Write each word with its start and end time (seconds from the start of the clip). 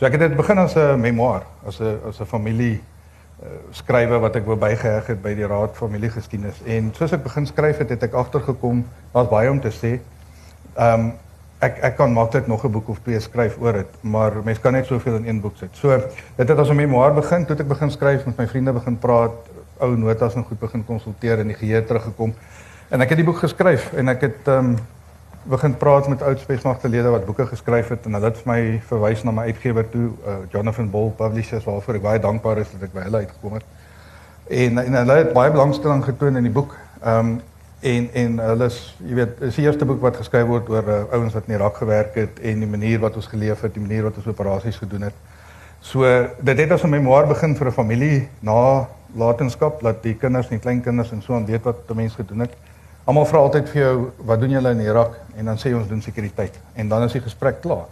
So 0.00 0.08
ek 0.08 0.14
het 0.16 0.30
dit 0.30 0.36
begin 0.36 0.56
as 0.58 0.74
'n 0.80 0.96
memoir, 0.96 1.42
as 1.68 1.78
'n 1.78 2.00
as 2.08 2.20
'n 2.20 2.24
familie 2.24 2.80
uh, 3.42 3.48
skrywe 3.70 4.18
wat 4.18 4.36
ek 4.36 4.46
wou 4.46 4.56
bygeheg 4.56 5.06
het 5.06 5.22
by 5.22 5.34
die 5.34 5.46
Raad 5.46 5.76
Familiegeskiedenis 5.76 6.62
en 6.64 6.88
soos 6.96 7.12
ek 7.12 7.22
begin 7.22 7.46
skryf 7.46 7.78
het, 7.78 7.90
het 7.90 8.02
ek 8.02 8.12
agtergekom 8.12 8.84
daar's 9.12 9.28
baie 9.28 9.50
om 9.50 9.60
te 9.60 9.68
sê. 9.68 10.00
Ehm 10.76 11.00
um, 11.00 11.12
ek 11.60 11.82
ek 11.84 11.96
kan 11.96 12.12
maklik 12.12 12.46
nog 12.46 12.64
'n 12.64 12.72
boek 12.72 12.88
of 12.88 12.98
twee 13.04 13.20
skryf 13.20 13.58
oor 13.60 13.72
dit, 13.72 13.92
maar 14.00 14.32
mens 14.44 14.60
kan 14.60 14.72
net 14.72 14.86
soveel 14.86 15.16
in 15.16 15.26
een 15.26 15.40
boek 15.40 15.56
sit. 15.56 15.68
So 15.72 15.98
dit 16.36 16.48
het 16.48 16.58
as 16.58 16.70
'n 16.70 16.76
memoir 16.76 17.14
begin, 17.14 17.44
toe 17.44 17.56
ek 17.56 17.68
begin 17.68 17.90
skryf 17.90 18.24
met 18.24 18.36
my 18.38 18.48
vriende 18.48 18.72
begin 18.72 18.98
praat, 18.98 19.36
ou 19.80 19.96
notas 19.96 20.34
en 20.34 20.44
goed 20.44 20.58
begin 20.58 20.84
konsulteer 20.84 21.38
en 21.38 21.46
die 21.46 21.56
geheue 21.56 21.84
teruggekom. 21.84 22.34
En 22.88 23.00
ek 23.00 23.08
het 23.08 23.18
die 23.18 23.26
boek 23.26 23.38
geskryf 23.38 23.92
en 23.92 24.08
ek 24.08 24.20
het 24.20 24.48
ehm 24.48 24.64
um, 24.64 24.76
begin 25.42 25.76
praat 25.76 26.08
met 26.08 26.22
oud 26.22 26.40
spesmagtelede 26.40 27.08
wat 27.08 27.24
boeke 27.24 27.46
geskryf 27.46 27.88
het 27.88 28.04
en 28.04 28.12
hulle 28.12 28.28
het 28.28 28.40
vir 28.42 28.52
my 28.52 28.80
verwys 28.88 29.22
na 29.24 29.30
my 29.30 29.44
uitgewer 29.48 29.86
toe, 29.88 30.10
uh, 30.26 30.34
Jonathan 30.52 30.90
Bull 30.90 31.12
Publishers 31.16 31.64
waarvoor 31.64 31.94
ek 31.94 32.02
baie 32.02 32.20
dankbaar 32.20 32.60
is 32.60 32.72
dat 32.74 32.88
ek 32.88 32.92
by 32.92 33.06
hulle 33.06 33.22
uitgekom 33.24 33.56
het. 33.56 33.64
En 34.50 34.78
en 34.78 34.98
hulle 35.00 35.16
het 35.22 35.32
baie 35.32 35.50
belangstelling 35.50 36.04
getoon 36.04 36.36
in 36.36 36.48
die 36.48 36.52
boek. 36.52 36.76
Ehm 37.00 37.18
um, 37.18 37.40
en 37.80 38.08
en 38.12 38.38
hulle 38.44 38.66
is 38.68 38.78
jy 39.00 39.14
weet 39.16 39.38
is 39.48 39.56
die 39.56 39.64
eerste 39.64 39.86
boek 39.88 40.02
wat 40.04 40.18
geskryf 40.20 40.46
word 40.46 40.68
oor 40.68 40.88
uh, 40.88 41.02
ouens 41.16 41.32
wat 41.32 41.46
in 41.48 41.54
Irak 41.54 41.78
gewerk 41.80 42.14
het 42.14 42.40
en 42.44 42.60
die 42.60 42.68
manier 42.68 43.00
wat 43.00 43.16
ons 43.16 43.26
geleef 43.26 43.62
het, 43.64 43.72
die 43.74 43.84
manier 43.84 44.04
wat 44.04 44.18
ons 44.20 44.26
operasies 44.28 44.76
gedoen 44.76 45.08
het. 45.08 45.14
So 45.80 46.04
dit 46.40 46.58
het 46.58 46.72
as 46.72 46.84
'n 46.84 46.92
memoir 46.92 47.26
begin 47.26 47.56
vir 47.56 47.66
'n 47.66 47.72
familie 47.72 48.28
na 48.40 48.88
latenskap 49.16 49.80
dat 49.80 50.02
die 50.02 50.14
kinders 50.14 50.48
en 50.48 50.58
die 50.58 50.64
kleinkinders 50.64 51.12
en 51.12 51.22
so 51.22 51.34
aan 51.34 51.46
weet 51.46 51.62
wat 51.62 51.86
die 51.86 51.96
mense 51.96 52.16
gedoen 52.16 52.40
het. 52.40 52.52
Almal 53.04 53.24
vra 53.26 53.38
altyd 53.38 53.68
vir 53.72 53.80
jou 53.80 53.94
wat 54.28 54.40
doen 54.40 54.50
julle 54.50 54.70
in 54.70 54.80
Irak 54.84 55.16
en 55.36 55.44
dan 55.44 55.58
sê 55.58 55.72
ons 55.74 55.88
doen 55.88 56.02
sekuriteit 56.02 56.58
en 56.74 56.88
dan 56.88 57.02
is 57.02 57.12
die 57.16 57.22
gesprek 57.24 57.60
klaar. 57.60 57.88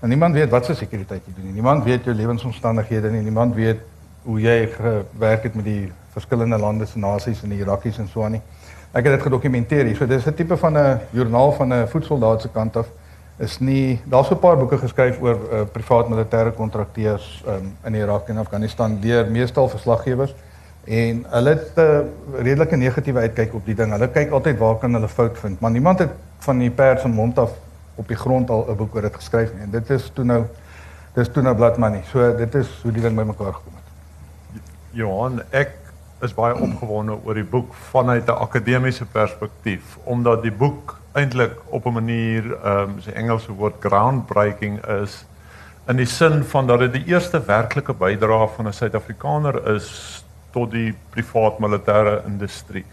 En 0.00 0.08
niemand 0.08 0.34
weet 0.34 0.50
wat 0.50 0.64
se 0.64 0.74
sekuriteit 0.74 1.26
jy 1.26 1.34
doen 1.36 1.44
nie. 1.50 1.52
Niemand 1.58 1.84
weet 1.84 2.04
jou 2.04 2.14
lewensomstandighede 2.14 3.10
nie. 3.10 3.22
Niemand 3.26 3.54
weet 3.54 3.82
hoe 4.22 4.40
jy 4.40 4.68
gewerk 4.72 5.42
het 5.42 5.54
met 5.54 5.64
die 5.64 5.92
verskillende 6.14 6.58
lande 6.58 6.86
se 6.86 6.98
nasies 6.98 7.42
en 7.42 7.52
die 7.52 7.58
Irakies 7.58 7.98
en 7.98 8.08
so 8.08 8.24
aan 8.24 8.38
nie. 8.38 8.42
Ek 8.92 9.04
het 9.04 9.18
dit 9.18 9.26
gedokumenteer. 9.26 9.90
So 9.96 10.06
dis 10.06 10.26
'n 10.26 10.34
tipe 10.34 10.56
van 10.56 10.78
'n 10.78 11.00
joernaal 11.10 11.52
van 11.52 11.72
'n 11.74 11.88
voetsoldaat 11.88 12.42
se 12.42 12.48
kant 12.48 12.76
af. 12.76 12.86
Is 13.38 13.58
nie 13.58 14.00
daar's 14.04 14.30
'n 14.30 14.38
paar 14.38 14.56
boeke 14.56 14.78
geskryf 14.78 15.20
oor 15.20 15.38
uh, 15.52 15.60
privaat 15.72 16.08
militêre 16.08 16.52
kontrakteurs 16.52 17.44
um, 17.46 17.76
in 17.84 17.94
Irak 17.94 18.28
en 18.28 18.38
Afghanistan 18.38 18.98
deur 19.00 19.30
meestal 19.30 19.68
verslaggewers 19.68 20.34
en 20.88 21.24
hulle 21.28 21.50
het 21.50 21.76
'n 21.76 21.80
uh, 21.80 22.42
redelike 22.42 22.76
negatiewe 22.76 23.20
uitkyk 23.20 23.54
op 23.54 23.64
die 23.64 23.74
ding. 23.74 23.92
Hulle 23.92 24.08
kyk 24.08 24.30
altyd 24.30 24.58
waar 24.58 24.78
kan 24.78 24.92
hulle 24.92 25.08
fout 25.08 25.38
vind, 25.38 25.60
maar 25.60 25.70
niemand 25.70 25.98
het 25.98 26.10
van 26.38 26.58
die 26.58 26.70
pers 26.70 27.02
se 27.02 27.08
mond 27.08 27.38
af 27.38 27.50
op 27.94 28.08
die 28.08 28.16
grond 28.16 28.50
al 28.50 28.66
'n 28.68 28.76
boek 28.76 28.94
oor 28.94 29.02
dit 29.02 29.14
geskryf 29.14 29.52
nie. 29.54 29.62
En 29.62 29.70
dit 29.70 29.90
is 29.90 30.10
toe 30.14 30.24
nou 30.24 30.44
dis 31.14 31.28
toe 31.28 31.42
nou 31.42 31.54
bladmanie. 31.54 32.02
So 32.04 32.36
dit 32.36 32.54
is 32.54 32.68
hoe 32.82 32.92
die 32.92 33.02
ding 33.02 33.16
bymekaar 33.16 33.52
gekom 33.52 33.72
het. 33.74 34.62
Johan, 34.90 35.42
ek 35.50 35.70
is 36.20 36.34
baie 36.34 36.54
opgewonde 36.54 37.18
oor 37.24 37.34
die 37.34 37.44
boek 37.44 37.74
vanuit 37.90 38.26
'n 38.26 38.30
akademiese 38.30 39.04
perspektief 39.04 39.98
omdat 40.04 40.42
die 40.42 40.52
boek 40.52 40.98
eintlik 41.12 41.58
op 41.66 41.86
'n 41.86 41.92
manier 41.92 42.52
ehm 42.52 42.78
um, 42.78 43.00
sy 43.00 43.10
Engelse 43.10 43.52
woord 43.52 43.74
groundbreaking 43.80 44.86
is 45.02 45.26
in 45.88 45.96
die 45.96 46.06
sin 46.06 46.44
van 46.44 46.66
dat 46.66 46.78
dit 46.78 46.92
die 46.92 47.04
eerste 47.06 47.40
werklike 47.44 47.92
bydrae 47.92 48.48
van 48.56 48.66
'n 48.66 48.72
Suid-Afrikaner 48.72 49.74
is 49.74 50.24
tot 50.52 50.70
die 50.70 50.94
privaat 51.10 51.58
militêre 51.58 52.22
industrie. 52.26 52.84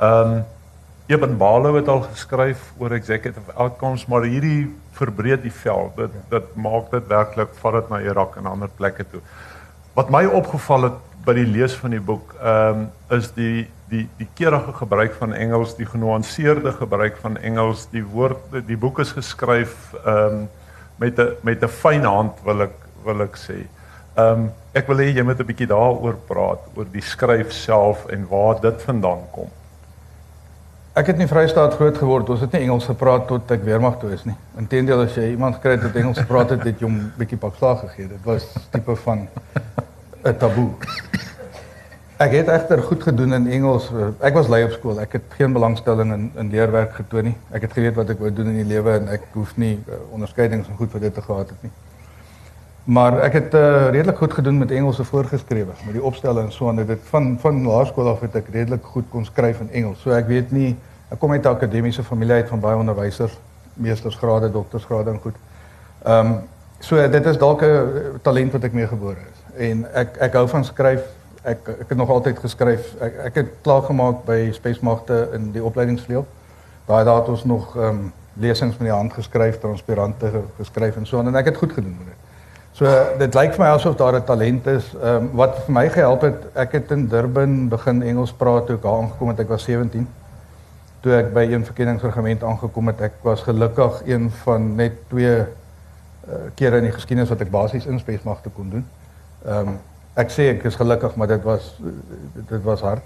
Ehm 0.00 0.36
um, 0.38 0.42
Eben 1.06 1.36
Balo 1.36 1.74
het 1.74 1.88
al 1.88 2.00
geskryf 2.00 2.60
oor 2.78 2.92
executive 2.94 3.52
outcomes, 3.54 4.06
maar 4.06 4.22
hierdie 4.22 4.70
verbreed 4.96 5.42
die 5.42 5.52
veld. 5.52 5.96
Dit 5.96 6.14
dit 6.30 6.54
maak 6.54 6.92
dit 6.92 7.08
werklik 7.10 7.50
vat 7.60 7.74
dit 7.74 7.90
na 7.90 7.98
Irak 8.00 8.36
en 8.38 8.46
ander 8.46 8.70
plekke 8.78 9.04
toe. 9.10 9.20
Wat 9.98 10.12
my 10.14 10.22
opgeval 10.24 10.86
het 10.88 11.00
by 11.26 11.34
die 11.36 11.46
lees 11.46 11.74
van 11.82 11.92
die 11.96 12.00
boek 12.00 12.32
ehm 12.38 12.86
um, 12.86 12.86
is 13.18 13.32
die 13.34 13.66
die 13.90 14.06
die 14.16 14.28
keurige 14.38 14.72
gebruik 14.78 15.18
van 15.18 15.34
Engels, 15.34 15.76
die 15.76 15.90
genuanceerde 15.90 16.72
gebruik 16.78 17.18
van 17.20 17.36
Engels, 17.36 17.88
die 17.90 18.04
woord 18.14 18.62
die 18.70 18.78
boek 18.78 19.02
is 19.04 19.12
geskryf 19.18 19.92
ehm 20.04 20.16
um, 20.16 20.48
met 20.96 21.18
'n 21.18 21.36
met 21.42 21.62
'n 21.62 21.68
fyn 21.82 22.04
hand 22.04 22.40
wil 22.44 22.62
ek 22.70 22.78
wil 23.04 23.26
ek 23.26 23.36
sê. 23.36 23.58
Ehm 23.58 23.81
um, 24.16 24.50
ek 24.72 24.86
wil 24.88 25.02
hê 25.04 25.10
jy 25.12 25.22
moet 25.22 25.40
'n 25.40 25.46
bietjie 25.46 25.66
daaroor 25.66 26.16
praat 26.28 26.60
oor 26.74 26.86
die 26.92 27.02
skryf 27.02 27.52
self 27.52 28.06
en 28.08 28.26
waar 28.28 28.60
dit 28.60 28.82
vandaan 28.82 29.26
kom. 29.32 29.50
Ek 30.92 31.06
het 31.06 31.18
in 31.18 31.28
Vrystaat 31.28 31.74
groot 31.74 31.96
geword. 31.96 32.28
Ons 32.28 32.40
het 32.40 32.52
nie 32.52 32.66
Engels 32.66 32.84
gepraat 32.84 33.24
tot 33.26 33.50
ek 33.50 33.62
weermag 33.64 33.94
toe 34.00 34.10
is 34.12 34.26
nie. 34.28 34.34
Inteendeel 34.60 35.00
as 35.06 35.14
jy 35.16 35.30
iemand 35.30 35.62
het 35.62 35.82
wat 35.82 35.94
Engels 35.96 36.18
gepraat 36.18 36.50
het, 36.50 36.64
het 36.68 36.80
jy 36.80 36.84
hom 36.84 36.98
bietjie 37.16 37.38
pak 37.40 37.54
slag 37.56 37.80
gegee. 37.80 38.08
Dit 38.08 38.24
was 38.28 38.44
tipe 38.70 38.96
van 38.96 39.28
'n 40.24 40.36
taboe. 40.36 40.68
Ek 42.20 42.32
het 42.32 42.48
egter 42.48 42.82
goed 42.82 43.02
gedoen 43.02 43.32
in 43.32 43.46
Engels. 43.46 43.88
Ek 44.20 44.34
was 44.34 44.48
lei 44.48 44.64
op 44.64 44.70
skool. 44.70 45.00
Ek 45.00 45.12
het 45.12 45.22
geen 45.38 45.52
belangstelling 45.52 46.12
in 46.12 46.30
in 46.36 46.50
leerwerk 46.50 46.92
getoon 46.94 47.24
nie. 47.24 47.36
Ek 47.50 47.62
het 47.62 47.72
geweet 47.72 47.94
wat 47.94 48.10
ek 48.10 48.18
wou 48.18 48.32
doen 48.32 48.46
in 48.46 48.60
die 48.60 48.68
lewe 48.74 48.92
en 48.92 49.08
ek 49.08 49.22
hoef 49.32 49.56
nie 49.56 49.80
uh, 49.88 49.94
onderskeidings 50.12 50.68
en 50.68 50.76
goed 50.76 50.90
vir 50.90 51.00
dit 51.00 51.14
te 51.14 51.22
gehad 51.22 51.48
het 51.48 51.62
nie. 51.62 51.72
Maar 52.84 53.18
ek 53.22 53.32
het 53.32 53.54
uh, 53.54 53.90
redelik 53.94 54.16
goed 54.16 54.32
gedoen 54.32 54.58
met 54.58 54.70
Engelse 54.70 55.04
voorgeskrewe, 55.04 55.70
met 55.84 55.92
die 55.94 56.02
opstelle 56.02 56.40
en 56.40 56.52
so 56.52 56.68
aan. 56.68 56.76
Dit 56.76 56.98
van 57.10 57.36
van 57.38 57.66
laerskool 57.66 58.08
af 58.08 58.20
het 58.20 58.34
ek 58.34 58.48
redelik 58.50 58.84
goed 58.84 59.04
kon 59.08 59.24
skryf 59.24 59.60
in 59.60 59.70
Engels. 59.70 60.00
So 60.02 60.10
ek 60.10 60.26
weet 60.26 60.50
nie, 60.50 60.74
ek 61.14 61.20
kom 61.22 61.30
uit 61.30 61.44
'n 61.44 61.48
akademiese 61.48 62.02
familie 62.02 62.42
uit 62.42 62.48
van 62.48 62.60
baie 62.60 62.76
onderwysers, 62.76 63.38
meestersgrade, 63.74 64.50
doktorsgrade 64.50 65.10
en 65.10 65.20
goed. 65.22 65.38
Ehm 66.02 66.26
um, 66.26 66.40
so 66.78 67.08
dit 67.08 67.26
is 67.26 67.38
dalk 67.38 67.62
'n 67.62 68.18
talent 68.22 68.52
wat 68.52 68.64
ek 68.64 68.72
meegebore 68.72 69.22
is 69.30 69.68
en 69.68 69.86
ek 69.94 70.16
ek 70.18 70.32
hou 70.32 70.48
van 70.48 70.64
skryf. 70.64 71.02
Ek 71.42 71.68
ek 71.68 71.88
het 71.88 71.98
nog 71.98 72.10
altyd 72.10 72.38
geskryf. 72.38 72.94
Ek 73.00 73.14
ek 73.24 73.34
het 73.34 73.48
klaar 73.62 73.82
gemaak 73.82 74.24
by 74.24 74.50
spesmagte 74.52 75.28
in 75.34 75.52
die 75.52 75.62
opleidingsvleuel. 75.62 76.26
Daai 76.86 77.04
daar 77.04 77.20
het 77.20 77.28
ons 77.28 77.44
nog 77.44 77.76
ehm 77.76 77.84
um, 77.84 78.12
lesings 78.34 78.76
met 78.78 78.88
die 78.88 78.96
hand 78.96 79.12
geskryf, 79.12 79.60
transparante 79.60 80.32
geskryf 80.58 80.96
en 80.96 81.06
so 81.06 81.18
en 81.18 81.34
ek 81.36 81.44
het 81.44 81.56
goed 81.56 81.72
gedoen 81.72 81.96
met 81.98 82.06
dit. 82.06 82.21
So 82.72 82.88
dit 83.20 83.34
lyk 83.36 83.52
vir 83.52 83.60
my 83.60 83.70
asof 83.74 83.98
daar 84.00 84.16
'n 84.16 84.24
talent 84.24 84.66
is. 84.66 84.94
Ehm 84.94 85.16
um, 85.16 85.30
wat 85.36 85.56
vir 85.64 85.72
my 85.74 85.88
gehelp 85.88 86.22
het, 86.22 86.44
ek 86.54 86.72
het 86.72 86.90
in 86.90 87.06
Durban 87.08 87.68
begin 87.68 88.02
Engels 88.02 88.32
praat 88.32 88.66
toe 88.66 88.76
ek 88.76 88.82
daar 88.82 89.02
aangekom 89.02 89.28
het. 89.28 89.40
Ek 89.40 89.48
was 89.48 89.64
17. 89.64 90.08
Toe 91.00 91.12
ek 91.12 91.32
by 91.34 91.42
een 91.52 91.64
verkenningsregiment 91.64 92.42
aangekom 92.42 92.86
het, 92.86 93.00
ek 93.00 93.12
was 93.22 93.42
gelukkig 93.42 94.02
een 94.06 94.30
van 94.30 94.74
net 94.76 94.92
twee 95.08 95.36
uh, 95.38 95.46
kere 96.54 96.76
in 96.76 96.84
die 96.84 96.92
geskiedenis 96.92 97.28
wat 97.28 97.40
ek 97.40 97.50
basies 97.50 97.86
in 97.86 97.98
spesmagte 97.98 98.48
kon 98.48 98.70
doen. 98.70 98.86
Ehm 99.46 99.68
um, 99.68 99.78
ek 100.14 100.30
sê 100.30 100.48
ek 100.56 100.64
is 100.64 100.76
gelukkig, 100.76 101.14
maar 101.16 101.28
dit 101.28 101.42
was 101.42 101.76
dit 102.48 102.62
was 102.62 102.80
hard. 102.80 103.02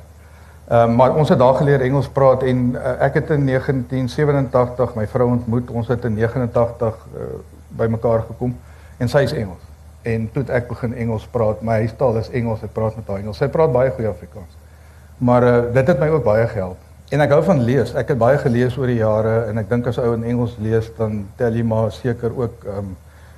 Ehm 0.69 0.91
um, 0.91 0.97
maar 0.97 1.15
ons 1.15 1.28
het 1.28 1.38
daar 1.38 1.55
geleer 1.55 1.81
Engels 1.81 2.09
praat 2.09 2.43
en 2.43 2.72
uh, 2.75 3.03
ek 3.03 3.15
het 3.15 3.31
in 3.31 3.47
1987 3.47 4.94
my 4.94 5.06
vrou 5.06 5.28
ontmoet. 5.31 5.71
Ons 5.71 5.88
het 5.88 6.05
in 6.05 6.15
89 6.15 6.94
uh, 6.94 7.21
bymekaar 7.69 8.22
gekom 8.31 8.55
en 8.99 9.09
sy 9.09 9.25
is 9.29 9.33
Engels. 9.33 9.62
En 10.03 10.29
toe 10.33 10.45
ek 10.55 10.69
begin 10.69 10.95
Engels 10.95 11.27
praat, 11.27 11.62
my 11.67 11.81
huistaal 11.83 12.17
is 12.17 12.31
Engels. 12.31 12.62
Ek 12.62 12.73
praat 12.73 12.97
met 12.97 13.09
haar 13.11 13.19
Engels. 13.19 13.39
Sy 13.43 13.49
praat 13.49 13.73
baie 13.73 13.91
goeie 13.91 14.09
Afrikaans. 14.09 14.53
Maar 15.19 15.43
uh, 15.43 15.73
dit 15.75 15.87
het 15.87 15.99
my 15.99 16.09
ook 16.09 16.25
baie 16.25 16.47
gehelp. 16.47 16.79
En 17.15 17.23
ek 17.23 17.31
hou 17.31 17.43
van 17.47 17.62
lees. 17.62 17.93
Ek 17.95 18.09
het 18.12 18.19
baie 18.19 18.39
gelees 18.43 18.77
oor 18.79 18.91
die 18.91 18.99
jare 18.99 19.35
en 19.51 19.59
ek 19.62 19.69
dink 19.71 19.87
as 19.87 19.99
ou 20.03 20.12
in 20.17 20.25
Engels 20.27 20.56
lees 20.62 20.89
dan 20.97 21.21
tel 21.39 21.55
jy 21.55 21.62
maar 21.67 21.93
seker 21.95 22.35
ook 22.35 22.65
ehm 22.67 22.79
um, 22.79 22.95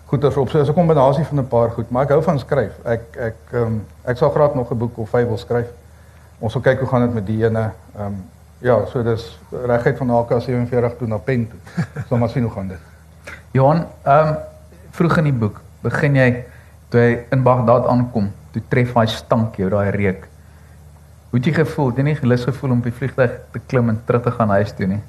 goeters 0.08 0.36
op. 0.40 0.48
So 0.48 0.60
is 0.60 0.68
'n 0.68 0.74
kombinasie 0.74 1.24
van 1.24 1.38
'n 1.38 1.48
paar 1.48 1.70
goed, 1.70 1.90
maar 1.90 2.02
ek 2.02 2.14
hou 2.16 2.22
van 2.22 2.38
skryf. 2.38 2.72
Ek 2.84 3.02
ek 3.16 3.36
ehm 3.52 3.62
um, 3.62 3.84
ek 4.04 4.16
sal 4.16 4.30
graag 4.30 4.54
nog 4.54 4.70
'n 4.72 4.78
boek 4.78 4.98
of 4.98 5.10
vyf 5.10 5.26
wil 5.28 5.36
skryf. 5.36 5.68
Ons 6.38 6.52
sal 6.52 6.60
kyk 6.60 6.78
hoe 6.78 6.88
gaan 6.88 7.00
dit 7.00 7.14
met 7.14 7.26
die 7.26 7.44
ene. 7.44 7.70
Ehm 7.96 8.06
um, 8.06 8.24
ja, 8.58 8.84
so 8.86 9.02
dis 9.02 9.38
regheid 9.66 9.96
van 9.96 10.08
AK47 10.08 10.96
toe 10.98 11.08
na 11.08 11.18
pen 11.18 11.48
toe. 11.48 11.84
So 12.08 12.16
maar 12.16 12.28
sien 12.28 12.42
hoe 12.42 12.52
gaan 12.52 12.68
dit. 12.68 12.80
Johan, 13.50 13.86
ehm 14.02 14.28
um, 14.28 14.36
vroeg 14.98 15.20
in 15.22 15.30
die 15.30 15.38
boek 15.44 15.60
begin 15.84 16.18
jy 16.18 16.28
toe 16.90 17.00
hy 17.00 17.12
in 17.34 17.44
Bagdad 17.46 17.86
aankom, 17.86 18.32
toe 18.52 18.62
tref 18.72 18.94
hy 18.96 19.06
stank 19.12 19.58
jou 19.60 19.68
daai 19.70 19.90
reuk. 19.94 20.26
Hoe 21.30 21.38
het 21.38 21.46
jy 21.46 21.54
gevoel? 21.60 21.90
Het 21.92 22.00
jy 22.00 22.04
nie 22.08 22.18
gelus 22.18 22.44
gevoel 22.48 22.74
om 22.74 22.82
op 22.82 22.88
die 22.88 22.96
vliegtuig 22.96 23.38
te 23.52 23.60
klim 23.70 23.92
en 23.92 24.00
terug 24.08 24.24
te 24.24 24.32
gaan 24.32 24.54
huis 24.56 24.72
toe 24.74 24.88
nie? 24.88 25.00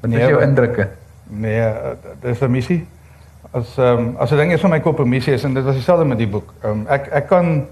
Wat 0.00 0.10
nee, 0.10 0.22
is 0.22 0.32
jou 0.32 0.42
indrukke? 0.42 0.88
Nee, 1.30 1.72
dis 2.22 2.42
'n 2.42 2.50
missie 2.50 2.86
as 3.52 3.78
ehm 3.78 3.98
um, 3.98 4.16
as 4.18 4.30
'n 4.30 4.36
ding 4.36 4.52
is 4.52 4.60
van 4.60 4.70
my 4.70 4.80
kop 4.80 5.00
'n 5.00 5.08
missie 5.08 5.34
is 5.34 5.44
en 5.44 5.54
dit 5.54 5.64
was 5.64 5.74
dieselfde 5.74 6.04
met 6.04 6.18
die 6.18 6.28
boek. 6.28 6.52
Ehm 6.62 6.70
um, 6.70 6.86
ek 6.88 7.06
ek 7.06 7.26
kan 7.28 7.66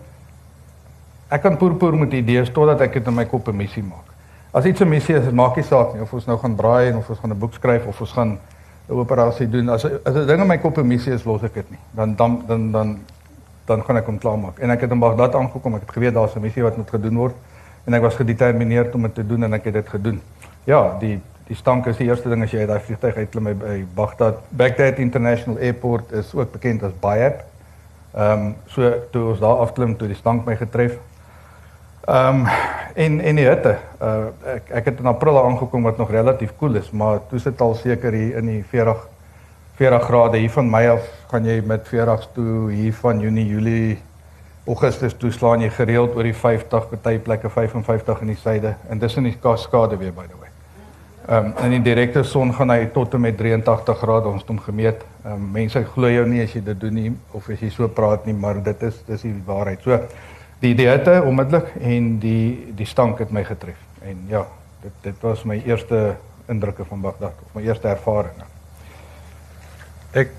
ek 1.29 1.43
kan 1.43 1.57
poerpoer 1.57 1.97
met 1.97 2.13
idees 2.13 2.51
totdat 2.51 2.81
ek 2.81 2.93
dit 2.93 3.07
in 3.07 3.15
my 3.15 3.25
kop 3.25 3.49
'n 3.49 3.57
missie 3.57 3.83
maak. 3.83 4.09
As 4.53 4.65
iets 4.65 4.81
'n 4.81 4.89
missie 4.89 5.15
is, 5.15 5.31
maak 5.31 5.57
nie 5.57 5.65
saak 5.65 5.95
nie 5.95 6.03
of 6.03 6.13
ons 6.13 6.27
nou 6.27 6.39
gaan 6.39 6.55
braai 6.55 6.89
en 6.89 6.97
of 6.97 7.11
ons 7.11 7.19
gaan 7.19 7.31
'n 7.31 7.39
boek 7.39 7.55
skryf 7.55 7.87
of 7.87 8.01
ons 8.01 8.13
gaan 8.13 8.39
'n 8.89 8.93
operasie 8.93 9.49
doen. 9.49 9.69
As 9.69 9.85
as 9.85 10.15
'n 10.15 10.27
ding 10.27 10.41
in 10.41 10.47
my 10.47 10.59
kop 10.59 10.79
'n 10.79 10.87
missie 10.87 11.13
is, 11.13 11.25
los 11.25 11.43
ek 11.43 11.55
dit 11.55 11.71
nie. 11.71 11.81
Dan 11.91 12.15
dan 12.17 12.43
dan 12.47 12.71
dan 12.73 12.99
dan 13.65 13.85
gaan 13.85 13.97
ek 13.97 14.07
hom 14.07 14.19
klaarmaak. 14.19 14.59
En 14.59 14.71
ek 14.71 14.81
het 14.81 14.91
in 14.91 14.99
Baghdad 14.99 15.35
aangekom. 15.35 15.75
Ek 15.75 15.81
het 15.81 15.93
geweet 15.93 16.15
daar's 16.15 16.35
'n 16.35 16.41
missie 16.41 16.63
wat 16.63 16.77
moet 16.77 16.91
gedoen 16.91 17.17
word 17.17 17.35
en 17.85 17.95
ek 17.95 18.03
was 18.03 18.15
gedetermineerd 18.15 18.95
om 18.95 19.03
dit 19.03 19.15
te 19.15 19.27
doen 19.27 19.45
en 19.45 19.53
ek 19.53 19.65
het 19.65 19.75
dit 19.75 19.89
gedoen. 19.89 20.21
Ja, 20.65 20.97
die 21.01 21.21
die 21.45 21.57
stank 21.57 21.87
is 21.87 21.99
die 22.01 22.07
eerste 22.09 22.31
ding 22.33 22.43
as 22.43 22.53
jy 22.55 22.63
uit 22.65 22.71
daai 22.71 22.81
vliegtuig 22.81 23.17
uitklim 23.17 23.51
by 23.61 23.75
Baghdad. 23.95 24.39
Baghdad 24.49 24.99
International 24.99 25.59
Airport 25.61 26.13
is 26.13 26.31
ook 26.35 26.53
bekend 26.53 26.83
as 26.83 26.95
Bayat. 27.01 27.43
Ehm 28.15 28.47
um, 28.47 28.55
so 28.67 28.93
toe 29.13 29.25
ons 29.31 29.43
daar 29.43 29.61
afklim 29.67 29.97
toe 29.97 30.09
die 30.09 30.17
stank 30.17 30.47
my 30.47 30.57
getref. 30.57 30.97
Ehm 32.07 32.41
um, 32.41 32.47
en 32.95 33.21
en 33.21 33.37
die 33.37 33.47
hitte. 33.49 33.79
Uh 34.03 34.27
ek 34.55 34.71
ek 34.81 34.85
het 34.91 34.99
in 35.01 35.07
April 35.07 35.39
aangekom 35.41 35.83
wat 35.83 35.97
nog 35.99 36.11
relatief 36.11 36.53
koel 36.57 36.69
cool 36.69 36.81
is, 36.83 36.91
maar 36.91 37.21
toe 37.29 37.39
sit 37.39 37.61
al 37.61 37.75
seker 37.75 38.13
hier 38.13 38.37
in 38.37 38.47
die 38.47 38.65
40 38.71 39.07
40 39.77 40.03
grade 40.03 40.39
hier 40.39 40.51
van 40.51 40.69
my 40.71 40.87
af 40.87 41.07
gaan 41.31 41.45
jy 41.45 41.63
met 41.67 41.89
40s 41.89 42.29
toe 42.35 42.71
hier 42.71 42.95
van 42.95 43.21
Junie, 43.21 43.47
Julie, 43.47 43.99
Augustus 44.67 45.17
toe 45.19 45.31
slaan 45.33 45.61
jy 45.61 45.71
gereeld 45.71 46.15
oor 46.17 46.23
die 46.23 46.35
50, 46.35 46.89
party 46.91 47.19
plekke 47.19 47.51
55 47.51 48.21
in 48.21 48.27
die 48.27 48.37
suide 48.37 48.75
en 48.89 48.99
dis 48.99 49.17
in 49.17 49.31
die 49.31 49.39
kaskade 49.41 49.97
weer 49.97 50.13
by 50.13 50.27
the 50.29 50.39
way. 50.39 50.53
Ehm 51.29 51.47
um, 51.47 51.65
in 51.65 51.79
die 51.79 51.83
direkte 51.89 52.23
son 52.23 52.53
gaan 52.53 52.71
hy 52.71 52.87
tot 52.93 53.15
en 53.15 53.21
met 53.21 53.37
83 53.37 53.99
grade 53.99 54.29
ons 54.29 54.45
het 54.45 54.53
hom 54.53 54.61
gemeet. 54.61 55.01
Ehm 55.25 55.33
um, 55.33 55.51
mense 55.57 55.85
glo 55.95 56.13
jou 56.13 56.29
nie 56.29 56.45
as 56.45 56.53
jy 56.53 56.61
dit 56.69 56.81
doen 56.81 56.95
nie 56.95 57.17
of 57.33 57.49
as 57.49 57.65
jy 57.65 57.73
so 57.73 57.89
praat 57.89 58.27
nie, 58.27 58.37
maar 58.37 58.63
dit 58.63 58.83
is 58.83 59.03
dis 59.09 59.23
die 59.23 59.35
waarheid. 59.47 59.81
So 59.81 59.99
die 60.61 60.75
die 60.75 60.89
hitte 60.89 61.23
onmiddellik 61.23 61.75
en 61.81 62.19
die 62.19 62.75
die 62.77 62.87
stank 62.87 63.19
het 63.19 63.31
my 63.31 63.45
getref. 63.45 63.81
En 64.03 64.25
ja, 64.29 64.47
dit 64.83 64.93
dit 65.03 65.21
was 65.21 65.45
my 65.45 65.63
eerste 65.65 66.17
indrukke 66.49 66.85
van 66.85 67.01
Baghdad 67.01 67.35
of 67.47 67.55
my 67.55 67.63
eerste 67.63 67.89
ervaring. 67.89 68.43
Ek 70.13 70.31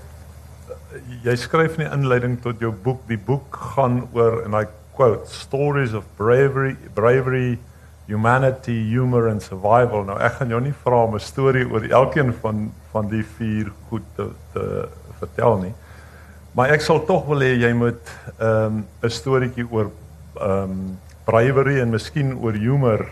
jy 1.24 1.34
skryf 1.36 1.76
in 1.76 1.84
die 1.84 1.92
inleiding 1.92 2.36
tot 2.42 2.60
jou 2.62 2.72
boek, 2.72 3.02
die 3.08 3.20
boek 3.20 3.56
gaan 3.76 4.04
oor 4.16 4.42
en 4.44 4.54
I 4.56 4.64
quote 4.96 5.28
stories 5.28 5.92
of 5.92 6.06
bravery, 6.16 6.76
bravery, 6.94 7.58
humanity, 8.06 8.78
humor 8.88 9.28
and 9.28 9.42
survival. 9.42 10.06
Nou 10.08 10.16
ek 10.22 10.38
gaan 10.38 10.54
jou 10.54 10.60
nie 10.62 10.74
vra 10.84 11.02
om 11.04 11.14
'n 11.14 11.20
storie 11.20 11.66
oor 11.68 11.84
elkeen 11.84 12.32
van 12.40 12.72
van 12.92 13.08
die 13.08 13.24
vier 13.36 13.72
goed 13.88 14.06
te, 14.16 14.30
te 14.52 14.88
vertel 15.18 15.58
nie. 15.58 15.74
Maar 16.52 16.70
ek 16.70 16.80
sal 16.80 17.04
tog 17.04 17.26
wil 17.26 17.42
hê 17.44 17.52
jy 17.60 17.72
moet 17.72 18.00
ehm, 18.38 18.76
'n 18.76 18.84
um, 19.02 19.10
storieetjie 19.10 19.66
oor 19.70 19.90
ehm 20.40 20.70
um, 20.70 20.98
bravery 21.26 21.80
en 21.82 21.90
miskien 21.90 22.36
oor 22.38 22.54
humor 22.54 23.08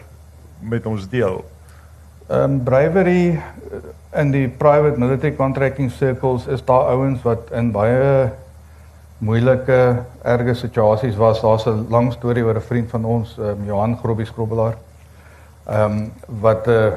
met 0.61 0.87
ons 0.87 1.09
deel. 1.11 1.43
Ehm 2.29 2.43
um, 2.43 2.62
bravery 2.65 3.41
in 4.15 4.31
die 4.31 4.49
private 4.49 5.00
military 5.00 5.35
contracting 5.37 5.91
circles 5.91 6.47
is 6.47 6.65
daar 6.65 6.93
ouens 6.94 7.23
wat 7.23 7.50
in 7.50 7.73
baie 7.75 8.31
moeilike 9.19 9.81
erge 10.23 10.55
situasies 10.55 11.17
was. 11.17 11.41
Daar's 11.41 11.67
'n 11.67 11.87
lang 11.91 12.12
storie 12.12 12.44
oor 12.44 12.56
'n 12.56 12.61
vriend 12.61 12.91
van 12.91 13.05
ons, 13.05 13.37
um, 13.38 13.65
Johan 13.65 13.97
Grobbie 13.97 14.27
Skrobbelaar. 14.27 14.77
Ehm 15.67 15.93
um, 15.93 16.12
wat 16.41 16.67
'n 16.67 16.70
uh, 16.70 16.93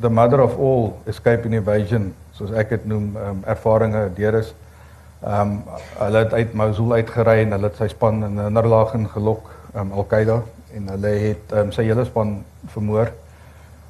the 0.00 0.10
mother 0.10 0.40
of 0.40 0.58
all 0.58 0.96
escape 1.06 1.44
and 1.44 1.54
evasion, 1.54 2.14
soos 2.32 2.50
ek 2.50 2.68
dit 2.68 2.84
noem, 2.84 3.16
ehm 3.16 3.28
um, 3.28 3.42
ervarings 3.46 4.14
deur 4.14 4.34
is. 4.34 4.48
Ehm 4.48 4.71
um, 5.24 5.62
hulle 5.98 6.18
het 6.18 6.32
uit 6.32 6.54
Mosul 6.54 6.92
uitgery 6.92 7.42
en 7.42 7.52
hulle 7.56 7.70
het 7.70 7.76
sy 7.76 7.88
span 7.88 8.24
in 8.24 8.38
'n 8.40 8.52
nederlaag 8.52 8.94
ingelok, 8.94 9.50
ehm 9.74 9.80
um, 9.86 9.92
Al-Qaeda 9.92 10.42
en 10.74 10.88
hulle 10.88 11.08
het 11.08 11.52
ehm 11.52 11.66
um, 11.66 11.72
sy 11.72 11.82
hele 11.82 12.04
span 12.04 12.44
vermoor 12.66 13.12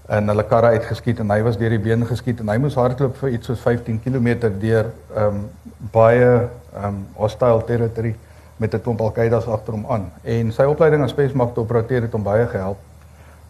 en 0.08 0.29
hulle 0.29 0.44
karre 0.44 0.67
uitgeskiet 0.67 1.20
en 1.23 1.31
hy 1.31 1.43
was 1.43 1.56
deur 1.56 1.70
die 1.70 1.79
been 1.79 2.06
geskiet 2.06 2.40
en 2.40 2.49
hy 2.49 2.58
moes 2.58 2.75
hardloop 2.75 3.17
vir 3.17 3.37
iets 3.37 3.46
soos 3.46 3.61
15 3.61 4.00
km 4.05 4.50
deur 4.61 4.90
ehm 5.17 5.26
um, 5.26 5.49
baie 5.93 6.29
ehm 6.29 6.84
um, 6.84 7.06
hostile 7.17 7.64
territory 7.67 8.14
met 8.56 8.75
'n 8.75 8.81
klomp 8.81 9.00
Al-Qaeda's 9.00 9.46
agter 9.46 9.73
hom 9.73 9.87
aan. 9.88 10.11
En 10.23 10.52
sy 10.52 10.62
opleiding 10.62 11.02
as 11.02 11.11
spesmagte 11.11 11.61
operateur 11.61 12.02
het 12.02 12.12
hom 12.12 12.23
baie 12.23 12.46
gehelp. 12.46 12.79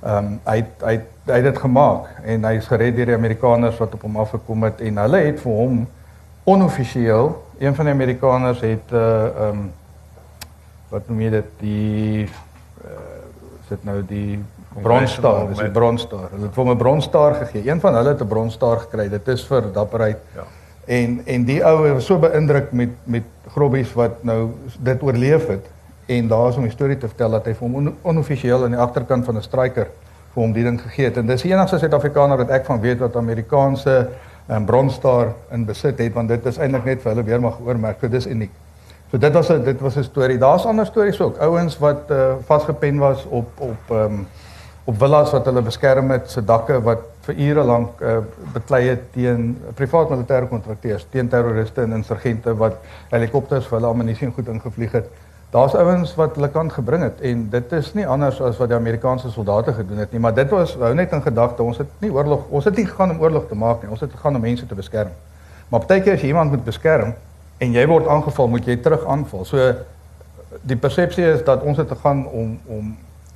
Ehm 0.03 0.17
um, 0.17 0.41
hy 0.45 0.65
hy 0.85 1.01
hy 1.27 1.35
het 1.41 1.45
dit 1.45 1.59
gemaak 1.59 2.07
en 2.25 2.45
hy 2.45 2.55
is 2.57 2.67
gered 2.67 2.97
deur 2.97 3.07
die 3.07 3.15
Amerikaners 3.15 3.79
wat 3.79 3.95
op 3.95 4.03
hom 4.03 4.17
afgekom 4.17 4.63
het 4.63 4.81
en 4.81 4.97
hulle 4.97 5.21
het 5.27 5.41
vir 5.41 5.53
hom 5.53 5.87
onoffisieel 6.45 7.37
een 7.63 7.75
van 7.75 7.85
die 7.85 7.95
Amerikaners 7.95 8.61
het 8.61 8.91
'n 8.91 8.95
uh, 8.95 9.25
ehm 9.25 9.49
um, 9.49 9.71
wat 10.89 11.09
noem 11.09 11.21
jy 11.21 11.31
dit 11.31 11.51
die 11.59 12.23
uh, 12.85 12.91
sit 13.69 13.85
nou 13.85 14.03
die 14.07 14.43
Bronstar, 14.83 15.49
dis 15.49 15.61
'n 15.61 15.71
Bronstar. 15.73 16.29
Hulle 16.31 16.49
het 16.49 16.55
vir 16.55 16.67
'n 16.67 16.77
Bronstar 16.77 17.35
gegee. 17.35 17.71
Een 17.71 17.81
van 17.81 17.95
hulle 17.95 18.09
het 18.09 18.21
'n 18.21 18.27
Bronstar 18.27 18.79
gekry. 18.79 19.09
Dit 19.09 19.29
is 19.29 19.45
vir 19.45 19.73
dapperheid. 19.73 20.19
Ja. 20.35 20.45
En 20.85 21.21
en 21.25 21.45
die 21.45 21.65
ou 21.65 21.93
was 21.93 22.05
so 22.05 22.19
beïndruk 22.19 22.73
met 22.73 22.91
met 23.05 23.23
grobbies 23.55 23.93
wat 23.93 24.23
nou 24.23 24.51
dit 24.79 25.03
oorleef 25.03 25.47
het 25.47 25.67
en 26.07 26.29
daar 26.29 26.49
is 26.49 26.57
om 26.57 26.65
'n 26.65 26.71
storie 26.71 26.99
te 26.99 27.09
vertel 27.09 27.31
dat 27.31 27.45
hy 27.45 27.55
vir 27.55 27.69
hom 27.69 27.75
on, 27.75 27.97
onoffisieel 28.03 28.65
aan 28.65 28.71
die 28.71 28.81
agterkant 28.81 29.25
van 29.25 29.37
'n 29.37 29.43
striker 29.43 29.87
vir 30.35 30.43
hom 30.43 30.53
die 30.53 30.65
ding 30.65 30.81
gegee 30.81 31.05
het. 31.05 31.17
En 31.17 31.27
dis 31.27 31.43
die 31.43 31.53
enigste 31.53 31.79
Suid-Afrikaner 31.79 32.37
wat 32.37 32.51
ek 32.51 32.65
van 32.65 32.81
weet 32.81 32.99
wat 32.99 33.17
Amerikaanse 33.17 34.09
um, 34.49 34.65
Bronstar 34.65 35.35
in 35.51 35.65
besit 35.65 35.99
het 35.99 36.13
want 36.15 36.29
dit 36.29 36.47
is 36.47 36.59
eintlik 36.59 36.85
net 36.85 37.03
vir 37.03 37.15
hulle 37.15 37.25
weermag 37.25 37.61
oormerk. 37.61 38.01
So 38.01 38.09
dis 38.09 38.27
uniek. 38.27 38.53
So 39.11 39.19
dit 39.19 39.33
was 39.33 39.51
'n 39.51 39.65
dit 39.65 39.81
was 39.81 39.97
'n 39.97 40.03
storie. 40.03 40.39
Daar's 40.39 40.65
ander 40.65 40.87
stories 40.87 41.21
ook. 41.21 41.39
Ouens 41.39 41.79
wat 41.79 42.11
uh, 42.11 42.35
vasgepen 42.47 42.99
was 42.99 43.25
op 43.25 43.61
op 43.61 43.91
um, 43.91 44.27
op 44.85 44.99
villas 44.99 45.31
wat 45.31 45.45
hulle 45.45 45.63
beskerm 45.63 46.11
het, 46.11 46.31
se 46.31 46.43
dakke 46.45 46.81
wat 46.83 46.99
vir 47.23 47.39
ure 47.39 47.65
lank 47.65 48.01
uh, 48.01 48.17
beklei 48.53 48.89
het 48.89 49.03
teen 49.15 49.53
privaat 49.79 50.11
militêre 50.11 50.49
kontrakteurs, 50.51 51.07
teen 51.11 51.29
terroriste 51.29 51.83
en 51.83 51.93
insurgente 51.93 52.55
wat 52.59 52.81
helikopters 53.11 53.67
vir 53.67 53.79
hulle 53.79 53.93
ammunisie 53.93 54.31
goed 54.35 54.49
ingevlieg 54.49 54.93
het. 54.93 55.07
Daar's 55.53 55.75
ouens 55.77 56.15
wat 56.17 56.39
hulle 56.39 56.49
kant 56.49 56.73
gebring 56.73 57.03
het 57.05 57.21
en 57.29 57.45
dit 57.53 57.73
is 57.77 57.91
nie 57.95 58.07
anders 58.09 58.41
as 58.41 58.57
wat 58.57 58.71
die 58.73 58.77
Amerikaanse 58.79 59.31
soldate 59.31 59.75
gedoen 59.77 60.01
het 60.01 60.13
nie, 60.13 60.21
maar 60.21 60.35
dit 60.35 60.49
was 60.51 60.73
hou 60.81 60.95
net 60.97 61.13
in 61.13 61.23
gedagte, 61.23 61.63
ons 61.63 61.79
het 61.83 61.91
nie 62.01 62.11
oorlog, 62.11 62.47
ons 62.49 62.65
het 62.65 62.77
nie 62.77 62.87
gegaan 62.89 63.13
om 63.13 63.21
oorlog 63.21 63.49
te 63.49 63.59
maak 63.59 63.85
nie, 63.85 63.91
ons 63.93 64.01
het 64.01 64.15
gegaan 64.17 64.39
om 64.39 64.41
mense 64.41 64.67
te 64.67 64.79
beskerm. 64.79 65.13
Maar 65.69 65.85
baie 65.89 66.01
keer 66.01 66.17
as 66.17 66.25
jy 66.25 66.33
iemand 66.33 66.57
moet 66.57 66.65
beskerm 66.65 67.13
en 67.59 67.77
jy 67.77 67.87
word 67.87 68.09
aangeval, 68.09 68.49
moet 68.49 68.67
jy 68.67 68.79
terug 68.81 69.05
aanval. 69.05 69.45
So 69.45 69.73
die 70.69 70.77
persepsie 70.77 71.29
is 71.35 71.45
dat 71.45 71.63
ons 71.63 71.79
het 71.81 71.93
gegaan 71.93 72.27
om 72.27 72.59
om 72.67 72.93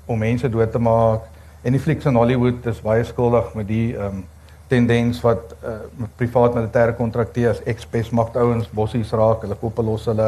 om 0.07 0.21
mense 0.23 0.49
dood 0.49 0.71
te 0.71 0.79
maak 0.79 1.25
En 1.67 1.75
die 1.75 1.81
flieks 1.83 2.07
in 2.07 2.15
Hollywood 2.15 2.67
is 2.71 2.79
baie 2.79 3.05
skuldig 3.05 3.55
met 3.59 3.67
die 3.67 3.91
ehm 3.97 4.23
um, 4.23 4.25
tendens 4.67 5.21
wat 5.23 5.53
uh, 5.63 5.77
privaat 6.19 6.57
militêre 6.57 6.95
kontrakteurs, 6.99 7.61
ex-pes 7.71 8.09
magtouens 8.11 8.67
bossies 8.75 9.13
raak, 9.15 9.45
hulle 9.45 9.55
koppe 9.61 9.83
los 9.87 10.09
hulle 10.11 10.27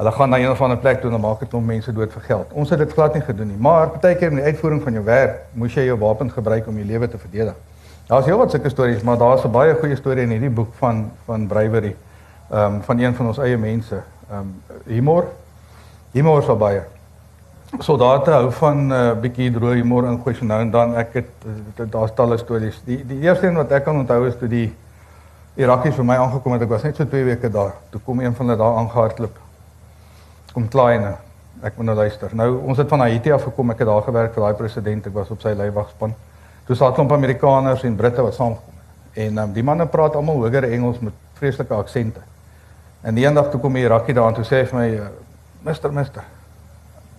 hulle 0.00 0.12
gaan 0.16 0.30
na 0.32 0.38
een 0.40 0.50
of 0.50 0.60
ander 0.64 0.78
plek 0.80 1.00
toe 1.00 1.10
en 1.12 1.20
maak 1.20 1.42
dit 1.44 1.54
om 1.54 1.64
mense 1.64 1.92
dood 1.92 2.12
vir 2.12 2.22
geld. 2.24 2.52
Ons 2.56 2.70
het 2.72 2.78
dit 2.80 2.92
glad 2.92 3.14
nie 3.14 3.24
gedoen 3.24 3.50
nie, 3.52 3.56
maar 3.60 3.90
partykeer 3.92 4.30
in 4.32 4.38
die 4.40 4.46
uitvoering 4.48 4.80
van 4.82 4.96
jou 4.96 5.02
werk 5.04 5.42
moes 5.52 5.74
jy 5.76 5.84
jou 5.90 5.96
wapen 6.00 6.30
gebruik 6.32 6.68
om 6.70 6.78
jou 6.80 6.86
lewe 6.88 7.08
te 7.08 7.20
verdedig. 7.20 7.58
Daar's 8.08 8.26
heelwat 8.26 8.54
sulke 8.54 8.72
stories, 8.72 9.02
maar 9.04 9.18
daar's 9.20 9.44
'n 9.44 9.52
baie 9.52 9.74
goeie 9.74 9.96
storie 9.96 10.22
in 10.22 10.30
hierdie 10.30 10.50
boek 10.50 10.72
van 10.78 11.10
van 11.26 11.46
bravery 11.46 11.96
ehm 12.50 12.74
um, 12.74 12.82
van 12.82 12.98
een 12.98 13.14
van 13.14 13.26
ons 13.26 13.38
eie 13.38 13.58
mense. 13.58 14.00
Ehm 14.30 14.38
um, 14.38 14.62
humor. 14.86 15.24
Humor 16.12 16.38
is 16.38 16.58
baie 16.58 16.82
soldate 17.78 18.30
hou 18.30 18.50
van 18.52 18.86
'n 18.86 18.92
uh, 18.92 19.12
bietjie 19.20 19.50
droë 19.52 19.74
humor 19.74 20.04
ingooi 20.04 20.34
so 20.34 20.44
nou 20.44 20.60
en 20.60 20.70
dan 20.70 20.94
ek 20.94 21.12
het 21.12 21.30
daar's 21.90 22.14
talle 22.14 22.38
stories. 22.38 22.80
Die 22.84 23.06
die 23.06 23.20
eerste 23.20 23.46
een 23.46 23.54
wat 23.54 23.70
ek 23.70 23.84
kan 23.84 23.96
onthou 23.96 24.26
is 24.26 24.36
toe 24.36 24.48
die 24.48 24.74
Irakies 25.54 25.94
vir 25.94 26.04
my 26.04 26.16
aangekom 26.16 26.52
het. 26.52 26.62
Ek 26.62 26.68
was 26.68 26.82
net 26.82 26.96
so 26.96 27.04
2 27.04 27.24
weke 27.24 27.50
daar. 27.50 27.72
Toe 27.90 28.00
kom 28.04 28.20
een 28.20 28.34
van 28.34 28.46
hulle 28.46 28.58
daar 28.58 28.76
aangehardloop. 28.76 29.49
Kom 30.52 30.68
kleine. 30.68 31.14
Ek 31.62 31.76
moet 31.76 31.86
nou 31.90 31.96
luister. 31.96 32.32
Nou 32.34 32.48
ons 32.66 32.78
het 32.80 32.88
van 32.88 33.04
Haiti 33.04 33.32
af 33.32 33.44
gekom. 33.46 33.70
Ek 33.70 33.82
het 33.82 33.88
daar 33.90 34.02
gewerk 34.02 34.34
vir 34.34 34.46
daai 34.46 34.58
president. 34.58 35.06
Ek 35.06 35.14
was 35.14 35.30
op 35.30 35.42
sy 35.44 35.52
leiwagspan. 35.54 36.14
Toe 36.66 36.76
sat 36.76 36.90
'n 36.90 36.94
klomp 36.94 37.12
Amerikaners 37.12 37.84
en 37.84 37.96
Britte 37.96 38.22
wat 38.22 38.34
saamgekom 38.34 38.74
het. 38.74 39.26
En 39.26 39.38
um, 39.38 39.52
die 39.52 39.62
manne 39.62 39.86
praat 39.86 40.14
almal 40.14 40.36
hoër 40.36 40.64
Engels 40.64 40.98
met 40.98 41.12
vreeslike 41.34 41.74
aksente. 41.74 42.20
En 43.02 43.14
die 43.14 43.24
eendag 43.24 43.50
toe 43.50 43.60
kom 43.60 43.72
die 43.72 43.82
Irakie 43.82 44.14
daar 44.14 44.28
en 44.28 44.34
toe 44.34 44.44
sê 44.44 44.60
hy 44.60 44.66
vir 44.66 44.78
my, 44.78 44.88
uh, 44.88 45.06
"Mister, 45.62 45.92
mister, 45.92 46.22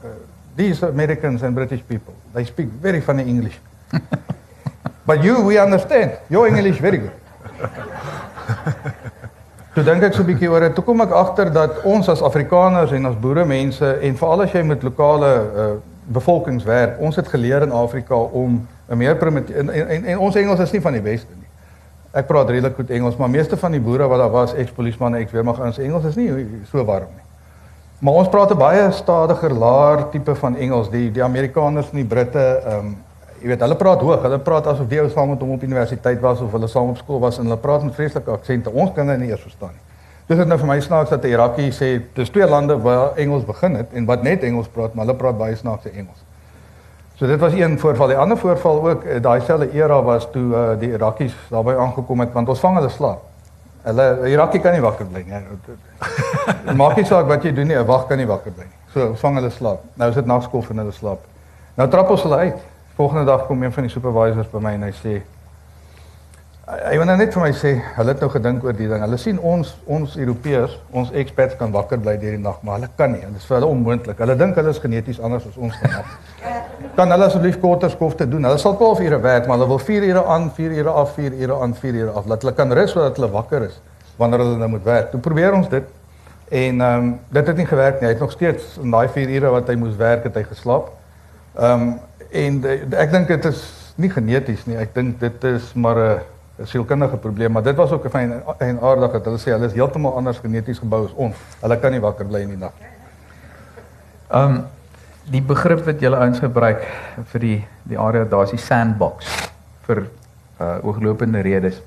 uh, 0.03 0.09
these 0.55 0.83
Americans 0.87 1.43
and 1.43 1.55
British 1.55 1.81
people, 1.87 2.13
they 2.33 2.45
speak 2.45 2.67
very 2.81 3.01
funny 3.01 3.23
English. 3.23 3.57
but 5.05 5.23
you, 5.23 5.41
we 5.41 5.59
understand. 5.59 6.11
Your 6.29 6.47
English 6.47 6.79
very 6.79 6.97
good. 6.97 7.11
Toe 9.71 9.83
dink 9.87 10.03
ek 10.03 10.13
so 10.13 10.21
'n 10.21 10.27
bietjie 10.27 10.49
oor 10.51 10.59
dit. 10.59 10.73
Toe 10.75 10.83
kom 10.83 11.01
ek 11.01 11.11
agter 11.15 11.51
dat 11.51 11.83
ons 11.87 12.09
as 12.09 12.21
Afrikaners 12.21 12.91
en 12.91 13.05
as 13.05 13.15
boere 13.15 13.45
mense 13.45 13.99
en 14.01 14.17
veral 14.17 14.41
as 14.41 14.51
jy 14.51 14.63
met 14.63 14.83
lokale 14.83 15.29
uh, 15.31 15.67
bevolkings 16.11 16.63
werk, 16.63 16.99
ons 16.99 17.15
het 17.15 17.27
geleer 17.27 17.63
in 17.63 17.71
Afrika 17.71 18.15
om 18.15 18.67
'n 18.89 18.97
meer 18.97 19.15
primitief 19.15 19.55
en, 19.55 19.69
en, 19.69 19.87
en, 19.87 20.05
en 20.05 20.17
ons 20.17 20.35
Engels 20.35 20.59
is 20.59 20.71
nie 20.71 20.81
van 20.81 20.93
die 20.93 21.01
beste 21.01 21.31
nie. 21.37 21.47
Ek 22.11 22.27
praat 22.27 22.49
redelik 22.49 22.75
goed 22.75 22.89
Engels, 22.89 23.15
maar 23.15 23.29
meeste 23.29 23.57
van 23.57 23.71
die 23.71 23.79
boere 23.79 24.07
wat 24.07 24.19
daar 24.19 24.31
was, 24.31 24.53
ex-polismanne, 24.53 25.17
ex-weermag, 25.17 25.59
ons 25.59 25.79
Engels 25.79 26.05
is 26.05 26.15
nie 26.15 26.27
so 26.71 26.83
warm 26.85 27.07
nie. 27.15 27.23
Maar 27.99 28.13
ons 28.13 28.29
praat 28.29 28.51
'n 28.51 28.57
baie 28.57 28.91
stadiger, 28.91 29.53
laer 29.53 30.09
tipe 30.09 30.35
van 30.35 30.55
Engels. 30.55 30.89
Die 30.89 31.11
die 31.11 31.23
Amerikaners 31.23 31.89
en 31.91 31.95
die 31.97 32.05
Britte, 32.05 32.61
ehm 32.65 32.77
um, 32.77 32.97
jy 33.41 33.51
weet, 33.51 33.61
hulle 33.65 33.75
praat 33.75 34.01
hoog. 34.05 34.21
Hulle 34.21 34.39
praat 34.39 34.67
asof 34.71 34.91
ou 35.01 35.09
saam 35.09 35.29
met 35.33 35.39
hom 35.41 35.55
op 35.55 35.63
universiteit 35.63 36.19
was 36.21 36.41
of 36.41 36.51
hulle 36.51 36.67
saam 36.67 36.89
op 36.93 36.97
skool 36.97 37.19
was 37.19 37.37
en 37.37 37.49
hulle 37.49 37.57
praat 37.57 37.83
met 37.83 37.95
vreeslike 37.95 38.31
aksente. 38.31 38.71
Ons 38.71 38.93
kan 38.95 39.07
dit 39.07 39.19
nie 39.19 39.29
eers 39.29 39.41
verstaan 39.41 39.73
nie. 39.73 39.87
Dis 40.29 40.37
net 40.37 40.47
nou 40.47 40.57
vir 40.61 40.69
my 40.69 40.77
snaaks 40.79 41.09
dat 41.11 41.23
die 41.25 41.33
Irakie 41.33 41.71
sê 41.75 41.87
dis 42.15 42.29
twee 42.31 42.47
lande 42.47 42.77
waar 42.79 43.17
Engels 43.19 43.43
begin 43.43 43.75
het 43.75 43.91
en 43.93 44.05
wat 44.07 44.21
net 44.23 44.45
Engels 44.47 44.69
praat, 44.71 44.93
maar 44.93 45.05
hulle 45.05 45.17
praat 45.19 45.37
baie 45.39 45.57
snaakse 45.59 45.91
Engels. 45.91 46.21
So 47.19 47.27
dit 47.27 47.39
was 47.39 47.53
een 47.53 47.79
voorval. 47.79 48.07
Die 48.07 48.17
ander 48.17 48.37
voorval 48.37 48.79
ook, 48.89 49.03
eh, 49.03 49.21
daai 49.21 49.41
selfde 49.41 49.71
era 49.73 50.01
was 50.03 50.29
toe 50.31 50.45
uh, 50.53 50.61
die 50.79 50.89
Irakies 50.89 51.35
daarby 51.49 51.75
aangekom 51.75 52.23
het 52.23 52.31
want 52.33 52.49
ons 52.49 52.63
vang 52.63 52.79
hulle 52.79 52.89
slaap. 52.89 53.27
Hulle 53.83 54.05
Irakie 54.29 54.61
kan 54.61 54.73
nie 54.77 54.81
wakker 54.81 55.05
bly 55.05 55.25
nie. 55.27 55.41
Maak 56.81 56.95
nie 56.97 57.05
saak 57.05 57.27
wat 57.27 57.43
jy 57.43 57.51
doen 57.57 57.67
nie, 57.67 57.77
'n 57.77 57.85
wag 57.85 58.07
kan 58.07 58.17
nie 58.17 58.29
wakker 58.29 58.55
bly 58.55 58.65
nie. 58.69 58.79
So 58.93 59.13
vang 59.13 59.35
hulle 59.41 59.51
slaap. 59.51 59.83
Nou 59.95 60.09
is 60.09 60.15
dit 60.15 60.25
nagskof 60.25 60.69
en 60.69 60.77
hulle 60.85 60.95
slaap. 60.95 61.27
Nou 61.75 61.89
trap 61.89 62.09
ons 62.09 62.23
hulle 62.23 62.37
uit. 62.37 62.63
Volgende 63.01 63.25
dag 63.25 63.45
kom 63.45 63.63
een 63.63 63.71
van 63.73 63.83
die 63.83 63.91
supervisors 63.91 64.49
by 64.51 64.59
my 64.61 64.71
en 64.77 64.83
hy 64.85 64.91
sê 64.93 65.11
hy 66.69 66.97
wil 66.99 67.07
nou 67.09 67.15
net 67.17 67.33
vir 67.33 67.41
my 67.41 67.49
sê, 67.57 67.71
hulle 67.95 68.13
het 68.13 68.19
nou 68.21 68.27
gedink 68.29 68.65
oor 68.67 68.75
die 68.77 68.89
ding. 68.91 69.01
Hulle 69.01 69.17
sien 69.17 69.39
ons 69.51 69.71
ons 69.89 70.13
Europeërs, 70.21 70.75
ons 70.93 71.09
expats 71.17 71.57
kan 71.57 71.73
wakker 71.73 71.97
bly 72.03 72.13
deur 72.21 72.35
die 72.37 72.43
nag, 72.43 72.59
maar 72.61 72.77
hulle 72.77 72.91
kan 72.99 73.09
nie. 73.15 73.23
Dit 73.23 73.41
is 73.41 73.47
vir 73.49 73.57
hulle 73.57 73.71
onmoontlik. 73.73 74.21
Hulle 74.21 74.35
dink 74.37 74.59
hulle 74.61 74.75
is 74.75 74.81
geneties 74.83 75.17
anders 75.17 75.47
as 75.49 75.57
ons 75.57 75.79
af. 75.89 76.13
Kan 76.99 77.15
hulle 77.15 77.25
asseblief 77.25 77.57
korter 77.63 77.89
skofte 77.89 78.29
doen? 78.29 78.45
Hulle 78.45 78.61
sal 78.61 78.77
12 78.77 79.01
ure 79.07 79.19
werk, 79.25 79.49
maar 79.49 79.57
hulle 79.57 79.71
wil 79.73 79.81
4 79.81 80.05
ure 80.11 80.23
aan, 80.35 80.47
4 80.59 80.77
ure 80.83 80.93
af, 81.01 81.17
4 81.17 81.39
ure 81.41 81.57
aan, 81.65 81.73
4 81.81 81.99
ure 82.03 82.15
af. 82.21 82.29
Laat 82.29 82.45
hulle 82.45 82.55
kan 82.61 82.77
rus 82.77 82.93
sodat 82.93 83.17
hulle 83.17 83.31
wakker 83.33 83.65
is 83.71 83.81
wanneer 84.21 84.45
hulle 84.45 84.61
nou 84.61 84.69
moet 84.77 84.85
werk. 84.85 85.09
Toe 85.15 85.23
probeer 85.25 85.57
ons 85.57 85.73
dit 85.73 85.89
en 86.61 86.85
ehm 86.85 87.09
um, 87.09 87.11
dit 87.33 87.51
het 87.51 87.65
nie 87.65 87.67
gewerk 87.73 87.97
nie. 87.99 88.11
Hy 88.11 88.13
het 88.13 88.23
nog 88.27 88.37
steeds 88.37 88.77
in 88.85 88.93
daai 88.93 89.09
4 89.09 89.35
ure 89.39 89.57
wat 89.57 89.73
hy 89.73 89.79
moes 89.81 89.97
werk, 89.97 90.29
het 90.29 90.37
hy 90.37 90.45
geslaap. 90.53 90.93
Ehm 91.57 91.89
um, 91.89 91.91
en 92.31 92.61
de, 92.61 92.75
ek 92.97 93.11
dink 93.11 93.27
dit 93.27 93.45
is 93.45 93.63
nie 94.01 94.09
geneties 94.11 94.65
nie. 94.67 94.77
Ek 94.79 94.93
dink 94.95 95.19
dit 95.19 95.43
is 95.51 95.73
maar 95.73 95.97
'n 95.97 96.65
sielkundige 96.67 97.17
probleem, 97.17 97.51
maar 97.51 97.63
dit 97.63 97.75
was 97.75 97.91
ook 97.91 98.05
'n 98.05 98.09
fyn 98.09 98.31
en 98.57 98.79
aardig 98.81 99.11
dat 99.11 99.25
hulle 99.25 99.37
sê 99.37 99.51
hulle 99.51 99.65
is 99.65 99.73
heeltemal 99.73 100.15
anders 100.15 100.39
geneties 100.39 100.79
gebou 100.79 101.05
as 101.05 101.13
ons. 101.15 101.35
Hulle 101.61 101.79
kan 101.79 101.91
nie 101.91 101.99
wakker 101.99 102.25
bly 102.25 102.41
in 102.41 102.49
die 102.49 102.57
nag. 102.57 102.73
Ehm 104.31 104.55
um, 104.55 104.65
die 105.31 105.41
begrip 105.41 105.85
wat 105.85 105.99
julle 105.99 106.17
ouens 106.17 106.39
gebruik 106.39 106.81
vir 107.31 107.39
die 107.39 107.65
die 107.83 107.97
area 107.97 108.23
daar 108.23 108.43
is 108.43 108.55
die 108.55 108.57
sandbox 108.57 109.25
vir 109.85 110.07
uh 110.59 110.77
ooglopende 110.83 111.41
redes. 111.41 111.81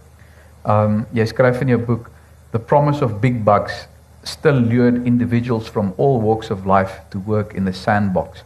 Ehm 0.67 0.85
um, 0.85 1.07
jy 1.13 1.27
skryf 1.27 1.61
in 1.61 1.69
jou 1.69 1.79
boek 1.79 2.11
the 2.51 2.59
promise 2.59 3.05
of 3.05 3.21
big 3.21 3.45
bucks 3.45 3.89
still 4.23 4.61
lured 4.61 5.07
individuals 5.07 5.69
from 5.69 5.93
all 5.97 6.21
walks 6.21 6.51
of 6.51 6.67
life 6.67 7.01
to 7.11 7.21
work 7.27 7.53
in 7.55 7.65
the 7.65 7.73
sandbox. 7.73 8.45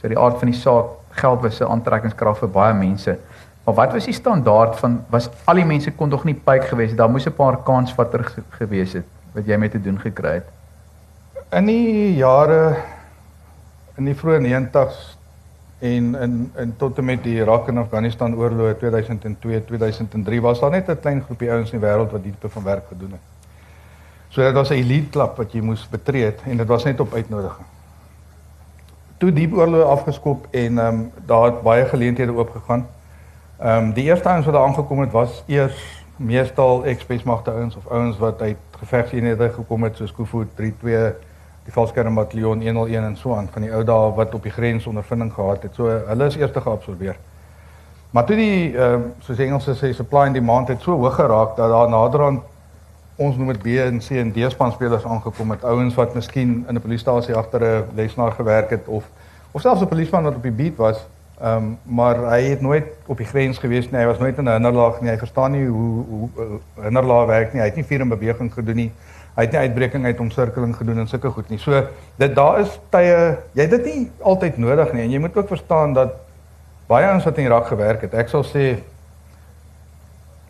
So 0.00 0.08
die 0.08 0.18
aard 0.18 0.38
van 0.38 0.50
die 0.50 0.58
saak 0.58 1.01
geld 1.12 1.42
was 1.42 1.60
'n 1.60 1.70
aantrekkingskrag 1.70 2.38
vir 2.38 2.48
baie 2.48 2.74
mense. 2.74 3.18
Maar 3.64 3.74
wat 3.74 3.92
was 3.92 4.04
die 4.04 4.14
standaard 4.14 4.76
van 4.76 5.04
was 5.10 5.30
al 5.44 5.54
die 5.54 5.64
mense 5.64 5.90
kon 5.90 6.10
tog 6.10 6.24
nie 6.24 6.34
pyk 6.34 6.64
gewees 6.64 6.88
het. 6.90 6.98
Daar 6.98 7.10
moes 7.10 7.26
'n 7.26 7.32
paar 7.32 7.56
kansvatter 7.62 8.32
gewees 8.58 8.92
het 8.92 9.04
wat 9.32 9.46
jy 9.46 9.56
mee 9.56 9.68
te 9.68 9.80
doen 9.80 9.98
gekry 10.00 10.32
het. 10.32 10.48
In 11.50 11.66
die 11.66 12.14
jare 12.16 12.76
in 13.96 14.04
die 14.04 14.14
vroeë 14.14 14.40
90s 14.40 15.16
en 15.78 16.14
in 16.14 16.50
in 16.56 16.76
tot 16.76 16.98
en 16.98 17.04
met 17.04 17.22
die 17.22 17.34
Irak 17.34 17.68
en 17.68 17.78
Afghanistan 17.78 18.34
oorloë 18.34 18.76
2002 18.78 19.64
2003 19.64 20.40
was 20.40 20.60
daar 20.60 20.70
net 20.70 20.88
'n 20.88 21.00
klein 21.00 21.22
groepie 21.22 21.50
ouens 21.50 21.72
in 21.72 21.80
die 21.80 21.88
wêreld 21.88 22.12
wat 22.12 22.22
diep 22.22 22.44
van 22.48 22.62
werk 22.62 22.86
gedoen 22.88 23.10
het. 23.10 23.20
So 24.28 24.42
dit 24.42 24.54
was 24.54 24.70
'n 24.70 24.74
elite 24.74 25.10
klub 25.10 25.36
wat 25.36 25.52
jy 25.52 25.60
moes 25.60 25.88
betree 25.88 26.24
het 26.24 26.40
en 26.46 26.56
dit 26.56 26.66
was 26.66 26.84
net 26.84 27.00
op 27.00 27.14
uitnodiging. 27.14 27.66
Toe 29.22 29.30
die 29.30 29.46
oorloë 29.54 29.84
afgeskop 29.86 30.48
en 30.50 30.78
ehm 30.82 30.96
um, 30.98 31.02
daar 31.26 31.44
het 31.44 31.60
baie 31.62 31.84
geleenthede 31.86 32.32
oopgegaan. 32.34 32.86
Ehm 33.58 33.84
um, 33.84 33.92
die 33.94 34.04
eerste 34.04 34.28
ouens 34.28 34.44
wat 34.44 34.54
daar 34.54 34.64
aangekom 34.66 35.00
het 35.00 35.12
was 35.12 35.44
eers 35.46 35.82
meestal 36.16 36.84
ex-spesmagte 36.84 37.50
ouens 37.50 37.76
of 37.76 37.86
ouens 37.86 38.18
wat 38.18 38.42
uit 38.42 38.56
gevegseenhede 38.80 39.50
gekom 39.54 39.82
het 39.82 39.96
soos 39.96 40.12
Kufu 40.12 40.46
32 40.54 41.14
die 41.64 41.72
valskerm 41.72 42.14
bataljon 42.14 42.62
101 42.62 43.04
en 43.04 43.16
so 43.16 43.34
aan 43.34 43.48
van 43.52 43.62
die 43.62 43.70
ou 43.72 43.84
dae 43.84 44.10
wat 44.16 44.34
op 44.34 44.42
die 44.42 44.52
grens 44.52 44.86
ondervinding 44.86 45.32
gehad 45.32 45.62
het. 45.62 45.74
So 45.74 46.02
hulle 46.06 46.26
is 46.26 46.36
eers 46.36 46.52
te 46.52 46.60
geabsorbeer. 46.60 47.16
Maar 48.10 48.24
toe 48.24 48.36
die 48.36 48.76
ehm 48.76 49.00
uh, 49.00 49.06
soos 49.18 49.38
Engelse 49.38 49.76
sê 49.78 49.92
supply 49.94 50.26
and 50.26 50.34
demand 50.34 50.68
het 50.68 50.82
so 50.82 50.98
hoog 50.98 51.14
geraak 51.14 51.56
dat 51.56 51.70
daar 51.70 51.88
naderhand 51.88 52.42
ons 53.16 53.36
noem 53.36 53.52
dit 53.52 53.62
B 53.62 53.66
en 53.82 53.98
C 54.00 54.10
en 54.20 54.32
D 54.32 54.50
span 54.50 54.72
spelers 54.72 55.04
aangekom 55.04 55.50
het. 55.50 55.64
Ouens 55.64 55.94
wat 55.94 56.14
miskien 56.14 56.64
in 56.68 56.74
'n 56.74 56.80
polisiestasie 56.80 57.34
agter 57.34 57.62
'n 57.62 57.84
lesenaar 57.94 58.32
gewerk 58.32 58.70
het 58.70 58.88
of 58.88 59.04
of 59.52 59.60
selfs 59.60 59.82
'n 59.82 59.88
polisieman 59.88 60.22
wat 60.22 60.34
op 60.34 60.42
die 60.42 60.52
beat 60.52 60.76
was. 60.76 61.06
Ehm 61.40 61.56
um, 61.56 61.78
maar 61.82 62.16
hy 62.16 62.42
het 62.42 62.60
nooit 62.60 62.84
op 63.06 63.16
die 63.16 63.26
grens 63.26 63.58
gewees 63.58 63.90
nie. 63.90 64.00
Hy 64.00 64.06
was 64.06 64.18
nooit 64.18 64.38
in 64.38 64.44
'n 64.44 64.52
hinderlaag 64.52 65.00
nie. 65.00 65.10
Hy 65.10 65.18
verstaan 65.18 65.50
nie 65.50 65.66
hoe 65.66 66.04
hoe 66.08 66.28
uh, 66.38 66.84
hinderlaag 66.84 67.26
werk 67.26 67.52
nie. 67.52 67.60
Hy 67.60 67.66
het 67.66 67.76
nie 67.76 67.84
vuur 67.84 68.00
in 68.00 68.08
beweging 68.08 68.52
gedoen 68.52 68.76
nie. 68.76 68.92
Hy 69.34 69.42
het 69.42 69.52
nie 69.52 69.60
uitbreking 69.60 70.04
uit 70.04 70.20
omsirkeling 70.20 70.76
gedoen 70.76 70.98
en 70.98 71.08
sulke 71.08 71.30
goed 71.30 71.48
nie. 71.48 71.58
So 71.58 71.86
dit 72.16 72.34
daar 72.34 72.60
is 72.60 72.80
tye 72.90 73.38
jy 73.52 73.68
dit 73.68 73.84
nie 73.84 74.10
altyd 74.20 74.56
nodig 74.56 74.92
nie 74.92 75.02
en 75.02 75.10
jy 75.10 75.18
moet 75.18 75.36
ook 75.36 75.48
verstaan 75.48 75.92
dat 75.92 76.12
baie 76.86 77.12
ons 77.14 77.24
wat 77.24 77.38
in 77.38 77.44
Irak 77.44 77.66
gewerk 77.66 78.00
het, 78.00 78.14
ek 78.14 78.28
sal 78.28 78.44
sê 78.44 78.76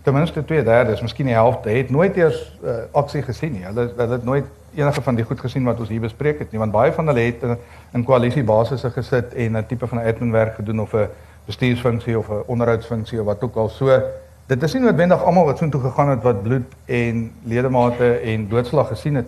ten 0.02 0.14
minste 0.14 0.42
2/3, 0.42 1.02
miskien 1.02 1.26
die 1.26 1.34
helfte 1.34 1.68
het 1.70 1.90
nooit 1.90 2.16
eers 2.16 2.58
uh, 2.64 2.70
aksie 2.92 3.22
gesien 3.22 3.52
nie. 3.52 3.64
Hulle 3.64 3.90
hulle 3.96 4.12
het 4.12 4.24
nooit 4.24 4.44
enige 4.74 5.02
van 5.02 5.14
die 5.14 5.24
goed 5.24 5.40
gesien 5.40 5.64
wat 5.64 5.78
ons 5.78 5.88
hier 5.88 6.00
bespreek 6.00 6.38
het 6.38 6.50
nie, 6.50 6.58
want 6.58 6.72
baie 6.72 6.92
van 6.92 7.06
hulle 7.06 7.20
het 7.20 7.42
in, 7.42 7.56
in 7.92 8.04
koalisiebasisse 8.04 8.90
gesit 8.90 9.34
en 9.34 9.56
'n 9.56 9.66
tipe 9.66 9.86
van 9.86 9.98
admin 9.98 10.32
werk 10.32 10.54
gedoen 10.54 10.80
of 10.80 10.94
'n 10.94 11.08
bestuursfunksie 11.44 12.18
of 12.18 12.28
'n 12.28 12.42
onderhoudsfunksie 12.46 13.20
of 13.20 13.26
wat 13.26 13.42
ook 13.42 13.56
al. 13.56 13.68
So 13.68 14.02
dit 14.46 14.62
is 14.62 14.72
nie 14.72 14.82
noodwendig 14.82 15.24
almal 15.24 15.44
wat 15.44 15.58
soontoe 15.58 15.80
gegaan 15.80 16.08
het 16.08 16.22
wat 16.22 16.42
bloed 16.42 16.74
en 16.84 17.32
ledemate 17.42 18.18
en 18.18 18.48
doodslag 18.48 18.88
gesien 18.88 19.14
het. 19.14 19.26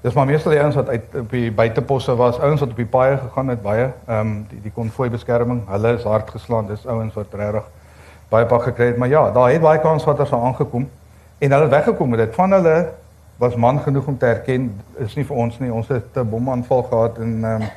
Dis 0.00 0.12
maar 0.12 0.26
meestal 0.26 0.50
die 0.50 0.60
ouens 0.60 0.74
wat 0.74 0.88
uit 0.88 1.02
op 1.20 1.30
die 1.30 1.52
buiteposse 1.52 2.16
was, 2.16 2.38
ouens 2.38 2.60
wat 2.60 2.70
op 2.70 2.76
die 2.76 2.86
paaie 2.86 3.16
gegaan 3.16 3.48
het 3.48 3.62
baie, 3.62 3.92
ehm 4.06 4.20
um, 4.20 4.46
die 4.48 4.60
die 4.62 4.72
konvoi 4.72 5.10
beskerming, 5.10 5.62
hulle 5.68 5.94
is 5.94 6.02
hard 6.02 6.30
geslaan. 6.30 6.66
Dis 6.66 6.86
ouens 6.86 7.14
wat 7.14 7.26
regtig 7.30 7.64
baie 8.34 8.46
pak 8.50 8.68
gekry 8.70 8.90
het, 8.92 8.98
maar 9.00 9.08
ja, 9.08 9.30
daar 9.30 9.52
het 9.52 9.62
baie 9.62 9.80
kans 9.80 10.04
wat 10.08 10.20
ons 10.24 10.32
aangekom 10.32 10.88
en 11.38 11.50
hulle 11.50 11.68
het 11.68 11.70
weggekom 11.70 12.08
met 12.14 12.18
dit. 12.24 12.34
Van 12.34 12.52
hulle 12.52 12.76
was 13.36 13.54
man 13.54 13.80
genoeg 13.80 14.06
om 14.06 14.18
te 14.18 14.26
erken 14.26 14.68
is 15.02 15.14
nie 15.14 15.24
vir 15.26 15.36
ons 15.36 15.58
nie. 15.58 15.72
Ons 15.72 15.88
het 15.88 16.16
'n 16.16 16.28
bomaanval 16.28 16.82
gehad 16.82 17.18
in 17.18 17.44
ehm 17.44 17.62
um, 17.62 17.68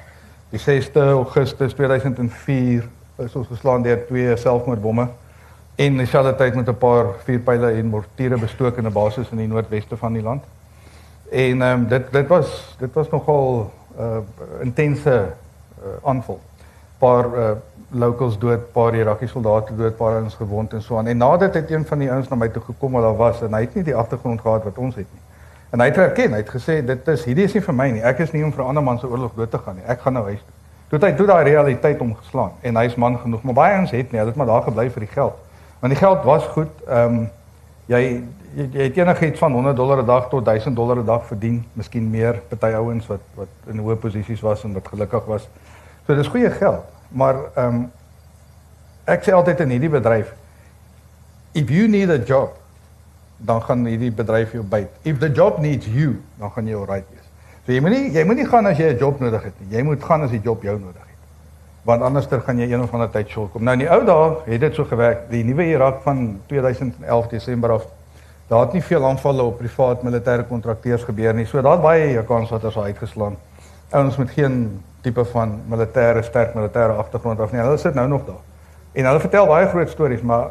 die 0.49 0.59
6de 0.59 1.01
Augustus 1.11 1.73
2004 1.73 2.87
is 3.17 3.35
ons 3.35 3.47
geslaan 3.47 3.81
deur 3.81 4.05
twee 4.07 4.35
selfmoordbomme 4.37 5.07
en 5.75 5.97
dieselfde 5.97 6.35
tyd 6.35 6.55
met 6.55 6.67
'n 6.67 6.77
paar 6.77 7.05
vuurpyle 7.23 7.71
en 7.71 7.85
mortiere 7.85 8.37
bestook 8.37 8.77
in 8.77 8.85
'n 8.85 8.91
basis 8.91 9.29
in 9.31 9.37
die 9.37 9.47
noordweste 9.47 9.97
van 9.97 10.13
die 10.13 10.21
land. 10.21 10.43
En 11.31 11.61
ehm 11.61 11.79
um, 11.79 11.87
dit 11.87 12.11
dit 12.11 12.27
was 12.27 12.75
dit 12.79 12.93
was 12.93 13.09
nogal 13.09 13.71
'n 13.97 14.01
uh, 14.01 14.17
intense 14.61 15.25
uh, 15.83 16.07
aanval. 16.09 16.39
Paar 16.97 17.25
uh, 17.25 17.51
locals 17.91 18.37
dood, 18.37 18.71
paar 18.73 18.95
Irakiese 18.95 19.31
soldate 19.31 19.75
dood, 19.75 19.95
paar 19.97 20.21
ons 20.21 20.35
gewond 20.35 20.73
en 20.73 20.81
so 20.81 20.97
aan. 20.97 21.07
En 21.07 21.17
nadat 21.17 21.53
het 21.53 21.71
een 21.71 21.85
van 21.85 21.99
die 21.99 22.11
ouens 22.11 22.27
na 22.27 22.35
my 22.35 22.49
toe 22.49 22.61
gekom 22.61 22.91
wat 22.91 23.03
daar 23.03 23.15
was 23.15 23.41
en 23.41 23.53
hy 23.53 23.61
het 23.61 23.75
nie 23.75 23.83
die 23.83 23.95
agtergrond 23.95 24.41
gehad 24.41 24.63
wat 24.63 24.77
ons 24.77 24.95
het 24.95 25.07
nie. 25.11 25.21
En 25.69 25.79
hy 25.79 25.85
het 25.85 25.97
erken, 25.97 26.31
hy 26.31 26.43
het 26.43 26.51
gesê 26.51 26.79
dit 26.85 27.07
is 27.07 27.23
hierdie 27.27 27.47
is 27.47 27.53
nie 27.55 27.63
vir 27.63 27.75
my 27.75 27.89
nie. 27.91 28.03
Ek 28.03 28.19
is 28.23 28.31
nie 28.35 28.43
om 28.43 28.51
vir 28.51 28.63
'n 28.63 28.67
ander 28.67 28.83
man 28.83 28.99
se 28.99 29.07
oorlog 29.07 29.33
dood 29.35 29.51
te 29.51 29.57
gaan 29.57 29.75
nie. 29.75 29.83
Ek 29.87 30.01
gaan 30.01 30.13
nou 30.13 30.25
huis 30.25 30.39
toe. 30.39 30.55
Toe 30.87 31.09
hy 31.09 31.15
toe 31.15 31.25
daai 31.27 31.43
realiteit 31.43 31.99
omgeslaan 31.99 32.51
en 32.61 32.75
hy's 32.75 32.95
man 32.95 33.17
genoeg, 33.19 33.43
maar 33.43 33.53
baie 33.53 33.79
ons 33.79 33.91
het 33.91 34.11
nie, 34.11 34.19
hulle 34.19 34.31
het 34.31 34.35
maar 34.35 34.47
daar 34.47 34.61
gebly 34.61 34.89
vir 34.89 34.99
die 34.99 35.13
geld. 35.13 35.33
Want 35.79 35.93
die 35.93 35.99
geld 35.99 36.23
was 36.23 36.43
goed. 36.43 36.71
Ehm 36.87 37.15
um, 37.15 37.29
jy, 37.85 38.23
jy 38.55 38.67
jy 38.71 38.83
het 38.83 38.97
enigiets 38.97 39.39
van 39.39 39.51
100 39.51 39.75
dollar 39.75 40.01
'n 40.01 40.05
dag 40.05 40.29
tot 40.29 40.45
1000 40.45 40.75
dollar 40.75 40.97
'n 40.97 41.05
dag 41.05 41.25
verdien, 41.25 41.65
miskien 41.73 42.09
meer, 42.09 42.41
party 42.47 42.75
ouens 42.75 43.07
wat 43.07 43.19
wat 43.35 43.47
in 43.65 43.79
hoë 43.79 43.95
posisies 43.95 44.41
was 44.41 44.63
en 44.63 44.73
wat 44.73 44.87
gelukkig 44.87 45.25
was. 45.25 45.47
So 46.05 46.15
dis 46.15 46.27
goeie 46.27 46.51
geld, 46.51 46.83
maar 47.09 47.35
ehm 47.55 47.75
um, 47.75 47.91
ek 49.07 49.23
sê 49.23 49.31
altyd 49.31 49.59
in 49.63 49.69
hierdie 49.69 49.89
bedryf 49.89 50.33
if 51.53 51.69
you 51.71 51.87
need 51.87 52.09
a 52.09 52.19
job, 52.19 52.57
dan 53.37 53.61
gaan 53.63 53.85
hierdie 53.85 54.11
bedryf 54.11 54.51
jou 54.51 54.63
byt. 54.63 54.89
If 55.01 55.19
the 55.19 55.31
job 55.31 55.59
needs 55.63 55.87
you, 55.87 56.17
dan 56.37 56.51
gaan 56.51 56.67
jy 56.67 56.75
alright 56.75 57.07
wees. 57.09 57.27
So 57.65 57.71
jy 57.71 57.81
moenie 57.81 58.11
jy 58.11 58.23
moenie 58.27 58.47
gaan 58.47 58.65
as 58.65 58.77
jy 58.77 58.93
'n 58.93 58.97
job 58.97 59.19
nodig 59.19 59.43
het 59.43 59.53
nie. 59.59 59.77
Jy 59.77 59.83
moet 59.83 60.03
gaan 60.03 60.21
as 60.21 60.31
die 60.31 60.41
job 60.43 60.63
jou 60.63 60.79
nodig 60.79 61.01
het 61.01 61.07
want 61.87 62.01
anderster 62.03 62.41
gaan 62.43 62.59
jy 62.59 62.67
een 62.67 62.81
of 62.83 62.91
ander 62.93 63.07
tyd 63.11 63.29
skuld 63.31 63.53
kom. 63.53 63.63
Nou 63.63 63.77
in 63.77 63.85
die 63.85 63.91
ou 63.91 64.01
dae 64.03 64.31
het 64.45 64.63
dit 64.65 64.75
so 64.75 64.83
gewerk. 64.89 65.29
Die 65.31 65.43
nuwe 65.47 65.69
Irak 65.71 66.01
van 66.03 66.41
2011 66.51 67.29
Desember 67.31 67.77
af, 67.77 67.85
daar 68.49 68.65
het 68.65 68.75
nie 68.75 68.83
veel 68.83 69.05
aanvalle 69.07 69.45
op 69.47 69.57
privaat 69.61 70.03
militêre 70.03 70.43
kontrakteurs 70.49 71.05
gebeur 71.07 71.35
nie. 71.35 71.45
So 71.47 71.63
daar 71.63 71.79
baie 71.79 72.23
kans 72.27 72.51
wat 72.51 72.65
ons 72.67 72.77
uitgeslaan. 72.77 73.37
Ouens 73.95 74.19
met 74.19 74.35
geen 74.35 74.57
tipe 75.01 75.25
van 75.25 75.61
militêre 75.69 76.23
sterk 76.23 76.53
militêre 76.53 76.97
agtergrond 76.97 77.39
af 77.39 77.51
nie. 77.51 77.61
Hulle 77.61 77.77
sit 77.77 77.93
nou 77.93 78.07
nog 78.07 78.25
daar. 78.25 78.43
En 78.91 79.05
hulle 79.05 79.19
vertel 79.19 79.47
baie 79.47 79.67
groot 79.67 79.89
stories, 79.89 80.21
maar 80.21 80.49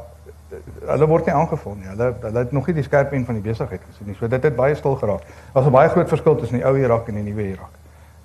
eh, 0.50 0.58
hulle 0.92 1.06
word 1.06 1.26
nie 1.26 1.34
aangeval 1.34 1.74
nie. 1.74 1.88
Hulle 1.88 2.12
hulle 2.20 2.38
het 2.38 2.52
nog 2.52 2.66
nie 2.66 2.74
die 2.74 2.84
skerp 2.86 3.12
een 3.12 3.24
van 3.24 3.34
die 3.34 3.42
besigheid 3.42 3.82
gesien 3.90 4.06
nie. 4.12 4.16
So 4.18 4.28
dit 4.28 4.42
het 4.42 4.56
baie 4.56 4.74
stil 4.74 4.94
geraak. 4.94 5.22
Daar's 5.52 5.66
'n 5.66 5.70
baie 5.70 5.88
groot 5.88 6.08
verskil 6.08 6.36
tussen 6.36 6.58
die 6.58 6.66
ou 6.66 6.78
Irak 6.78 7.08
en 7.08 7.14
die 7.14 7.22
nuwe 7.22 7.48
Irak. 7.48 7.74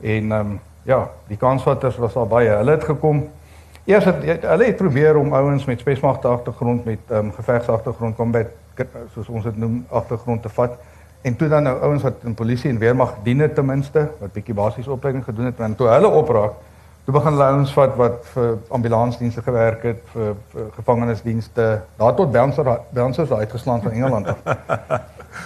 En 0.02 0.32
ehm 0.32 0.40
um, 0.40 0.60
ja, 0.84 1.10
die 1.28 1.38
kansvatters 1.38 1.98
was 1.98 2.16
al 2.16 2.28
baie. 2.28 2.50
Hulle 2.50 2.72
het 2.72 2.84
gekom. 2.84 3.30
Eers 3.86 4.06
het 4.06 4.42
hulle 4.42 4.66
het 4.66 4.76
probeer 4.76 5.18
om 5.18 5.34
ouens 5.34 5.66
met 5.66 5.80
spesmagte 5.80 6.28
agtergrond 6.28 6.86
met 6.86 7.00
ehm 7.08 7.26
um, 7.26 7.34
gevegsagtergrond 7.34 8.16
combat 8.16 8.48
soos 9.14 9.28
ons 9.28 9.44
dit 9.44 9.58
noem 9.58 9.86
agtergrond 9.90 10.42
te 10.42 10.50
vat. 10.50 10.78
En 11.22 11.36
toe 11.36 11.48
dan 11.48 11.64
nou 11.64 11.80
ouens 11.80 12.02
wat 12.02 12.24
in 12.24 12.34
polisie 12.34 12.70
en 12.70 12.78
weermag 12.78 13.14
diene 13.24 13.54
ten 13.54 13.66
minste 13.66 14.08
wat 14.20 14.34
bietjie 14.34 14.54
basiese 14.58 14.92
opleiding 14.92 15.24
gedoen 15.24 15.46
het 15.52 15.60
en 15.60 15.76
toe 15.76 15.88
hulle 15.88 16.10
opraak, 16.10 16.58
toe 17.06 17.14
begin 17.14 17.36
hulle 17.36 17.50
ouens 17.54 17.74
vat 17.78 17.96
wat 18.00 18.26
vir 18.34 18.58
ambulansdienste 18.78 19.42
gewerk 19.46 19.84
het, 19.86 20.02
vir, 20.14 20.34
vir 20.54 20.72
gevangenisdienste, 20.80 21.68
daar 21.98 22.16
tot 22.18 22.32
bouncer 22.32 22.72
bouncers 22.90 23.32
uitgeslaan 23.32 23.82
van 23.82 23.92
Engeland 23.92 24.28
af. 24.28 24.42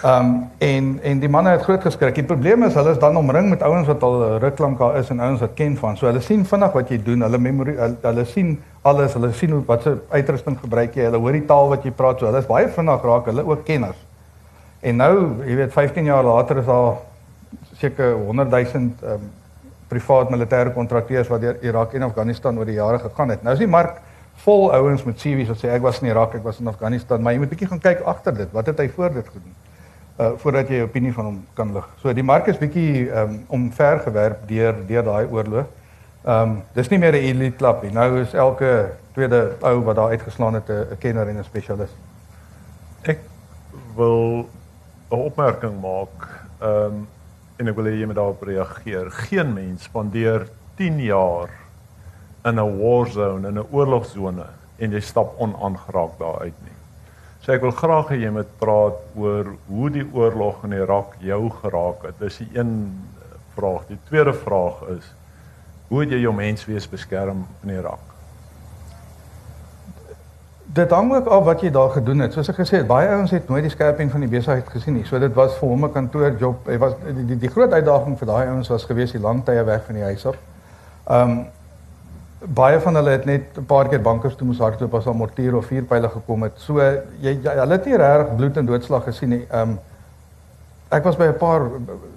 Ehm 0.02 0.26
um, 0.26 0.50
en 0.58 1.00
en 1.04 1.20
die 1.20 1.30
manne 1.30 1.50
het 1.50 1.62
groot 1.62 1.82
geskrik. 1.82 2.16
Die 2.16 2.24
probleem 2.24 2.64
is 2.64 2.74
hulle 2.74 2.92
is 2.92 3.00
dan 3.00 3.18
omring 3.18 3.50
met 3.50 3.62
ouens 3.62 3.88
wat 3.88 4.04
al 4.04 4.38
ruk 4.42 4.60
lank 4.60 4.80
daar 4.80 4.98
is 4.98 5.10
en 5.10 5.20
ouens 5.20 5.40
wat 5.40 5.54
ken 5.54 5.78
van. 5.78 5.98
So 5.98 6.06
hulle 6.06 6.22
sien 6.22 6.46
vinnig 6.46 6.72
wat 6.74 6.90
jy 6.90 6.98
doen. 7.04 7.22
Hulle 7.22 7.38
memory 7.38 7.76
hulle, 7.78 7.98
hulle 8.02 8.26
sien 8.26 8.56
alles. 8.82 9.14
Hulle 9.14 9.32
sien 9.34 9.52
hoe 9.52 9.62
wat 9.66 9.86
se 9.86 9.94
uitrusting 10.10 10.58
gebruik 10.60 10.96
jy. 10.96 11.06
Hulle 11.06 11.22
hoor 11.22 11.38
die 11.38 11.46
taal 11.46 11.70
wat 11.70 11.86
jy 11.86 11.92
praat. 11.92 12.20
So 12.20 12.26
hulle 12.26 12.42
is 12.42 12.50
baie 12.50 12.68
vinnig 12.68 13.06
raak. 13.12 13.30
Hulle 13.30 13.46
ook 13.46 13.64
kenners. 13.66 14.02
En 14.86 15.00
nou, 15.02 15.14
jy 15.48 15.56
weet 15.58 15.74
15 15.74 16.06
jaar 16.06 16.24
later 16.24 16.62
is 16.62 16.68
daar 16.70 17.00
seker 17.82 18.14
100 18.14 18.50
000 18.50 18.64
ehm 18.74 19.14
um, 19.14 19.32
privaat 19.88 20.32
militêre 20.34 20.72
kontrakteurs 20.74 21.28
wat 21.30 21.42
deur 21.42 21.58
Irak 21.62 21.94
en 21.94 22.08
Afghanistan 22.08 22.58
oor 22.58 22.66
die 22.66 22.80
jare 22.80 23.00
gegaan 23.00 23.30
het. 23.30 23.44
Nou 23.46 23.54
is 23.54 23.62
die 23.62 23.70
mark 23.70 24.00
vol 24.44 24.72
ouens 24.74 25.04
met 25.06 25.20
CV's 25.22 25.52
wat 25.52 25.62
sê 25.62 25.70
ek 25.76 25.84
was 25.86 26.02
in 26.02 26.10
Irak, 26.10 26.34
ek 26.40 26.44
was 26.44 26.60
in 26.60 26.68
Afghanistan, 26.68 27.22
maar 27.22 27.36
jy 27.36 27.44
moet 27.44 27.52
bietjie 27.54 27.70
gaan 27.70 27.82
kyk 27.84 28.02
agter 28.10 28.34
dit. 28.36 28.50
Wat 28.52 28.66
het 28.72 28.82
hy 28.82 28.88
voor 28.96 29.14
dit 29.14 29.30
gedoen? 29.30 29.54
Uh 30.18 30.32
voordat 30.42 30.74
jy 30.74 30.82
'n 30.82 30.90
opinie 30.90 31.14
van 31.14 31.26
hom 31.26 31.40
kan 31.54 31.74
lig. 31.74 31.88
So 32.02 32.14
die 32.14 32.24
mark 32.24 32.48
is 32.48 32.58
bietjie 32.58 33.12
ehm 33.12 33.30
um, 33.30 33.40
omvergewerp 33.48 34.48
deur 34.48 34.76
deur 34.88 35.04
daai 35.04 35.26
oorlog. 35.30 35.66
Ehm 36.26 36.42
um, 36.42 36.62
dis 36.74 36.90
nie 36.90 37.00
meer 37.00 37.14
'n 37.14 37.30
elite 37.30 37.58
klub 37.58 37.84
nie. 37.84 37.92
Nou 37.92 38.20
is 38.22 38.34
elke 38.34 38.92
tweede 39.14 39.52
ou 39.62 39.84
wat 39.84 39.96
daar 39.96 40.10
uitgeslaan 40.10 40.54
het 40.54 40.70
'n 40.70 40.98
kenner 41.00 41.28
en 41.28 41.38
'n 41.38 41.44
spesialis. 41.44 41.94
Ek 43.04 43.20
wil 43.96 44.50
'n 45.12 45.26
opmerking 45.30 45.82
maak. 45.82 46.30
Ehm 46.62 46.86
um, 46.86 47.08
en 47.58 47.68
ek 47.72 47.76
wil 47.76 47.88
hê 47.88 48.00
jy 48.00 48.06
moet 48.06 48.18
daarop 48.20 48.42
reageer. 48.44 49.12
Geen 49.30 49.54
mens 49.54 49.84
spandeer 49.88 50.48
10 50.76 51.00
jaar 51.00 51.50
in 52.44 52.60
'n 52.60 52.78
war 52.80 53.08
zone, 53.08 53.48
in 53.48 53.60
'n 53.60 53.68
oorlogsone 53.72 54.46
en 54.78 54.92
jy 54.92 55.00
stap 55.00 55.36
onaangeraak 55.40 56.18
daar 56.20 56.40
uit 56.40 56.60
nie. 56.64 56.78
So 57.42 57.52
ek 57.54 57.62
wil 57.62 57.72
graag 57.72 58.10
hê 58.10 58.18
jy 58.24 58.30
moet 58.30 58.58
praat 58.60 58.98
oor 59.16 59.56
hoe 59.68 59.90
die 59.90 60.06
oorlog 60.14 60.64
in 60.64 60.74
Irak 60.74 61.16
jou 61.20 61.50
geraak 61.50 62.04
het. 62.04 62.20
Dis 62.20 62.38
die 62.38 62.50
een 62.58 62.72
vraag. 63.56 63.88
Die 63.88 64.00
tweede 64.10 64.34
vraag 64.34 64.82
is 64.98 65.14
hoe 65.88 66.02
het 66.02 66.10
jy 66.10 66.20
jou 66.20 66.34
menswees 66.34 66.88
beskerm 66.90 67.46
in 67.64 67.70
Irak? 67.70 68.15
Dit 70.76 70.92
hang 70.92 71.14
ook 71.14 71.28
af 71.28 71.44
wat 71.44 71.62
jy 71.62 71.72
daar 71.72 71.90
gedoen 71.90 72.20
het. 72.20 72.34
Soos 72.34 72.50
ek 72.52 72.58
gesê 72.60 72.82
het, 72.82 72.88
baie 72.88 73.08
ouens 73.08 73.32
het 73.32 73.48
nooit 73.48 73.64
die 73.64 73.72
skerping 73.72 74.10
van 74.12 74.26
die 74.26 74.30
besigheid 74.30 74.68
gesien 74.70 74.98
nie. 75.00 75.06
So 75.08 75.20
dit 75.20 75.34
was 75.34 75.56
vir 75.60 75.70
hom 75.70 75.86
'n 75.86 75.92
kantoorjob. 75.92 76.68
Hy 76.68 76.78
was 76.78 76.96
die 77.06 77.26
die, 77.26 77.38
die 77.46 77.50
groot 77.50 77.72
uitdaging 77.72 78.18
vir 78.20 78.28
daai 78.28 78.48
ouens 78.48 78.68
was 78.68 78.84
gewees 78.84 79.12
die 79.12 79.22
lang 79.22 79.44
tye 79.46 79.64
weg 79.64 79.86
van 79.86 79.96
die 79.96 80.04
huis 80.04 80.26
af. 80.26 80.36
Ehm 81.08 81.30
um, 81.30 81.46
baie 82.54 82.80
van 82.80 82.96
hulle 82.96 83.10
het 83.10 83.26
net 83.26 83.58
'n 83.58 83.66
paar 83.66 83.88
keer 83.88 84.02
bankers 84.02 84.36
toe 84.36 84.48
moes 84.48 84.60
hardloop 84.60 84.94
as 84.94 85.06
'n 85.06 85.18
mortier 85.18 85.56
of 85.56 85.66
vuurpyle 85.66 86.10
gekom 86.10 86.44
het. 86.44 86.54
So 86.56 86.80
jy, 86.80 87.40
jy 87.44 87.56
hulle 87.56 87.72
het 87.72 87.86
nie 87.86 87.98
regtig 87.98 88.36
bloed 88.36 88.58
en 88.58 88.66
doodslag 88.66 89.04
gesien 89.04 89.30
nie. 89.30 89.46
Ehm 89.50 89.70
um, 89.70 89.80
ek 90.90 91.04
was 91.04 91.16
by 91.16 91.26
'n 91.26 91.38
paar 91.38 91.62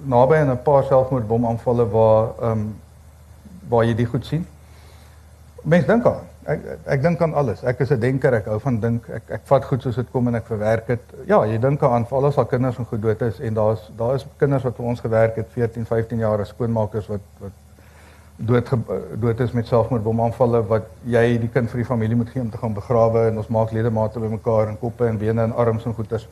naby 0.03 0.35
aan 0.35 0.51
'n 0.51 0.63
paar 0.63 0.83
selfmoordbomaanvalle 0.83 1.89
waar 1.89 2.27
ehm 2.41 2.51
um, 2.51 2.75
waar 3.69 3.85
jy 3.85 3.95
dit 3.95 4.07
goed 4.07 4.25
sien. 4.25 4.47
Mense 5.63 5.87
dink 5.87 6.05
aan 6.05 6.28
ek 6.53 6.65
ek 6.95 7.01
dink 7.03 7.21
aan 7.21 7.33
alles. 7.33 7.63
Ek 7.63 7.79
is 7.85 7.91
'n 7.91 7.99
denker, 7.99 8.33
ek 8.33 8.45
hou 8.45 8.59
van 8.59 8.79
dink. 8.79 9.09
Ek 9.09 9.23
ek 9.37 9.41
vat 9.45 9.65
goed 9.65 9.81
soos 9.81 9.95
dit 9.95 10.11
kom 10.11 10.27
en 10.27 10.35
ek 10.35 10.45
verwerk 10.45 10.87
dit. 10.87 10.99
Ja, 11.27 11.45
jy 11.45 11.59
dink 11.59 11.83
aan 11.83 12.05
vir 12.05 12.17
alles 12.17 12.37
al 12.37 12.45
kinders 12.45 12.77
en 12.79 12.85
goed 12.85 13.01
dood 13.01 13.21
is 13.21 13.39
en 13.39 13.53
daar's 13.53 13.91
daar 13.97 14.15
is 14.15 14.25
kinders 14.37 14.63
wat 14.63 14.75
vir 14.75 14.85
ons 14.85 14.99
gewerk 14.99 15.35
het 15.35 15.47
14, 15.53 15.85
15 15.85 16.19
jaar 16.19 16.39
as 16.39 16.49
skoonmakers 16.49 17.07
wat 17.07 17.21
wat 17.39 17.51
dood 18.39 18.69
dood 19.19 19.39
is 19.39 19.51
met 19.51 19.67
selfmoordbomaanvalle 19.67 20.61
wat 20.67 20.85
jy 21.03 21.37
die 21.41 21.49
kind 21.53 21.69
vir 21.69 21.81
die 21.81 21.87
familie 21.87 22.15
moet 22.15 22.29
gee 22.29 22.41
om 22.41 22.49
te 22.49 22.57
gaan 22.57 22.73
begrawe 22.73 23.27
en 23.27 23.37
ons 23.37 23.47
maak 23.47 23.71
ledemate 23.71 24.19
bymekaar 24.19 24.67
en 24.67 24.79
koppe 24.79 25.07
en 25.07 25.17
bene 25.17 25.43
en 25.43 25.53
arms 25.53 25.85
en 25.85 25.93
goeters. 25.93 26.27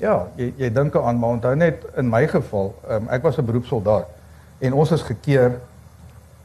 Ja, 0.00 0.26
jy 0.36 0.52
jy 0.58 0.72
dink 0.72 0.96
aan 0.96 1.18
maar 1.18 1.36
onthou 1.38 1.54
net 1.56 1.84
in 1.96 2.10
my 2.10 2.26
geval, 2.26 2.74
um, 2.90 3.08
ek 3.08 3.22
was 3.22 3.38
'n 3.38 3.46
beroepssoldaat 3.46 4.08
en 4.58 4.72
ons 4.72 4.90
is 4.90 5.02
gekeer 5.02 5.60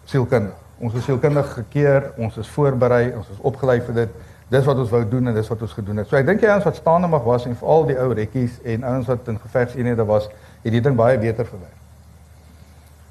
sielkundig. 0.06 0.67
Ons 0.80 0.94
is 0.94 1.06
sielkundig 1.08 1.48
gekeer, 1.54 2.12
ons 2.22 2.36
is 2.38 2.50
voorberei, 2.54 3.10
ons 3.18 3.30
is 3.34 3.40
opgelei 3.42 3.80
vir 3.82 3.96
dit. 4.04 4.18
Dis 4.54 4.66
wat 4.68 4.78
ons 4.80 4.92
wou 4.94 5.02
doen 5.10 5.28
en 5.28 5.36
dis 5.36 5.50
wat 5.52 5.62
ons 5.66 5.74
gedoen 5.74 5.98
het. 6.02 6.08
So 6.08 6.20
ek 6.20 6.28
dink 6.28 6.44
jy 6.44 6.52
ons 6.54 6.68
wat 6.68 6.78
staande 6.80 7.10
mag 7.12 7.26
was 7.26 7.48
en 7.50 7.58
veral 7.60 7.88
die 7.90 7.98
ou 8.00 8.12
rekkies 8.16 8.62
en 8.64 8.86
ouens 8.88 9.10
wat 9.10 9.28
in 9.28 9.40
gevegseenhede 9.42 10.06
was, 10.08 10.30
het 10.64 10.76
die 10.76 10.84
ding 10.84 10.96
baie 11.00 11.18
beter 11.20 11.48
verwerk. 11.48 11.80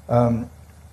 Ehm 0.07 0.27
um, 0.27 0.45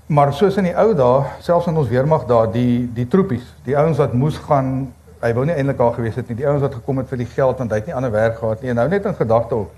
maar 0.06 0.34
soos 0.37 0.58
in 0.60 0.66
die 0.68 0.74
ou 0.76 0.90
dae, 0.92 1.22
selfs 1.40 1.70
in 1.70 1.78
ons 1.80 1.88
weermag 1.88 2.26
daar, 2.28 2.50
die 2.52 2.84
die 2.92 3.06
troepies, 3.08 3.46
die 3.64 3.72
ouens 3.78 3.96
wat 3.96 4.12
moes 4.12 4.37
gaan, 4.37 4.90
hy 5.22 5.30
wou 5.32 5.46
nie 5.48 5.54
eintlik 5.54 5.78
daar 5.78 5.94
gewees 5.96 6.18
het 6.20 6.28
nie. 6.28 6.37
Die 6.42 6.48
ouens 6.48 6.60
wat 6.60 6.76
gekom 6.76 7.00
het 7.00 7.08
vir 7.08 7.22
die 7.22 7.28
geld 7.30 7.62
want 7.62 7.72
hy 7.72 7.78
het 7.80 7.88
nie 7.88 7.96
ander 7.96 8.12
werk 8.12 8.37
gehad 8.37 8.60
nie. 8.60 8.74
En 8.74 8.76
nou 8.82 8.88
net 8.92 9.08
in 9.08 9.16
gedagte 9.16 9.62
op. 9.64 9.72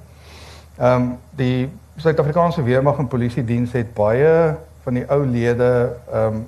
Ehm 0.81 0.97
um, 0.97 1.07
die 1.39 1.69
Suid-Afrikaanse 2.03 2.65
weermag 2.67 2.99
en 2.99 3.07
polisie 3.09 3.45
diens 3.45 3.73
het 3.73 3.95
baie 3.95 4.57
van 4.83 4.99
die 4.99 5.07
ou 5.07 5.23
lede 5.23 5.71
ehm 6.11 6.35
um, 6.35 6.45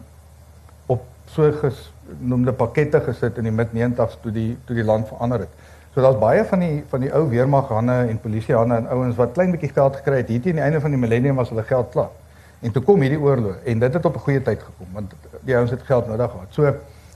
so 1.35 1.53
genoemde 1.61 2.53
pakkette 2.53 3.01
gesit 3.01 3.39
in 3.39 3.45
die 3.45 3.53
mid 3.53 3.75
90s 3.77 4.21
toe 4.23 4.33
die 4.33 4.57
toe 4.67 4.77
die 4.77 4.85
land 4.85 5.09
verander 5.09 5.45
het. 5.45 5.67
So 5.95 6.03
daar's 6.05 6.19
baie 6.21 6.45
van 6.45 6.63
die 6.63 6.85
van 6.89 7.01
die 7.01 7.13
ou 7.15 7.25
weermaghande 7.29 7.97
en 8.09 8.21
polisiehanne 8.23 8.77
en 8.77 8.89
ouens 8.95 9.17
wat 9.17 9.33
klein 9.35 9.51
bietjie 9.51 9.73
geld 9.75 9.97
gekry 9.97 10.21
het. 10.23 10.29
Hier 10.29 10.41
teen 10.41 10.61
die 10.61 10.65
einde 10.65 10.81
van 10.81 10.95
die 10.95 11.01
millennium 11.01 11.41
was 11.41 11.49
hulle 11.53 11.65
geld 11.67 11.91
klaar. 11.91 12.13
En 12.61 12.73
toe 12.75 12.83
kom 12.83 13.01
hierdie 13.01 13.21
oorlog 13.21 13.57
en 13.65 13.79
dit 13.79 13.95
het 13.95 14.07
op 14.07 14.15
'n 14.15 14.25
goeie 14.27 14.43
tyd 14.43 14.63
gekom 14.63 14.87
want 14.93 15.15
die 15.41 15.57
ouens 15.57 15.71
het 15.71 15.83
geld 15.83 16.09
nodig 16.09 16.31
gehad. 16.31 16.47
So 16.51 16.63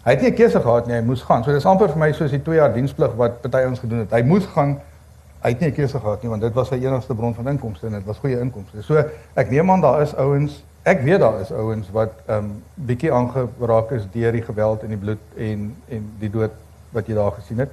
hy 0.03 0.11
het 0.11 0.21
nie 0.21 0.31
'n 0.31 0.35
keuse 0.35 0.61
gehad 0.61 0.87
nie, 0.87 0.95
hy 0.97 1.03
moes 1.03 1.23
gaan. 1.23 1.45
So 1.45 1.53
dis 1.53 1.67
amper 1.67 1.89
vir 1.89 1.99
my 1.99 2.13
soos 2.13 2.31
die 2.31 2.43
2 2.43 2.57
jaar 2.57 2.73
diensplig 2.73 3.15
wat 3.15 3.41
party 3.41 3.67
ons 3.67 3.79
gedoen 3.79 3.99
het. 3.99 4.11
Hy 4.11 4.23
moes 4.23 4.47
gaan. 4.47 4.81
Hy 5.43 5.49
het 5.49 5.61
nie 5.61 5.69
'n 5.69 5.75
keuse 5.75 5.99
gehad 5.99 6.23
nie 6.23 6.31
want 6.31 6.43
dit 6.43 6.53
was 6.53 6.69
sy 6.69 6.75
enigste 6.75 7.15
bron 7.15 7.35
van 7.35 7.49
inkomste 7.49 7.87
en 7.87 7.93
dit 7.93 8.05
was 8.05 8.19
goeie 8.19 8.41
inkomste. 8.41 8.83
So 8.83 9.05
ek 9.35 9.51
neem 9.51 9.71
aan 9.71 9.81
daar 9.81 10.03
is 10.03 10.15
ouens 10.15 10.65
ek 10.83 11.01
weet 11.07 11.21
daar 11.23 11.41
is 11.41 11.53
ouens 11.53 11.91
wat 11.91 12.13
ehm 12.27 12.39
um, 12.39 12.63
bietjie 12.75 13.13
aangeraak 13.13 13.91
is 13.91 14.07
deur 14.13 14.33
die 14.33 14.43
geweld 14.43 14.83
en 14.83 14.89
die 14.89 14.99
bloed 14.99 15.23
en 15.37 15.77
en 15.89 16.11
die 16.19 16.31
dood 16.31 16.51
wat 16.91 17.07
jy 17.07 17.15
daar 17.15 17.33
gesien 17.33 17.59
het. 17.59 17.71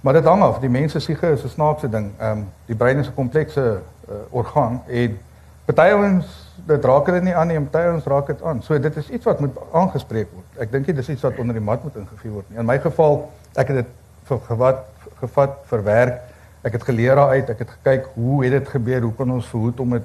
Maar 0.00 0.12
dit 0.12 0.24
hang 0.24 0.42
af, 0.42 0.58
die 0.60 0.70
mense 0.70 1.00
siege 1.00 1.30
is 1.30 1.44
'n 1.44 1.48
snaakse 1.48 1.88
ding. 1.88 2.10
Ehm 2.18 2.38
um, 2.38 2.48
die 2.66 2.76
brein 2.76 2.98
is 2.98 3.08
'n 3.08 3.14
komplekse 3.14 3.80
uh, 4.08 4.14
orgaan 4.30 4.82
en 4.86 5.18
party 5.64 5.90
ouens 5.92 6.26
dit 6.66 6.84
raak 6.84 7.06
hulle 7.06 7.20
nie 7.20 7.36
aan 7.36 7.46
nie, 7.46 7.60
party 7.60 7.86
ouens 7.86 8.04
raak 8.04 8.26
dit 8.26 8.42
aan. 8.42 8.62
So 8.62 8.78
dit 8.80 8.96
is 8.96 9.10
iets 9.10 9.24
wat 9.24 9.40
moet 9.40 9.56
aangespreek 9.72 10.28
word. 10.32 10.62
Ek 10.62 10.72
dink 10.72 10.86
nie 10.86 10.94
dis 10.94 11.08
iets 11.08 11.22
wat 11.22 11.38
onder 11.38 11.54
die 11.54 11.64
mat 11.64 11.82
moet 11.82 11.96
ingevee 11.96 12.30
word 12.30 12.50
nie. 12.50 12.58
In 12.58 12.66
my 12.66 12.78
geval, 12.78 13.30
ek 13.54 13.68
het 13.72 13.76
dit 13.76 13.86
vir 14.28 14.40
gevat 14.50 14.84
gevat 15.20 15.56
verwerk. 15.66 16.20
Ek 16.62 16.72
het 16.72 16.82
geleer 16.82 17.14
daaruit, 17.14 17.50
ek 17.50 17.58
het 17.58 17.70
gekyk 17.70 18.06
hoe 18.14 18.44
het 18.44 18.52
dit 18.52 18.68
gebeur, 18.68 19.00
hoe 19.00 19.14
kan 19.14 19.30
ons 19.30 19.46
verhoed 19.46 19.80
om 19.80 19.90
dit 19.90 20.02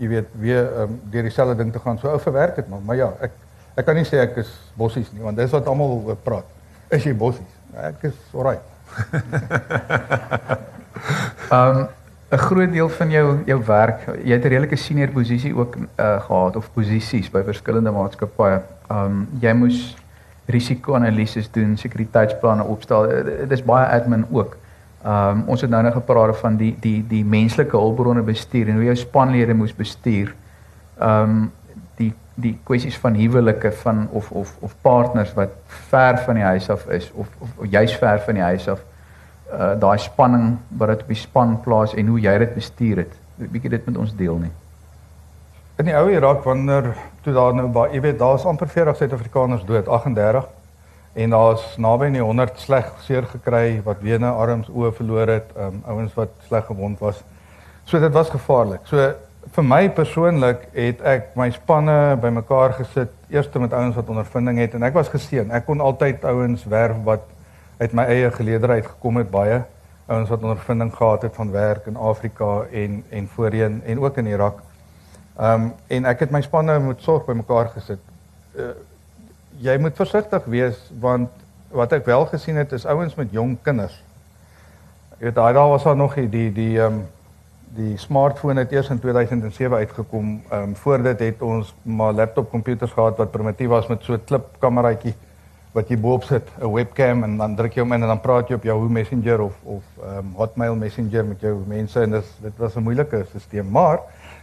jy 0.00 0.08
weet 0.08 0.32
weer 0.40 0.66
um, 0.82 0.96
deur 1.12 1.28
dieselfde 1.28 1.56
ding 1.60 1.72
te 1.72 1.82
gaan. 1.82 1.98
So 2.00 2.08
ou 2.08 2.20
verwerk 2.20 2.56
dit 2.56 2.68
maar. 2.68 2.82
Maar 2.86 2.96
ja, 2.96 3.12
ek 3.20 3.36
ek 3.78 3.86
kan 3.86 3.96
nie 3.96 4.08
sê 4.08 4.20
ek 4.24 4.40
is 4.42 4.50
bossies 4.76 5.12
nie 5.14 5.22
want 5.24 5.38
dis 5.38 5.52
wat 5.54 5.68
almal 5.70 6.16
praat. 6.24 6.48
Is 6.90 7.06
jy 7.06 7.14
bossies? 7.14 7.56
Ek 7.76 8.10
is 8.10 8.18
alright. 8.34 8.64
Ehm 11.50 11.78
um, 11.78 11.88
'n 12.30 12.38
groot 12.38 12.72
deel 12.72 12.88
van 12.88 13.10
jou 13.10 13.38
jou 13.46 13.58
werk, 13.66 14.04
jy 14.24 14.32
het 14.32 14.44
'n 14.44 14.48
redelike 14.48 14.76
senior 14.76 15.10
posisie 15.10 15.54
ook 15.56 15.76
uh, 15.76 16.20
gehad 16.22 16.56
of 16.56 16.70
posisies 16.72 17.30
by 17.30 17.42
verskillende 17.42 17.90
maatskappye. 17.90 18.62
Ehm 18.88 19.04
um, 19.04 19.28
jy 19.40 19.52
moes 19.52 19.96
risiko-analises 20.46 21.50
doen, 21.50 21.76
sekuriteitsplanne 21.76 22.62
opstel. 22.62 23.08
Dit 23.48 23.50
is 23.50 23.62
baie 23.62 23.86
admin 23.86 24.26
ook. 24.30 24.56
Ehm 25.04 25.38
um, 25.38 25.44
ons 25.48 25.60
het 25.60 25.70
nou 25.70 25.82
net 25.82 25.92
gepraat 25.92 26.36
van 26.36 26.56
die 26.56 26.74
die 26.80 26.98
die 27.08 27.24
menslike 27.24 27.76
hulpbronne 27.76 28.22
bestuur 28.22 28.68
en 28.68 28.74
hoe 28.74 28.84
jou 28.84 28.96
spanlede 28.96 29.54
moes 29.54 29.72
bestuur. 29.74 30.34
Ehm 30.98 31.30
um, 31.30 31.52
die 31.96 32.12
die 32.34 32.58
kwessies 32.64 32.98
van 32.98 33.16
huwelike 33.16 33.72
van 33.72 34.08
of 34.10 34.30
of 34.30 34.56
of 34.60 34.74
partners 34.80 35.32
wat 35.34 35.56
ver 35.88 36.18
van 36.18 36.34
die 36.34 36.44
huis 36.44 36.70
af 36.70 36.86
is 36.86 37.10
of 37.14 37.28
of, 37.38 37.48
of 37.56 37.66
juis 37.66 37.96
ver 37.96 38.20
van 38.20 38.34
die 38.34 38.42
huis 38.42 38.68
af. 38.68 38.84
Uh 39.52 39.72
daai 39.80 39.98
spanning 39.98 40.58
wat 40.68 40.88
dit 40.88 41.02
op 41.02 41.08
die 41.08 41.16
span 41.22 41.60
plaas 41.60 41.94
en 41.94 42.06
hoe 42.06 42.20
jy 42.20 42.38
dit 42.38 42.54
bestuur 42.54 42.96
het. 42.96 43.12
'n 43.38 43.48
Bietjie 43.50 43.70
dit 43.70 43.86
met 43.86 43.96
ons 43.96 44.16
deel 44.16 44.36
nie. 44.36 44.52
In 45.78 45.84
die 45.84 45.96
ou 45.96 46.10
Irak 46.12 46.44
wanneer 46.44 46.92
toe 47.22 47.32
daar 47.32 47.54
nou 47.54 47.68
baie 47.68 47.94
jy 47.94 48.00
weet 48.00 48.18
daar's 48.18 48.44
amper 48.44 48.68
40 48.68 48.96
Suid-Afrikaners 48.96 49.64
dood, 49.64 49.88
38 49.88 50.44
en 51.12 51.30
daar's 51.30 51.64
naby 51.76 52.06
aan 52.06 52.18
die 52.18 52.22
100 52.22 52.60
sleg 52.60 52.92
seer 53.06 53.26
gekry 53.26 53.80
wat 53.84 54.00
bene, 54.00 54.28
arms, 54.30 54.68
oë 54.68 54.92
verloor 54.94 55.32
het, 55.32 55.50
um, 55.56 55.82
ouens 55.86 56.14
wat 56.14 56.30
sleg 56.46 56.66
gewond 56.66 56.98
was. 57.02 57.24
So 57.84 58.00
dit 58.00 58.12
was 58.12 58.30
gevaarlik. 58.30 58.86
So 58.86 59.10
vir 59.56 59.66
my 59.66 59.88
persoonlik 59.96 60.68
het 60.76 61.00
ek 61.02 61.34
my 61.36 61.48
spanne 61.50 62.16
bymekaar 62.20 62.76
gesit, 62.78 63.10
eerste 63.32 63.58
met 63.58 63.72
ouens 63.72 63.96
wat 63.98 64.08
ondervinding 64.12 64.60
het 64.62 64.74
en 64.78 64.86
ek 64.86 64.94
was 64.94 65.10
geseën. 65.10 65.50
Ek 65.50 65.66
kon 65.66 65.80
altyd 65.80 66.24
ouens 66.24 66.64
werf 66.70 67.02
wat 67.04 67.26
uit 67.80 67.92
my 67.96 68.04
eie 68.12 68.30
geleedere 68.30 68.78
uit 68.78 68.86
gekom 68.86 69.18
het 69.22 69.30
baie 69.32 69.62
ouens 70.10 70.28
wat 70.28 70.42
ondervinding 70.42 70.94
gehad 70.94 71.22
het 71.22 71.34
van 71.34 71.50
werk 71.50 71.86
in 71.86 71.96
Afrika 71.96 72.62
en 72.72 73.04
en 73.08 73.28
voorheen 73.28 73.82
en 73.84 74.00
ook 74.00 74.16
in 74.16 74.26
Irak. 74.26 74.60
Ehm 75.36 75.62
um, 75.62 75.72
en 75.86 76.04
ek 76.04 76.20
het 76.20 76.30
my 76.30 76.40
spanne 76.42 76.78
met 76.80 77.02
sorg 77.02 77.24
bymekaar 77.24 77.68
gesit. 77.74 78.00
Uh, 78.54 78.64
jy 79.60 79.76
moet 79.80 79.96
versigtig 79.96 80.44
wees 80.48 80.78
want 81.00 81.30
wat 81.70 81.92
ek 81.92 82.06
wel 82.08 82.24
gesien 82.32 82.58
het 82.58 82.72
is 82.72 82.86
ouens 82.88 83.14
met 83.14 83.32
jong 83.34 83.54
kinders. 83.62 83.94
Jy 85.18 85.28
weet 85.28 85.36
daai 85.36 85.52
daar 85.54 85.68
was 85.70 85.84
daar 85.86 85.96
nog 85.96 86.16
die 86.16 86.50
die 86.52 86.76
ehm 86.80 87.00
um, 87.00 87.08
die 87.70 87.94
smartphone 88.02 88.58
het 88.58 88.72
eers 88.74 88.88
in 88.90 88.98
2007 88.98 89.76
uitgekom. 89.76 90.30
Ehm 90.50 90.62
um, 90.62 90.76
voor 90.76 91.02
dit 91.02 91.18
het 91.18 91.42
ons 91.42 91.74
maar 91.82 92.12
laptop 92.12 92.50
komputers 92.50 92.92
gehad 92.92 93.16
wat 93.16 93.30
primitief 93.30 93.68
was 93.68 93.86
met 93.86 94.02
so 94.02 94.14
'n 94.14 94.24
klipkameraatjie 94.24 95.14
wat 95.72 95.88
jy 95.88 95.98
boop 95.98 96.24
sit, 96.24 96.48
'n 96.60 96.72
webcam 96.72 97.22
en 97.24 97.36
dan 97.36 97.54
druk 97.56 97.74
jy 97.74 97.80
hom 97.80 97.92
in 97.92 98.02
en 98.02 98.08
dan 98.08 98.20
praat 98.20 98.48
jy 98.48 98.54
op 98.54 98.64
Yahoo 98.64 98.88
Messenger 98.88 99.40
of 99.40 99.54
of 99.64 99.82
ehm 100.02 100.18
um, 100.18 100.32
Hotmail 100.36 100.74
Messenger 100.74 101.24
met 101.24 101.40
jou 101.40 101.62
mense 101.66 102.00
en 102.00 102.10
dis 102.10 102.36
dit 102.40 102.56
was 102.56 102.74
'n 102.74 102.82
moeilike 102.82 103.24
stelsel. 103.28 103.70
Maar 103.70 103.98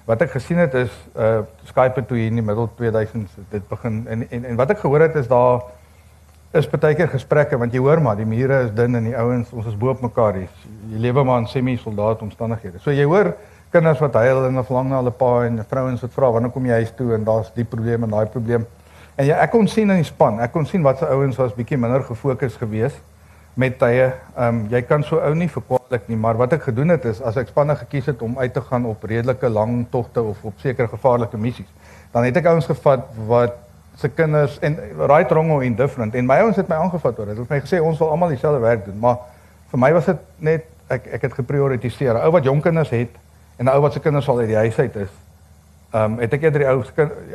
wat 0.08 0.22
ek 0.24 0.32
gesien 0.38 0.62
het 0.64 0.74
is 0.80 0.94
uh 1.16 1.42
Skype 1.68 2.06
toe 2.08 2.18
hier 2.18 2.32
in 2.32 2.40
die 2.40 2.46
middel 2.46 2.70
2000s 2.80 3.42
dit 3.52 3.68
begin 3.70 4.06
en 4.08 4.24
en 4.30 4.46
en 4.46 4.56
wat 4.60 4.72
ek 4.72 4.80
gehoor 4.86 5.04
het 5.04 5.16
is 5.20 5.28
daar 5.28 5.66
is 6.56 6.70
baie 6.72 6.96
keer 6.96 7.10
gesprekke 7.12 7.58
want 7.60 7.74
jy 7.76 7.82
hoor 7.84 8.00
maar 8.02 8.16
die 8.16 8.26
mure 8.26 8.62
is 8.66 8.72
dun 8.76 8.96
en 8.96 9.10
die 9.10 9.18
ouens 9.20 9.52
ons 9.52 9.68
is 9.68 9.76
bo 9.76 9.92
op 9.92 10.02
mekaar 10.02 10.40
hier. 10.40 10.54
Jy 10.94 11.02
lewe 11.04 11.24
maar 11.28 11.42
in 11.44 11.50
semi-soldaat 11.52 12.24
omstandighede. 12.24 12.80
So 12.80 12.92
jy 12.96 13.04
hoor 13.04 13.34
kinders 13.74 14.00
wat 14.00 14.16
huil 14.16 14.46
en 14.48 14.64
verlang 14.64 14.90
na 14.90 15.02
hulle 15.02 15.12
pa 15.12 15.32
en 15.46 15.60
vrouens 15.68 16.02
wat 16.02 16.16
vra 16.16 16.32
wanneer 16.32 16.56
kom 16.56 16.66
jy 16.66 16.80
huis 16.82 16.94
toe 16.96 17.12
en 17.18 17.28
daar's 17.28 17.52
die 17.56 17.68
probleem 17.68 18.08
en 18.08 18.16
daai 18.16 18.32
probleem. 18.32 18.66
En 19.18 19.26
ja, 19.26 19.42
ek 19.44 19.52
kon 19.52 19.68
sien 19.68 19.92
in 19.92 20.00
die 20.00 20.08
span, 20.08 20.40
ek 20.40 20.54
kon 20.54 20.66
sien 20.70 20.86
wat 20.86 21.02
se 21.02 21.10
ouens 21.12 21.36
was 21.42 21.56
bietjie 21.58 21.78
minder 21.78 22.06
gefokus 22.08 22.56
geweest 22.62 23.04
met 23.58 23.78
tye. 23.82 24.12
Ehm 24.38 24.48
um, 24.48 24.66
jy 24.70 24.82
kan 24.86 25.04
so 25.04 25.18
ou 25.18 25.34
nie 25.36 25.50
verkwalik 25.50 26.06
nie, 26.08 26.18
maar 26.18 26.38
wat 26.38 26.54
ek 26.54 26.68
gedoen 26.70 26.94
het 26.94 27.06
is 27.10 27.22
as 27.26 27.38
ek 27.42 27.50
spanne 27.50 27.76
gekies 27.80 28.06
het 28.12 28.22
om 28.22 28.38
uit 28.38 28.54
te 28.54 28.62
gaan 28.62 28.86
op 28.86 29.04
redelike 29.04 29.50
lang 29.50 29.80
togte 29.90 30.22
of 30.22 30.44
op 30.46 30.60
sekere 30.62 30.88
gevaarlike 30.88 31.38
missies, 31.38 31.70
dan 32.14 32.28
het 32.28 32.38
ek 32.38 32.52
ouens 32.52 32.70
gevat 32.70 33.08
wat 33.28 33.58
se 33.98 34.10
kinders 34.14 34.60
en 34.62 34.78
right 35.10 35.32
wrong 35.34 35.50
or 35.52 35.64
indifferent 35.66 36.16
en 36.16 36.30
my 36.30 36.38
ouens 36.46 36.60
het 36.62 36.70
my 36.70 36.78
aangevat 36.78 37.20
oor. 37.20 37.32
Hulle 37.34 37.48
het 37.48 37.50
my 37.56 37.62
gesê 37.66 37.82
ons 37.82 37.98
wil 37.98 38.14
almal 38.14 38.36
dieselfde 38.36 38.62
werk 38.62 38.86
doen, 38.86 39.00
maar 39.02 39.18
vir 39.72 39.82
my 39.82 39.94
was 39.98 40.06
dit 40.06 40.28
net 40.38 40.68
ek 40.94 41.08
ek 41.18 41.26
het 41.30 41.40
geprioritiseer. 41.42 42.14
'n 42.14 42.26
Ou 42.30 42.32
wat 42.38 42.46
jonk 42.46 42.64
kinders 42.64 42.94
het 42.94 43.18
en 43.58 43.66
'n 43.66 43.74
ou 43.74 43.82
wat 43.82 43.94
se 43.94 44.00
kinders 44.00 44.30
al 44.30 44.40
uit 44.40 44.48
die 44.54 44.62
huis 44.64 44.78
uit 44.80 44.96
is, 44.96 45.10
Ehm 45.92 46.14
um, 46.14 46.20
het 46.20 46.34
ek 46.34 46.42
eerder 46.42 46.60
die 46.60 46.68
ou 46.68 46.82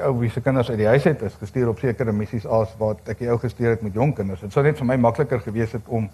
ou 0.07 0.19
wie 0.21 0.31
se 0.31 0.41
kinders 0.41 0.71
uit 0.71 0.79
die 0.79 0.87
huis 0.87 1.07
uit 1.07 1.23
is 1.23 1.39
gestuur 1.41 1.69
op 1.69 1.79
sekere 1.79 2.13
missies 2.13 2.45
as 2.47 2.75
wat 2.79 3.09
ek 3.09 3.19
die 3.19 3.31
ou 3.31 3.39
gestuur 3.39 3.71
het 3.71 3.83
met 3.83 3.95
jong 3.95 4.15
kinders. 4.15 4.41
Dit 4.41 4.53
sou 4.53 4.65
net 4.65 4.77
vir 4.79 4.87
my 4.87 4.97
makliker 4.97 5.41
gewees 5.41 5.73
het 5.73 5.89
om 5.89 6.11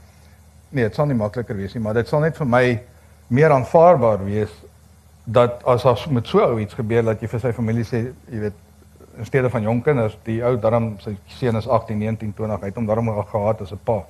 nee, 0.71 0.85
dit 0.85 0.95
sal 0.95 1.07
nie 1.07 1.17
makliker 1.19 1.57
wees 1.57 1.75
nie, 1.75 1.83
maar 1.83 1.97
dit 1.99 2.09
sal 2.09 2.21
net 2.21 2.37
vir 2.37 2.47
my 2.47 2.65
meer 3.29 3.53
aanvaarbaar 3.53 4.25
wees 4.25 4.53
dat 5.25 5.65
as 5.69 5.85
as 5.87 6.07
met 6.07 6.27
so 6.27 6.41
ou 6.45 6.61
iets 6.61 6.75
gebeur 6.75 7.05
dat 7.05 7.21
jy 7.21 7.29
vir 7.29 7.41
sy 7.41 7.53
familie 7.53 7.85
sê, 7.85 8.05
jy 8.33 8.41
weet, 8.47 8.65
in 9.19 9.27
steede 9.27 9.51
van 9.51 9.63
jong 9.67 9.83
kinders, 9.85 10.15
die 10.25 10.39
ou 10.47 10.55
darm 10.61 10.93
sy 11.03 11.17
seun 11.41 11.59
is 11.59 11.67
18, 11.67 11.99
19, 11.99 12.33
20, 12.39 12.61
hy 12.63 12.71
het 12.71 12.79
hom 12.79 12.87
darm 12.87 13.11
gehad 13.33 13.61
as 13.63 13.73
'n 13.73 13.81
pa. 13.85 14.05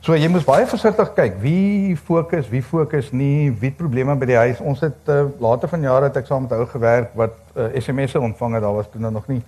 So 0.00 0.14
jy 0.14 0.28
moet 0.30 0.44
baie 0.46 0.66
versigtig 0.70 1.08
kyk 1.16 1.38
wie 1.42 1.96
fokus, 1.98 2.46
wie 2.52 2.62
fokus 2.62 3.10
nie, 3.10 3.50
wie 3.50 3.72
het 3.72 3.78
probleme 3.80 4.14
by 4.18 4.28
die 4.30 4.36
huis. 4.38 4.60
Ons 4.62 4.84
het 4.86 5.10
uh, 5.10 5.24
later 5.42 5.70
van 5.72 5.82
jare 5.82 6.06
het 6.06 6.20
ek 6.20 6.28
saam 6.28 6.44
met 6.46 6.54
hom 6.54 6.68
gewerk 6.70 7.16
wat 7.18 7.34
uh, 7.56 7.66
eh, 7.66 7.80
SMS'e 7.82 8.20
ontvang 8.22 8.54
het. 8.54 8.62
Daar 8.62 8.76
was 8.78 8.90
toe 8.92 9.02
nog 9.02 9.26
nie 9.26 9.40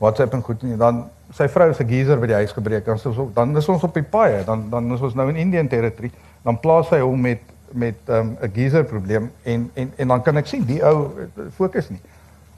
WhatsApp 0.00 0.32
en 0.32 0.42
goed 0.42 0.62
nie. 0.62 0.78
Dan 0.80 1.04
sy 1.36 1.46
vrou 1.52 1.68
se 1.76 1.84
geyser 1.84 2.18
by 2.18 2.30
die 2.32 2.38
huis 2.40 2.54
gebreek. 2.56 2.86
Dan 2.88 2.96
is 2.96 3.06
ons 3.06 3.34
dan 3.36 3.52
is 3.56 3.68
ons 3.68 3.84
op 3.84 3.94
die 3.94 4.02
paai. 4.02 4.44
Dan 4.48 4.64
dan 4.72 4.88
is 4.96 5.04
ons 5.04 5.14
nou 5.18 5.28
in 5.28 5.36
Indian 5.44 5.68
territory. 5.68 6.10
Dan 6.42 6.58
plaas 6.60 6.90
hy 6.90 7.02
hom 7.04 7.20
met 7.20 7.44
met 7.72 7.96
ehm, 8.08 8.26
'n 8.26 8.36
um, 8.42 8.52
geyser 8.52 8.84
probleem 8.84 9.30
en 9.42 9.70
en 9.74 9.92
en 9.96 10.08
dan 10.08 10.22
kan 10.22 10.36
ek 10.36 10.46
sien 10.46 10.64
die 10.64 10.82
ou 10.84 11.08
eh, 11.18 11.42
fokus 11.56 11.88
nie. 11.88 12.00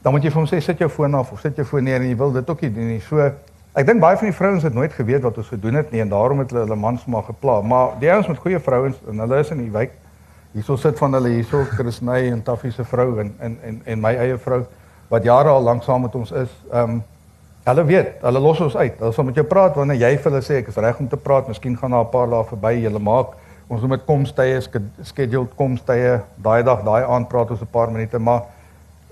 Dan 0.02 0.12
moet 0.12 0.22
jy 0.22 0.30
vir 0.30 0.40
hom 0.40 0.48
sê 0.48 0.60
sit 0.60 0.78
jou 0.78 0.88
foon 0.88 1.14
af 1.14 1.32
of 1.32 1.40
sit 1.40 1.56
jou 1.56 1.66
foon 1.66 1.84
neer 1.84 2.00
en 2.00 2.08
jy 2.08 2.16
wil 2.16 2.32
dit 2.32 2.50
ook 2.50 2.60
nie 2.60 2.72
doen 2.72 2.86
nie. 2.86 3.00
So 3.00 3.30
Ek 3.74 3.88
dink 3.88 3.98
baie 3.98 4.14
van 4.14 4.28
die 4.28 4.36
vrouens 4.36 4.62
het 4.62 4.74
nooit 4.74 4.92
geweet 4.94 5.24
wat 5.26 5.38
ons 5.40 5.48
gedoen 5.50 5.74
het 5.74 5.88
nie 5.90 5.98
en 5.98 6.10
daarom 6.12 6.38
het 6.38 6.52
hulle 6.52 6.62
hulle 6.62 6.76
mans 6.78 7.04
maar 7.10 7.24
gepla. 7.26 7.56
Maar 7.60 7.96
die 7.98 8.10
ouens 8.12 8.28
met 8.30 8.38
goeie 8.38 8.60
vrouens 8.62 9.00
en 9.10 9.18
hulle 9.18 9.38
is 9.42 9.48
in 9.50 9.64
die 9.64 9.70
wijk. 9.74 9.96
Hierso 10.54 10.76
sit 10.78 10.98
van 10.98 11.16
hulle 11.18 11.32
hierso 11.32 11.64
Christney 11.72 12.28
en 12.30 12.42
Taffie 12.46 12.70
se 12.70 12.84
vrou 12.86 13.18
en 13.18 13.32
en 13.42 13.56
en 13.66 13.80
en 13.84 14.00
my 14.00 14.12
eie 14.14 14.36
vrou 14.38 14.60
wat 15.10 15.26
jare 15.26 15.50
al 15.50 15.66
lank 15.66 15.82
saam 15.82 16.06
met 16.06 16.14
ons 16.14 16.30
is. 16.30 16.52
Ehm 16.70 16.92
um, 16.92 17.00
hulle 17.64 17.84
weet, 17.88 18.12
hulle 18.22 18.40
los 18.44 18.60
ons 18.60 18.76
uit. 18.76 18.94
Hulle 19.00 19.12
sal 19.12 19.26
met 19.26 19.40
jou 19.40 19.46
praat 19.46 19.74
wanneer 19.74 19.98
jy 20.04 20.12
vir 20.18 20.30
hulle 20.30 20.42
sê 20.46 20.60
ek 20.60 20.70
is 20.70 20.78
reg 20.84 21.00
om 21.00 21.08
te 21.08 21.16
praat. 21.16 21.48
Miskien 21.48 21.74
gaan 21.80 21.90
daar 21.96 22.06
'n 22.06 22.10
paar 22.12 22.30
dae 22.30 22.44
verby. 22.44 22.74
Hulle 22.84 23.02
maak 23.02 23.34
ons 23.66 23.80
moet 23.80 23.90
met 23.90 24.04
komstye 24.06 24.60
scheduled 25.02 25.54
komstye. 25.56 26.20
Daai 26.36 26.62
dag, 26.62 26.84
daai 26.84 27.02
aand 27.02 27.28
praat 27.28 27.50
ons 27.50 27.60
'n 27.60 27.72
paar 27.72 27.90
minute, 27.90 28.18
maar 28.18 28.42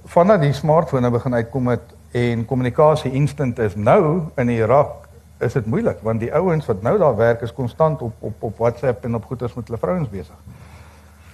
vandat 0.04 0.40
die 0.40 0.52
smartphone 0.52 1.10
begin 1.10 1.34
uitkom 1.34 1.68
het 1.68 1.82
en 2.12 2.44
kommunikasie 2.44 3.12
instant 3.12 3.58
is 3.58 3.74
nou 3.74 4.20
in 4.36 4.48
Irak 4.48 5.08
is 5.40 5.52
dit 5.52 5.66
moeilik 5.66 6.02
want 6.06 6.20
die 6.20 6.32
ouens 6.34 6.66
wat 6.66 6.82
nou 6.82 6.98
daar 6.98 7.16
werk 7.16 7.40
is 7.42 7.52
konstant 7.52 8.02
op 8.02 8.12
op 8.20 8.42
op 8.48 8.58
WhatsApp 8.58 9.04
en 9.04 9.14
op 9.14 9.24
goeters 9.24 9.54
met 9.54 9.66
hulle 9.66 9.78
vrouens 9.78 10.08
besig. 10.08 10.36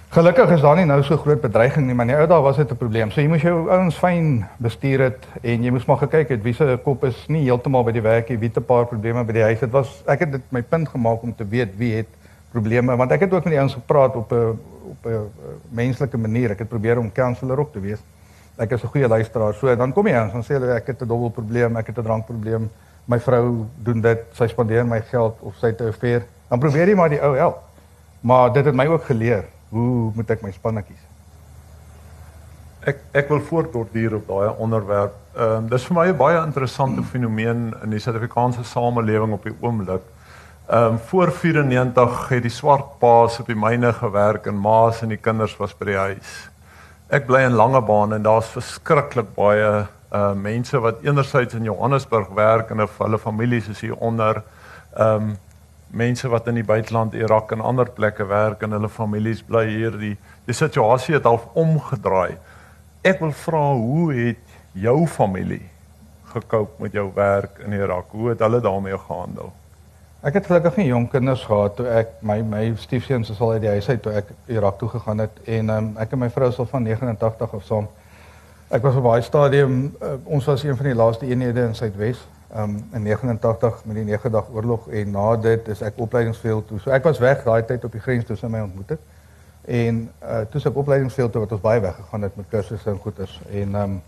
Gelukkig 0.09 0.49
is 0.49 0.61
daar 0.61 0.75
nie 0.75 0.85
nou 0.89 1.03
so 1.03 1.17
groot 1.17 1.41
bedreiging 1.41 1.85
nie, 1.85 1.93
maar 1.95 2.07
nie 2.09 2.15
ou 2.17 2.27
daar 2.27 2.41
was 2.41 2.55
dit 2.57 2.71
'n 2.71 2.77
probleem. 2.77 3.11
So 3.11 3.21
jy 3.21 3.27
moet 3.27 3.41
jou 3.41 3.69
ouens 3.69 3.95
fyn 3.95 4.45
bestuur 4.57 4.99
het 4.99 5.27
en 5.41 5.63
jy 5.63 5.71
moes 5.71 5.85
maar 5.85 5.97
gekyk 5.97 6.29
het 6.29 6.43
wie 6.43 6.53
se 6.53 6.79
kop 6.83 7.03
is 7.03 7.27
nie 7.27 7.43
heeltemal 7.43 7.83
by 7.83 7.91
die 7.91 8.01
werk 8.01 8.29
nie, 8.29 8.37
wie 8.37 8.51
'n 8.55 8.65
paar 8.65 8.85
probleme 8.85 9.23
by 9.23 9.33
die 9.33 9.43
huis. 9.43 9.59
Dit 9.59 9.71
was 9.71 10.03
ek 10.07 10.19
het 10.19 10.31
dit 10.31 10.51
my 10.51 10.61
punt 10.61 10.89
gemaak 10.89 11.21
om 11.21 11.35
te 11.35 11.47
weet 11.47 11.77
wie 11.77 11.95
het 11.95 12.07
probleme 12.51 12.95
want 12.95 13.11
ek 13.11 13.19
het 13.19 13.33
ook 13.33 13.43
met 13.43 13.51
die 13.51 13.59
ouens 13.59 13.73
gepraat 13.73 14.15
op 14.15 14.31
'n 14.31 14.59
op 14.89 15.05
'n 15.05 15.29
menslike 15.69 16.17
manier. 16.17 16.51
Ek 16.51 16.59
het 16.59 16.69
probeer 16.69 16.97
om 16.97 17.11
counselor 17.11 17.59
ook 17.59 17.71
te 17.71 17.79
wees 17.79 17.99
ek 18.59 18.71
is 18.71 18.83
'n 18.83 18.87
goeie 18.87 19.07
luisteraar. 19.07 19.53
So 19.53 19.75
dan 19.75 19.93
kom 19.93 20.07
jy 20.07 20.15
aan, 20.15 20.31
dan 20.31 20.43
sê 20.43 20.59
hulle 20.59 20.75
ek 20.75 20.87
het 20.87 21.01
'n 21.01 21.07
dubbel 21.07 21.29
probleem, 21.29 21.77
ek 21.77 21.87
het 21.87 21.97
'n 21.97 22.03
drankprobleem. 22.03 22.69
My 23.05 23.19
vrou 23.19 23.65
doen 23.75 24.01
dit, 24.01 24.19
sy 24.33 24.47
spandeer 24.47 24.85
my 24.85 25.01
geld 25.01 25.37
of 25.41 25.55
sy 25.55 25.67
het 25.67 25.81
'n 25.81 25.87
affair. 25.87 26.25
Dan 26.49 26.59
probeer 26.59 26.87
jy 26.87 26.95
maar 26.95 27.09
die 27.09 27.21
ou 27.21 27.35
help. 27.37 27.63
Maar 28.21 28.53
dit 28.53 28.65
het 28.65 28.75
my 28.75 28.85
ook 28.87 29.03
geleer 29.03 29.45
hoe 29.69 30.11
moet 30.15 30.29
ek 30.29 30.41
my 30.41 30.51
spanne 30.51 30.81
kies. 30.81 31.03
Ek 32.79 32.97
ek 33.13 33.27
wil 33.29 33.39
voortborduur 33.39 34.15
op 34.15 34.27
daai 34.27 34.49
onderwerp. 34.57 35.13
Ehm 35.35 35.55
um, 35.55 35.69
dis 35.69 35.85
vir 35.85 35.95
my 35.95 36.07
'n 36.07 36.17
baie 36.17 36.45
interessante 36.45 37.03
fenomeen 37.03 37.73
in 37.83 37.89
die 37.89 37.99
Suid-Afrikaanse 37.99 38.63
samelewing 38.63 39.33
op 39.33 39.43
die 39.43 39.55
oomblik. 39.59 40.01
Ehm 40.67 40.83
um, 40.83 40.97
voor 40.97 41.31
94 41.31 42.29
het 42.29 42.41
die 42.41 42.51
swart 42.51 42.99
paas 42.99 43.39
op 43.39 43.45
die 43.45 43.55
myne 43.55 43.93
gewerk 43.93 44.45
en 44.45 44.59
maas 44.59 45.01
en 45.01 45.09
die 45.09 45.17
kinders 45.17 45.57
was 45.57 45.77
by 45.77 45.85
die 45.85 45.97
huis. 45.97 46.49
Ek 47.09 47.23
bly 47.25 47.39
in 47.41 47.55
Langebaan 47.57 48.11
en 48.13 48.21
daar's 48.21 48.51
verskriklik 48.53 49.31
baie 49.33 49.69
uh 50.13 50.33
mense 50.37 50.77
wat 50.81 51.01
enerzijds 51.01 51.55
in 51.57 51.65
Johannesburg 51.65 52.27
werk 52.37 52.69
en 52.69 52.83
hulle 52.85 53.17
families 53.17 53.67
is 53.67 53.81
hier 53.81 53.95
onder. 53.97 54.43
Um 54.93 55.31
mense 55.89 56.29
wat 56.29 56.47
in 56.47 56.59
die 56.59 56.63
buiteland 56.63 57.17
Irak 57.17 57.51
en 57.51 57.65
ander 57.65 57.89
plekke 57.89 58.27
werk 58.29 58.61
en 58.61 58.77
hulle 58.77 58.89
families 58.89 59.41
bly 59.41 59.65
hier. 59.71 59.97
Die 59.97 60.17
die 60.45 60.53
situasie 60.53 61.15
het 61.15 61.25
half 61.25 61.47
omgedraai. 61.57 62.37
Ek 63.01 63.25
wil 63.25 63.33
vra 63.33 63.65
hoe 63.73 64.13
het 64.13 64.57
jou 64.77 65.07
familie 65.07 65.65
gekoop 66.29 66.77
met 66.77 66.93
jou 66.93 67.09
werk 67.15 67.57
in 67.65 67.73
Irak? 67.73 68.13
Hoe 68.13 68.29
het 68.35 68.45
hulle 68.45 68.61
daarmee 68.61 68.97
gehandel? 69.07 69.49
Ek 70.19 70.35
het 70.35 70.49
gelukkig 70.49 70.75
nie 70.75 70.89
jong 70.89 71.05
kinders 71.07 71.45
gehad 71.47 71.77
toe 71.77 71.85
ek 71.95 72.09
my 72.27 72.41
my 72.43 72.65
stiefseuns 72.75 73.29
is 73.31 73.37
al 73.39 73.53
uit 73.55 73.61
die 73.63 73.69
huis 73.71 73.85
uit 73.87 74.01
toe 74.03 74.11
ek 74.19 74.33
Irak 74.51 74.75
toe 74.81 74.89
gegaan 74.91 75.23
het 75.23 75.37
en 75.47 75.69
um, 75.71 75.85
ek 75.95 76.11
en 76.11 76.19
my 76.19 76.27
vrou 76.35 76.49
is 76.51 76.57
al 76.59 76.67
van 76.67 76.83
89 76.83 77.53
of 77.55 77.63
saam. 77.63 77.87
Ek 78.67 78.83
was 78.83 78.97
op 78.99 79.05
baie 79.07 79.23
stadium 79.23 79.77
uh, 80.03 80.17
ons 80.25 80.49
was 80.51 80.65
een 80.67 80.75
van 80.75 80.89
die 80.89 80.97
laaste 80.99 81.29
eenhede 81.29 81.63
in 81.69 81.75
Suidwes 81.75 82.19
um, 82.51 82.75
in 82.91 83.07
89 83.07 83.79
met 83.85 84.01
die 84.01 84.03
9 84.11 84.31
dag 84.35 84.49
oorlog 84.51 84.89
en 84.91 85.15
na 85.15 85.29
dit 85.39 85.71
is 85.71 85.85
ek 85.87 86.03
opleidingsveld 86.03 86.67
toe. 86.67 86.81
So 86.83 86.91
ek 86.91 87.07
was 87.07 87.23
weg 87.23 87.47
daai 87.47 87.63
tyd 87.71 87.87
op 87.87 87.95
die 87.95 88.03
grens 88.03 88.27
tussen 88.27 88.51
my 88.51 88.65
ontmoet 88.67 88.97
het. 88.97 89.07
En 89.71 90.03
uh, 90.19 90.41
toe 90.51 90.59
se 90.59 90.73
opleidingsveld 90.73 91.31
toe 91.31 91.45
wat 91.47 91.55
ons 91.55 91.63
baie 91.63 91.79
weggegaan 91.87 92.27
het 92.27 92.35
met 92.35 92.51
kursusse 92.51 92.91
en 92.91 92.99
goeders 93.07 93.39
en 93.53 93.83
um, 93.85 94.01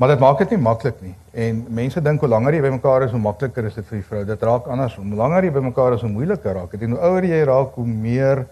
Maar 0.00 0.14
dit 0.14 0.18
maak 0.22 0.38
dit 0.40 0.52
nie 0.54 0.62
maklik 0.64 1.00
nie. 1.04 1.14
En 1.44 1.58
mense 1.76 2.00
dink 2.00 2.22
hoe 2.24 2.28
langer 2.32 2.54
jy 2.56 2.60
bymekaar 2.64 3.04
is, 3.04 3.10
hoe 3.12 3.20
makliker 3.20 3.66
is 3.68 3.74
dit 3.76 3.84
vir 3.84 3.98
die 3.98 4.06
vrou. 4.08 4.20
Dit 4.24 4.44
raak 4.48 4.68
anders. 4.72 4.94
Hoe 4.96 5.16
langer 5.18 5.44
jy 5.44 5.50
bymekaar 5.52 5.98
is, 5.98 6.04
hoe 6.06 6.12
moeiliker 6.12 6.56
raak 6.56 6.70
dit. 6.72 6.86
En 6.86 6.94
hoe 6.96 7.00
ouer 7.10 7.26
jy 7.28 7.40
raak, 7.50 7.74
hoe 7.76 7.84
meer 7.84 8.46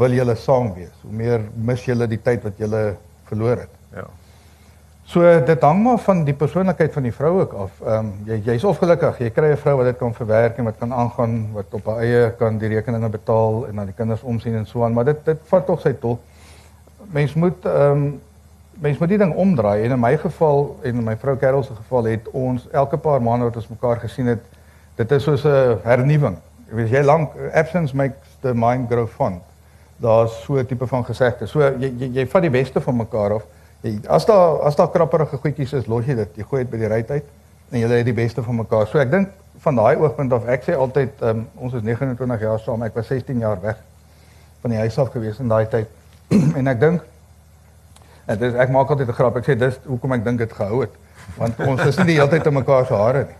wil 0.00 0.16
julle 0.16 0.36
saam 0.40 0.70
wees. 0.72 0.94
Hoe 1.02 1.12
meer 1.12 1.44
mis 1.68 1.84
julle 1.84 2.08
die 2.08 2.20
tyd 2.24 2.46
wat 2.48 2.62
julle 2.64 2.80
verloor 3.28 3.66
het. 3.66 3.74
Ja. 3.92 4.06
So 5.06 5.22
dit 5.46 5.62
hang 5.68 5.82
maar 5.84 6.00
van 6.02 6.24
die 6.26 6.34
persoonlikheid 6.34 6.96
van 6.96 7.04
die 7.06 7.14
vrou 7.14 7.32
ook 7.42 7.52
af. 7.66 7.74
Ehm 7.84 7.98
um, 7.98 8.12
jy 8.26 8.40
jy's 8.48 8.64
of 8.64 8.80
gelukkig, 8.80 9.20
jy 9.22 9.30
kry 9.30 9.52
'n 9.52 9.60
vrou 9.60 9.76
wat 9.76 9.86
dit 9.92 9.98
kan 9.98 10.14
verwerk 10.14 10.58
en 10.58 10.64
wat 10.64 10.78
kan 10.78 10.92
aangaan, 10.92 11.34
wat 11.52 11.76
op 11.76 11.86
haar 11.86 12.00
eie 12.02 12.30
kan 12.38 12.58
die 12.58 12.68
rekeninge 12.72 13.08
betaal 13.08 13.66
en 13.68 13.80
aan 13.80 13.92
die 13.92 13.94
kinders 13.94 14.22
omsien 14.22 14.56
en 14.56 14.66
so 14.66 14.84
aan, 14.84 14.92
maar 14.92 15.04
dit 15.04 15.24
dit 15.24 15.38
vat 15.44 15.66
tog 15.66 15.80
sy 15.80 15.92
tol. 15.92 16.18
Mens 17.12 17.34
moet 17.34 17.64
ehm 17.64 17.92
um, 17.92 18.20
mens 18.80 18.98
moet 18.98 19.08
die 19.08 19.18
ding 19.18 19.34
omdraai 19.34 19.84
en 19.84 19.90
in 19.90 20.00
my 20.00 20.16
geval 20.16 20.76
en 20.82 20.96
in 20.96 21.04
my 21.04 21.16
vrou 21.16 21.36
Carol 21.36 21.62
se 21.62 21.74
geval 21.74 22.04
het 22.04 22.28
ons 22.32 22.68
elke 22.72 22.96
paar 22.96 23.22
maande 23.22 23.44
wat 23.44 23.56
ons 23.56 23.68
mekaar 23.68 24.00
gesien 24.00 24.26
het 24.26 24.44
dit 24.96 25.10
is 25.12 25.22
soos 25.22 25.44
'n 25.44 25.80
hernuwing 25.84 26.36
jy 26.68 26.74
weet 26.74 26.90
jy 26.90 27.02
lank 27.02 27.30
absence 27.54 27.96
makes 27.96 28.26
the 28.42 28.54
mind 28.54 28.88
grow 28.88 29.06
fond. 29.06 29.42
Daar's 29.96 30.42
so 30.42 30.56
'n 30.58 30.66
tipe 30.66 30.86
van 30.86 31.04
gesegde. 31.04 31.46
So 31.46 31.60
jy 31.60 31.92
jy, 31.98 32.10
jy 32.12 32.26
vat 32.26 32.42
die 32.42 32.50
beste 32.50 32.80
van 32.80 32.96
mekaar 32.96 33.32
af. 33.32 33.44
Jy, 33.80 33.98
as 34.08 34.26
daar 34.26 34.60
as 34.60 34.76
daar 34.76 34.90
krapperige 34.90 35.36
goedjies 35.36 35.72
is 35.72 35.86
los 35.86 36.04
jy 36.04 36.14
dit. 36.14 36.36
Jy 36.36 36.42
gooi 36.42 36.62
dit 36.62 36.70
by 36.70 36.76
die 36.76 36.88
ruit 36.88 37.10
uit 37.10 37.24
en 37.70 37.80
jy 37.80 37.88
lê 37.88 38.02
die 38.04 38.12
beste 38.12 38.42
van 38.42 38.56
mekaar. 38.56 38.86
So 38.86 38.98
ek 38.98 39.10
dink 39.10 39.28
van 39.58 39.74
daai 39.74 39.96
oogpunt 39.96 40.32
af 40.32 40.46
ek 40.46 40.62
sê 40.64 40.76
altyd 40.76 41.22
um, 41.22 41.46
ons 41.56 41.74
is 41.74 41.82
29 41.82 42.40
jaar 42.40 42.58
saam. 42.58 42.82
Ek 42.82 42.94
was 42.94 43.06
16 43.06 43.38
jaar 43.38 43.60
weg 43.60 43.76
van 44.60 44.70
die 44.70 44.78
huis 44.78 44.98
af 44.98 45.10
gewees 45.12 45.38
in 45.38 45.48
daai 45.48 45.66
tyd. 45.66 45.88
En 46.58 46.66
ek 46.66 46.80
dink 46.80 47.02
En 48.26 48.38
dis 48.38 48.54
ek 48.54 48.70
maak 48.74 48.90
altyd 48.90 49.08
'n 49.08 49.12
grap. 49.12 49.36
Ek 49.36 49.44
sê 49.44 49.58
dis 49.58 49.78
hoekom 49.86 50.12
ek 50.12 50.24
dink 50.24 50.38
dit 50.38 50.52
gehou 50.52 50.80
het. 50.80 50.94
Want 51.36 51.60
ons 51.60 51.84
is 51.84 51.96
nie 51.96 52.06
die 52.06 52.18
hele 52.18 52.28
tyd 52.28 52.46
in 52.46 52.54
mekaar 52.54 52.86
se 52.86 52.94
hare 52.94 53.24
nie. 53.24 53.36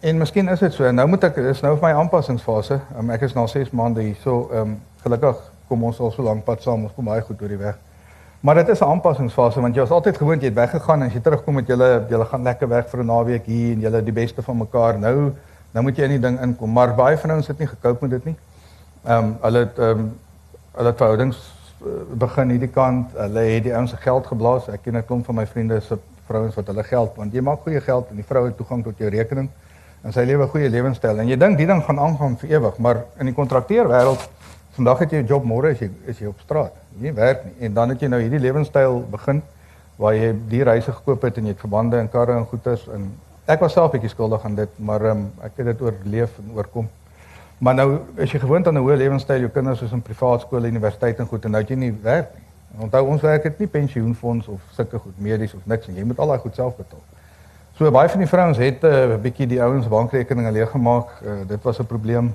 En 0.00 0.18
miskien 0.18 0.48
is 0.48 0.58
dit 0.58 0.72
so. 0.72 0.90
Nou 0.92 1.06
moet 1.08 1.24
ek 1.24 1.34
dis 1.34 1.60
nou 1.60 1.76
vir 1.76 1.88
my 1.88 1.94
aanpassingsfase. 1.94 2.80
Um, 2.98 3.10
ek 3.10 3.22
is 3.22 3.34
nou 3.34 3.46
6 3.48 3.70
maande 3.70 4.02
hier. 4.02 4.16
So 4.22 4.48
ehm 4.52 4.60
um, 4.60 4.80
gelukkig 5.02 5.36
kom 5.68 5.84
ons 5.84 6.00
al 6.00 6.10
so 6.10 6.22
lank 6.22 6.44
pad 6.44 6.62
saam. 6.62 6.82
Ons 6.84 6.92
kom 6.96 7.04
baie 7.04 7.20
goed 7.20 7.42
oor 7.42 7.48
die 7.48 7.56
weg. 7.56 7.78
Maar 8.40 8.54
dit 8.54 8.68
is 8.68 8.80
'n 8.80 8.84
aanpassingsfase 8.84 9.60
want 9.60 9.74
jy 9.74 9.80
was 9.80 9.90
altyd 9.90 10.16
gewoond 10.16 10.40
jy 10.40 10.48
het 10.48 10.54
weggegaan 10.54 11.02
en 11.02 11.06
as 11.06 11.14
jy 11.14 11.20
terugkom 11.20 11.54
met 11.54 11.66
julle 11.66 12.04
julle 12.08 12.24
gaan 12.24 12.42
lekker 12.42 12.68
weg 12.68 12.88
vir 12.88 13.00
'n 13.00 13.06
naweek 13.06 13.46
hier 13.46 13.72
en 13.72 13.80
julle 13.80 14.02
die 14.02 14.12
beste 14.12 14.42
van 14.42 14.56
mekaar. 14.56 14.98
Nou 14.98 15.32
nou 15.72 15.84
moet 15.84 15.96
jy 15.96 16.04
in 16.04 16.10
die 16.10 16.20
ding 16.20 16.40
inkom. 16.40 16.72
Maar 16.72 16.94
baie 16.94 17.16
vrouens 17.16 17.46
het 17.46 17.58
nie 17.58 17.68
gekoop 17.68 18.00
met 18.00 18.10
dit 18.10 18.24
nie. 18.24 18.36
Ehm 19.04 19.24
um, 19.24 19.36
hulle 19.40 19.58
het 19.58 19.78
ehm 19.78 19.98
um, 19.98 20.18
hulle 20.76 20.88
het 20.88 20.96
verhoudings 20.96 21.53
begin 22.14 22.50
hierdie 22.50 22.72
kant. 22.72 23.12
Hulle 23.16 23.40
het 23.40 23.64
die 23.64 23.74
ouens 23.74 23.90
se 23.90 23.96
geld 23.96 24.26
geblaas. 24.26 24.68
Ek 24.68 24.82
ken 24.82 24.96
'n 24.96 25.04
klomp 25.04 25.26
van 25.26 25.34
my 25.34 25.46
vriende 25.46 25.80
se 25.80 25.98
vrouens 26.26 26.54
wat 26.54 26.70
hulle 26.72 26.84
geld 26.88 27.16
want 27.20 27.34
jy 27.34 27.42
maak 27.44 27.64
goeie 27.66 27.80
geld 27.84 28.10
en 28.10 28.20
die 28.20 28.26
vroue 28.26 28.50
het 28.50 28.56
toegang 28.56 28.84
tot 28.84 29.00
jou 29.00 29.10
rekening 29.12 29.50
en 30.04 30.12
sy 30.12 30.24
lewe 30.28 30.44
'n 30.44 30.52
goeie 30.52 30.70
lewenstyl 30.70 31.20
en 31.20 31.28
jy 31.28 31.36
dink 31.36 31.58
die 31.58 31.66
ding 31.66 31.82
gaan 31.82 31.98
aangaan 31.98 32.36
vir 32.36 32.50
ewig, 32.50 32.78
maar 32.78 33.04
in 33.18 33.26
die 33.26 33.34
kontrakteerwêreld 33.34 34.28
vandag 34.76 34.98
het 34.98 35.10
jy 35.10 35.18
'n 35.22 35.26
job, 35.26 35.44
môre 35.44 35.70
is 35.72 35.78
jy 35.78 35.90
is 36.06 36.18
jy 36.18 36.26
op 36.26 36.40
straat. 36.40 36.72
Jy 37.00 37.14
werk 37.14 37.44
nie 37.44 37.66
en 37.66 37.74
dan 37.74 37.88
het 37.88 38.00
jy 38.00 38.08
nou 38.08 38.20
hierdie 38.20 38.40
lewenstyl 38.40 39.04
begin 39.10 39.42
waar 39.96 40.14
jy 40.14 40.34
die 40.48 40.62
reise 40.62 40.92
gekoop 40.92 41.22
het 41.22 41.38
en 41.38 41.44
jy 41.44 41.50
het 41.50 41.60
verbande 41.60 41.98
en 41.98 42.08
karre 42.08 42.36
en 42.36 42.46
goederes 42.46 42.88
en 42.88 43.12
ek 43.46 43.60
was 43.60 43.72
self 43.72 43.92
bietjie 43.92 44.10
skuldig 44.10 44.44
aan 44.44 44.54
dit, 44.54 44.78
maar 44.78 45.02
um, 45.02 45.30
ek 45.42 45.52
het 45.56 45.66
dit 45.66 45.80
oorleef 45.80 46.38
en 46.38 46.56
oorkom. 46.56 46.88
Maar 47.64 47.74
nou 47.74 47.98
is 48.20 48.32
jy 48.32 48.38
gewoond 48.42 48.66
aan 48.66 48.74
'n 48.74 48.84
hoë 48.84 48.96
lewenstyl, 48.96 49.38
jou 49.38 49.48
kinders 49.48 49.82
is 49.82 49.92
in 49.92 50.02
privaat 50.02 50.40
skole, 50.40 50.68
universiteit 50.68 51.18
en 51.18 51.26
goed 51.26 51.44
en 51.44 51.50
nou 51.50 51.62
het 51.62 51.70
jy 51.70 51.76
nie 51.76 51.94
werk 52.02 52.34
nie. 52.34 52.44
En 52.74 52.82
onthou 52.82 53.06
ons 53.06 53.22
werk 53.22 53.42
het 53.42 53.58
nie 53.58 53.68
pensioenfonds 53.68 54.46
of 54.46 54.60
sulke 54.70 54.98
goed 54.98 55.20
medies 55.20 55.54
of 55.54 55.60
niks 55.64 55.88
en 55.88 55.94
jy 55.94 56.04
moet 56.04 56.18
al 56.18 56.26
daai 56.26 56.38
goed 56.38 56.54
self 56.54 56.76
betaal. 56.76 57.00
So 57.76 57.90
baie 57.90 58.08
van 58.08 58.18
die 58.18 58.28
vrouens 58.28 58.58
het 58.58 58.82
'n 58.82 58.86
uh, 58.86 59.16
bietjie 59.16 59.46
die 59.46 59.62
ouens 59.62 59.88
bankrekeninge 59.88 60.52
leeg 60.52 60.70
gemaak. 60.70 61.08
Uh, 61.26 61.32
dit 61.48 61.62
was 61.62 61.78
'n 61.78 61.86
probleem 61.86 62.34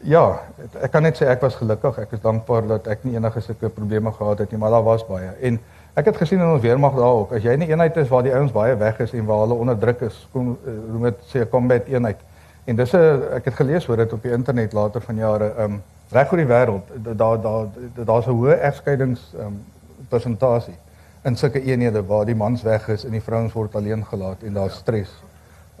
ja, 0.00 0.40
ek 0.80 0.90
kan 0.90 1.02
net 1.02 1.16
sê 1.16 1.26
ek 1.26 1.40
was 1.40 1.54
gelukkig. 1.54 1.98
Ek 1.98 2.12
is 2.12 2.20
dankbaar 2.20 2.66
dat 2.66 2.86
ek 2.86 3.04
nie 3.04 3.14
enige 3.14 3.40
sulke 3.40 3.68
probleme 3.68 4.12
gehad 4.12 4.38
het 4.38 4.50
nie, 4.50 4.58
maar 4.58 4.70
daar 4.70 4.84
was 4.84 5.06
baie. 5.06 5.30
En 5.40 5.60
ek 5.94 6.04
het 6.04 6.16
gesien 6.16 6.40
in 6.40 6.52
ons 6.52 6.62
weermag 6.62 6.94
daar 6.94 7.16
ook, 7.24 7.32
as 7.32 7.42
jy 7.42 7.52
in 7.52 7.62
'n 7.62 7.70
eenheid 7.70 7.96
is 7.96 8.08
waar 8.08 8.22
die 8.22 8.34
ouens 8.34 8.52
baie 8.52 8.76
weg 8.76 9.00
is 9.00 9.12
en 9.12 9.24
waar 9.24 9.38
hulle 9.38 9.54
onderdruk 9.54 10.00
is, 10.00 10.28
kom 10.32 10.58
noem 10.92 11.02
dit 11.02 11.16
sê 11.26 11.40
'n 11.40 11.48
combat 11.48 11.86
eenheid. 11.86 12.20
En 12.66 12.76
dis 12.76 12.92
'n 12.92 13.22
ek 13.38 13.44
het 13.44 13.54
gelees 13.54 13.88
oor 13.88 13.96
dit 13.96 14.12
op 14.12 14.22
die 14.22 14.32
internet 14.32 14.72
later 14.72 15.00
van 15.00 15.16
jare, 15.16 15.52
ehm 15.56 15.72
um, 15.72 15.82
reg 16.10 16.32
oor 16.32 16.38
die 16.38 16.46
wêreld, 16.46 16.90
daar 17.16 17.40
daar 17.40 17.66
daar's 18.04 18.26
'n 18.26 18.30
hoë 18.38 18.58
egskeidings 18.60 19.32
ehm 19.34 19.46
um, 19.46 19.64
persentasie 20.08 20.78
in 21.22 21.36
sulke 21.36 21.62
eenhede 21.62 22.06
waar 22.06 22.24
die 22.24 22.34
mans 22.34 22.62
weg 22.62 22.88
is 22.88 23.04
en 23.04 23.10
die 23.10 23.22
vrouens 23.22 23.52
word 23.52 23.74
alleen 23.74 24.04
gelaat 24.04 24.42
en 24.42 24.52
daar's 24.52 24.74
stres. 24.74 25.10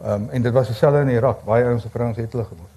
Ehm 0.02 0.12
um, 0.12 0.28
en 0.30 0.42
dit 0.42 0.52
was 0.52 0.66
dieselfde 0.66 1.00
in 1.00 1.08
Irak, 1.08 1.44
baie 1.44 1.64
ouens 1.64 1.82
se 1.82 1.88
vrouens 1.88 2.16
het 2.16 2.32
hulle 2.32 2.44
gemors 2.44 2.76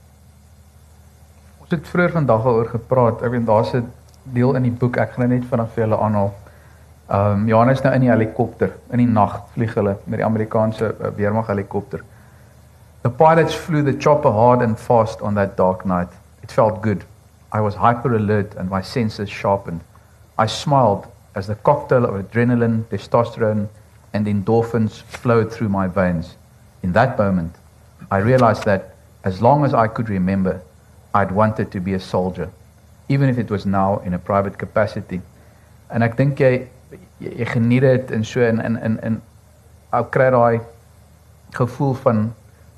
het 1.70 1.88
vroeër 1.88 2.12
vandag 2.12 2.46
al 2.46 2.54
oor 2.54 2.70
gepraat. 2.70 3.22
Ek 3.22 3.32
weet 3.32 3.46
daar's 3.46 3.74
'n 3.74 3.92
deel 4.24 4.56
in 4.56 4.64
die 4.64 4.72
boek. 4.72 4.98
Ek 4.98 5.12
gaan 5.12 5.30
net 5.30 5.46
vinnig 5.46 5.70
vir 5.74 5.84
julle 5.84 5.98
aanhaal. 5.98 6.34
Ehm 7.10 7.32
um, 7.32 7.48
Johannes 7.48 7.82
nou 7.82 7.94
in 7.94 8.02
die 8.02 8.10
helikopter. 8.10 8.72
In 8.90 8.98
die 8.98 9.08
nag 9.08 9.42
vlieg 9.54 9.74
hulle 9.74 9.98
met 10.04 10.18
die 10.20 10.26
Amerikaanse 10.26 10.96
uh, 11.00 11.08
weermag 11.16 11.48
helikopter. 11.48 12.04
The 13.02 13.10
pilots 13.10 13.54
flew 13.54 13.82
the 13.82 13.94
chopper 13.94 14.32
hard 14.32 14.62
and 14.62 14.78
fast 14.78 15.22
on 15.22 15.36
that 15.36 15.56
dark 15.56 15.86
night. 15.86 16.10
It 16.44 16.52
felt 16.52 16.82
good. 16.82 17.06
I 17.52 17.62
was 17.62 17.76
hyper 17.76 18.14
alert 18.16 18.56
and 18.56 18.70
my 18.70 18.82
senses 18.82 19.30
sharpened. 19.30 19.82
I 20.38 20.46
smiled 20.48 21.08
as 21.36 21.48
the 21.48 21.56
cocktail 21.56 22.06
of 22.06 22.14
adrenaline, 22.14 22.84
testosterone 22.86 23.70
and 24.14 24.28
endorphins 24.28 25.02
flowed 25.02 25.52
through 25.52 25.70
my 25.70 25.88
veins. 25.88 26.36
In 26.84 26.94
that 26.94 27.18
moment, 27.18 27.56
I 28.12 28.18
realized 28.18 28.66
that 28.66 28.96
as 29.24 29.42
long 29.42 29.66
as 29.66 29.74
I 29.74 29.88
could 29.88 30.10
remember, 30.10 30.62
I'd 31.14 31.32
wanted 31.32 31.72
to 31.72 31.80
be 31.80 31.94
a 31.94 32.00
soldier, 32.00 32.52
even 33.08 33.30
if 33.30 33.38
it 33.38 33.50
was 33.50 33.66
now 33.66 34.00
in 34.00 34.14
a 34.14 34.20
private 34.20 34.58
capacity. 34.58 35.22
En 35.92 36.04
ek 36.04 36.18
dink 36.18 36.40
jy 36.40 36.68
jy 37.20 37.46
geniet 37.50 37.82
dit 37.84 38.12
en 38.16 38.24
so 38.24 38.42
in 38.46 38.62
in 38.62 38.78
in 38.78 39.00
in 39.04 39.16
ou 39.94 40.04
kry 40.14 40.30
daai 40.36 40.62
gevoel 41.58 41.96
van 42.06 42.30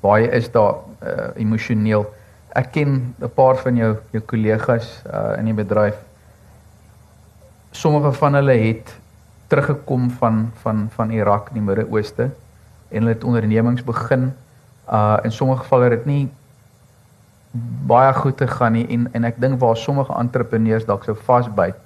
jy 0.02 0.28
is 0.34 0.50
daar 0.50 0.74
uh, 1.02 1.30
emosioneel. 1.36 2.06
Ek 2.54 2.72
ken 2.72 3.14
'n 3.20 3.30
paar 3.34 3.56
van 3.56 3.76
jou 3.76 3.96
jou 4.10 4.22
kollegas 4.22 5.02
uh, 5.06 5.38
in 5.38 5.44
die 5.44 5.54
bedryf. 5.54 5.96
Sommige 7.70 8.12
van 8.12 8.34
hulle 8.34 8.52
het 8.52 8.98
teruggekom 9.48 10.10
van 10.10 10.50
van 10.62 10.88
van 10.90 11.10
Irak 11.10 11.48
in 11.48 11.54
die 11.54 11.62
Midde-Ooste 11.62 12.30
en 12.88 13.02
hulle 13.02 13.14
het 13.14 13.24
ondernemings 13.24 13.84
begin. 13.84 14.32
Uh 14.88 15.16
in 15.22 15.32
sommige 15.32 15.62
gevalle 15.62 15.84
het 15.84 15.92
dit 15.92 16.06
nie 16.06 16.30
baie 17.86 18.12
goed 18.14 18.36
te 18.36 18.46
gaan 18.46 18.72
nie 18.72 18.86
en 18.88 19.08
en 19.12 19.24
ek 19.28 19.40
dink 19.40 19.60
waar 19.60 19.76
sommige 19.76 20.14
entrepreneurs 20.18 20.86
dalk 20.88 21.04
sou 21.04 21.16
vasbyt, 21.16 21.76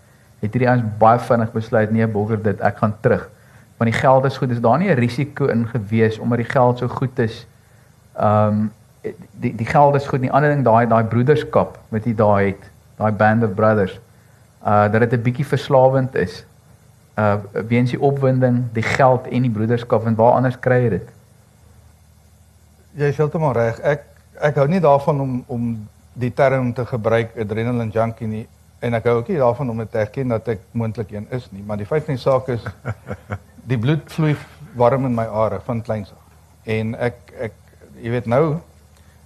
het 0.40 0.52
hierdie 0.52 0.68
ouens 0.70 0.85
baie 0.98 1.18
vinnig 1.18 1.52
besluit 1.52 1.90
nee, 1.90 2.07
bokker 2.07 2.42
dit, 2.42 2.61
ek 2.61 2.79
gaan 2.79 2.94
terug. 3.00 3.29
Want 3.76 3.90
die 3.90 3.98
geld 3.98 4.24
is 4.24 4.38
goed, 4.38 4.50
is 4.50 4.61
daar 4.61 4.79
nie 4.79 4.90
'n 4.90 4.98
risiko 4.98 5.46
in 5.46 5.66
gewees 5.66 6.18
omdat 6.18 6.38
die 6.38 6.50
geld 6.50 6.79
so 6.79 6.88
goed 6.88 7.18
is. 7.18 7.46
Um 8.20 8.72
die 9.38 9.55
die 9.55 9.66
geld 9.66 9.94
is 9.94 10.07
goed 10.07 10.20
nie. 10.20 10.31
Ander 10.31 10.50
ding 10.50 10.64
daai 10.64 10.87
daai 10.90 11.05
broederskap 11.05 11.79
wat 11.94 12.05
jy 12.05 12.14
daar 12.14 12.40
het, 12.42 12.62
daai 12.98 13.12
band 13.12 13.44
of 13.44 13.55
brothers. 13.55 14.00
Uh 14.66 14.88
dat 14.92 15.00
dit 15.00 15.12
'n 15.12 15.22
bietjie 15.22 15.46
verslawend 15.46 16.14
is. 16.14 16.44
Uh 17.14 17.37
weens 17.68 17.90
die 17.90 18.00
opwinding, 18.00 18.64
die 18.72 18.83
geld 18.83 19.26
en 19.26 19.42
die 19.42 19.50
broederskap 19.50 20.07
en 20.07 20.14
waar 20.14 20.33
anders 20.33 20.59
kry 20.59 20.83
jy 20.83 20.88
dit? 20.88 21.09
Jy 22.96 23.12
is 23.12 23.16
heeltemal 23.16 23.52
reg. 23.52 23.79
Ek 23.81 24.05
ek 24.40 24.57
hou 24.57 24.66
nie 24.68 24.81
daarvan 24.81 25.20
om 25.20 25.44
om 25.46 25.88
die 26.12 26.33
term 26.33 26.72
te 26.72 26.85
gebruik 26.87 27.37
adrenaline 27.37 27.92
junkie 27.92 28.26
nie 28.26 28.46
en 28.81 28.94
ek 28.94 29.05
hou 29.09 29.18
ook 29.18 29.29
nie 29.29 29.40
daarvan 29.40 29.70
om 29.70 29.83
te 29.88 29.98
erken 29.98 30.29
dat 30.29 30.48
ek 30.48 30.61
moontlik 30.72 31.11
een 31.12 31.26
is 31.31 31.48
nie, 31.50 31.62
maar 31.66 31.76
die 31.76 31.87
feit 31.88 32.05
van 32.05 32.14
die 32.14 32.22
saak 32.22 32.48
is 32.48 32.64
die 33.70 33.79
bloed 33.79 34.05
vloei 34.12 34.37
warm 34.76 35.05
in 35.09 35.14
my 35.14 35.24
are 35.24 35.61
van 35.64 35.83
kleins 35.83 36.12
af. 36.12 36.22
En 36.64 36.94
ek 36.94 37.33
ek 37.48 37.52
jy 38.02 38.11
weet 38.11 38.26
nou 38.26 38.59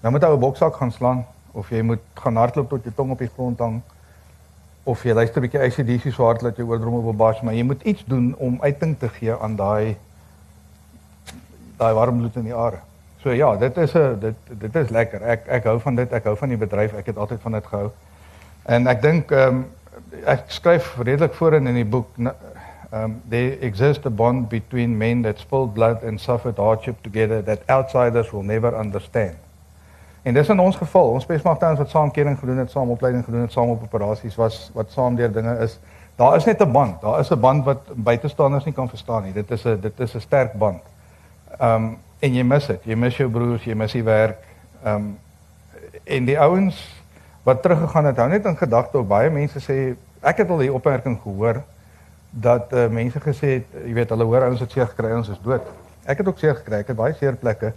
nou 0.01 0.13
moet 0.13 0.23
jy 0.23 0.33
'n 0.33 0.41
boksak 0.41 0.75
gaan 0.77 0.93
slaan 0.93 1.25
of 1.53 1.71
jy 1.71 1.83
moet 1.83 2.03
gaan 2.15 2.37
hardloop 2.37 2.69
tot 2.69 2.85
jou 2.85 2.93
tong 2.95 3.11
op 3.11 3.19
die 3.19 3.33
grond 3.35 3.59
hang 3.59 3.83
of 4.85 5.03
jy 5.05 5.13
luister 5.13 5.41
'n 5.41 5.47
bietjie 5.47 5.61
ACDC 5.61 6.13
so 6.13 6.25
hard 6.25 6.41
dat 6.41 6.57
jy 6.57 6.65
oordrommel 6.65 7.03
wil 7.03 7.15
bars, 7.15 7.41
maar 7.41 7.55
jy 7.55 7.63
moet 7.63 7.83
iets 7.83 8.05
doen 8.05 8.35
om 8.39 8.59
uiting 8.61 8.99
te 8.99 9.09
gee 9.09 9.35
aan 9.37 9.57
daai 9.57 9.97
daai 11.77 11.95
warm 11.95 12.19
bloed 12.19 12.37
in 12.37 12.45
die 12.45 12.55
are. 12.55 12.81
So 13.23 13.31
ja, 13.31 13.57
dit 13.57 13.77
is 13.77 13.95
'n 13.95 14.19
dit 14.21 14.35
dit 14.61 14.77
is 14.77 14.89
lekker. 14.89 15.23
Ek 15.23 15.47
ek 15.47 15.65
hou 15.65 15.81
van 15.81 15.95
dit. 15.95 16.13
Ek 16.13 16.25
hou 16.25 16.37
van 16.37 16.49
die 16.49 16.57
bedryf. 16.57 16.95
Ek 16.95 17.07
het 17.07 17.17
altyd 17.17 17.41
van 17.41 17.53
dit 17.53 17.67
gehou. 17.67 17.91
En 18.63 18.87
ek 18.87 19.03
dink 19.03 19.31
ehm 19.31 19.49
um, 19.49 19.67
ek 20.25 20.45
skryf 20.47 20.97
redelik 20.99 21.35
voorin 21.35 21.67
in 21.67 21.75
die 21.75 21.85
boek 21.85 22.07
um, 22.93 23.23
there 23.29 23.59
exists 23.61 24.07
a 24.07 24.11
bond 24.11 24.49
between 24.49 24.99
men 24.99 25.23
that 25.23 25.39
spilled 25.39 25.75
blood 25.75 26.03
and 26.03 26.21
suffered 26.21 26.57
hardship 26.57 27.03
together 27.03 27.43
that 27.43 27.63
outsiders 27.69 28.31
will 28.33 28.43
never 28.43 28.77
understand. 28.79 29.37
En 30.23 30.35
dis 30.35 30.49
in 30.49 30.61
ons 30.61 30.77
geval, 30.77 31.15
ons 31.15 31.25
spesmagte 31.25 31.77
wat 31.77 31.91
saam 31.91 32.11
kering 32.11 32.39
gedoen 32.39 32.59
het, 32.61 32.71
saam 32.71 32.91
opleiding 32.91 33.25
gedoen 33.25 33.41
het, 33.47 33.53
saam 33.53 33.73
op 33.73 33.83
operasies 33.83 34.37
was 34.37 34.71
wat 34.75 34.91
saam 34.93 35.17
deur 35.17 35.33
dinge 35.33 35.57
is. 35.65 35.79
Daar 36.21 36.37
is 36.37 36.45
net 36.45 36.61
'n 36.61 36.73
band. 36.73 37.01
Daar 37.01 37.21
is 37.21 37.31
'n 37.31 37.41
band 37.41 37.65
wat 37.65 37.81
buitestanders 37.95 38.65
nie 38.65 38.75
kan 38.75 38.89
verstaan 38.89 39.23
nie. 39.23 39.33
Dit 39.33 39.51
is 39.51 39.65
'n 39.65 39.81
dit 39.81 40.01
is 40.01 40.15
'n 40.15 40.21
sterk 40.21 40.53
band. 40.53 40.83
Um, 41.61 41.99
en 42.19 42.35
jy 42.35 42.43
mis 42.43 42.67
dit. 42.67 42.85
Jy 42.85 42.95
mis 42.95 43.17
jou 43.17 43.31
broers, 43.31 43.65
jy 43.65 43.75
mis 43.75 43.93
die 43.93 44.05
werk. 44.05 44.45
Um, 44.85 45.19
en 46.05 46.25
die 46.25 46.39
ouens 46.39 47.03
wat 47.43 47.63
teruggegaan 47.63 48.05
het, 48.05 48.17
hou 48.17 48.29
net 48.29 48.45
in 48.45 48.57
gedagte 48.57 48.99
op 48.99 49.09
baie 49.09 49.31
mense 49.31 49.59
sê 49.59 49.97
ek 50.21 50.37
het 50.37 50.51
al 50.51 50.59
die 50.59 50.73
opmerking 50.73 51.19
gehoor 51.23 51.63
dat 52.31 52.73
uh, 52.73 52.87
mense 52.89 53.21
gesê 53.21 53.55
het, 53.59 53.71
jy 53.85 53.95
weet, 53.95 54.11
hulle 54.15 54.25
hoor 54.25 54.47
ouens 54.49 54.61
het 54.61 54.71
seer 54.71 54.87
gekry, 54.87 55.13
ons 55.17 55.29
is 55.29 55.41
dood. 55.43 55.67
Ek 56.07 56.23
het 56.23 56.29
ook 56.29 56.39
seer 56.39 56.55
gekry. 56.55 56.83
Ek 56.85 56.93
het 56.93 56.97
baie 56.97 57.15
seer 57.19 57.37
plekke 57.37 57.73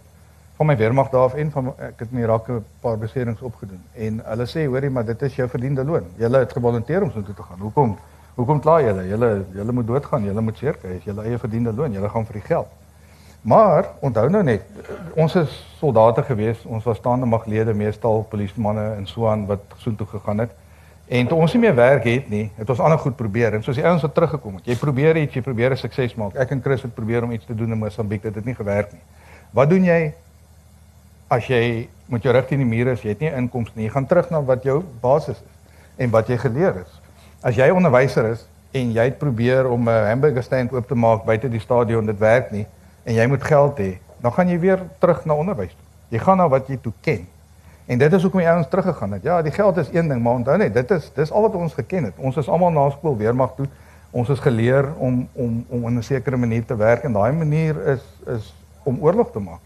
van 0.58 0.70
my 0.70 0.76
weermag 0.78 1.10
daar 1.10 1.28
af 1.30 1.34
en 1.34 1.50
van 1.52 1.72
ek 1.82 2.04
het 2.04 2.12
in 2.12 2.22
Irak 2.22 2.50
'n 2.50 2.66
paar 2.82 2.98
beserings 2.98 3.42
opgedoen. 3.42 3.82
En 3.94 4.22
hulle 4.24 4.46
sê, 4.46 4.66
hoorie, 4.66 4.90
maar 4.90 5.06
dit 5.06 5.22
is 5.22 5.36
jou 5.36 5.50
verdiende 5.50 5.84
loon. 5.84 6.06
Jy 6.18 6.30
het 6.30 6.54
gewolonteer 6.54 7.02
om 7.02 7.12
so 7.12 7.24
toe 7.24 7.34
te 7.34 7.44
gaan. 7.44 7.60
Hoekom? 7.60 7.98
Hoekom 8.36 8.60
kla 8.60 8.80
jy? 8.82 8.94
Jy 9.10 9.46
jy 9.56 9.72
moet 9.72 9.88
doodgaan. 9.88 10.24
Jy 10.24 10.34
moet 10.40 10.58
seer 10.58 10.74
kry. 10.74 11.02
Jy 11.06 11.14
eie 11.24 11.38
verdiende 11.38 11.74
loon. 11.74 11.94
Jy 11.94 12.10
gaan 12.10 12.26
vir 12.26 12.34
die 12.34 12.48
geld. 12.48 12.68
Maar 13.44 13.90
onthou 14.00 14.30
nou 14.30 14.44
net, 14.44 14.62
ons 15.20 15.34
is 15.36 15.56
soldate 15.78 16.24
gewees, 16.24 16.62
ons 16.64 16.84
was 16.84 16.98
staande 16.98 17.28
maglede, 17.28 17.74
meestal 17.74 18.24
polisiemanne 18.30 18.86
en 18.96 19.08
so 19.08 19.28
aan 19.28 19.46
wat 19.50 19.60
soontoe 19.84 20.08
gegaan 20.08 20.38
het. 20.38 20.54
En 21.08 21.28
toe 21.28 21.38
ons 21.38 21.54
nie 21.54 21.62
meer 21.62 21.76
werk 21.76 22.04
het 22.08 22.30
nie, 22.30 22.46
het 22.56 22.70
ons 22.70 22.80
ander 22.80 23.00
goed 23.00 23.16
probeer 23.20 23.54
en 23.54 23.64
soos 23.64 23.76
die 23.76 23.86
ouens 23.86 24.02
wat 24.02 24.14
teruggekom 24.16 24.56
het. 24.56 24.68
Jy 24.72 24.76
probeer 24.80 25.18
iets, 25.18 25.36
jy 25.36 25.42
probeer 25.42 25.72
'n 25.72 25.78
sukses 25.78 26.16
maak. 26.16 26.36
Ek 26.36 26.52
en 26.52 26.62
Chris 26.62 26.82
het 26.82 26.94
probeer 26.94 27.24
om 27.24 27.32
iets 27.32 27.46
te 27.46 27.56
doen 27.56 27.72
in 27.72 27.78
Mosambiek, 27.78 28.22
dit 28.22 28.36
het 28.36 28.46
nie 28.46 28.56
gewerk 28.56 28.92
nie. 28.92 29.02
Wat 29.52 29.70
doen 29.70 29.84
jy 29.84 30.14
as 31.28 31.48
jy 31.48 31.90
met 32.06 32.24
jou 32.24 32.34
rug 32.34 32.48
teen 32.48 32.60
die 32.60 32.66
muur 32.66 32.88
is, 32.88 33.02
jy 33.02 33.10
het 33.10 33.20
nie 33.20 33.32
inkomste 33.32 33.78
nie. 33.78 33.86
Jy 33.86 33.92
gaan 33.92 34.06
terug 34.06 34.30
na 34.30 34.42
wat 34.42 34.64
jou 34.64 34.84
basis 35.02 35.38
is 35.38 35.54
en 35.98 36.10
wat 36.10 36.28
jy 36.28 36.38
geleer 36.38 36.76
is. 36.82 37.02
As 37.44 37.56
jy 37.56 37.70
onderwyser 37.70 38.32
is 38.32 38.48
en 38.72 38.94
jy 38.96 39.04
het 39.04 39.20
probeer 39.20 39.70
om 39.70 39.90
'n 39.90 40.08
hamburger 40.10 40.44
stand 40.44 40.74
oop 40.74 40.88
te 40.88 40.96
maak 40.96 41.26
buite 41.26 41.50
die 41.50 41.60
stadion, 41.60 42.06
dit 42.06 42.20
werk 42.20 42.52
nie 42.52 42.66
en 43.04 43.14
jy 43.14 43.28
moet 43.28 43.44
geld 43.44 43.78
hê, 43.78 43.98
dan 44.22 44.32
gaan 44.32 44.50
jy 44.50 44.60
weer 44.60 44.80
terug 45.00 45.26
na 45.26 45.34
onderwys 45.34 45.76
toe. 45.76 45.86
Jy 46.10 46.20
gaan 46.20 46.38
na 46.38 46.48
wat 46.48 46.68
jy 46.68 46.78
toe 46.78 46.94
ken. 47.02 47.28
En 47.86 47.98
dit 47.98 48.14
is 48.14 48.22
hoekom 48.22 48.40
die 48.40 48.50
ouens 48.50 48.68
teruggegaan 48.70 49.12
het. 49.12 49.24
Ja, 49.24 49.42
die 49.42 49.52
geld 49.52 49.78
is 49.78 49.90
een 49.92 50.08
ding, 50.08 50.22
maar 50.24 50.34
onthou 50.34 50.58
net, 50.58 50.74
dit 50.74 50.92
is 50.92 51.12
dis 51.14 51.32
al 51.32 51.42
wat 51.42 51.56
ons 51.56 51.74
geken 51.74 52.04
het. 52.04 52.14
Ons 52.18 52.38
is 52.38 52.48
almal 52.50 52.72
na 52.72 52.90
skool 52.90 53.18
weermag 53.18 53.56
toe. 53.56 53.68
Ons 54.12 54.30
is 54.30 54.40
geleer 54.40 54.94
om 54.98 55.28
om 55.34 55.66
om 55.68 55.88
in 55.88 55.98
'n 55.98 56.04
sekere 56.04 56.38
manier 56.38 56.66
te 56.66 56.76
werk 56.76 57.04
en 57.04 57.14
daai 57.14 57.32
manier 57.32 57.88
is 57.88 58.04
is 58.26 58.56
om 58.84 58.98
oorlog 59.02 59.32
te 59.32 59.40
maak 59.40 59.60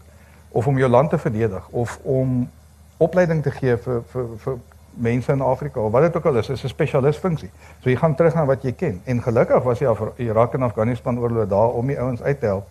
of 0.48 0.66
om 0.66 0.78
jou 0.78 0.90
land 0.90 1.10
te 1.10 1.18
verdedig 1.18 1.68
of 1.70 1.98
om 2.02 2.50
opleiding 2.96 3.42
te 3.42 3.50
gee 3.50 3.76
vir 3.76 4.02
vir 4.12 4.26
vir 4.36 4.58
mense 4.90 5.32
in 5.32 5.40
Afrika 5.40 5.80
of 5.80 5.92
wat 5.92 6.02
dit 6.02 6.16
ook 6.16 6.24
al 6.26 6.36
is, 6.36 6.48
is 6.48 6.64
'n 6.64 6.68
spesialis 6.68 7.16
funksie. 7.16 7.50
So 7.80 7.90
jy 7.90 7.96
gaan 7.96 8.14
terug 8.14 8.34
na 8.34 8.44
wat 8.44 8.62
jy 8.62 8.72
ken. 8.72 9.00
En 9.04 9.22
gelukkig 9.22 9.62
was 9.62 9.78
die 9.78 9.88
Irak 10.16 10.54
en 10.54 10.62
Afghanistan 10.62 11.18
oorlog 11.18 11.48
daar 11.48 11.70
om 11.70 11.86
die 11.86 12.00
ouens 12.00 12.22
uit 12.22 12.40
te 12.40 12.46
help. 12.46 12.66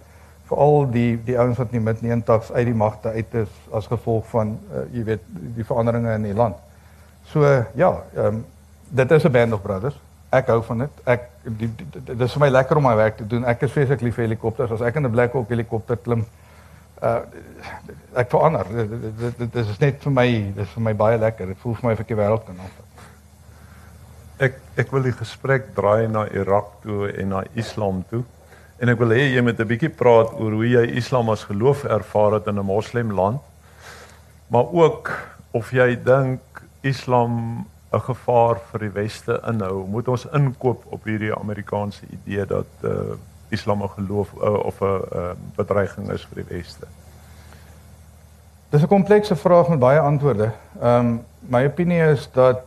Veral 0.47 0.89
die 0.91 1.19
die 1.25 1.37
ouens 1.39 1.57
wat 1.57 1.71
nie 1.71 1.81
met 1.83 2.01
90s 2.01 2.51
uit 2.53 2.65
die 2.65 2.77
magte 2.77 3.09
uit 3.09 3.33
is 3.33 3.49
as 3.75 3.87
gevolg 3.87 4.25
van 4.31 4.57
uh, 4.71 4.85
jy 4.95 5.03
weet 5.03 5.23
die 5.57 5.65
veranderinge 5.67 6.13
in 6.15 6.27
die 6.29 6.37
land. 6.37 6.55
So 7.31 7.43
ja, 7.75 7.91
ehm 8.15 8.25
um, 8.25 8.45
dit 8.89 9.11
is 9.11 9.23
'n 9.23 9.31
band 9.31 9.53
of 9.53 9.61
brothers. 9.61 9.99
Ek 10.29 10.47
hou 10.47 10.61
van 10.63 10.77
dit. 10.77 10.89
Ek 11.03 11.29
dit 11.43 12.21
is 12.21 12.33
vir 12.33 12.39
my 12.39 12.49
lekker 12.49 12.77
om 12.77 12.83
my 12.83 12.95
werk 12.95 13.17
te 13.17 13.27
doen. 13.27 13.45
Ek 13.45 13.61
is 13.61 13.71
vreeslik 13.71 14.01
lief 14.01 14.15
vir 14.15 14.23
helikopters. 14.27 14.71
As 14.71 14.81
ek 14.81 14.95
in 14.95 15.05
'n 15.05 15.11
Black 15.11 15.33
Hawk 15.33 15.49
helikopter 15.49 15.97
klim, 15.97 16.25
uh 17.01 17.19
ek 18.13 18.29
verander. 18.29 18.65
Dit 19.19 19.37
dit 19.37 19.55
is 19.55 19.79
net 19.79 20.01
vir 20.03 20.11
my, 20.11 20.27
dit 20.55 20.65
is 20.65 20.73
vir 20.73 20.83
my 20.83 20.93
baie 20.93 21.17
lekker. 21.17 21.47
Dit 21.47 21.57
voel 21.57 21.73
vir 21.73 21.87
my 21.87 21.93
of 21.93 21.99
ek 21.99 22.07
die 22.07 22.15
wêreld 22.15 22.45
kan 22.45 22.59
aanvat. 22.59 22.87
Ek 24.39 24.59
ek 24.75 24.91
wil 24.91 25.01
die 25.01 25.15
gesprek 25.17 25.75
draai 25.75 26.07
na 26.07 26.27
Irak 26.27 26.65
toe 26.81 27.11
en 27.11 27.27
na 27.27 27.43
Islam 27.53 28.03
toe. 28.09 28.23
En 28.77 28.89
ek 28.89 28.99
wil 29.01 29.15
hê 29.15 29.23
jy 29.33 29.41
moet 29.41 29.59
'n 29.59 29.67
bietjie 29.67 29.89
praat 29.89 30.33
oor 30.37 30.51
hoe 30.51 30.67
jy 30.69 30.85
Islam 30.99 31.29
as 31.29 31.47
geloof 31.49 31.83
ervaar 31.83 32.33
het 32.37 32.47
in 32.47 32.59
'n 32.59 32.65
moslemland. 32.65 33.41
Maar 34.47 34.67
ook 34.71 35.11
of 35.51 35.71
jy 35.71 35.95
dink 36.03 36.41
Islam 36.81 37.65
'n 37.93 37.99
gevaar 37.99 38.59
vir 38.71 38.79
die 38.79 38.89
weste 38.89 39.41
inhou. 39.47 39.87
Moet 39.87 40.07
ons 40.07 40.25
inkoop 40.25 40.83
op 40.89 41.03
hierdie 41.03 41.35
Amerikaanse 41.35 42.05
idee 42.11 42.45
dat 42.45 42.69
uh 42.83 43.15
Islam 43.49 43.83
'n 43.83 43.89
geloof 43.89 44.29
uh, 44.33 44.53
of 44.53 44.81
'n 44.81 44.85
uh, 44.85 45.31
bedreiging 45.55 46.11
is 46.11 46.25
vir 46.25 46.43
die 46.43 46.57
weste? 46.57 46.85
Dis 48.69 48.81
'n 48.81 48.87
komplekse 48.87 49.35
vraag 49.35 49.67
met 49.67 49.79
baie 49.79 49.99
antwoorde. 49.99 50.51
Ehm 50.81 51.05
um, 51.05 51.25
my 51.39 51.65
opinie 51.65 52.11
is 52.11 52.29
dat 52.31 52.61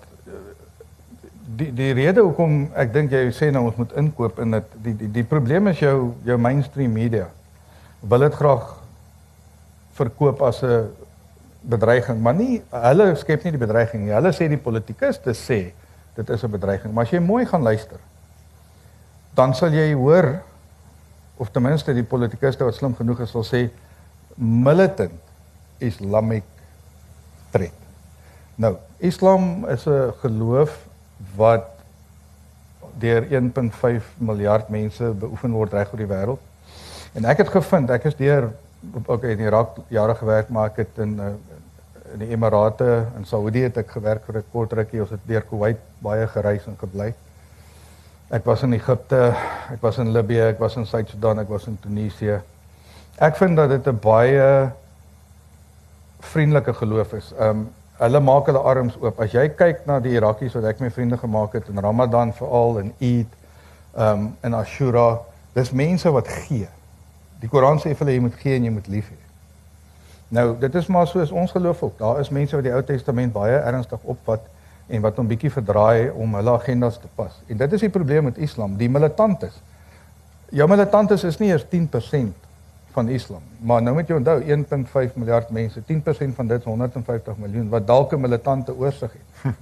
die 1.61 1.71
die 1.77 1.93
rede 1.93 2.25
hoekom 2.25 2.71
ek 2.75 2.93
dink 2.95 3.13
jy 3.13 3.29
sê 3.37 3.51
nou 3.55 3.67
ons 3.69 3.79
moet 3.81 3.93
inkoop 4.01 4.41
in 4.45 4.57
dit 4.57 4.75
die 4.87 4.97
die 5.05 5.11
die 5.21 5.27
probleem 5.35 5.71
is 5.73 5.83
jou 5.83 6.15
jou 6.25 6.39
mainstream 6.39 6.93
media 6.93 7.29
wil 8.01 8.25
dit 8.25 8.35
graag 8.35 8.77
verkoop 10.01 10.43
as 10.43 10.63
'n 10.65 10.89
bedreiging, 11.61 12.21
maar 12.21 12.35
nie 12.35 12.63
hulle 12.73 13.15
skep 13.21 13.45
nie 13.45 13.53
die 13.53 13.61
bedreiging 13.61 14.07
nie. 14.07 14.15
Hulle 14.15 14.33
sê 14.33 14.49
die 14.49 14.61
politikuste 14.61 15.35
sê 15.37 15.73
dit 16.17 16.31
is 16.31 16.45
'n 16.45 16.51
bedreiging, 16.51 16.93
maar 16.95 17.05
as 17.05 17.13
jy 17.13 17.21
mooi 17.21 17.45
gaan 17.47 17.63
luister, 17.63 18.01
dan 19.35 19.55
sal 19.55 19.73
jy 19.73 19.93
hoor 19.95 20.43
of 21.37 21.51
ten 21.51 21.63
minste 21.63 21.95
die 21.95 22.05
politikuste 22.05 22.65
wat 22.65 22.75
slim 22.75 22.95
genoeg 22.95 23.21
is 23.21 23.31
sal 23.31 23.45
sê 23.45 23.71
militant 24.37 25.13
islamic 25.79 26.45
threat. 27.51 27.77
Nou, 28.57 28.77
Islam 28.99 29.67
is 29.69 29.87
'n 29.87 30.13
geloof 30.21 30.89
wat 31.37 31.69
deur 32.99 33.27
1.5 33.29 34.15
miljard 34.19 34.69
mense 34.69 35.13
beoefen 35.13 35.53
word 35.53 35.73
reg 35.73 35.93
oor 35.93 36.03
die 36.03 36.11
wêreld. 36.11 36.41
En 37.13 37.25
ek 37.25 37.45
het 37.45 37.49
gevind, 37.49 37.91
ek 37.91 38.05
is 38.11 38.19
deur 38.19 38.51
okay 39.07 39.35
in 39.35 39.45
Irak 39.45 39.77
jare 39.93 40.15
gewerk, 40.15 40.49
maar 40.49 40.71
ek 40.71 40.85
het 40.85 41.03
in 41.05 41.19
eh, 41.21 41.33
in 42.11 42.25
die 42.25 42.33
Emirate 42.35 43.07
en 43.17 43.25
Saudi 43.25 43.63
het 43.63 43.77
ek 43.79 43.93
gewerk 43.95 44.25
vir 44.27 44.39
'n 44.39 44.51
kort 44.53 44.73
rukkie. 44.73 45.01
Ons 45.01 45.11
het 45.11 45.21
deur 45.27 45.43
Kuwait 45.47 45.79
baie 46.03 46.27
gereis 46.27 46.67
en 46.67 46.77
gebly. 46.81 47.15
Ek 48.31 48.45
was 48.45 48.63
in 48.63 48.73
Egipte, 48.73 49.35
ek 49.71 49.81
was 49.81 49.99
in 49.99 50.13
Libië, 50.13 50.51
ek 50.55 50.59
was 50.59 50.77
in 50.77 50.87
Suid-Sudan, 50.87 51.39
ek 51.39 51.49
was 51.49 51.67
in 51.67 51.79
Tunesië. 51.83 52.41
Ek 53.19 53.37
vind 53.37 53.57
dat 53.57 53.69
dit 53.69 53.87
'n 53.87 53.99
baie 53.99 54.71
vriendelike 56.21 56.75
geloof 56.75 57.13
is. 57.13 57.33
Um 57.39 57.71
hulle 58.01 58.21
maak 58.21 58.49
hulle 58.49 58.63
arms 58.65 58.97
oop. 59.01 59.21
As 59.21 59.35
jy 59.35 59.47
kyk 59.57 59.85
na 59.89 59.99
die 60.01 60.15
Irakies 60.17 60.55
wat 60.57 60.71
ek 60.73 60.81
my 60.81 60.91
vriende 60.95 61.19
gemaak 61.21 61.57
het 61.59 61.69
in 61.69 61.81
Ramadan 61.85 62.33
veral 62.37 62.81
en 62.81 62.93
Eid, 62.99 63.33
um 63.95 64.31
en 64.47 64.57
Ashura, 64.57 65.09
dis 65.57 65.73
mense 65.77 66.13
wat 66.15 66.29
gee. 66.47 66.69
Die 67.41 67.49
Koran 67.49 67.81
sê 67.81 67.93
vir 67.93 68.05
hulle 68.05 68.17
jy 68.17 68.23
moet 68.25 68.39
gee 68.41 68.57
en 68.57 68.69
jy 68.69 68.73
moet 68.73 68.89
lief 68.93 69.11
hê. 69.11 69.19
Nou, 70.31 70.47
dit 70.61 70.75
is 70.79 70.87
maar 70.87 71.09
soos 71.11 71.33
ons 71.35 71.51
geloof 71.51 71.83
ook. 71.83 71.97
Daar 71.99 72.21
is 72.23 72.31
mense 72.31 72.55
wat 72.57 72.65
die 72.65 72.73
Ou 72.73 72.83
Testament 72.87 73.33
baie 73.35 73.57
ernstig 73.59 74.03
opvat 74.03 74.45
en 74.91 75.03
wat 75.03 75.17
hom 75.19 75.29
bietjie 75.31 75.51
verdraai 75.51 76.11
om 76.11 76.37
hulle 76.39 76.55
agendas 76.55 77.01
te 77.03 77.11
pas. 77.19 77.35
En 77.49 77.59
dit 77.59 77.73
is 77.73 77.83
die 77.85 77.93
probleem 77.93 78.29
met 78.31 78.39
Islam, 78.39 78.77
die 78.79 78.89
militantes. 78.89 79.57
Jou 80.55 80.69
militantes 80.71 81.25
is 81.27 81.39
nie 81.43 81.51
eers 81.51 81.67
10% 81.73 82.50
van 82.93 83.09
Islam, 83.09 83.43
maar 83.59 83.83
nou 83.83 83.95
moet 83.95 84.09
jy 84.09 84.15
onthou 84.15 84.39
1.5 84.43 85.15
miljard 85.15 85.51
mense, 85.51 85.83
10% 85.87 86.35
van 86.37 86.47
dit 86.47 86.59
is 86.59 86.65
150 86.65 87.37
miljoen 87.37 87.69
wat 87.69 87.87
dalk 87.87 88.13
'n 88.13 88.21
militante 88.21 88.77
oorsig 88.77 89.13
het. 89.13 89.55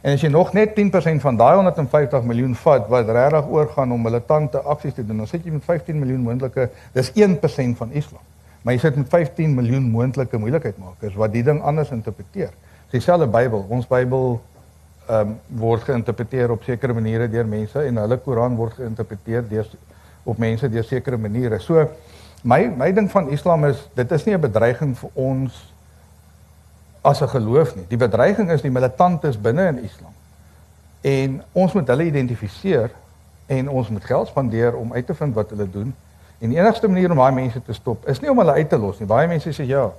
En 0.00 0.14
as 0.14 0.20
jy 0.22 0.28
nog 0.30 0.52
net 0.52 0.74
10% 0.74 1.20
van 1.20 1.36
daai 1.36 1.54
150 1.56 2.22
miljoen 2.22 2.54
vat 2.54 2.86
wat 2.88 3.08
regtig 3.08 3.48
oorgaan 3.50 3.92
om 3.92 4.02
militante 4.02 4.60
aksies 4.60 4.94
te 4.94 5.06
doen, 5.06 5.16
dan 5.16 5.26
sit 5.26 5.44
jy 5.44 5.50
met 5.50 5.64
15 5.64 5.98
miljoen 5.98 6.20
moontlike, 6.20 6.68
dis 6.92 7.10
1% 7.14 7.76
van 7.76 7.90
Islam. 7.90 8.22
Maar 8.62 8.74
jy 8.74 8.80
sit 8.80 8.96
met 8.96 9.08
15 9.08 9.54
miljoen 9.54 9.90
moontlike 9.90 10.38
moeilikheidmakers 10.38 11.14
wat 11.18 11.32
die 11.32 11.42
ding 11.42 11.60
anders 11.62 11.90
interpreteer 11.90 12.54
dieselfde 12.92 13.26
Bybel. 13.26 13.66
Ons 13.68 13.88
Bybel 13.88 14.38
ehm 15.08 15.30
um, 15.32 15.36
word 15.56 15.86
geïnterpreteer 15.88 16.50
op 16.52 16.66
sekere 16.66 16.92
maniere 16.92 17.30
deur 17.32 17.46
mense 17.48 17.80
en 17.80 17.96
hulle 17.96 18.18
Koran 18.20 18.56
word 18.56 18.74
geïnterpreteer 18.76 19.46
deur 19.48 19.70
op 20.28 20.38
mense 20.38 20.68
deur 20.68 20.84
sekere 20.84 21.16
maniere. 21.16 21.58
So 21.64 21.80
my 22.42 22.66
my 22.76 22.92
ding 22.92 23.10
van 23.10 23.30
Islam 23.30 23.64
is 23.64 23.88
dit 23.94 24.12
is 24.12 24.24
nie 24.24 24.34
'n 24.34 24.40
bedreiging 24.40 24.98
vir 24.98 25.10
ons 25.14 25.72
as 27.00 27.22
'n 27.22 27.28
geloof 27.28 27.76
nie. 27.76 27.84
Die 27.88 27.96
bedreiging 27.96 28.50
is 28.50 28.62
die 28.62 28.70
militantes 28.70 29.40
binne 29.40 29.66
in 29.66 29.82
Islam. 29.84 30.12
En 31.00 31.42
ons 31.52 31.72
moet 31.72 31.88
hulle 31.88 32.04
identifiseer 32.04 32.90
en 33.46 33.68
ons 33.68 33.88
moet 33.88 34.04
geld 34.04 34.28
spandeer 34.28 34.76
om 34.76 34.92
uit 34.92 35.06
te 35.06 35.14
vind 35.14 35.34
wat 35.34 35.50
hulle 35.50 35.70
doen. 35.70 35.94
En 36.38 36.48
die 36.48 36.58
enigste 36.58 36.88
manier 36.88 37.10
om 37.10 37.16
daai 37.16 37.32
mense 37.32 37.62
te 37.62 37.72
stop 37.72 38.08
is 38.08 38.20
nie 38.20 38.30
om 38.30 38.38
hulle 38.38 38.52
uit 38.52 38.68
te 38.68 38.78
los 38.78 38.98
nie. 38.98 39.08
Baie 39.08 39.28
mense 39.28 39.52
sê 39.52 39.64
ja, 39.64 39.92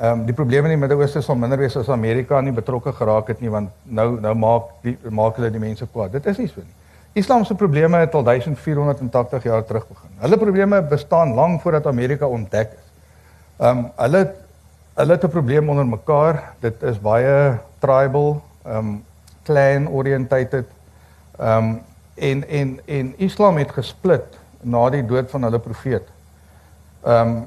Ehm 0.00 0.20
um, 0.20 0.24
die 0.24 0.32
probleme 0.32 0.64
in 0.68 0.72
die 0.72 0.80
Midde-Ooste 0.80 1.20
sal 1.20 1.36
minder 1.36 1.58
wees 1.60 1.74
as 1.76 1.88
Amerika 1.92 2.38
nie 2.40 2.54
betrokke 2.56 2.92
geraak 2.96 3.26
het 3.28 3.40
nie 3.44 3.50
want 3.52 3.68
nou 3.84 4.06
nou 4.20 4.30
maak 4.34 4.70
die 4.80 4.94
maak 5.12 5.36
hulle 5.36 5.50
die 5.52 5.60
mense 5.60 5.84
kwaad. 5.92 6.14
Dit 6.14 6.26
is 6.26 6.38
nie 6.40 6.46
so 6.48 6.62
nie. 6.64 6.79
Islam 7.12 7.44
se 7.44 7.54
probleme 7.54 7.96
het 7.96 8.14
al 8.14 8.22
1480 8.22 9.42
jaar 9.42 9.64
terug 9.64 9.88
begin. 9.88 10.10
Hulle 10.18 10.36
probleme 10.38 10.82
bestaan 10.82 11.34
lank 11.34 11.60
voordat 11.60 11.86
Amerika 11.86 12.26
ontdek 12.26 12.70
is. 12.72 12.90
Ehm 13.58 13.78
um, 13.78 13.90
hulle 13.96 14.34
hulle 14.94 15.12
het 15.12 15.24
'n 15.24 15.28
probleem 15.28 15.68
onder 15.68 15.86
mekaar. 15.86 16.52
Dit 16.58 16.82
is 16.82 17.00
baie 17.00 17.58
tribal, 17.78 18.42
ehm 18.62 18.76
um, 18.76 19.04
clan 19.42 19.88
orientated. 19.88 20.66
Ehm 21.38 21.56
um, 21.56 21.82
en 22.14 22.48
en 22.48 22.80
en 22.84 23.14
Islam 23.16 23.56
het 23.56 23.70
gesplit 23.70 24.38
na 24.60 24.90
die 24.90 25.06
dood 25.06 25.30
van 25.30 25.42
hulle 25.42 25.58
profeet. 25.58 26.08
Ehm 27.04 27.28
um, 27.28 27.46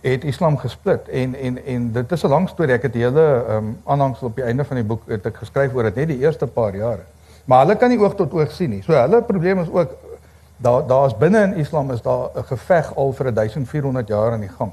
het 0.00 0.24
Islam 0.24 0.58
gesplit 0.58 1.08
en 1.08 1.34
en 1.34 1.64
en 1.64 1.92
dit 1.92 2.12
is 2.12 2.22
'n 2.22 2.28
lang 2.28 2.48
storie. 2.48 2.74
Ek 2.74 2.82
het 2.82 2.92
die 2.92 3.02
hele 3.02 3.44
ehm 3.48 3.56
um, 3.56 3.78
aanhangsel 3.84 4.26
op 4.26 4.34
die 4.34 4.44
einde 4.44 4.64
van 4.64 4.76
die 4.76 4.84
boek 4.84 5.02
het 5.06 5.26
ek 5.26 5.36
geskryf 5.36 5.74
oor 5.74 5.82
dit 5.82 5.94
net 5.94 6.08
die 6.08 6.18
eerste 6.18 6.46
paar 6.46 6.76
jare. 6.76 7.04
Maar 7.46 7.64
hulle 7.64 7.76
kan 7.78 7.92
nie 7.92 7.98
oog 7.98 8.14
tot 8.18 8.32
oog 8.34 8.52
sien 8.52 8.70
nie. 8.74 8.82
So 8.82 8.92
hulle 8.92 9.22
probleem 9.22 9.62
is 9.62 9.70
ook 9.70 9.94
daar 10.62 10.86
daar's 10.86 11.14
binne 11.16 11.42
in 11.42 11.54
Islam 11.62 11.90
is 11.94 12.02
daar 12.02 12.30
'n 12.34 12.44
geveg 12.44 12.94
al 12.96 13.12
vir 13.12 13.32
1400 13.34 14.08
jaar 14.08 14.32
aan 14.32 14.40
die 14.40 14.54
gang. 14.58 14.72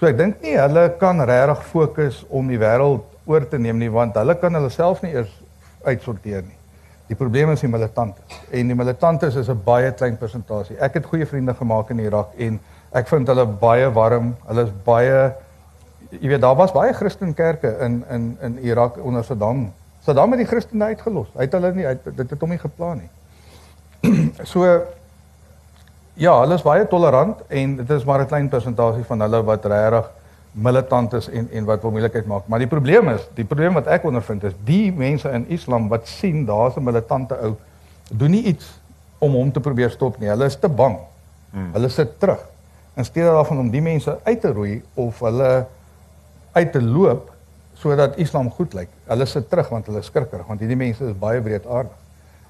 So 0.00 0.06
ek 0.06 0.16
dink 0.16 0.40
nie 0.42 0.56
hulle 0.56 0.94
kan 0.98 1.20
regtig 1.20 1.66
fokus 1.66 2.24
om 2.28 2.48
die 2.48 2.58
wêreld 2.58 3.04
oor 3.24 3.48
te 3.48 3.58
neem 3.58 3.78
nie 3.78 3.90
want 3.90 4.14
hulle 4.14 4.34
kan 4.34 4.54
hulle 4.54 4.70
self 4.70 5.02
nie 5.02 5.12
eers 5.12 5.42
uitsorteer 5.84 6.42
nie. 6.42 6.56
Die 7.06 7.16
probleem 7.16 7.50
is 7.50 7.60
die 7.60 7.70
militante. 7.70 8.20
En 8.50 8.66
die 8.66 8.74
militante 8.74 9.26
is 9.26 9.48
'n 9.48 9.60
baie 9.64 9.92
klein 9.92 10.16
persentasie. 10.16 10.76
Ek 10.78 10.94
het 10.94 11.06
goeie 11.06 11.26
vriende 11.26 11.54
gemaak 11.54 11.90
in 11.90 11.98
Irak 11.98 12.28
en 12.36 12.60
ek 12.92 13.08
vind 13.08 13.28
hulle 13.28 13.46
baie 13.46 13.92
warm. 13.92 14.36
Hulle 14.46 14.62
is 14.62 14.72
baie 14.84 15.32
jy 16.10 16.28
weet 16.28 16.40
daar 16.40 16.56
was 16.56 16.72
baie 16.72 16.92
Christen 16.92 17.34
kerke 17.34 17.76
in 17.80 18.04
in 18.10 18.36
in 18.40 18.58
Irak 18.58 18.98
onder 19.04 19.24
Saddam. 19.24 19.72
Saddam 20.06 20.36
het 20.36 20.44
die 20.44 20.46
Christene 20.46 20.92
uitgelos. 20.92 21.26
Hy 21.34 21.48
het 21.48 21.54
hulle 21.56 21.72
nie 21.74 21.86
uit 21.86 22.04
dit 22.04 22.30
het 22.30 22.40
hom 22.44 22.52
nie 22.54 22.60
geplan 22.62 23.02
nie. 23.02 23.10
so 24.52 24.62
ja, 26.14 26.36
hulle 26.40 26.54
is 26.54 26.64
baie 26.64 26.86
tolerant 26.88 27.42
en 27.48 27.74
dit 27.80 27.90
is 27.90 28.06
maar 28.06 28.22
'n 28.22 28.30
klein 28.30 28.48
persentasie 28.48 29.04
van 29.04 29.20
hulle 29.26 29.42
wat 29.42 29.66
regtig 29.66 30.10
militant 30.52 31.12
is 31.12 31.28
en 31.28 31.48
en 31.52 31.64
wat 31.64 31.82
wil 31.82 31.90
moeilikheid 31.90 32.26
maak. 32.26 32.46
Maar 32.46 32.58
die 32.58 32.70
probleem 32.70 33.08
is, 33.08 33.28
die 33.34 33.44
probleem 33.44 33.74
wat 33.74 33.86
ek 33.86 34.04
ondervind 34.04 34.44
is, 34.44 34.54
die 34.64 34.92
mense 34.92 35.30
in 35.30 35.48
Islam 35.48 35.88
wat 35.88 36.08
sien 36.08 36.44
daar's 36.46 36.76
'n 36.76 36.82
militante 36.82 37.34
ou 37.42 37.56
doen 38.10 38.30
nie 38.30 38.42
iets 38.42 38.80
om 39.18 39.32
hom 39.32 39.52
te 39.52 39.60
probeer 39.60 39.90
stop 39.90 40.18
nie. 40.18 40.28
Hulle 40.28 40.44
is 40.44 40.56
te 40.56 40.68
bang. 40.68 40.98
Hmm. 41.50 41.72
Hulle 41.72 41.88
sit 41.88 42.20
terug. 42.20 42.40
In 42.94 43.04
steede 43.04 43.28
daarvan 43.28 43.58
om 43.58 43.70
die 43.70 43.82
mense 43.82 44.18
uit 44.22 44.40
te 44.40 44.52
roei 44.52 44.82
of 44.94 45.20
hulle 45.20 45.66
uit 46.52 46.72
te 46.72 46.82
loop 46.82 47.35
sodat 47.90 48.16
Islam 48.18 48.50
goed 48.50 48.74
lyk. 48.74 48.88
Hulle 49.06 49.26
sit 49.26 49.50
terug 49.50 49.68
want 49.70 49.86
hulle 49.86 50.02
is 50.02 50.06
skrikkerig 50.10 50.46
want 50.48 50.60
hierdie 50.60 50.78
mense 50.78 51.04
is 51.04 51.18
baie 51.18 51.40
breedaardig 51.40 51.92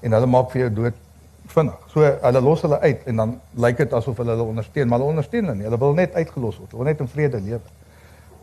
en 0.01 0.15
hulle 0.17 0.29
maak 0.29 0.49
vir 0.53 0.65
jou 0.65 0.69
dood 0.81 1.03
vinnig. 1.53 1.75
So 1.93 2.05
hulle 2.21 2.41
los 2.41 2.63
hulle 2.65 2.79
uit 2.79 3.05
en 3.11 3.21
dan 3.21 3.35
lyk 3.65 3.77
dit 3.83 3.93
asof 3.93 4.17
hulle 4.21 4.35
hulle 4.35 4.47
ondersteun, 4.53 4.87
maar 4.87 4.99
hulle 4.99 5.13
ondersteun 5.15 5.45
hulle 5.45 5.59
nie. 5.59 5.67
Hulle 5.69 5.79
wil 5.83 5.93
net 5.97 6.15
uitgelos 6.15 6.57
word. 6.59 6.71
Hulle 6.71 6.83
wil 6.83 6.91
net 6.91 7.03
in 7.03 7.11
vrede 7.11 7.41
lewe. 7.43 7.61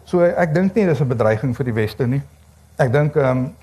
So 0.09 0.25
ek 0.25 0.55
dink 0.55 0.75
nie 0.75 0.87
dis 0.87 1.01
'n 1.01 1.09
bedreiging 1.09 1.55
vir 1.57 1.65
die 1.65 1.75
weste 1.75 2.07
nie. 2.07 2.23
Ek 2.79 2.93
dink 2.93 3.17
ehm 3.17 3.31
um, 3.31 3.55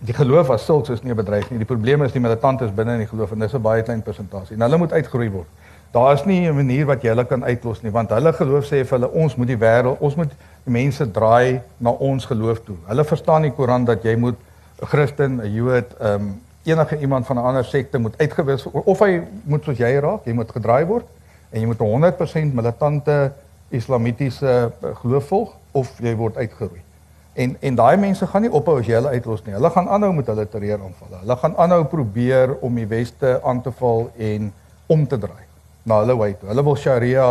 die 0.00 0.14
geloof 0.16 0.50
as 0.50 0.64
sulks 0.64 0.88
is 0.90 1.02
nie 1.02 1.12
'n 1.12 1.16
bedreiging 1.16 1.50
nie. 1.50 1.64
Die 1.64 1.74
probleem 1.74 2.02
is 2.02 2.12
die 2.12 2.20
militantes 2.20 2.70
binne 2.74 2.92
in 2.92 3.04
die 3.04 3.10
geloof 3.10 3.32
en 3.32 3.38
dis 3.38 3.54
'n 3.54 3.62
baie 3.62 3.82
klein 3.82 4.02
persentasie. 4.02 4.56
En 4.56 4.62
hulle 4.62 4.78
moet 4.78 4.92
uitgeroei 4.92 5.30
word. 5.30 5.48
Daar 5.92 6.14
is 6.14 6.24
nie 6.24 6.48
'n 6.48 6.54
manier 6.54 6.86
wat 6.86 7.02
jy 7.02 7.08
hulle 7.08 7.24
kan 7.24 7.44
uitlos 7.44 7.82
nie 7.82 7.90
want 7.90 8.10
hulle 8.10 8.32
geloof 8.32 8.64
sê 8.64 8.84
vir 8.84 8.98
hulle 8.98 9.10
ons 9.10 9.36
moet 9.36 9.46
die 9.46 9.58
wêreld, 9.58 9.98
ons 10.00 10.14
moet 10.14 10.32
mense 10.70 11.06
draai 11.10 11.60
na 11.76 11.90
ons 11.90 12.26
geloof 12.30 12.62
toe. 12.64 12.76
Hulle 12.86 13.04
verstaan 13.04 13.46
die 13.46 13.52
Koran 13.54 13.84
dat 13.88 14.06
jy 14.06 14.16
moet 14.16 14.38
'n 14.82 14.86
Christen, 14.86 15.40
'n 15.42 15.52
Jood, 15.52 15.94
ehm 15.98 16.14
um, 16.14 16.40
enige 16.64 16.98
iemand 16.98 17.26
van 17.26 17.36
'n 17.36 17.44
ander 17.44 17.64
sekte 17.64 17.98
moet 17.98 18.14
uitgewis 18.18 18.66
of 18.66 18.98
hy 18.98 19.22
moet 19.44 19.64
soos 19.64 19.78
jy 19.78 19.98
raak, 20.00 20.24
jy 20.24 20.32
moet 20.32 20.50
gedraai 20.50 20.84
word 20.86 21.06
en 21.50 21.60
jy 21.60 21.66
moet 21.66 21.78
100% 21.78 22.54
militante 22.54 23.32
islamitiese 23.68 24.72
geloof 25.02 25.26
volg 25.26 25.56
of 25.72 25.98
jy 25.98 26.14
word 26.16 26.36
uitgeroei. 26.36 26.82
En 27.32 27.56
en 27.60 27.74
daai 27.74 27.96
mense 27.96 28.26
gaan 28.26 28.42
nie 28.42 28.52
ophou 28.52 28.78
as 28.78 28.86
jy 28.86 28.94
hulle 28.98 29.08
uitlos 29.14 29.44
nie. 29.44 29.54
Hulle 29.54 29.70
gaan 29.70 29.88
aanhou 29.88 30.12
met 30.12 30.26
hulle 30.26 30.48
terreuraanvalle. 30.48 31.20
Hulle 31.20 31.36
gaan 31.36 31.56
aanhou 31.56 31.84
probeer 31.84 32.56
om 32.60 32.74
die 32.74 32.86
weste 32.86 33.40
aan 33.44 33.62
te 33.62 33.72
val 33.72 34.10
en 34.16 34.52
om 34.86 35.06
te 35.06 35.18
draai 35.18 35.46
na 35.82 36.00
hulle 36.02 36.16
wy 36.18 36.32
toe. 36.32 36.48
Hulle 36.50 36.64
wil 36.66 36.76
Sharia 36.76 37.28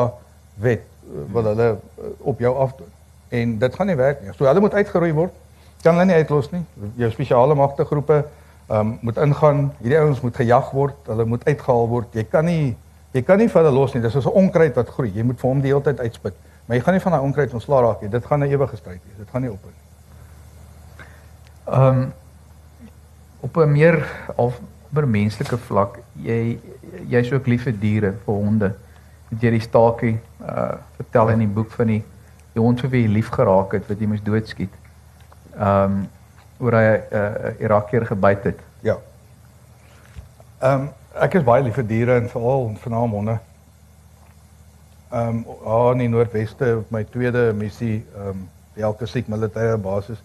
wet 0.63 0.85
eh, 0.85 1.25
wil 1.33 1.51
hulle 1.51 1.67
eh, 1.75 2.13
op 2.19 2.39
jou 2.39 2.55
afdoen. 2.55 2.95
En 3.30 3.57
dit 3.57 3.75
gaan 3.75 3.88
nie 3.88 3.95
werk 3.95 4.21
nie. 4.21 4.34
So 4.34 4.45
hulle 4.45 4.59
moet 4.59 4.73
uitgeroei 4.73 5.13
word. 5.13 5.34
Kan 5.82 5.93
hulle 5.93 6.05
nie 6.05 6.15
uitlos 6.15 6.51
nie. 6.51 6.63
Jou 6.95 7.11
spesiale 7.11 7.55
magte 7.55 7.86
groepe 7.86 8.25
ehm 8.69 8.80
um, 8.80 8.97
moet 9.01 9.17
ingaan. 9.17 9.71
Hierdie 9.80 9.99
ouens 9.99 10.21
moet 10.21 10.36
gejag 10.36 10.71
word. 10.71 10.95
Hulle 11.05 11.25
moet 11.25 11.45
uitgehaal 11.45 11.88
word. 11.88 12.13
Jy 12.13 12.23
kan 12.30 12.45
nie 12.45 12.75
jy 13.11 13.21
kan 13.25 13.38
nie 13.41 13.49
vir 13.49 13.63
hulle 13.63 13.73
los 13.73 13.93
nie. 13.93 14.01
Dis 14.01 14.13
soos 14.13 14.25
'n 14.25 14.38
onkruid 14.43 14.75
wat 14.75 14.89
groei. 14.89 15.11
Jy 15.13 15.23
moet 15.23 15.39
vir 15.39 15.49
hom 15.49 15.61
die 15.61 15.71
hele 15.71 15.82
tyd 15.82 15.99
uitspit. 15.99 16.34
Maar 16.65 16.77
jy 16.77 16.84
gaan 16.84 16.93
nie 16.93 17.01
van 17.01 17.11
daai 17.11 17.23
onkruid 17.23 17.53
ontslaa 17.53 17.82
raak 17.82 18.01
nie. 18.01 18.09
Dit 18.09 18.25
gaan 18.25 18.39
'n 18.43 18.51
ewige 18.51 18.77
stryd 18.77 19.01
wees. 19.05 19.17
Dit 19.17 19.30
gaan 19.32 19.41
nie 19.41 19.51
ophou 19.51 19.71
nie. 19.71 19.88
Ehm 21.73 22.01
um, 22.01 22.13
op 23.39 23.57
'n 23.57 23.71
meer 23.71 24.05
of 24.36 24.59
'n 24.93 25.09
menslike 25.09 25.57
vlak, 25.57 25.99
jy 26.13 26.59
jy's 27.07 27.32
ook 27.32 27.47
lief 27.47 27.63
vir 27.63 27.80
diere, 27.80 28.13
vir 28.25 28.34
honde. 28.34 28.75
Het 29.30 29.41
jy 29.41 29.49
die 29.49 29.59
staakie 29.59 30.19
uh 30.41 30.73
vertel 30.95 31.30
in 31.30 31.39
die 31.39 31.47
boek 31.47 31.71
van 31.71 31.88
die 31.88 32.03
die 32.60 32.66
hond 32.66 32.84
vir 32.84 32.91
wie 32.93 33.03
jy 33.05 33.12
lief 33.16 33.32
geraak 33.34 33.76
het 33.78 33.88
wat 33.89 33.99
jy 33.99 34.07
moes 34.12 34.24
doodskiet. 34.26 34.74
Ehm 35.55 35.99
um, 35.99 35.99
oor 36.60 36.76
hy 36.76 36.88
'n 36.91 37.03
uh, 37.16 37.51
Irakier 37.64 38.05
gebyt 38.05 38.43
het. 38.51 38.60
Ja. 38.84 38.97
Ehm 40.60 40.82
um, 40.82 40.89
ek 41.16 41.39
is 41.39 41.43
baie 41.43 41.64
lief 41.64 41.76
vir 41.80 41.88
diere 41.88 42.18
en 42.20 42.30
veral 42.30 42.74
veral 42.84 43.07
honde. 43.16 43.38
Ehm 45.12 45.28
um, 45.28 45.45
aan 45.66 46.03
die 46.03 46.10
Noordweste 46.10 46.76
op 46.84 46.91
my 46.91 47.03
tweede 47.03 47.53
missie 47.53 48.03
ehm 48.16 48.28
um, 48.30 48.49
by 48.76 48.82
elke 48.82 49.07
siek 49.07 49.28
militêre 49.28 49.78
basis. 49.78 50.20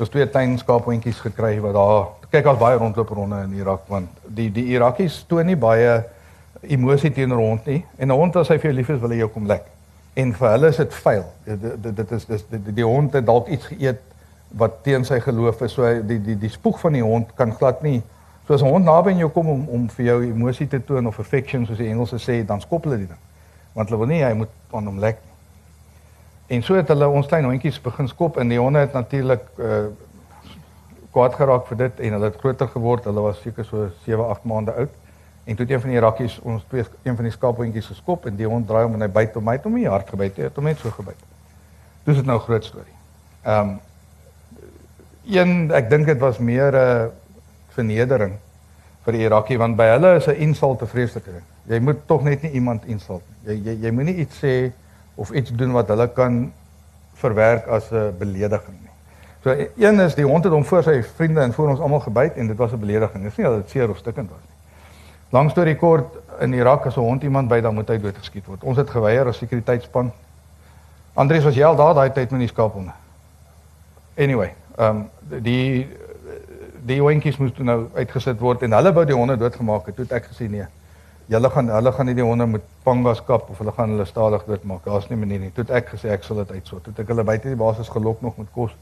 Ons 0.00 0.08
twee 0.08 0.30
tuinskaaphondjies 0.30 1.18
gekry 1.20 1.58
wat 1.60 1.74
daar 1.76 2.06
kyk 2.30 2.46
as 2.46 2.58
baie 2.58 2.78
rondloop 2.78 3.10
ronde 3.12 3.42
in 3.44 3.58
Irak 3.58 3.82
want 3.88 4.08
die 4.24 4.48
die 4.52 4.70
Irakies 4.72 5.24
toon 5.28 5.46
nie 5.46 5.58
baie 5.58 6.04
emosie 6.62 7.10
teenoor 7.12 7.42
hond 7.42 7.66
nie 7.66 7.84
en 7.98 8.08
'n 8.08 8.16
hond 8.16 8.36
as 8.36 8.48
hy 8.48 8.58
vir 8.58 8.70
jou 8.70 8.76
lief 8.78 8.90
is 8.90 9.00
wil 9.00 9.10
hy 9.10 9.16
jou 9.16 9.28
kom 9.28 9.46
lek. 9.46 9.66
En 10.14 10.32
vir 10.34 10.50
hulle 10.50 10.68
is 10.68 10.76
dit 10.76 10.94
vuil. 10.94 11.24
Dit 11.44 11.96
dit 11.96 12.12
is 12.12 12.26
dis 12.26 12.46
die, 12.50 12.72
die 12.74 12.84
hond 12.84 13.12
het 13.12 13.26
dalk 13.26 13.48
iets 13.48 13.66
geëet 13.66 14.00
wat 14.58 14.82
teen 14.82 15.04
sy 15.04 15.20
geloof 15.20 15.60
is. 15.62 15.72
So 15.72 16.02
die 16.02 16.18
die 16.22 16.38
die 16.38 16.50
spoeg 16.50 16.80
van 16.80 16.92
die 16.92 17.04
hond 17.04 17.34
kan 17.34 17.54
glad 17.54 17.82
nie 17.82 18.02
so 18.50 18.54
as 18.54 18.62
'n 18.62 18.66
hond 18.66 18.84
naby 18.84 19.10
aan 19.10 19.18
jou 19.18 19.30
kom 19.30 19.48
om 19.48 19.68
om 19.68 19.88
vir 19.88 20.04
jou 20.06 20.22
emosie 20.24 20.66
te 20.68 20.84
toon 20.84 21.06
of 21.06 21.18
affection 21.18 21.66
soos 21.66 21.78
die 21.78 21.88
Engelse 21.88 22.18
sê, 22.18 22.44
dan 22.46 22.60
skop 22.60 22.84
hulle 22.84 22.98
dit 22.98 23.08
dan. 23.08 23.18
Want 23.72 23.88
hulle 23.88 23.98
wil 24.00 24.08
nie 24.08 24.24
hy 24.24 24.32
moet 24.32 24.48
aan 24.70 24.86
hom 24.86 24.98
lek 24.98 25.18
nie. 25.22 26.56
En 26.56 26.62
so 26.62 26.74
het 26.74 26.88
hulle 26.88 27.08
ons 27.08 27.26
klein 27.26 27.44
hondjies 27.44 27.80
begin 27.80 28.08
skop 28.08 28.36
en 28.36 28.48
die 28.48 28.58
honde 28.58 28.78
het 28.78 28.92
natuurlik 28.92 29.44
uh 29.58 29.86
kwaad 31.10 31.34
geraak 31.34 31.66
vir 31.66 31.76
dit 31.76 32.00
en 32.00 32.12
hulle 32.12 32.24
het 32.24 32.36
groter 32.38 32.68
geword. 32.68 33.04
Hulle 33.04 33.20
was 33.20 33.40
seker 33.42 33.64
so 33.64 33.88
7, 34.04 34.28
8 34.30 34.44
maande 34.44 34.72
oud. 34.72 34.92
En 35.50 35.56
toe 35.56 35.64
het 35.64 35.74
een 35.74 35.80
van 35.80 35.90
die 35.90 35.98
rakkies 35.98 36.38
ons 36.46 36.62
twee 36.68 36.84
een 37.02 37.16
van 37.16 37.26
die 37.26 37.32
skaaphondjies 37.34 37.86
geskop 37.90 38.26
en 38.26 38.36
die 38.38 38.46
hond 38.46 38.68
draai 38.68 38.84
om 38.86 38.92
en 38.94 39.02
hy 39.02 39.08
byt 39.10 39.34
hom 39.34 39.48
uit 39.50 39.64
om 39.66 39.78
hy 39.80 39.88
hart 39.90 40.12
gebyt 40.12 40.36
het. 40.38 40.54
Hom 40.54 40.68
net 40.68 40.78
so 40.78 40.92
gebyt. 40.94 41.24
Dis 42.06 42.20
dit 42.20 42.28
nou 42.28 42.36
groot 42.38 42.64
storie. 42.64 42.98
Ehm 43.42 43.72
um, 43.72 43.78
een 45.30 45.50
ek 45.74 45.90
dink 45.90 46.06
dit 46.06 46.18
was 46.18 46.38
meer 46.38 46.72
'n 46.72 46.82
uh, 46.82 47.08
vernedering 47.74 48.36
vir 49.04 49.12
die 49.12 49.24
Irakkie 49.26 49.58
want 49.58 49.76
by 49.76 49.88
hulle 49.90 50.14
is 50.20 50.28
'n 50.28 50.38
insult 50.46 50.82
'n 50.82 50.86
vreeslike 50.86 51.32
ding. 51.32 51.42
Jy 51.66 51.80
moet 51.80 52.06
tog 52.06 52.22
net 52.22 52.42
nie 52.42 52.50
iemand 52.50 52.86
insult 52.86 53.22
nie. 53.26 53.54
Jy 53.54 53.58
jy 53.64 53.74
jy 53.86 53.90
moenie 53.90 54.16
iets 54.16 54.38
sê 54.44 54.72
of 55.14 55.30
iets 55.30 55.50
doen 55.50 55.72
wat 55.72 55.88
hulle 55.88 56.08
kan 56.08 56.52
verwerk 57.14 57.66
as 57.66 57.90
'n 57.90 58.14
belediging 58.18 58.78
nie. 58.80 58.94
So 59.42 59.50
een 59.76 60.00
is 60.00 60.14
die 60.14 60.26
hond 60.26 60.44
het 60.44 60.52
hom 60.52 60.64
voor 60.64 60.82
sy 60.82 61.02
vriende 61.02 61.40
en 61.40 61.52
voor 61.52 61.68
ons 61.68 61.80
almal 61.80 62.00
gebyt 62.00 62.36
en 62.36 62.46
dit 62.46 62.56
was 62.56 62.72
'n 62.72 62.80
belediging. 62.80 63.22
Dit 63.22 63.32
is 63.32 63.36
nie 63.36 63.46
dat 63.46 63.56
dit 63.56 63.70
seer 63.70 63.90
of 63.90 63.98
stikkend 63.98 64.30
was 64.30 64.49
nie. 65.30 65.38
Lang 65.38 65.50
storie 65.50 65.76
kort, 65.76 66.18
in 66.40 66.52
Irak 66.54 66.86
as 66.86 66.96
'n 66.96 67.00
hond 67.00 67.22
iemand 67.22 67.48
byt 67.48 67.62
dan 67.62 67.74
moet 67.74 67.88
hy 67.88 67.98
doodgeskiet 67.98 68.46
word. 68.46 68.62
Ons 68.62 68.76
het 68.76 68.90
geweier 68.90 69.26
as 69.26 69.36
sekuriteitsspan. 69.36 70.12
Andries 71.14 71.44
was 71.44 71.54
jy 71.54 71.64
al 71.64 71.76
daar 71.76 71.94
daai 71.94 72.12
tyd 72.12 72.30
met 72.30 72.40
die 72.40 72.48
skaaphonde. 72.48 72.92
Anyway, 74.16 74.54
ehm 74.76 74.96
um, 74.96 75.10
die 75.42 75.88
die 76.84 77.00
hondjies 77.00 77.36
moes 77.36 77.52
nou 77.58 77.88
uitgesit 77.94 78.40
word 78.40 78.62
en 78.62 78.72
hulle 78.72 78.92
wou 78.92 79.04
die 79.04 79.14
honde 79.14 79.36
doodgemaak 79.36 79.86
het. 79.86 79.94
Toe 79.96 80.04
het 80.04 80.12
ek 80.12 80.26
gesê 80.32 80.48
nee 80.48 80.66
hulle 81.30 81.50
gaan 81.50 81.68
hulle 81.68 81.92
gaan 81.92 82.06
nie 82.06 82.14
die 82.14 82.24
honde 82.24 82.46
met 82.46 82.62
pangas 82.82 83.20
kap 83.24 83.50
of 83.50 83.58
hulle 83.58 83.72
gaan 83.72 83.88
hulle 83.88 84.04
stadig 84.04 84.44
doodmaak. 84.44 84.84
Daar's 84.84 85.08
nie 85.08 85.18
manier 85.18 85.38
nie. 85.38 85.50
Toe 85.50 85.64
het 85.64 85.70
ek 85.70 85.88
gesê 85.94 86.10
ek 86.10 86.24
sal 86.24 86.36
dit 86.36 86.50
uitsoort. 86.50 86.82
Toe 86.82 86.92
het 86.92 87.02
ek 87.04 87.08
hulle 87.08 87.24
buite 87.24 87.48
die 87.48 87.56
basis 87.56 87.88
gelok 87.88 88.22
nog 88.22 88.36
met 88.36 88.48
kos. 88.52 88.72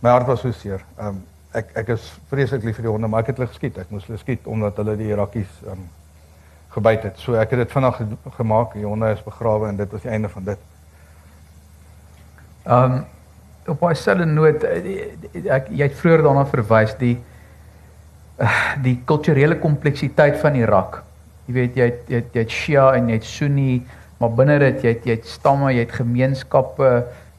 My 0.00 0.10
hart 0.10 0.26
was 0.26 0.40
so 0.40 0.52
seer. 0.52 0.84
Ehm 0.98 1.06
um, 1.08 1.22
ek 1.52 1.72
ek 1.74 1.88
is 1.96 2.04
vreeslik 2.30 2.64
lief 2.64 2.76
vir 2.76 2.88
die 2.88 2.92
honde, 2.92 3.08
maar 3.08 3.24
ek 3.24 3.32
het 3.32 3.40
hulle 3.40 3.50
geskiet. 3.50 3.78
Ek 3.78 3.90
moes 3.90 4.06
hulle 4.06 4.18
skiet 4.18 4.46
omdat 4.46 4.76
hulle 4.76 4.96
die 4.96 5.10
Irakies 5.10 5.50
ehm 5.66 5.72
um, 5.72 5.88
gebyt 6.70 7.02
het. 7.02 7.16
So 7.18 7.34
ek 7.34 7.50
het 7.50 7.64
dit 7.64 7.72
vinnig 7.72 7.96
gemaak. 8.36 8.74
Die 8.78 8.86
honde 8.86 9.10
is 9.10 9.24
begrawe 9.26 9.68
en 9.68 9.76
dit 9.76 9.90
was 9.90 10.04
die 10.06 10.10
einde 10.10 10.28
van 10.28 10.44
dit. 10.44 10.68
Ehm 12.66 12.92
um, 12.92 13.04
op 13.66 13.82
'n 13.82 13.94
selfe 13.94 14.24
noot 14.24 14.64
eh, 14.64 15.14
ek 15.46 15.68
jy 15.68 15.82
het 15.82 15.94
vroeër 15.94 16.22
daarna 16.22 16.46
verwys 16.46 16.96
die 16.98 17.18
die 18.82 19.02
kulturele 19.04 19.58
kompleksiteit 19.58 20.38
van 20.40 20.54
Irak 20.54 21.02
jy 21.50 21.56
weet 21.56 21.76
jy 21.78 21.88
het, 21.88 22.02
jy 22.06 22.20
het, 22.20 22.30
jy 22.34 22.44
het 22.44 22.54
Shia 22.54 22.84
en 22.96 23.10
jy 23.10 23.18
het 23.18 23.26
Sunni, 23.26 23.72
maar 24.20 24.34
binne 24.38 24.58
dit 24.62 24.84
jy 24.84 24.94
het, 24.94 25.08
jy 25.08 25.16
het 25.18 25.26
stamme, 25.28 25.72
jy 25.74 25.84
het 25.84 25.96
gemeenskappe 25.96 26.90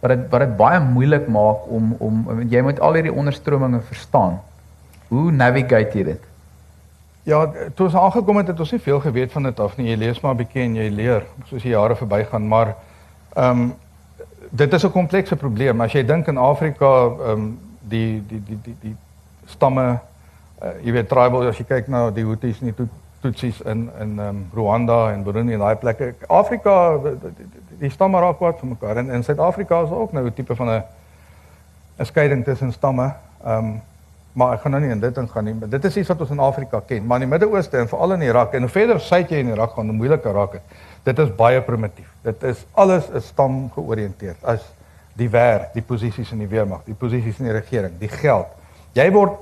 wat 0.02 0.10
dit 0.10 0.30
wat 0.30 0.39
dit 0.39 0.56
baie 0.58 0.80
moeilik 0.80 1.28
maak 1.28 1.68
om 1.70 1.95
om 1.99 2.41
jy 2.49 2.62
moet 2.66 2.80
al 2.80 2.97
hierdie 2.97 3.14
onderstrominge 3.14 3.82
verstaan. 3.89 4.39
Hoe 5.08 5.32
navigate 5.32 5.97
jy 5.97 6.04
dit? 6.04 6.30
Ja, 7.24 7.43
toe 7.76 7.86
ons 7.86 7.95
aangekom 7.95 8.39
het, 8.41 8.47
het 8.49 8.60
ons 8.60 8.72
nie 8.72 8.82
veel 8.82 8.99
geweet 8.99 9.32
van 9.32 9.43
dit 9.43 9.60
af 9.60 9.76
nie. 9.78 9.91
Jy 9.91 9.97
lees 10.02 10.22
maar 10.22 10.34
'n 10.34 10.38
bietjie 10.38 10.64
en 10.64 10.76
jy 10.76 10.89
leer 10.89 11.26
soos 11.45 11.62
die 11.62 11.76
jare 11.76 11.95
verbygaan, 11.95 12.47
maar 12.47 12.76
ehm 13.36 13.62
um, 13.62 13.74
dit 14.49 14.74
is 14.74 14.86
'n 14.86 14.91
komplekse 14.91 15.36
probleem. 15.36 15.82
As 15.82 15.93
jy 15.93 16.06
dink 16.06 16.28
in 16.28 16.38
Afrika, 16.38 17.06
ehm 17.06 17.32
um, 17.32 17.60
die 17.80 18.24
die 18.28 18.41
die 18.45 18.60
die 18.64 18.76
die 18.82 18.95
stamme 19.45 19.99
uh, 20.64 20.68
jy 20.84 20.91
weet 20.91 21.10
tribal 21.10 21.47
as 21.47 21.58
jy 21.58 21.66
kyk 21.66 21.88
na 21.88 22.10
die 22.10 22.26
Hutus 22.26 22.62
en 22.62 22.74
die 22.74 22.88
Tutsis 23.22 23.62
in 23.62 23.89
in 23.99 24.20
um, 24.20 24.45
Rwanda 24.54 25.12
en 25.12 25.24
Burundi 25.24 25.54
en 25.54 25.60
daai 25.60 25.76
plekke. 25.76 26.14
Afrika 26.28 26.97
die, 27.04 27.34
die 27.38 27.61
stamme 27.89 28.19
raak 28.19 28.38
kwaad 28.38 28.59
vir 28.59 28.67
mekaar 28.67 28.97
en 28.97 29.09
in 29.09 29.23
Suid-Afrika 29.23 29.82
is 29.82 29.89
ook 29.89 30.11
nou 30.13 30.25
'n 30.25 30.34
tipe 30.34 30.55
van 30.55 30.69
'n 30.69 30.84
'n 31.99 32.05
skeiding 32.05 32.43
tussen 32.43 32.73
stamme. 32.73 33.13
Ehm 33.43 33.57
um, 33.57 33.82
maar 34.34 34.53
ek 34.53 34.61
gaan 34.61 34.71
nou 34.71 34.82
nie 34.84 34.91
in 34.91 34.99
dit 34.99 35.17
ingaan 35.17 35.43
nie. 35.43 35.55
Dit 35.69 35.86
is 35.86 35.97
iets 35.97 36.07
wat 36.07 36.21
ons 36.23 36.29
in 36.29 36.39
Afrika 36.39 36.79
ken, 36.88 37.05
maar 37.05 37.21
in 37.21 37.27
die 37.27 37.32
Midde-Ooste 37.38 37.77
en 37.77 37.88
veral 37.88 38.13
in 38.13 38.21
Irak 38.21 38.53
en 38.53 38.69
verder 38.69 38.99
suid 38.99 39.29
jy 39.29 39.41
in 39.43 39.51
Irak 39.51 39.73
gaan, 39.75 39.86
hoe 39.91 39.95
moeiliker 39.95 40.34
raak 40.34 40.51
dit. 40.51 40.61
Dit 41.03 41.19
is 41.19 41.36
baie 41.36 41.61
primitief. 41.61 42.07
Dit 42.23 42.43
is 42.43 42.65
alles 42.71 43.09
is 43.17 43.27
stam 43.27 43.65
georiënteerd. 43.75 44.38
As 44.43 44.63
die 45.19 45.29
werk, 45.29 45.73
die 45.73 45.84
posisies 45.84 46.32
in 46.32 46.45
die 46.45 46.47
weermag, 46.47 46.86
die 46.86 46.95
posisies 46.95 47.39
in 47.39 47.49
die 47.49 47.57
regering, 47.57 47.97
die 47.99 48.11
geld. 48.11 48.47
Jy 48.95 49.09
word 49.11 49.36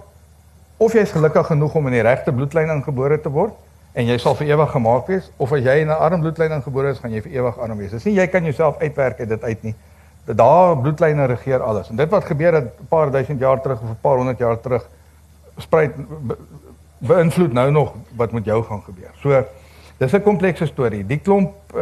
of 0.77 0.93
jy 0.95 1.03
is 1.05 1.13
gelukkig 1.13 1.45
genoeg 1.51 1.75
om 1.75 1.89
in 1.91 1.99
die 1.99 2.05
regte 2.07 2.33
bloedlyn 2.33 2.71
ingebore 2.73 3.19
te 3.21 3.29
word 3.29 3.53
en 3.93 4.05
jy 4.05 4.17
sal 4.17 4.35
vir 4.35 4.47
ewig 4.47 4.71
gemaak 4.71 5.07
wees 5.07 5.31
of 5.37 5.53
as 5.53 5.63
jy 5.63 5.79
in 5.81 5.87
'n 5.87 5.97
arm 5.97 6.21
bloedlyn 6.21 6.61
gebore 6.61 6.89
is, 6.89 6.99
gaan 6.99 7.11
jy 7.11 7.21
vir 7.21 7.31
ewig 7.31 7.57
arm 7.57 7.77
wees. 7.77 7.91
Dis 7.91 8.05
nie 8.05 8.15
jy 8.15 8.27
kan 8.27 8.43
jouself 8.43 8.77
uitwerk 8.79 9.19
uit 9.19 9.29
dit 9.29 9.43
uit 9.43 9.63
nie. 9.63 9.75
Dat 10.25 10.37
daar 10.37 10.77
bloedlyne 10.77 11.25
regeer 11.25 11.61
alles. 11.61 11.89
En 11.89 11.95
dit 11.95 12.09
wat 12.09 12.25
gebeur 12.25 12.53
het 12.53 12.79
'n 12.79 12.87
paar 12.87 13.11
duisend 13.11 13.39
jaar 13.39 13.61
terug 13.61 13.81
of 13.81 13.89
'n 13.89 14.01
paar 14.01 14.17
honderd 14.17 14.37
jaar 14.37 14.59
terug 14.59 14.87
spruit 15.57 15.95
be, 16.27 16.37
beïnvloed 16.97 17.53
nou 17.53 17.71
nog 17.71 17.93
wat 18.15 18.31
met 18.31 18.45
jou 18.45 18.63
gaan 18.63 18.81
gebeur. 18.81 19.11
So 19.21 19.43
Dis 19.99 20.13
'n 20.13 20.21
komplekse 20.21 20.65
storie. 20.65 21.05
Die 21.05 21.19
klomp 21.19 21.51
uh, 21.75 21.81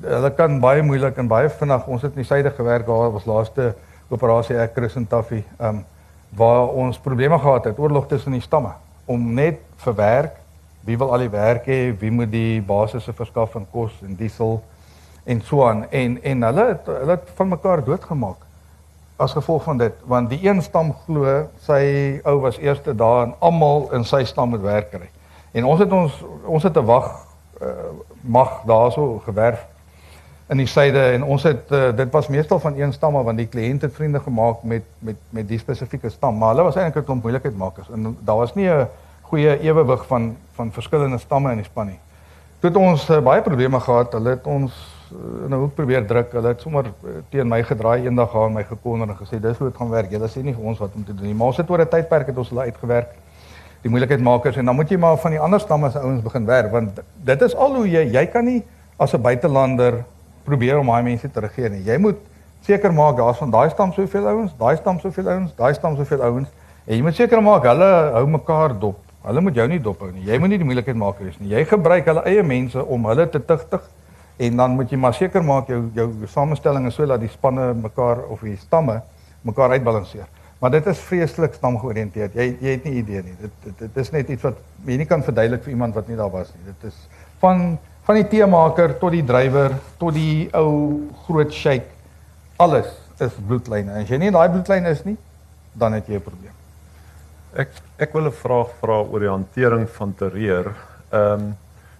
hulle 0.00 0.30
kan 0.34 0.60
baie 0.60 0.82
moeilik 0.82 1.16
en 1.16 1.26
baie 1.28 1.50
vinnig. 1.50 1.86
Ons 1.86 2.02
het 2.02 2.14
in 2.16 2.22
die 2.22 2.24
suide 2.24 2.50
gewerk 2.50 2.86
daar 2.86 3.12
was 3.12 3.26
laaste 3.28 3.74
operasie 4.08 4.56
ek 4.56 4.72
Chris 4.74 4.96
en 4.96 5.06
Taffy, 5.06 5.42
ehm 5.58 5.68
um, 5.68 5.84
waar 6.36 6.68
ons 6.68 6.98
probleme 6.98 7.38
gehad 7.38 7.64
het, 7.64 7.78
oorlog 7.78 8.06
tussen 8.08 8.32
die 8.32 8.40
stamme 8.40 8.72
om 9.04 9.34
net 9.34 9.60
vir 9.76 9.94
werk, 9.94 10.32
wie 10.86 10.98
wil 10.98 11.12
al 11.12 11.24
die 11.24 11.30
werk 11.32 11.66
hê, 11.66 11.92
wie 11.98 12.10
moet 12.10 12.30
die 12.30 12.62
basisse 12.62 13.12
verskaf 13.12 13.50
van 13.56 13.66
kos 13.70 13.92
en 14.06 14.16
diesel 14.16 14.62
en 15.24 15.42
so 15.42 15.66
aan? 15.66 15.84
En 15.90 16.18
en 16.22 16.42
hulle 16.42 16.66
het, 16.72 16.86
hulle 16.86 17.16
het 17.18 17.30
van 17.34 17.48
mekaar 17.48 17.84
doodgemaak 17.84 18.46
as 19.16 19.32
gevolg 19.32 19.62
van 19.64 19.78
dit 19.80 19.92
want 20.04 20.30
die 20.30 20.42
een 20.44 20.62
stam 20.62 20.92
glo 21.04 21.46
sy 21.64 21.82
ou 22.24 22.38
was 22.40 22.58
eerste 22.60 22.94
daar 22.94 23.22
en 23.26 23.34
almal 23.38 23.88
in 23.96 24.04
sy 24.04 24.24
stam 24.28 24.52
moet 24.52 24.64
werk 24.64 24.90
kry. 24.92 25.08
En 25.56 25.64
ons 25.64 25.80
het 25.80 25.92
ons 25.92 26.20
ons 26.44 26.62
het 26.62 26.76
'n 26.76 26.84
wag 26.84 27.08
uh, 27.62 27.68
mag 28.20 28.62
daarso 28.66 29.22
gewerf 29.24 29.64
in 30.48 30.56
die 30.56 30.66
suide 30.66 31.00
en 31.12 31.24
ons 31.24 31.42
het 31.42 31.70
uh, 31.70 31.96
dit 31.96 32.12
was 32.12 32.28
meestal 32.28 32.60
van 32.60 32.76
een 32.78 32.92
stam 32.92 33.12
want 33.12 33.38
die 33.38 33.48
kliënt 33.48 33.82
het 33.82 33.94
vriende 33.94 34.20
gemaak 34.20 34.62
met 34.62 34.82
met 34.98 35.16
met 35.30 35.48
die 35.48 35.58
spesifieke 35.58 36.10
stam 36.10 36.38
maar 36.38 36.54
hulle 36.54 36.62
was 36.68 36.76
eintlik 36.76 37.02
'n 37.02 37.06
klomp 37.06 37.22
moeilikheidmakers 37.22 37.90
en 37.90 38.16
daar 38.20 38.36
was 38.36 38.54
nie 38.54 38.68
'n 38.68 38.86
goeie 39.30 39.58
ewewig 39.60 40.06
van 40.06 40.36
van 40.56 40.72
verskillende 40.72 41.18
stamme 41.18 41.50
in 41.52 41.60
die 41.60 41.68
span 41.68 41.86
nie. 41.86 41.98
Toe 42.60 42.70
het 42.70 42.78
ons 42.80 43.10
uh, 43.10 43.20
baie 43.20 43.42
probleme 43.42 43.80
gehad. 43.80 44.12
Hulle 44.12 44.30
het 44.30 44.46
ons 44.46 44.72
Eh, 45.06 45.44
in 45.44 45.50
'n 45.50 45.58
hoek 45.58 45.74
probeer 45.74 46.06
druk. 46.06 46.32
Hulle 46.32 46.48
het 46.48 46.60
sommer 46.60 46.84
eh, 46.84 47.10
teen 47.28 47.48
my 47.48 47.62
gedraai 47.62 48.04
eendag 48.04 48.30
gaan 48.30 48.52
my 48.52 48.64
gekonner 48.64 49.08
en 49.08 49.16
gesê 49.16 49.40
dis 49.40 49.58
hoe 49.58 49.68
dit 49.68 49.76
gaan 49.76 49.90
werk. 49.90 50.10
Julle 50.10 50.28
sê 50.28 50.42
nie 50.42 50.54
vir 50.54 50.64
ons 50.64 50.78
wat 50.78 50.90
om 50.94 51.04
te 51.04 51.14
doen 51.14 51.26
nie. 51.26 51.34
Maar 51.34 51.46
ons 51.46 51.56
het 51.56 51.70
oor 51.70 51.80
'n 51.80 51.88
tydperk 51.88 52.26
het 52.26 52.38
ons 52.38 52.48
hulle 52.48 52.60
uitgewerk. 52.60 53.14
Die 53.82 53.90
moeilikheid 53.90 54.20
makers 54.20 54.56
en 54.56 54.64
dan 54.64 54.74
moet 54.74 54.88
jy 54.88 54.96
maar 54.96 55.16
van 55.16 55.30
die 55.30 55.40
ander 55.40 55.60
stamme 55.60 55.90
se 55.90 55.98
ouens 55.98 56.22
begin 56.22 56.46
werk 56.46 56.70
want 56.70 57.00
dit 57.14 57.42
is 57.42 57.54
al 57.54 57.74
hoe 57.74 57.90
jy 57.90 58.10
jy 58.12 58.26
kan 58.26 58.44
nie 58.44 58.64
as 58.96 59.12
'n 59.14 59.22
buitelander 59.22 60.04
probeer 60.44 60.78
om 60.78 60.86
daai 60.86 61.02
mense 61.02 61.30
te 61.30 61.40
regeer 61.40 61.70
nie. 61.70 61.84
Jy 61.84 61.98
moet 61.98 62.16
seker 62.60 62.92
maak 62.92 63.16
daar's 63.16 63.38
van 63.38 63.50
daai 63.50 63.70
stam 63.70 63.92
soveel 63.92 64.26
ouens, 64.26 64.52
daai 64.58 64.76
stam 64.76 64.98
soveel 64.98 65.28
ouens, 65.28 65.54
daai 65.56 65.74
stam 65.74 65.96
soveel 65.96 66.22
ouens 66.22 66.48
en 66.86 66.96
jy 66.96 67.02
moet 67.02 67.14
seker 67.14 67.42
maak 67.42 67.62
hulle 67.62 68.10
hou 68.12 68.26
mekaar 68.26 68.78
dop. 68.78 68.98
Hulle 69.26 69.42
moet 69.42 69.56
jou 69.58 69.66
nie 69.68 69.80
dop 69.82 70.04
hou 70.04 70.12
nie. 70.14 70.22
Jy 70.28 70.38
moet 70.38 70.52
nie 70.52 70.58
die 70.62 70.66
moeilikheid 70.68 70.98
makers 70.98 71.38
nie. 71.40 71.50
Jy 71.50 71.64
gebruik 71.66 72.06
hulle 72.06 72.22
eie 72.30 72.44
mense 72.46 72.82
om 72.82 73.08
hulle 73.10 73.26
te 73.30 73.40
tigtig 73.42 73.82
en 74.46 74.60
dan 74.60 74.76
moet 74.78 74.92
jy 74.92 74.98
maar 75.02 75.16
seker 75.16 75.42
maak 75.42 75.70
jou 75.72 75.80
jou 75.96 76.08
samestelling 76.30 76.86
is 76.90 76.94
so 76.94 77.08
dat 77.10 77.22
die 77.22 77.32
spanne 77.32 77.72
mekaar 77.74 78.22
of 78.30 78.44
die 78.46 78.56
stamme 78.60 79.00
mekaar 79.46 79.74
uitbalanseer. 79.74 80.28
Maar 80.60 80.76
dit 80.76 80.86
is 80.92 81.02
vreeslik 81.08 81.58
stamgeoriënteerd. 81.58 82.38
Jy 82.38 82.46
jy 82.60 82.76
het 82.76 82.86
nie 82.86 82.94
idee 83.02 83.24
nie. 83.26 83.34
Dit, 83.40 83.58
dit 83.64 83.82
dit 83.82 84.00
is 84.04 84.12
net 84.14 84.30
iets 84.32 84.46
wat 84.46 84.62
jy 84.86 85.00
nie 85.02 85.08
kan 85.10 85.24
verduidelik 85.26 85.64
vir 85.66 85.74
iemand 85.74 85.98
wat 85.98 86.08
nie 86.08 86.16
daar 86.16 86.32
was 86.32 86.52
nie. 86.54 86.70
Dit 86.70 86.88
is 86.92 87.02
van 87.42 87.78
van 88.06 88.20
die 88.20 88.28
teemaker 88.30 88.94
tot 89.00 89.10
die 89.10 89.24
drywer 89.26 89.74
tot 89.98 90.14
die 90.14 90.46
ou 90.54 91.02
groot 91.26 91.50
shake 91.52 91.90
alles 92.62 92.92
is 93.18 93.34
bloedlyne. 93.48 94.02
As 94.02 94.12
jy 94.12 94.20
nie 94.22 94.30
daai 94.30 94.48
bloedlyne 94.52 94.94
is 94.94 95.02
nie, 95.08 95.16
dan 95.74 95.98
het 95.98 96.06
jy 96.06 96.20
'n 96.20 96.22
probleem. 96.22 96.55
Ek 97.56 97.70
ek 97.96 98.12
wil 98.12 98.26
'n 98.28 98.32
vraag 98.36 98.72
vra 98.80 98.98
oor 99.00 99.20
die 99.20 99.32
hantering 99.32 99.86
van 99.88 100.14
terreur. 100.14 100.74
Ehm 101.10 101.32
um, 101.32 101.56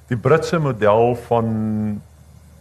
die 0.08 0.16
Britse 0.16 0.58
model 0.58 1.16
van 1.28 1.46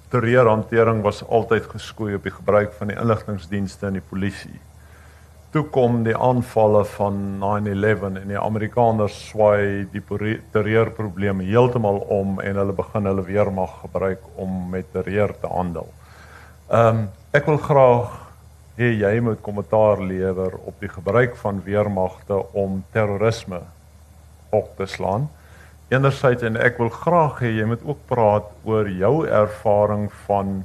terreurhantering 0.10 1.02
was 1.04 1.20
altyd 1.28 1.68
geskoei 1.70 2.16
op 2.16 2.24
die 2.24 2.32
gebruik 2.32 2.72
van 2.74 2.88
die 2.88 2.98
inligtingdienste 2.98 3.88
en 3.88 4.00
die 4.00 4.08
polisie. 4.10 4.60
Toe 5.52 5.64
kom 5.64 6.04
die 6.04 6.16
aanvalle 6.18 6.86
van 6.96 7.20
9/11 7.44 8.18
en 8.22 8.28
die 8.28 8.40
Amerikaners 8.40 9.28
swaai 9.28 9.88
die 9.92 10.04
terreurprobleme 10.52 11.44
heeltemal 11.44 12.00
om 12.10 12.40
en 12.40 12.56
hulle 12.56 12.74
begin 12.74 13.06
hulle 13.06 13.24
weermag 13.28 13.80
gebruik 13.82 14.24
om 14.36 14.70
met 14.70 14.92
terreur 14.92 15.36
te 15.42 15.48
handel. 15.48 15.92
Ehm 16.72 16.88
um, 16.88 17.08
ek 17.32 17.46
wil 17.46 17.58
graag 17.58 18.25
hê 18.78 18.92
jy 19.00 19.20
moet 19.24 19.42
kommentaar 19.42 20.02
lewer 20.02 20.58
op 20.68 20.80
die 20.80 20.92
gebruik 20.92 21.36
van 21.40 21.64
weermagte 21.64 22.42
om 22.52 22.84
terrorisme 22.92 23.62
op 24.50 24.72
te 24.78 24.86
slaan 24.86 25.30
enerzijds 25.88 26.44
en 26.44 26.58
ek 26.58 26.80
wil 26.82 26.90
graag 26.90 27.42
hê 27.44 27.52
jy 27.60 27.66
moet 27.70 27.84
ook 27.86 28.00
praat 28.10 28.48
oor 28.66 28.90
jou 28.90 29.16
ervaring 29.28 30.08
van 30.26 30.64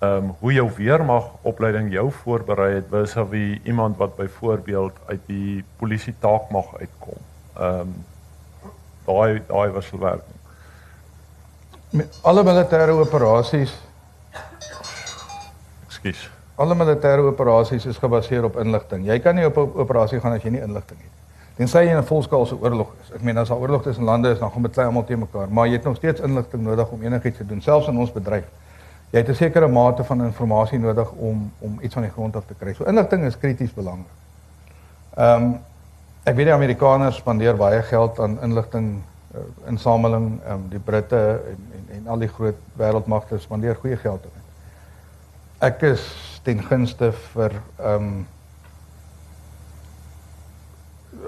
ehm 0.00 0.24
um, 0.24 0.28
hoe 0.40 0.52
jou 0.52 0.66
weermag 0.76 1.26
opleiding 1.44 1.90
jou 1.92 2.06
voorberei 2.22 2.74
het 2.74 2.86
vis-à-vis 2.88 3.58
iemand 3.68 3.96
wat 3.96 4.16
byvoorbeeld 4.16 4.96
uit 5.06 5.26
die 5.26 5.64
polisie 5.76 6.14
taakmag 6.20 6.72
uitkom. 6.80 7.20
Ehm 7.56 7.80
um, 7.80 7.94
daai 9.04 9.42
daai 9.48 9.70
wisselwerking. 9.76 10.36
Met 11.90 12.18
alle 12.22 12.44
militêre 12.44 12.96
operasies 12.96 13.76
Ekskuus. 15.86 16.30
Alle 16.60 16.74
militêre 16.76 17.24
operasies 17.24 17.86
is 17.88 17.98
gebaseer 17.98 18.44
op 18.44 18.58
inligting. 18.60 19.06
Jy 19.08 19.18
kan 19.24 19.34
nie 19.34 19.46
op 19.46 19.56
'n 19.56 19.80
operasie 19.80 20.20
gaan 20.20 20.32
as 20.32 20.42
jy 20.42 20.50
nie 20.50 20.60
inligting 20.60 20.98
het 20.98 21.08
nie. 21.08 21.20
Tensy 21.56 21.78
jy 21.78 21.90
in 21.90 21.96
'n 21.96 22.04
volskaalse 22.04 22.56
oorlog 22.60 22.88
is. 23.02 23.14
Ek 23.14 23.22
meen 23.22 23.38
as 23.38 23.48
daar 23.48 23.58
oorlog 23.58 23.82
tussen 23.82 24.04
lande 24.04 24.30
is, 24.30 24.38
dan 24.38 24.50
gaan 24.50 24.62
beklei 24.62 24.86
almal 24.86 25.04
te 25.04 25.16
mekaar, 25.16 25.48
maar 25.48 25.66
jy 25.66 25.72
het 25.72 25.84
nog 25.84 25.96
steeds 25.96 26.20
inligting 26.20 26.62
nodig 26.62 26.90
om 26.90 27.02
enigiets 27.02 27.36
te 27.36 27.46
doen, 27.46 27.60
selfs 27.60 27.88
in 27.88 27.98
ons 27.98 28.12
bedryf. 28.12 28.44
Jy 29.10 29.18
het 29.18 29.28
'n 29.28 29.34
sekere 29.34 29.68
mate 29.68 30.04
van 30.04 30.20
inligting 30.20 30.82
nodig 30.82 31.10
om 31.12 31.52
om 31.58 31.78
iets 31.80 31.94
van 31.94 32.02
die 32.02 32.12
grond 32.12 32.36
af 32.36 32.44
te 32.46 32.54
kry. 32.58 32.74
So 32.74 32.84
inligting 32.84 33.24
is 33.24 33.38
krities 33.38 33.74
belangrik. 33.74 34.12
Ehm 35.16 35.42
um, 35.42 35.60
ek 36.22 36.36
weet 36.36 36.46
die 36.46 36.54
Amerikaners 36.54 37.16
spandeer 37.16 37.56
baie 37.56 37.82
geld 37.82 38.20
aan 38.20 38.38
inligting 38.42 39.02
uh, 39.34 39.40
insameling, 39.66 40.40
ehm 40.44 40.52
um, 40.52 40.68
die 40.68 40.78
Britte 40.78 41.40
en, 41.48 41.66
en 41.72 41.96
en 41.96 42.08
al 42.08 42.18
die 42.18 42.28
groot 42.28 42.56
wêreldmagte 42.76 43.38
spandeer 43.38 43.74
goeie 43.74 43.96
geld 43.96 44.22
daarin. 44.22 44.42
Ek 45.58 45.82
is 45.82 46.29
ten 46.42 46.62
gunste 46.62 47.12
vir 47.12 47.56
ehm 47.78 48.10
um, 48.10 48.26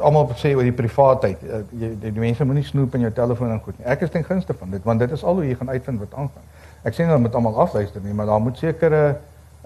almal 0.03 0.31
sê 0.41 0.55
oor 0.57 0.65
die 0.65 0.75
privaatheid. 0.75 1.43
Uh, 1.43 1.59
jy 1.77 1.91
die, 2.01 2.13
die 2.15 2.23
mense 2.23 2.45
moenie 2.49 2.65
snoep 2.65 2.95
in 2.97 3.05
jou 3.07 3.13
telefoon 3.13 3.51
en 3.55 3.61
goed 3.65 3.79
nie. 3.79 3.87
Ek 3.93 4.05
is 4.07 4.11
ten 4.11 4.25
gunste 4.25 4.55
van 4.55 4.71
dit 4.71 4.85
want 4.89 5.03
dit 5.03 5.11
is 5.13 5.25
al 5.25 5.41
hoe 5.41 5.47
jy 5.47 5.57
gaan 5.59 5.71
uitvind 5.71 6.01
wat 6.01 6.15
aangaan. 6.15 6.47
Ek 6.83 6.97
sê 6.97 7.07
dat 7.07 7.21
moet 7.23 7.35
almal 7.39 7.61
afluister 7.67 8.03
nie, 8.03 8.15
maar 8.17 8.31
daar 8.31 8.41
moet 8.43 8.59
sekere 8.59 9.03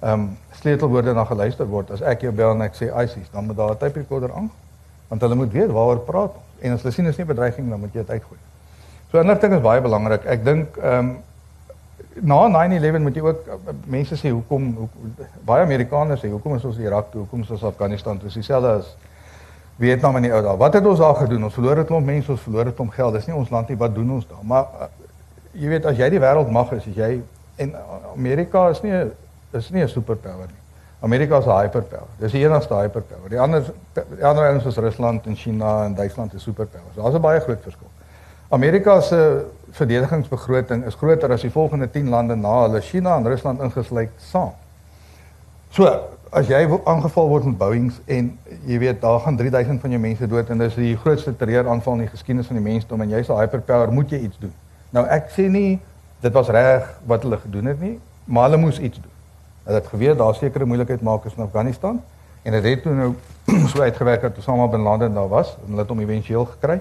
ehm 0.03 0.12
um, 0.12 0.26
sleutelwoorde 0.59 1.14
na 1.16 1.24
geluister 1.24 1.68
word. 1.68 1.90
As 1.90 2.03
ek 2.03 2.26
jou 2.26 2.32
bel 2.32 2.51
en 2.53 2.66
ek 2.66 2.74
sê 2.76 2.90
ISIS, 2.90 3.30
dan 3.32 3.47
moet 3.47 3.57
daar 3.57 3.76
'n 3.76 3.78
tape 3.78 3.99
recorder 4.03 4.32
aan. 4.32 4.51
Want 5.09 5.20
hulle 5.22 5.34
moet 5.34 5.53
weet 5.53 5.70
waaroor 5.70 6.03
praat 6.05 6.34
ons. 6.34 6.61
En 6.61 6.72
as 6.72 6.82
hulle 6.82 6.92
sien 6.92 7.07
is 7.07 7.16
nie 7.16 7.26
bedreiging 7.26 7.70
dan 7.70 7.80
moet 7.80 7.94
jy 7.94 8.01
dit 8.01 8.11
uitgooi. 8.11 8.38
So 9.11 9.20
inligting 9.20 9.55
is 9.55 9.62
baie 9.62 9.80
belangrik. 9.80 10.24
Ek 10.24 10.44
dink 10.44 10.76
ehm 10.76 10.99
um, 10.99 11.16
na 12.23 12.49
9/11 12.49 13.03
moet 13.03 13.14
jy 13.14 13.23
ook 13.23 13.49
mense 13.87 14.17
sê 14.17 14.31
hoekom 14.31 14.75
hoe, 14.77 14.89
baie 15.45 15.62
Amerikaners 15.62 16.21
sê 16.25 16.31
hoekom 16.31 16.55
is 16.57 16.64
ons 16.64 16.79
Irak 16.79 17.11
toe, 17.11 17.21
hoekom 17.21 17.41
is 17.41 17.51
ons 17.51 17.64
Afghanistan 17.64 18.19
toe? 18.19 18.29
Dis 18.29 18.35
dieselfde 18.35 18.69
as 18.69 18.97
Vietnam 19.77 20.17
in 20.17 20.23
die 20.23 20.33
ou 20.33 20.43
dae. 20.43 20.57
Wat 20.57 20.75
het 20.75 20.87
ons 20.87 20.99
daar 20.99 21.14
gedoen? 21.14 21.45
Ons 21.45 21.55
verloor 21.55 21.77
het 21.77 21.87
klomp 21.87 22.07
mense, 22.07 22.31
ons 22.33 22.41
verloor 22.41 22.71
het 22.71 22.75
klomp 22.75 22.93
geld. 22.97 23.12
Dis 23.14 23.27
nie 23.27 23.37
ons 23.37 23.51
land 23.51 23.69
nie. 23.69 23.77
Wat 23.77 23.95
doen 23.95 24.11
ons 24.11 24.29
daar? 24.29 24.45
Maar 24.45 24.62
uh, 24.81 24.89
jy 25.53 25.69
weet 25.69 25.89
as 25.91 25.97
jy 25.97 26.09
die 26.11 26.21
wêreld 26.21 26.51
mag 26.51 26.73
is, 26.73 26.87
as 26.87 26.97
jy 26.97 27.11
en 27.57 27.75
Amerika 28.14 28.69
is 28.73 28.81
nie 28.85 28.95
is 29.57 29.71
nie 29.71 29.83
'n 29.83 29.89
superpower 29.89 30.47
nie. 30.47 30.62
Amerika 31.01 31.39
is 31.39 31.47
'n 31.47 31.61
hyperpower. 31.61 32.09
Dis 32.19 32.33
die 32.33 32.45
enigste 32.45 32.75
hyperpower. 32.75 33.29
Die 33.29 33.41
ander 33.41 33.64
die 33.93 34.25
ander 34.25 34.49
ouens 34.49 34.62
soos 34.62 34.77
Rusland 34.77 35.27
en 35.27 35.37
China 35.37 35.85
en 35.85 35.95
Duitsland 35.95 36.35
is 36.35 36.43
superpowers. 36.43 36.97
Daar's 36.97 37.14
'n 37.14 37.21
baie 37.21 37.41
groot 37.41 37.62
verskil. 37.62 37.91
Amerika 38.49 39.01
se 39.01 39.45
verdedigingsbegroting 39.71 40.85
is 40.85 40.95
groter 40.95 41.33
as 41.33 41.41
die 41.41 41.51
volgende 41.51 41.91
10 41.91 42.09
lande 42.09 42.37
na 42.37 42.62
hulle 42.62 42.81
China 42.81 43.17
en 43.17 43.27
Rusland 43.27 43.61
ingesluit 43.61 44.11
saam. 44.31 44.53
So, 45.71 45.91
as 46.31 46.49
jy 46.51 46.62
aangeval 46.85 47.29
word 47.29 47.45
met 47.45 47.59
Boeings 47.59 47.99
en 48.07 48.31
jy 48.67 48.79
weet 48.83 49.01
daar 49.01 49.21
gaan 49.25 49.37
3000 49.37 49.81
van 49.81 49.91
jou 49.95 50.01
mense 50.01 50.27
dood 50.29 50.51
en 50.51 50.59
dis 50.59 50.75
die 50.75 50.97
grootste 50.97 51.37
terreuraanval 51.37 51.99
in 51.99 52.07
die 52.07 52.12
geskiedenis 52.12 52.49
van 52.51 52.59
die 52.59 52.64
mensdom 52.64 53.03
en 53.03 53.11
jy's 53.11 53.29
'n 53.31 53.39
hyperpower, 53.41 53.93
moet 53.93 54.11
jy 54.11 54.19
iets 54.19 54.39
doen. 54.39 54.53
Nou 54.91 55.07
ek 55.07 55.31
sê 55.31 55.49
nie 55.51 55.81
dit 56.21 56.33
was 56.33 56.49
reg 56.49 56.89
wat 57.07 57.23
hulle 57.23 57.39
gedoen 57.39 57.67
het 57.67 57.81
nie, 57.81 58.01
maar 58.25 58.51
hulle 58.51 58.57
moes 58.57 58.79
iets 58.79 58.99
doen. 58.99 59.12
Hulle 59.64 59.79
het 59.79 59.87
geweet 59.87 60.19
daar 60.19 60.35
sekere 60.35 60.64
moeilikheid 60.64 61.03
maak 61.03 61.25
is 61.25 61.35
in 61.37 61.43
Afghanistan 61.43 62.03
en 62.43 62.53
dit 62.53 62.64
het 62.64 62.83
toe 62.83 62.93
nou 62.93 63.14
so 63.71 63.83
uitgewerk 63.83 64.21
dat 64.21 64.39
Osama 64.39 64.67
bin 64.67 64.81
Laden 64.81 65.14
daar 65.14 65.29
was 65.29 65.57
en 65.57 65.69
hulle 65.71 65.81
het 65.81 65.89
hom 65.89 66.01
éventueel 66.01 66.45
gekry. 66.45 66.81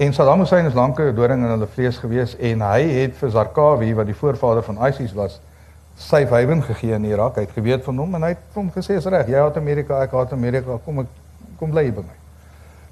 En 0.00 0.14
Saddam 0.14 0.38
Hussein 0.40 0.64
is 0.64 0.72
lank 0.72 0.98
'n 0.98 1.14
doring 1.14 1.42
in 1.42 1.50
hulle 1.50 1.66
vlees 1.66 1.98
gewees 1.98 2.36
en 2.36 2.60
hy 2.60 2.82
het 2.88 3.16
vir 3.16 3.30
Zarqawi 3.30 3.94
wat 3.94 4.06
die 4.06 4.14
voorvader 4.14 4.62
van 4.62 4.78
ISIS 4.88 5.12
was 5.12 5.40
safe 5.96 6.32
haven 6.34 6.62
gegee 6.62 6.94
in 6.94 7.04
Irak. 7.04 7.34
Hy 7.36 7.42
het 7.42 7.52
geweet 7.52 7.84
van 7.84 7.98
hom 7.98 8.14
en 8.14 8.22
hy 8.22 8.28
het 8.28 8.38
hom 8.54 8.70
gesê 8.72 8.96
is 8.96 9.04
reg. 9.04 9.28
Jy 9.28 9.36
haat 9.36 9.56
Amerika, 9.56 10.00
ek 10.00 10.16
haat 10.16 10.32
Amerika. 10.32 10.78
Kom 10.84 10.98
ek 11.04 11.06
kom 11.58 11.70
bly 11.70 11.92
by 11.92 12.00
my. 12.00 12.16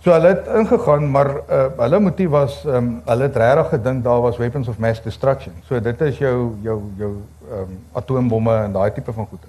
So 0.04 0.12
hulle 0.12 0.34
het 0.34 0.52
ingegaan, 0.60 1.10
maar 1.10 1.30
uh, 1.48 1.64
hulle 1.78 2.00
motief 2.00 2.28
was 2.28 2.60
ehm 2.66 2.76
um, 2.76 3.02
hulle 3.06 3.22
het 3.22 3.36
regtig 3.36 3.68
gedink 3.68 4.04
daar 4.04 4.20
was 4.20 4.36
weapons 4.36 4.68
of 4.68 4.78
mass 4.78 5.00
destruction. 5.02 5.54
So 5.64 5.80
dit 5.80 6.00
is 6.00 6.18
jou 6.18 6.56
jou 6.62 6.80
jou 6.98 7.12
ehm 7.50 7.60
um, 7.62 7.78
atoombomme 7.92 8.64
en 8.66 8.72
daai 8.72 8.92
tipe 8.92 9.12
van 9.12 9.26
goeder. 9.26 9.48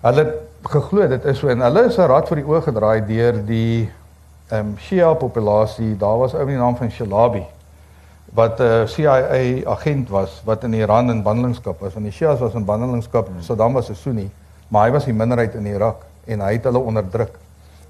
Hulle 0.00 0.24
het 0.24 0.70
geglo 0.74 1.06
dit 1.08 1.24
is 1.24 1.38
so 1.38 1.48
en 1.48 1.60
hulle 1.60 1.86
is 1.86 1.98
'n 1.98 2.10
rad 2.10 2.28
vir 2.28 2.36
die 2.36 2.50
oë 2.50 2.62
gedraai 2.62 3.06
deur 3.06 3.46
die 3.46 3.90
ehm 4.48 4.60
um, 4.60 4.78
Shia 4.78 5.14
populasie. 5.14 5.96
Daar 5.96 6.18
was 6.18 6.34
ou 6.34 6.44
met 6.44 6.54
die 6.54 6.62
naam 6.62 6.76
van 6.76 6.90
Shalabi 6.90 7.46
wat 8.34 8.58
'n 8.58 8.62
uh, 8.62 8.86
CIA 8.86 9.70
agent 9.70 10.08
was 10.08 10.42
wat 10.44 10.64
in 10.64 10.72
Iran 10.74 11.10
in 11.10 11.22
bandelingskap 11.22 11.80
was. 11.80 11.92
Want 11.92 12.04
die 12.04 12.14
Shias 12.14 12.38
was 12.38 12.54
in 12.54 12.64
bandelingskap. 12.64 13.28
Saddam 13.40 13.72
was 13.72 13.88
'n 13.88 13.94
Sunni, 13.94 14.30
maar 14.68 14.86
hy 14.86 14.90
was 14.92 15.04
die 15.04 15.14
minderheid 15.14 15.54
in 15.54 15.66
Irak 15.66 15.96
en 16.24 16.40
hy 16.40 16.52
het 16.52 16.64
hulle 16.64 16.78
onderdruk. 16.78 17.38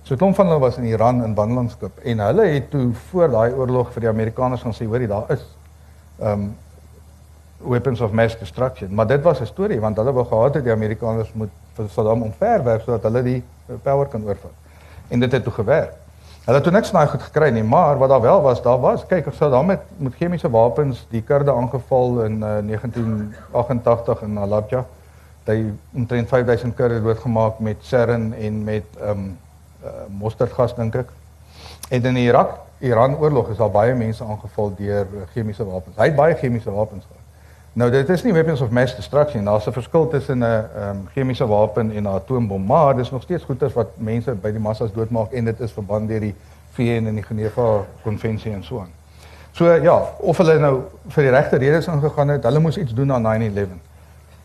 So 0.03 0.17
klomp 0.17 0.35
van 0.35 0.47
hulle 0.47 0.59
was 0.59 0.77
in 0.77 0.85
Iran 0.85 1.25
in 1.25 1.35
bandelingskap 1.35 1.99
en 2.03 2.19
hulle 2.19 2.47
het 2.47 2.71
toe 2.71 2.93
voor 2.93 3.31
daai 3.31 3.53
oorlog 3.53 3.93
vir 3.93 4.01
die 4.01 4.09
Amerikaners 4.09 4.63
gaan 4.63 4.75
sê, 4.75 4.85
hoorie, 4.85 5.09
daar 5.09 5.25
is 5.29 5.45
um 6.21 6.57
weapons 7.59 8.01
of 8.01 8.13
mass 8.13 8.39
destruction. 8.39 8.95
Maar 8.95 9.07
dit 9.07 9.23
was 9.23 9.41
'n 9.41 9.47
storie 9.47 9.81
want 9.81 9.97
hulle 9.97 10.13
wou 10.13 10.27
gehad 10.27 10.55
het 10.55 10.65
die 10.65 10.73
Amerikaners 10.73 11.33
moet 11.33 11.51
Saddam 11.89 12.23
omverwerf 12.23 12.83
sodat 12.83 13.03
hulle 13.03 13.23
die 13.23 13.43
power 13.83 14.07
kan 14.07 14.25
oorvat. 14.25 14.53
En 15.09 15.21
dit 15.21 15.33
het 15.33 15.43
toe 15.43 15.53
gewerk. 15.53 16.04
Hulle 16.45 16.59
het 16.61 16.67
toe 16.67 16.73
niks 16.75 16.91
naai 16.93 17.07
goed 17.09 17.23
gekry 17.25 17.47
nie, 17.57 17.63
maar 17.65 17.97
wat 17.97 18.11
daar 18.13 18.21
wel 18.21 18.43
was, 18.45 18.59
daar 18.63 18.81
was, 18.81 19.07
kyk, 19.09 19.31
Saddam 19.33 19.71
het 19.73 19.85
met 19.97 20.17
chemiese 20.19 20.51
wapens 20.53 21.07
die 21.09 21.23
kurde 21.25 21.53
aangeval 21.53 22.21
in 22.27 22.35
uh, 22.45 22.59
1988 22.67 24.23
in 24.27 24.37
Halabja. 24.37 24.83
Hy 25.49 25.57
omtrent 25.97 26.29
5000 26.29 26.77
kurde 26.77 27.01
doodgemaak 27.01 27.65
met 27.65 27.81
sarin 27.81 28.35
en 28.37 28.61
met 28.65 29.01
um 29.01 29.25
uh, 29.85 29.95
mosterdgas 30.21 30.77
dink 30.77 31.01
ek. 31.01 31.17
En 31.89 32.05
in 32.13 32.21
Irak, 32.27 32.59
Iran 32.85 33.17
oorlog 33.17 33.49
is 33.49 33.57
daar 33.57 33.73
baie 33.73 33.97
mense 33.97 34.25
aangeval 34.25 34.73
deur 34.77 35.09
chemiese 35.33 35.65
wapens. 35.65 35.97
Hy 35.97 36.11
het 36.13 36.17
baie 36.17 36.37
chemiese 36.37 36.73
wapens 36.73 37.09
gehad. 37.09 37.24
Nou 37.75 37.91
dit 37.91 38.09
is 38.09 38.23
nie 38.23 38.33
weapons 38.33 38.61
of 38.63 38.71
mass 38.71 38.95
destruction, 38.95 39.45
daar's 39.45 39.67
'n 39.67 39.73
verskil 39.73 40.09
tussen 40.09 40.39
'n 40.39 40.43
um, 40.43 41.09
chemiese 41.13 41.47
wapen 41.47 41.91
en 41.91 42.03
'n 42.03 42.07
atoombom, 42.07 42.65
maar 42.65 42.97
dis 42.97 43.11
nog 43.11 43.23
steeds 43.23 43.45
goeters 43.45 43.73
wat 43.73 43.89
mense 43.97 44.31
by 44.31 44.51
die 44.51 44.61
massas 44.61 44.93
doodmaak 44.93 45.33
en 45.33 45.45
dit 45.45 45.61
is 45.61 45.73
verband 45.73 46.09
deur 46.09 46.21
die 46.21 46.35
VN 46.71 47.07
en 47.07 47.15
die 47.15 47.23
Geneva 47.23 47.85
konvensie 48.03 48.53
en 48.53 48.65
so 48.65 48.79
aan. 48.79 48.93
So 49.51 49.73
ja, 49.73 50.03
of 50.19 50.37
hulle 50.37 50.59
nou 50.59 50.83
vir 51.09 51.23
die 51.23 51.33
regte 51.33 51.57
redes 51.57 51.87
ingegaan 51.87 52.29
het, 52.29 52.43
hulle 52.45 52.59
moes 52.59 52.79
iets 52.79 52.95
doen 52.95 53.13
aan 53.13 53.23
9/11. 53.23 53.81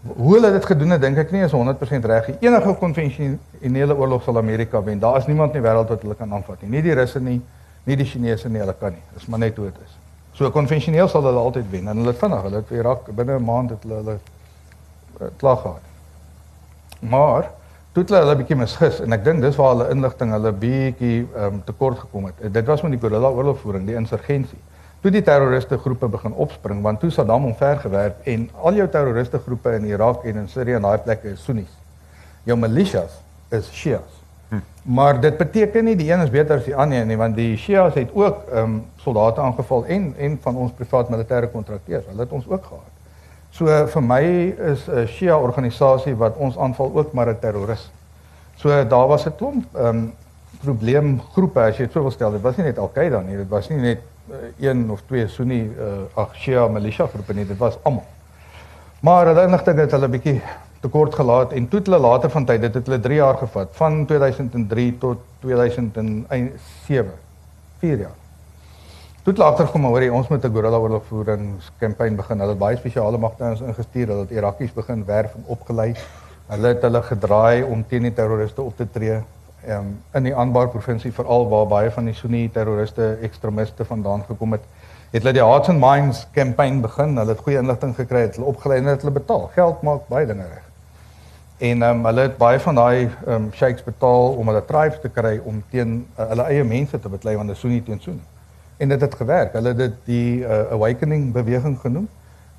Hoe 0.01 0.33
hulle 0.33 0.51
dit 0.51 0.65
gedoen 0.65 0.89
het, 0.89 1.01
dink 1.01 1.17
ek 1.17 1.31
nie 1.31 1.43
is 1.43 1.51
100% 1.51 2.05
reg 2.05 2.27
nie. 2.27 2.37
Enige 2.39 2.73
konvensionele 2.73 3.95
oorlog 3.95 4.23
sal 4.23 4.37
Amerika 4.37 4.83
wen. 4.83 4.99
Daar 4.99 5.17
is 5.17 5.25
niemand 5.25 5.53
in 5.53 5.61
die 5.61 5.69
wêreld 5.69 5.87
wat 5.87 6.01
hulle 6.01 6.15
kan 6.15 6.33
aanvat 6.33 6.61
nie. 6.61 6.69
Nie 6.69 6.81
die 6.81 6.93
Russe 6.93 7.19
nie, 7.19 7.41
nie 7.83 7.95
die 7.95 8.05
Chinese 8.05 8.49
nie, 8.49 8.59
hulle 8.59 8.75
kan 8.79 8.91
nie. 8.91 9.03
Dis 9.13 9.25
maar 9.27 9.39
net 9.39 9.55
hoe 9.55 9.65
dit 9.65 9.75
is. 9.85 9.98
So 10.39 10.47
konvensioneel 10.55 11.09
sal 11.11 11.25
hulle 11.27 11.39
altyd 11.39 11.65
wen 11.67 11.89
en 11.91 11.97
hulle 11.99 12.13
vinnig, 12.15 12.43
hulle 12.45 12.59
het 12.61 12.69
Irak 12.71 13.07
binne 13.11 13.35
'n 13.35 13.43
maand 13.43 13.73
het 13.73 13.81
hulle 13.83 13.95
hulle 13.95 14.13
uh, 14.15 15.27
klaar 15.37 15.57
gehad. 15.57 15.87
Maar 16.99 17.49
toe 17.91 18.03
het 18.03 18.09
hulle 18.09 18.21
hulle 18.21 18.35
bietjie 18.39 18.55
misgis 18.55 19.01
en 19.03 19.11
ek 19.11 19.25
dink 19.25 19.41
dis 19.43 19.57
waar 19.59 19.73
hulle 19.73 19.89
inligting 19.91 20.31
hulle 20.31 20.51
bietjie 20.61 21.27
um, 21.35 21.59
tekort 21.65 21.99
gekom 21.99 22.29
het. 22.29 22.53
Dit 22.53 22.71
was 22.71 22.81
met 22.81 22.95
die 22.95 22.99
guerrilla 22.99 23.27
oorlogvoering, 23.27 23.83
die 23.85 23.99
insurgensie. 23.99 24.61
Toe 25.01 25.11
die 25.11 25.23
terroriste 25.23 25.77
groepe 25.77 26.07
begin 26.07 26.33
opspring 26.33 26.81
want 26.87 26.99
toe 26.99 27.11
Saddam 27.11 27.45
omvergewerp 27.51 28.23
en 28.23 28.49
al 28.63 28.79
jou 28.79 28.87
terroriste 28.87 29.43
groepe 29.43 29.75
in 29.75 29.91
Irak 29.91 30.23
en 30.23 30.39
in 30.45 30.47
Sirië 30.47 30.79
en 30.79 30.87
daai 30.87 31.03
plekke 31.03 31.35
is 31.35 31.43
Sunnis. 31.43 31.75
Jou 32.47 32.55
militias 32.57 33.19
is 33.51 33.67
Shias. 33.75 34.18
Maar 34.83 35.19
dit 35.21 35.37
beteken 35.37 35.83
nie 35.85 35.95
die 35.95 36.11
een 36.11 36.19
is 36.19 36.29
beter 36.29 36.57
as 36.57 36.65
die 36.65 36.75
ander 36.75 37.05
nie 37.05 37.17
want 37.17 37.35
die 37.37 37.57
Shias 37.57 37.93
het 37.93 38.09
ook 38.13 38.47
ehm 38.49 38.63
um, 38.63 38.79
soldate 39.03 39.41
aangeval 39.41 39.85
en 39.85 40.13
en 40.17 40.37
van 40.41 40.55
ons 40.55 40.71
privaat 40.71 41.09
militêre 41.09 41.51
kontrakteurs. 41.51 42.05
Hulle 42.09 42.25
het 42.25 42.31
ons 42.31 42.47
ook 42.47 42.63
gehad. 42.65 42.95
So 43.51 43.65
vir 43.93 44.03
my 44.03 44.23
is 44.71 44.87
'n 44.87 45.07
Shia 45.07 45.37
organisasie 45.37 46.15
wat 46.15 46.37
ons 46.37 46.57
aanval 46.57 46.91
ook 46.93 47.13
maar 47.13 47.29
'n 47.29 47.39
terroris. 47.39 47.91
So 48.55 48.87
daar 48.87 49.07
was 49.07 49.25
'n 49.25 49.35
klomp 49.35 49.65
ehm 49.75 49.85
um, 49.85 50.13
probleemgroepe 50.61 51.59
as 51.59 51.77
jy 51.77 51.83
dit 51.83 51.91
sou 51.91 52.03
wil 52.03 52.11
stel. 52.11 52.31
Dit 52.31 52.41
was 52.41 52.55
nie 52.55 52.65
net 52.65 52.79
Al-Qaeda 52.79 53.19
nie, 53.21 53.37
dit 53.37 53.49
was 53.49 53.69
nie 53.69 53.77
net 53.77 53.99
uh, 54.29 54.35
een 54.69 54.91
of 54.91 55.01
twee 55.07 55.27
Sunni 55.27 55.61
uh, 55.61 55.85
ag 56.13 56.35
Shia 56.35 56.67
militia 56.67 57.07
groepe 57.07 57.33
nie, 57.33 57.45
dit 57.45 57.57
was 57.57 57.77
almal. 57.83 58.05
Maar 58.99 59.25
hulle 59.25 59.45
inligting 59.47 59.77
het 59.79 59.91
hulle 59.91 60.07
bietjie 60.07 60.41
tekort 60.79 61.15
gelaat 61.15 61.51
en 61.51 61.67
toe 61.67 61.79
het 61.79 61.87
hulle 61.87 61.99
later 61.99 62.29
van 62.29 62.45
tyd 62.45 62.61
dit 62.61 62.73
het 62.73 62.85
hulle 62.87 62.99
3 62.99 63.15
jaar 63.15 63.37
gevat 63.37 63.75
van 63.81 64.05
2003 64.05 64.97
tot 64.97 65.17
2007 65.39 67.11
4 67.79 67.97
jaar. 67.97 68.15
Toe 69.23 69.33
het 69.33 69.37
hulle 69.37 69.49
agtergekom 69.49 69.85
hoor 69.85 70.03
jy 70.03 70.11
ons 70.15 70.27
moet 70.27 70.45
'n 70.45 70.53
guerrilla 70.53 70.77
oorlogvoeringskampanje 70.77 72.15
begin. 72.15 72.39
Hulle 72.39 72.49
het 72.49 72.59
baie 72.59 72.77
spesiale 72.77 73.17
magte 73.17 73.43
ons 73.43 73.61
ingestuur 73.61 74.07
hulle 74.07 74.21
het 74.21 74.31
Irakies 74.31 74.73
begin 74.73 75.05
werf 75.05 75.35
en 75.35 75.43
opgelei. 75.47 75.95
Hulle 76.47 76.67
het 76.67 76.81
hulle 76.81 77.01
gedraai 77.01 77.63
om 77.63 77.85
teen 77.87 78.01
die 78.01 78.13
terroriste 78.13 78.61
op 78.61 78.77
te 78.77 78.87
tree. 78.91 79.21
Um, 79.67 79.99
in 80.13 80.23
die 80.23 80.35
Anbar 80.35 80.69
provinsie 80.69 81.11
veral 81.11 81.49
waar 81.49 81.67
baie 81.67 81.91
van 81.91 82.05
die 82.05 82.13
Sunni 82.13 82.49
terroriste 82.49 83.17
ekstremiste 83.21 83.85
vandaan 83.85 84.23
gekom 84.23 84.51
het 84.51 84.63
het 85.11 85.21
hulle 85.23 85.33
die 85.33 85.43
Hearts 85.43 85.69
and 85.69 85.79
Minds 85.79 86.27
kampanje 86.31 86.81
begin. 86.81 87.17
Hulle 87.17 87.29
het 87.29 87.39
goeie 87.39 87.57
inligting 87.57 87.95
gekry 87.95 88.21
het 88.21 88.35
hulle 88.35 88.47
opgelei 88.47 88.77
en 88.77 88.85
het 88.85 89.01
hulle 89.01 89.19
betaal. 89.19 89.49
Geld 89.53 89.81
maak 89.81 90.07
baie 90.07 90.25
dinge 90.25 90.47
reg 90.47 90.68
En 91.59 91.81
ehm 91.81 91.97
um, 91.97 92.05
hulle 92.05 92.21
het 92.21 92.37
baie 92.37 92.59
van 92.59 92.75
daai 92.75 93.09
ehm 93.25 93.33
um, 93.35 93.49
sheiks 93.53 93.83
betaal 93.83 94.33
om 94.39 94.47
hulle 94.47 94.65
tribes 94.65 94.99
te 95.01 95.09
kry 95.09 95.39
om 95.43 95.63
teen 95.69 96.05
uh, 96.15 96.27
hulle 96.29 96.43
eie 96.43 96.63
mense 96.63 96.99
te 96.99 97.09
beklei 97.09 97.35
want 97.35 97.49
hulle 97.49 97.59
Sunni 97.59 97.83
teen 97.83 97.99
Sunni. 97.99 98.23
En 98.77 98.89
dit 98.89 99.01
het 99.01 99.15
gewerk. 99.15 99.53
Hulle 99.53 99.67
het 99.67 99.77
dit 99.77 99.97
die 100.05 100.39
uh, 100.39 100.71
awakening 100.71 101.33
beweging 101.35 101.79
genoem. 101.79 102.07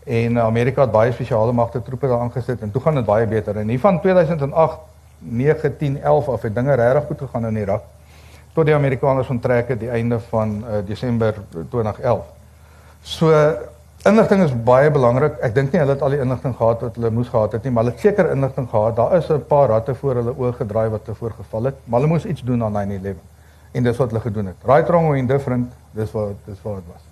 En 0.05 0.37
uh, 0.37 0.45
Amerika 0.45 0.85
het 0.85 0.93
baie 0.93 1.13
spesiale 1.13 1.53
magte 1.53 1.83
troepe 1.83 2.07
daar 2.07 2.21
aangesit 2.21 2.61
en 2.61 2.71
toe 2.71 2.83
gaan 2.83 2.95
dit 2.95 3.05
baie 3.05 3.27
beter. 3.27 3.57
En 3.57 3.69
hier 3.69 3.81
van 3.81 4.01
2008 4.01 4.79
9 5.19 5.77
10 5.77 6.03
11 6.03 6.29
af 6.29 6.43
het 6.43 6.55
dinge 6.55 6.75
regtig 6.75 7.07
goed 7.07 7.19
gegaan 7.19 7.47
in 7.47 7.57
Irak 7.57 7.83
tot 8.53 8.67
die 8.67 8.75
Amerikaners 8.75 9.29
onttrek 9.29 9.69
het 9.69 9.81
die 9.81 9.91
einde 9.91 10.21
van 10.21 10.65
uh, 10.65 10.81
Desember 10.87 11.35
2011. 11.71 12.25
So 13.03 13.33
Inligting 14.09 14.41
is 14.43 14.53
baie 14.65 14.89
belangrik. 14.89 15.35
Ek 15.45 15.53
dink 15.53 15.75
nie 15.75 15.81
hulle 15.83 15.93
het 15.93 16.01
al 16.01 16.15
die 16.15 16.23
inligting 16.25 16.55
gehad 16.57 16.81
wat 16.87 16.95
hulle 16.97 17.11
moes 17.13 17.29
gehad 17.29 17.53
het 17.53 17.67
nie, 17.67 17.73
maar 17.77 17.85
hulle 17.85 17.93
het 17.93 18.01
seker 18.01 18.31
inligting 18.33 18.69
gehad. 18.71 18.95
Daar 18.97 19.17
is 19.19 19.29
'n 19.29 19.45
paar 19.49 19.69
ratte 19.69 19.95
voor 19.95 20.15
hulle 20.15 20.33
oë 20.33 20.53
gedraai 20.57 20.89
wat 20.89 21.05
tevore 21.05 21.35
geval 21.37 21.65
het, 21.65 21.77
maar 21.85 22.01
hulle 22.01 22.13
moes 22.13 22.25
iets 22.25 22.41
doen 22.43 22.65
aan 22.65 22.73
9/11. 22.73 23.21
En 23.73 23.83
dis 23.83 23.97
wat 23.97 24.09
hulle 24.09 24.21
gedoen 24.21 24.47
het. 24.47 24.57
Right 24.65 24.89
wrong 24.89 25.09
or 25.09 25.17
indifferent, 25.17 25.73
dis 25.93 26.13
wat 26.13 26.33
dis 26.47 26.63
wat 26.63 26.75
dit 26.75 26.85
was. 26.93 27.05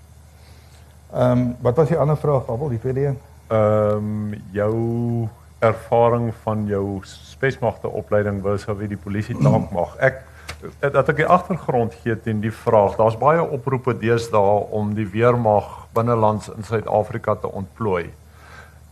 Ehm 1.13 1.39
um, 1.39 1.57
wat 1.61 1.77
was 1.77 1.89
die 1.89 1.99
ander 1.99 2.17
vraag? 2.17 2.49
Abel, 2.49 2.69
die 2.69 2.81
tweede 2.81 3.05
een? 3.07 3.19
Ehm 3.49 3.97
um, 3.97 4.35
jou 4.53 5.29
ervaring 5.59 6.35
van 6.43 6.67
jou 6.67 7.01
spesmagte 7.03 7.89
opleiding 7.89 8.43
versus 8.43 8.77
wie 8.77 8.89
die 8.89 8.97
polisie 8.97 9.37
taak 9.45 9.71
mag. 9.71 9.97
Ek 9.97 10.23
dat 10.81 11.09
ek 11.09 11.17
die 11.17 11.27
agtergrond 11.27 11.95
gee 12.03 12.21
teen 12.21 12.41
die 12.41 12.53
vraag. 12.53 12.97
Daar's 12.97 13.19
baie 13.19 13.43
oproepe 13.43 13.99
deesdae 13.99 14.71
om 14.71 14.95
die 14.95 15.07
weermag 15.07 15.88
binnelands 15.99 16.49
in 16.55 16.65
Suid-Afrika 16.65 17.35
te 17.43 17.51
ontplooi. 17.51 18.07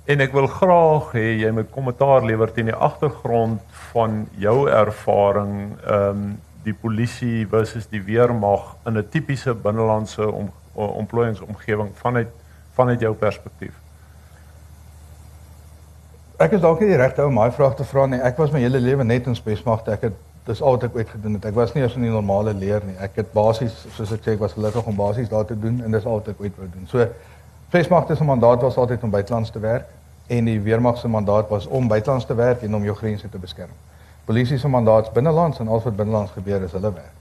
En 0.06 0.22
ek 0.22 0.34
wil 0.36 0.46
graag 0.46 1.08
hê 1.18 1.24
jy 1.40 1.48
moet 1.54 1.70
kommentaar 1.74 2.26
lewer 2.26 2.52
teen 2.54 2.68
die 2.70 2.82
agtergrond 2.88 3.78
van 3.92 4.26
jou 4.42 4.58
ervaring 4.70 5.54
ehm 5.84 6.10
um, 6.10 6.26
die 6.66 6.74
polisie 6.74 7.44
versus 7.46 7.84
die 7.86 8.00
weermag 8.02 8.72
in 8.90 8.98
'n 8.98 9.08
tipiese 9.10 9.52
binnelandse 9.54 10.26
om, 10.26 10.48
ontplooiingsomgewing 10.74 11.92
vanuit 11.94 12.32
vanuit 12.76 13.00
jou 13.00 13.14
perspektief. 13.14 13.72
Ek 16.36 16.52
is 16.52 16.60
dalk 16.60 16.80
nie 16.80 16.90
die 16.90 16.98
regte 17.00 17.22
ou 17.24 17.30
om 17.30 17.38
my 17.38 17.48
vraag 17.50 17.78
te 17.78 17.84
vra 17.88 18.06
nie. 18.06 18.18
Ek 18.20 18.36
was 18.36 18.52
my 18.52 18.60
hele 18.60 18.80
lewe 18.80 19.04
net 19.04 19.26
in 19.26 19.36
spesmagte. 19.38 19.94
Ek 19.94 20.02
het 20.10 20.18
dis 20.46 20.62
al 20.62 20.76
wat 20.76 20.82
ek 20.82 20.96
ooit 20.96 21.08
gedoen 21.10 21.32
het. 21.38 21.44
Ek 21.44 21.54
was 21.54 21.72
nie 21.74 21.82
eens 21.82 21.94
in 21.98 22.06
die 22.06 22.10
normale 22.10 22.54
leer 22.54 22.84
nie. 22.86 22.94
Ek 23.02 23.16
het 23.18 23.32
basies, 23.32 23.74
soos 23.96 24.12
ek 24.14 24.22
sê, 24.22 24.36
ek 24.36 24.44
was 24.44 24.54
gelukkig 24.54 24.86
om 24.86 24.96
basies 24.96 25.28
daar 25.28 25.44
te 25.44 25.58
doen 25.58 25.80
en 25.84 25.90
dis 25.90 26.06
al 26.06 26.20
wat 26.20 26.28
ek 26.28 26.40
ooit 26.40 26.60
wou 26.60 26.68
doen. 26.70 26.86
So 26.90 27.06
Vleesmagte 27.68 28.14
se 28.16 28.24
mandaat 28.24 28.62
was 28.62 28.76
altyd 28.76 29.02
om 29.02 29.10
buitelands 29.10 29.50
te 29.50 29.58
werk 29.58 29.84
en 30.26 30.44
die 30.44 30.60
weermag 30.60 30.98
se 30.98 31.08
mandaat 31.08 31.48
was 31.48 31.66
om 31.66 31.88
buitelands 31.88 32.26
te 32.26 32.34
werk 32.34 32.62
en 32.62 32.74
om 32.74 32.84
jou 32.84 32.94
grense 32.96 33.28
te 33.28 33.38
beskerm. 33.38 33.74
Polisie 34.24 34.58
se 34.58 34.68
mandaat 34.68 35.06
is 35.06 35.12
binnelands 35.12 35.58
en 35.58 35.68
al 35.68 35.82
wat 35.82 35.96
binnelands 35.96 36.30
gebeur 36.30 36.62
is 36.62 36.72
hulle 36.72 36.92
werk. 36.92 37.14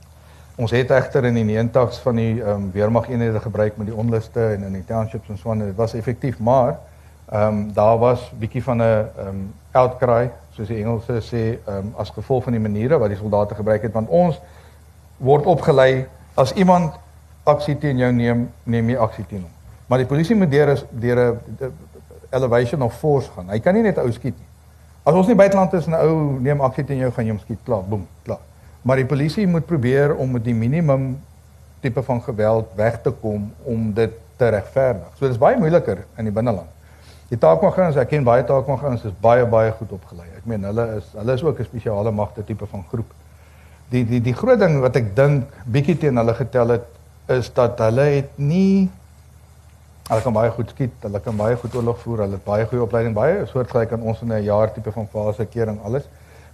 Ons 0.56 0.70
het 0.70 0.90
egter 0.90 1.24
in 1.24 1.34
die 1.34 1.44
90's 1.58 1.98
van 1.98 2.16
die 2.16 2.42
ehm 2.42 2.50
um, 2.52 2.70
weermag 2.72 3.08
eenhede 3.10 3.40
gebruik 3.40 3.76
met 3.76 3.90
die 3.90 3.94
onluste 3.94 4.46
en 4.54 4.62
in 4.62 4.72
die 4.72 4.84
townships 4.86 5.28
en 5.28 5.38
so 5.38 5.50
aan. 5.50 5.66
Dit 5.66 5.76
was 5.76 5.94
effektief, 5.94 6.38
maar 6.38 6.78
ehm 7.26 7.42
um, 7.46 7.72
daar 7.74 7.98
was 7.98 8.30
bietjie 8.38 8.62
van 8.62 8.76
'n 8.76 8.82
ehm 8.82 9.28
um, 9.28 9.52
outcry 9.72 10.30
soos 10.56 10.68
die 10.68 10.80
Engelse 10.80 11.20
sê, 11.20 11.42
um, 11.68 11.92
as 12.00 12.10
gevolg 12.14 12.46
van 12.46 12.56
die 12.56 12.62
maniere 12.62 12.98
wat 12.98 13.12
die 13.12 13.18
soldate 13.20 13.54
gebruik 13.58 13.84
het 13.84 13.92
want 13.96 14.08
ons 14.08 14.38
word 15.22 15.46
opgelei 15.48 16.06
as 16.36 16.52
iemand 16.56 16.96
aksie 17.46 17.76
teen 17.80 18.00
jou 18.00 18.10
neem, 18.12 18.48
neem 18.64 18.90
jy 18.90 18.96
aksie 19.00 19.24
teen 19.28 19.44
hom. 19.44 19.52
Maar 19.86 20.02
die 20.02 20.08
polisie 20.10 20.36
moet 20.36 20.50
deur 20.50 20.74
deur 20.90 21.20
'n 21.20 21.72
elevation 22.30 22.82
of 22.82 22.98
force 22.98 23.30
gaan. 23.30 23.48
Hy 23.50 23.60
kan 23.60 23.74
nie 23.74 23.82
net 23.82 23.98
ou 23.98 24.10
skiet 24.12 24.34
nie. 24.34 24.48
As 25.04 25.14
ons 25.14 25.26
nie 25.26 25.36
buiteland 25.36 25.72
is 25.72 25.86
en 25.86 25.94
'n 25.94 26.06
ou 26.08 26.40
neem 26.40 26.60
aksie 26.60 26.84
teen 26.84 26.98
jou, 26.98 27.10
gaan 27.10 27.24
jy 27.24 27.30
hom 27.30 27.40
skiet 27.40 27.58
klaar, 27.64 27.84
boem, 27.84 28.06
klaar. 28.24 28.42
Maar 28.82 28.96
die 28.96 29.06
polisie 29.06 29.46
moet 29.46 29.66
probeer 29.66 30.16
om 30.16 30.30
met 30.30 30.44
die 30.44 30.54
minimum 30.54 31.18
tipe 31.80 32.02
van 32.02 32.22
geweld 32.22 32.66
weg 32.74 33.02
te 33.02 33.10
kom 33.10 33.52
om 33.62 33.92
dit 33.92 34.12
te 34.36 34.48
regverdig. 34.48 35.08
So 35.16 35.26
dit 35.26 35.34
is 35.34 35.38
baie 35.38 35.56
moeiliker 35.56 36.04
in 36.16 36.24
die 36.24 36.32
binneland. 36.32 36.68
Die 37.28 37.38
taakmagins, 37.38 37.96
ek 37.96 38.08
ken 38.08 38.24
baie 38.24 38.44
taakmagins, 38.46 39.04
is 39.04 39.14
baie 39.20 39.46
baie 39.50 39.72
goed 39.78 39.92
opgelei. 39.92 40.26
Ek 40.38 40.44
meen 40.46 40.62
hulle 40.62 40.84
is 40.96 41.08
hulle 41.14 41.34
is 41.34 41.42
ook 41.42 41.58
'n 41.60 41.64
spesiale 41.64 42.12
magte 42.12 42.44
tipe 42.44 42.66
van 42.66 42.84
groep. 42.90 43.10
Die 43.90 44.04
die 44.04 44.20
die 44.20 44.34
groot 44.34 44.58
ding 44.58 44.80
wat 44.80 44.96
ek 44.96 45.16
dink 45.16 45.44
bietjie 45.64 45.98
teen 45.98 46.16
hulle 46.16 46.34
getel 46.34 46.68
het 46.68 46.86
is 47.28 47.50
dat 47.54 47.78
hulle 47.78 48.02
het 48.02 48.38
nie 48.38 48.90
Hulle 50.06 50.22
kan 50.22 50.32
baie 50.32 50.50
goed 50.54 50.68
skiet, 50.70 50.92
hulle 51.02 51.18
kan 51.18 51.34
baie 51.34 51.56
goed 51.58 51.74
oorlog 51.74 51.96
voer, 51.98 52.20
hulle 52.22 52.38
het 52.38 52.44
baie 52.44 52.66
goeie 52.70 52.82
opleiding, 52.84 53.14
baie 53.14 53.40
soortgelyk 53.50 53.92
aan 53.92 54.04
ons 54.06 54.20
in 54.22 54.32
'n 54.32 54.44
jaar 54.44 54.72
tipe 54.72 54.92
van 54.92 55.08
fase 55.10 55.46
kering 55.46 55.80
alles. 55.82 56.04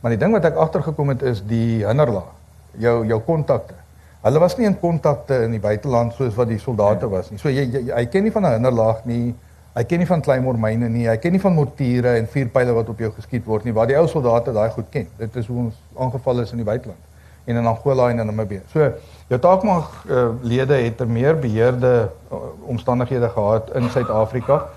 Maar 0.01 0.11
die 0.11 0.18
ding 0.18 0.33
wat 0.33 0.45
ek 0.45 0.57
agtergekom 0.57 1.09
het 1.09 1.23
is 1.23 1.43
die 1.47 1.85
hinderlaag, 1.85 2.33
jou 2.79 3.07
jou 3.07 3.20
kontakte. 3.20 3.75
Hulle 4.23 4.39
was 4.39 4.57
nie 4.57 4.66
in 4.66 4.79
kontakte 4.81 5.43
in 5.45 5.51
die 5.51 5.61
buiteland 5.61 6.14
soos 6.14 6.35
wat 6.35 6.49
die 6.49 6.59
soldate 6.59 7.09
was 7.09 7.31
nie. 7.31 7.39
So 7.39 7.49
jy, 7.49 7.68
jy 7.70 7.95
hy 7.95 8.07
ken 8.07 8.23
nie 8.23 8.33
van 8.33 8.47
'n 8.47 8.53
hinderlaag 8.53 9.05
nie. 9.05 9.35
Hy 9.73 9.85
ken 9.89 9.99
nie 9.99 10.07
van 10.07 10.20
Claymore 10.20 10.59
myne 10.61 10.89
nie. 10.89 11.07
Hy 11.09 11.16
ken 11.16 11.33
nie 11.33 11.41
van 11.41 11.55
mortiere 11.57 12.18
en 12.18 12.27
vuurpyle 12.29 12.75
wat 12.77 12.89
op 12.93 12.99
jou 13.01 13.12
geskiet 13.16 13.47
word 13.49 13.64
nie. 13.64 13.73
Waar 13.73 13.89
die 13.89 13.97
ou 13.97 14.05
soldate 14.09 14.53
daai 14.53 14.68
goed 14.75 14.91
ken. 14.93 15.09
Dit 15.16 15.37
is 15.41 15.47
hoe 15.49 15.59
ons 15.64 15.79
aangeval 15.97 16.43
is 16.45 16.53
in 16.53 16.61
die 16.61 16.68
buiteland 16.68 17.01
en 17.45 17.57
in 17.57 17.66
Angola 17.66 18.09
en 18.11 18.18
in 18.18 18.27
Namibië. 18.27 18.61
So 18.70 18.93
jou 19.29 19.39
taakmag 19.41 20.05
uh, 20.09 20.29
lede 20.43 20.75
het 20.75 21.01
'n 21.01 21.12
meer 21.12 21.39
beheerde 21.39 22.11
uh, 22.33 22.39
omstandighede 22.61 23.29
gehad 23.29 23.70
in 23.75 23.91
Suid-Afrika 23.91 24.68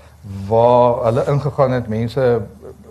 waar 0.47 1.03
hulle 1.03 1.25
ingegaan 1.27 1.71
het, 1.71 1.87
mense 1.87 2.41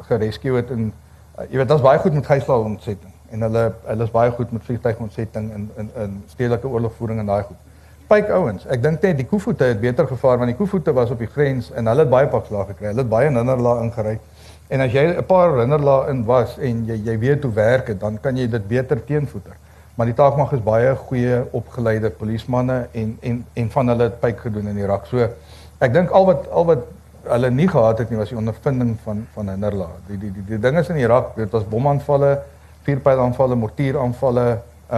gerescue 0.00 0.56
het 0.56 0.70
en 0.70 0.92
uh, 1.38 1.44
jy 1.50 1.56
weet 1.56 1.68
daar's 1.68 1.82
baie 1.82 1.98
goed 1.98 2.12
met 2.12 2.26
gijslae 2.26 2.58
ontsetting 2.58 3.12
en 3.30 3.40
hulle 3.40 3.72
hulle 3.84 4.04
is 4.04 4.10
baie 4.10 4.30
goed 4.30 4.52
met 4.52 4.62
vliegtuigontsetting 4.62 5.52
en 5.52 5.70
in 5.76 5.90
in 5.94 6.22
stedelike 6.26 6.68
oorlogvoering 6.68 7.18
en 7.18 7.26
daai 7.26 7.42
goed. 7.42 7.56
Pyk 8.08 8.30
ouens, 8.36 8.66
ek 8.68 8.82
dink 8.82 9.02
net 9.02 9.16
die 9.16 9.26
koevoete 9.26 9.64
het 9.64 9.80
beter 9.80 10.06
gevaar 10.06 10.38
want 10.38 10.52
die 10.52 10.58
koevoete 10.58 10.92
was 10.92 11.10
op 11.10 11.18
die 11.18 11.30
grens 11.30 11.70
en 11.72 11.86
hulle 11.86 12.04
het 12.04 12.10
baie 12.10 12.28
pakslae 12.28 12.66
gekry. 12.74 12.90
Hulle 12.92 13.04
het 13.04 13.08
baie 13.10 13.30
hinderlae 13.30 13.82
ingery. 13.82 14.18
En 14.68 14.80
as 14.80 14.92
jy 14.92 15.04
'n 15.16 15.24
paar 15.26 15.58
hinderlae 15.58 16.10
in 16.10 16.24
was 16.24 16.58
en 16.58 16.84
jy 16.86 16.96
jy 17.04 17.18
weet 17.18 17.42
hoe 17.42 17.52
werk 17.52 17.86
dit, 17.86 18.00
dan 18.00 18.20
kan 18.20 18.36
jy 18.36 18.48
dit 18.48 18.68
beter 18.68 19.04
teenvoeter 19.04 19.56
maar 19.94 20.10
die 20.10 20.16
taakmag 20.18 20.52
is 20.56 20.62
baie 20.64 20.94
goeie 21.06 21.42
opgeleide 21.54 22.10
polismanne 22.18 22.88
en 22.92 23.16
en 23.22 23.44
en 23.54 23.70
van 23.70 23.92
hulle 23.92 24.08
het 24.08 24.20
pyk 24.20 24.40
gedoen 24.46 24.68
in 24.72 24.78
Irak. 24.82 25.06
So 25.06 25.28
ek 25.78 25.92
dink 25.94 26.10
al 26.10 26.26
wat 26.30 26.48
al 26.50 26.66
wat 26.70 26.88
hulle 27.28 27.50
nie 27.50 27.68
gehad 27.70 28.02
het 28.02 28.10
nie 28.10 28.18
was 28.18 28.32
die 28.32 28.38
ondervinding 28.38 28.96
van 29.04 29.22
van 29.34 29.52
Hinderla. 29.52 29.88
Die 30.08 30.18
die 30.18 30.32
die, 30.32 30.44
die 30.48 30.58
dinge 30.58 30.82
in 30.88 30.98
Irak, 30.98 31.36
dit 31.36 31.50
was 31.50 31.68
bomaanvalle, 31.70 32.32
vuurpylaanvalle, 32.84 33.54
mortieraanvalle, 33.54 34.46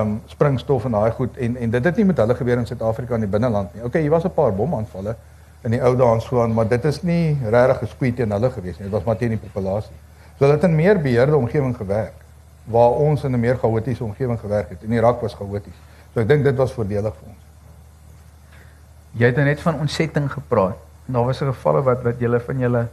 um, 0.00 0.20
springstof 0.26 0.84
en 0.84 0.90
daai 0.90 1.10
goed 1.10 1.36
en 1.36 1.56
en 1.56 1.70
dit 1.70 1.84
het 1.84 1.96
nie 1.96 2.04
met 2.04 2.16
hulle 2.16 2.34
gebeur 2.34 2.58
in 2.58 2.66
Suid-Afrika 2.66 3.14
in 3.14 3.20
die 3.20 3.30
binneland 3.30 3.74
nie. 3.74 3.84
Okay, 3.84 4.00
hier 4.00 4.10
was 4.10 4.24
'n 4.24 4.34
paar 4.34 4.54
bomaanvalle 4.54 5.16
in 5.64 5.70
die 5.70 5.82
ou 5.82 5.96
dae 5.96 6.14
en 6.14 6.20
so 6.20 6.42
aan, 6.42 6.54
maar 6.54 6.68
dit 6.68 6.84
is 6.84 7.02
nie 7.02 7.38
regtig 7.50 7.78
geskweet 7.78 8.16
teen 8.16 8.30
hulle 8.30 8.50
gewees 8.50 8.78
nie. 8.78 8.86
Dit 8.88 8.92
was 8.92 9.04
maar 9.04 9.16
teen 9.16 9.34
die 9.34 9.38
populasie. 9.38 9.94
So 10.36 10.44
hulle 10.44 10.54
het 10.54 10.64
in 10.64 10.74
meer 10.74 11.00
beheerde 11.00 11.36
omgewing 11.36 11.76
gewerk 11.76 12.12
waar 12.64 12.90
ons 12.90 13.24
in 13.24 13.32
'n 13.32 13.40
meer 13.40 13.58
chaotiese 13.58 14.04
omgewing 14.04 14.40
gewerk 14.40 14.68
het. 14.68 14.82
In 14.82 14.92
Irak 14.92 15.20
was 15.20 15.34
chaoties. 15.34 15.74
So 16.12 16.20
ek 16.20 16.28
dink 16.28 16.44
dit 16.44 16.56
was 16.56 16.72
voordelig 16.72 17.14
vir 17.14 17.28
ons. 17.28 17.42
Jy 19.12 19.26
het 19.26 19.36
nou 19.36 19.46
net 19.46 19.60
van 19.60 19.78
ontsetting 19.80 20.32
gepraat. 20.32 20.76
Daar 21.06 21.24
was 21.24 21.40
'n 21.40 21.46
gevalle 21.46 21.82
wat 21.82 22.02
wat 22.02 22.18
julle 22.18 22.40
van 22.40 22.58
julle 22.58 22.88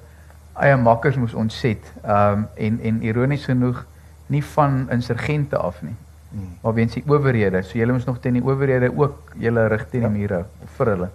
eie 0.54 0.78
makkers 0.78 1.16
moes 1.16 1.34
ontset. 1.34 1.92
Ehm 2.04 2.32
um, 2.32 2.48
en 2.54 2.80
en 2.82 3.02
ironies 3.02 3.46
genoeg 3.46 3.86
nie 4.26 4.44
van 4.44 4.88
insurgente 4.90 5.58
af 5.58 5.82
nie. 5.82 5.96
Hmm. 6.34 6.56
Maar 6.62 6.74
weens 6.74 6.94
die 6.94 7.04
owerhede. 7.08 7.64
So 7.64 7.78
julle 7.78 7.94
moes 7.94 8.06
nog 8.10 8.20
teen 8.20 8.34
die 8.34 8.46
owerhede 8.46 8.90
ook 8.98 9.36
julle 9.38 9.68
rig 9.68 9.90
teen 9.90 10.02
die 10.02 10.10
ja. 10.10 10.16
mure 10.18 10.46
vir 10.78 10.96
hulle 10.96 11.10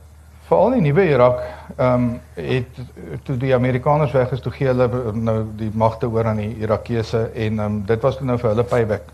veral 0.49 0.79
in 0.79 0.87
die 0.87 0.93
nuwe 0.93 1.05
Irak, 1.13 1.41
ehm 1.77 2.05
um, 2.05 2.21
het 2.35 2.79
toe 3.25 3.37
die 3.37 3.55
Amerikaners 3.55 4.15
weg 4.17 4.33
is 4.33 4.41
toe 4.41 4.53
gee 4.53 4.71
hulle 4.71 4.89
nou 5.13 5.37
die 5.59 5.71
magte 5.77 6.09
oor 6.09 6.31
aan 6.31 6.41
die 6.41 6.55
Irakese 6.65 7.27
en 7.35 7.59
ehm 7.59 7.65
um, 7.67 7.81
dit 7.87 8.05
was 8.07 8.21
nou 8.21 8.39
vir 8.41 8.51
hulle 8.55 8.65
payback. 8.65 9.11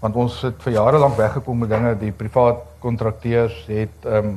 Want 0.00 0.18
ons 0.22 0.36
het 0.46 0.60
vir 0.62 0.76
jare 0.76 1.00
lank 1.02 1.16
weggekom 1.18 1.64
met 1.64 1.72
dinge, 1.72 1.94
die 1.98 2.12
privaat 2.12 2.62
kontrakteurs 2.84 3.56
het 3.66 4.06
ehm 4.06 4.36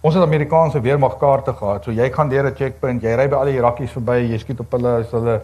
ons 0.00 0.14
het 0.14 0.22
Amerikaanse 0.22 0.80
weermagkaarte 0.80 1.52
gehad. 1.58 1.84
So 1.84 1.92
jy 1.92 2.10
gaan 2.12 2.28
deur 2.28 2.50
'n 2.50 2.54
checkpoint, 2.54 3.02
jy 3.02 3.14
ry 3.16 3.28
by 3.28 3.36
al 3.36 3.50
die 3.50 3.56
Irakies 3.56 3.92
verby, 3.96 4.18
jy 4.28 4.38
skiet 4.38 4.60
op 4.60 4.76
hulle 4.76 4.92
as 5.00 5.10
hulle 5.10 5.40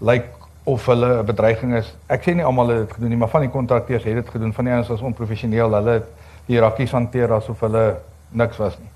lyk 0.00 0.30
of 0.64 0.86
hulle 0.86 1.18
'n 1.18 1.24
bedreiging 1.26 1.74
is. 1.74 1.94
Ek 2.06 2.22
sê 2.22 2.34
nie 2.34 2.44
almal 2.44 2.68
het 2.68 2.78
dit 2.78 2.92
gedoen 2.92 3.08
nie, 3.08 3.18
maar 3.18 3.28
van 3.28 3.40
die 3.40 3.50
kontrakteurs 3.50 4.04
het 4.04 4.14
dit 4.14 4.28
gedoen. 4.28 4.52
Van 4.52 4.64
die 4.64 4.72
ouens 4.72 4.88
was 4.88 5.00
onprofessioneel. 5.00 5.72
Hulle 5.72 5.90
het 5.90 6.04
die 6.46 6.56
Irakies 6.56 6.90
hanteer 6.90 7.32
asof 7.32 7.60
hulle 7.60 7.96
niks 8.30 8.56
was 8.56 8.78
nie. 8.78 8.88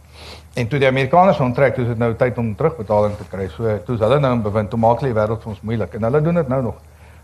En 0.55 0.69
toe 0.69 0.79
die 0.79 0.89
Amerikaners 0.89 1.41
onttrek, 1.41 1.75
toe 1.75 1.85
is 1.85 1.89
dit 1.89 1.99
nou 1.99 2.15
tyd 2.15 2.39
om 2.39 2.55
terugbetaling 2.57 3.17
te 3.17 3.25
kry. 3.31 3.49
So 3.49 3.79
toe's 3.85 4.01
hulle 4.01 4.21
nou 4.21 4.33
in 4.33 4.43
bewind, 4.43 4.71
toe 4.71 4.79
maak 4.79 5.01
hulle 5.01 5.13
die 5.13 5.21
wêreld 5.21 5.43
vir 5.43 5.53
ons 5.53 5.61
moeilik 5.61 5.95
en 5.95 6.03
hulle 6.03 6.23
doen 6.23 6.35
dit 6.35 6.49
nou 6.49 6.63
nog. 6.63 6.79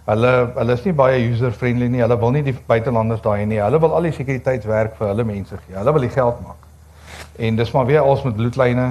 Hulle 0.05 0.33
hulle 0.57 0.73
is 0.73 0.85
nie 0.85 0.93
baie 0.93 1.23
user 1.31 1.53
friendly 1.53 1.89
nie. 1.89 2.03
Hulle 2.03 2.19
wil 2.19 2.35
nie 2.35 2.43
die 2.43 2.57
buitelanders 2.67 3.23
daai 3.23 3.47
nie. 3.47 3.61
Hulle 3.63 3.81
wil 3.81 3.95
al 3.95 4.03
die 4.03 4.13
sekuriteitswerk 4.13 4.99
vir 4.99 5.13
hulle 5.13 5.25
mense 5.25 5.57
gee. 5.57 5.77
Hulle 5.79 5.95
wil 5.95 6.07
die 6.09 6.13
geld 6.13 6.41
maak. 6.43 6.69
En 7.39 7.57
dis 7.57 7.73
maar 7.73 7.87
weer 7.87 8.01
als 8.01 8.23
met 8.27 8.37
bloedlyne 8.37 8.89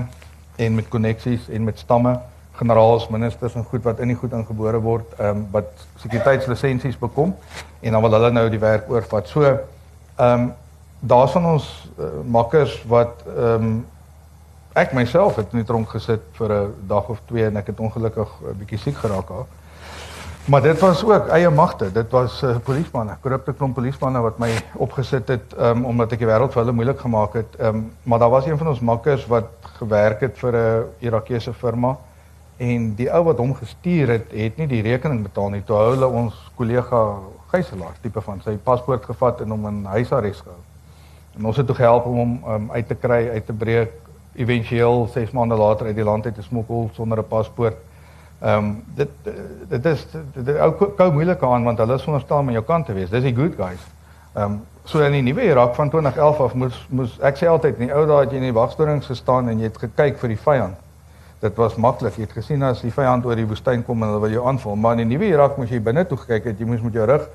en 0.56 0.76
met 0.76 0.88
koneksies 0.90 1.50
en 1.50 1.64
met 1.64 1.80
stamme, 1.80 2.16
generaals, 2.60 3.08
ministers 3.08 3.56
en 3.56 3.64
goed 3.64 3.84
wat 3.84 4.00
in 4.00 4.08
die 4.08 4.18
goed 4.18 4.34
ingebore 4.34 4.80
word, 4.80 5.14
ehm 5.18 5.30
um, 5.30 5.46
wat 5.52 5.86
sekuriteitslisensies 6.04 6.98
bekom 6.98 7.36
en 7.80 7.92
dan 7.92 8.02
wil 8.02 8.18
hulle 8.18 8.32
nou 8.32 8.50
die 8.50 8.60
werk 8.60 8.90
oorvat. 8.90 9.28
So 9.28 9.46
ehm 9.46 9.62
um, 10.26 10.52
daar's 11.00 11.32
van 11.32 11.46
ons 11.46 11.90
uh, 11.98 12.06
makkers 12.26 12.84
wat 12.88 13.24
ehm 13.28 13.64
um, 13.64 13.86
ek 14.74 14.94
myself 14.96 15.36
het 15.36 15.54
net 15.54 15.70
rond 15.70 15.90
gesit 15.90 16.22
vir 16.38 16.54
'n 16.54 16.74
dag 16.88 17.10
of 17.10 17.20
twee 17.26 17.46
en 17.46 17.58
ek 17.58 17.68
het 17.68 17.80
ongelukkig 17.80 18.30
'n 18.42 18.58
bietjie 18.60 18.80
siek 18.80 18.98
geraak 18.98 19.30
al. 19.30 19.48
Maar 20.46 20.62
dit 20.62 20.80
was 20.80 21.04
ook 21.06 21.28
eie 21.28 21.50
magte. 21.50 21.92
Dit 21.92 22.12
was 22.12 22.44
uh, 22.44 22.56
polismanne, 22.64 23.18
korrupte 23.22 23.54
klomp 23.54 23.76
polismanne 23.76 24.22
wat 24.22 24.40
my 24.40 24.50
opgesit 24.74 25.28
het 25.28 25.54
um, 25.60 25.86
omdat 25.86 26.12
ek 26.12 26.20
die 26.20 26.28
wêreld 26.28 26.54
vir 26.54 26.62
hulle 26.64 26.74
moeilik 26.74 27.00
gemaak 27.00 27.34
het. 27.34 27.60
Um, 27.60 27.92
maar 28.04 28.20
daar 28.20 28.30
was 28.30 28.46
een 28.46 28.58
van 28.58 28.68
ons 28.68 28.80
makkers 28.80 29.28
wat 29.28 29.52
gewerk 29.78 30.22
het 30.22 30.38
vir 30.38 30.56
'n 30.56 30.86
Irakese 31.00 31.54
firma 31.54 31.98
en 32.62 32.92
die 32.96 33.10
ou 33.10 33.24
wat 33.26 33.40
hom 33.42 33.54
gestuur 33.58 34.12
het, 34.16 34.34
het 34.38 34.58
nie 34.62 34.68
die 34.70 34.82
rekening 34.86 35.24
betaal 35.26 35.50
nie. 35.54 35.64
Toe 35.66 35.80
hulle 35.92 36.08
ons 36.08 36.36
kollega 36.60 37.00
gijslaer 37.52 37.96
tipe 38.04 38.22
van 38.22 38.42
sy 38.46 38.54
paspoort 38.64 39.06
gevat 39.10 39.42
en 39.42 39.56
hom 39.56 39.66
in 39.70 39.80
huisarrest 39.96 40.46
gehou. 40.46 40.60
En 41.40 41.48
ons 41.50 41.58
het 41.58 41.68
toe 41.68 41.76
gehelp 41.76 42.06
om 42.06 42.20
hom 42.20 42.34
um, 42.54 42.68
uit 42.76 42.88
te 42.88 42.98
kry, 43.00 43.22
uit 43.34 43.46
te 43.48 43.56
breek 43.56 43.96
éventueel 44.36 45.08
6 45.14 45.32
maande 45.36 45.58
later 45.60 45.90
uit 45.90 45.96
die 45.98 46.06
land 46.08 46.26
uit 46.26 46.36
te 46.36 46.46
smokkel 46.46 46.90
sonder 46.94 47.20
'n 47.20 47.28
paspoort. 47.28 47.78
Ehm 48.42 48.58
um, 48.58 48.84
dit 48.96 49.10
dit 49.70 49.86
is 49.86 50.06
dit 50.34 50.58
ou 50.58 50.72
kou 50.98 51.12
moeilike 51.12 51.46
aan 51.46 51.64
want 51.64 51.78
hulle 51.78 51.94
is 51.94 52.02
veronderstel 52.02 52.38
om 52.38 52.48
aan 52.48 52.60
jou 52.60 52.66
kant 52.66 52.86
te 52.86 52.94
wees. 52.94 53.10
Dis 53.10 53.24
die 53.24 53.36
good 53.36 53.56
guys. 53.56 53.84
Ehm 54.34 54.44
um, 54.44 54.62
so 54.84 55.00
in 55.00 55.12
die 55.12 55.22
nuwe 55.22 55.44
Irak 55.44 55.76
van 55.76 55.90
2011 55.90 56.40
af 56.40 56.54
moes 56.54 56.88
moes 56.90 57.20
ek 57.20 57.38
sê 57.38 57.48
altyd 57.48 57.80
in 57.80 57.88
die 57.88 57.96
ou 57.96 58.06
dae 58.06 58.20
het 58.20 58.32
jy 58.32 58.38
in 58.38 58.50
die 58.50 58.60
wagstoring 58.60 59.04
gestaan 59.04 59.50
en 59.50 59.60
jy 59.60 59.64
het 59.64 59.78
gekyk 59.78 60.18
vir 60.18 60.28
die 60.28 60.38
vyand. 60.38 60.78
Dit 61.42 61.56
was 61.58 61.76
maklik. 61.76 62.16
Jy 62.16 62.28
het 62.28 62.36
gesien 62.38 62.64
as 62.64 62.84
die 62.86 62.92
vyand 62.94 63.26
oor 63.26 63.36
die 63.36 63.48
woestyn 63.50 63.82
kom 63.86 64.04
en 64.04 64.12
hulle 64.14 64.22
wil 64.22 64.36
jou 64.36 64.44
aanval, 64.48 64.76
maar 64.78 65.00
in 65.00 65.08
die 65.08 65.16
nuwe 65.16 65.32
Irak 65.32 65.58
moes 65.58 65.72
jy 65.74 65.80
binne 65.82 66.04
toe 66.08 66.18
gekyk 66.22 66.52
het. 66.52 66.60
Jy 66.60 66.68
moes 66.70 66.84
met 66.86 66.94
jou 66.94 67.08
rug 67.10 67.26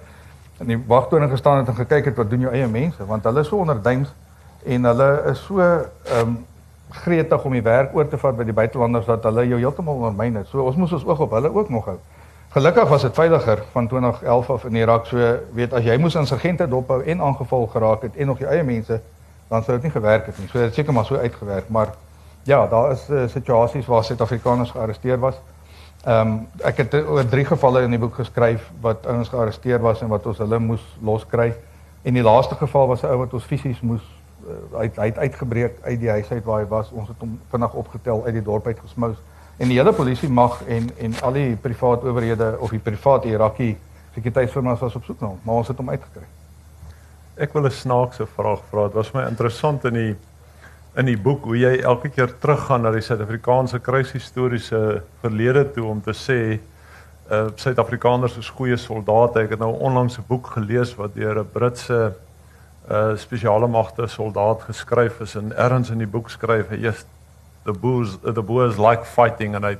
in 0.62 0.70
die 0.72 0.78
wagtoring 0.88 1.30
gestaan 1.30 1.58
het 1.58 1.68
en 1.68 1.74
gekyk 1.74 2.04
het 2.04 2.16
wat 2.16 2.30
doen 2.30 2.46
jou 2.46 2.52
eie 2.52 2.66
mense 2.66 3.04
want 3.04 3.24
hulle 3.28 3.42
is 3.44 3.48
so 3.50 3.58
onder 3.60 3.82
duims 3.82 4.12
en 4.64 4.84
hulle 4.88 5.08
is 5.32 5.42
so 5.44 5.60
ehm 5.60 6.20
um, 6.20 6.36
gretig 6.96 7.44
om 7.44 7.52
die 7.52 7.62
werk 7.66 7.94
oor 7.98 8.06
te 8.08 8.18
vat 8.18 8.36
by 8.38 8.44
die 8.46 8.54
buitelanders 8.54 9.08
dat 9.08 9.24
hulle 9.26 9.42
jou 9.50 9.58
heeltemal 9.58 9.98
ondermyn 9.98 10.38
het. 10.38 10.46
So 10.46 10.62
ons 10.62 10.76
moes 10.78 10.92
ons 10.94 11.04
oog 11.04 11.24
op 11.26 11.34
hulle 11.34 11.50
ook 11.50 11.68
nog 11.68 11.84
hou. 11.90 11.96
Gelukkig 12.54 12.88
was 12.88 13.02
dit 13.02 13.14
veiliger 13.14 13.62
van 13.72 13.88
2011 13.88 14.50
af 14.50 14.64
in 14.64 14.78
Irak. 14.78 15.06
So 15.10 15.34
weet 15.58 15.74
as 15.74 15.84
jy 15.84 15.96
moes 15.98 16.14
insurgente 16.14 16.68
dophou 16.70 17.02
en 17.02 17.20
aangeval 17.20 17.66
geraak 17.74 18.06
het 18.06 18.16
en 18.16 18.30
nog 18.30 18.38
jou 18.38 18.50
eie 18.50 18.62
mense, 18.64 19.00
dan 19.48 19.64
sou 19.64 19.76
dit 19.76 19.90
nie 19.90 19.92
gewerk 19.92 20.30
het 20.30 20.38
nie. 20.38 20.48
So 20.48 20.62
dit 20.62 20.74
seker 20.74 20.94
maar 20.94 21.04
so 21.04 21.16
uitgewerk, 21.16 21.68
maar 21.68 21.92
ja, 22.46 22.66
daar 22.66 22.92
is 22.92 23.08
uh, 23.10 23.26
situasies 23.28 23.86
waar 23.86 24.04
Suid-Afrikaners 24.04 24.70
gearresteer 24.70 25.18
was. 25.18 25.34
Ehm 26.04 26.28
um, 26.28 26.34
ek 26.62 26.76
het 26.76 26.94
oor 26.94 27.26
drie 27.26 27.44
gevalle 27.44 27.82
in 27.82 27.90
die 27.90 27.98
boek 27.98 28.14
geskryf 28.14 28.68
wat 28.80 29.06
ouens 29.06 29.28
gearresteer 29.28 29.80
was 29.82 30.02
en 30.02 30.08
wat 30.08 30.26
ons 30.26 30.38
hulle 30.38 30.58
moes 30.62 30.84
loskry. 31.02 31.48
En 32.06 32.14
die 32.14 32.22
laaste 32.22 32.54
geval 32.54 32.86
was 32.86 33.02
'n 33.02 33.10
ou 33.10 33.18
wat 33.18 33.34
ons 33.34 33.44
fisies 33.44 33.80
moes 33.80 34.04
uh, 34.46 34.78
hy 34.78 35.08
het 35.10 35.18
uitgebreek 35.18 35.80
uit 35.82 36.00
die 36.00 36.10
huis 36.10 36.30
uit 36.30 36.44
waar 36.44 36.60
hy 36.60 36.68
was. 36.68 36.90
Ons 36.90 37.08
het 37.08 37.16
hom 37.18 37.40
vinnig 37.50 37.74
opgetel 37.74 38.24
uit 38.24 38.34
die 38.34 38.42
dorp 38.42 38.66
uit 38.66 38.78
gesmous. 38.78 39.16
En 39.56 39.68
die 39.68 39.78
hele 39.78 39.92
polisie 39.92 40.28
mag 40.28 40.62
en 40.66 40.90
en 40.98 41.14
al 41.22 41.32
die 41.32 41.56
privaat 41.56 42.04
owerhede 42.04 42.56
of 42.60 42.70
die 42.70 42.78
privaat 42.78 43.24
Irakie 43.24 43.76
sekuriteitsfirmas 44.14 44.78
was 44.78 44.94
op 44.94 45.04
soek 45.04 45.20
na 45.20 45.26
hom, 45.26 45.40
maar 45.42 45.54
ons 45.54 45.68
het 45.68 45.76
hom 45.76 45.90
uitgekry. 45.90 46.26
Ek 47.36 47.52
wil 47.52 47.66
'n 47.66 47.70
snaakse 47.70 48.26
vraag 48.26 48.60
vra. 48.70 48.84
Dit 48.84 48.94
was 48.94 49.12
my 49.12 49.26
interessant 49.26 49.84
in 49.84 49.92
die 49.92 50.16
in 50.96 51.10
die 51.10 51.18
boek 51.20 51.44
hoe 51.44 51.58
jy 51.58 51.72
elke 51.84 52.08
keer 52.08 52.30
teruggaan 52.40 52.86
na 52.86 52.92
die 52.94 53.04
Suid-Afrikaanse 53.04 53.82
kruishistoriese 53.84 55.02
verlede 55.20 55.66
toe 55.74 55.84
om 55.90 56.00
te 56.02 56.14
sê 56.16 56.40
uh 57.26 57.48
Suid-Afrikaners 57.58 58.36
is 58.38 58.48
goeie 58.54 58.76
soldate. 58.78 59.42
Ek 59.42 59.56
het 59.56 59.60
nou 59.60 59.72
onlangs 59.74 60.18
'n 60.18 60.24
boek 60.28 60.46
gelees 60.54 60.94
wat 60.96 61.14
deur 61.14 61.40
'n 61.40 61.50
Britse 61.52 62.14
uh 62.90 63.16
spesiale 63.16 63.66
magte 63.66 64.06
soldaat 64.06 64.62
geskryf 64.62 65.20
is 65.20 65.34
en 65.34 65.52
ergens 65.56 65.90
in 65.90 65.98
die 65.98 66.06
boek 66.06 66.30
skryf 66.30 66.68
hy 66.70 66.86
is 66.86 67.04
the 67.64 67.72
boos 67.72 68.16
the 68.22 68.42
boers 68.42 68.78
like 68.78 69.04
fighting 69.04 69.54
en 69.54 69.64
hy 69.64 69.76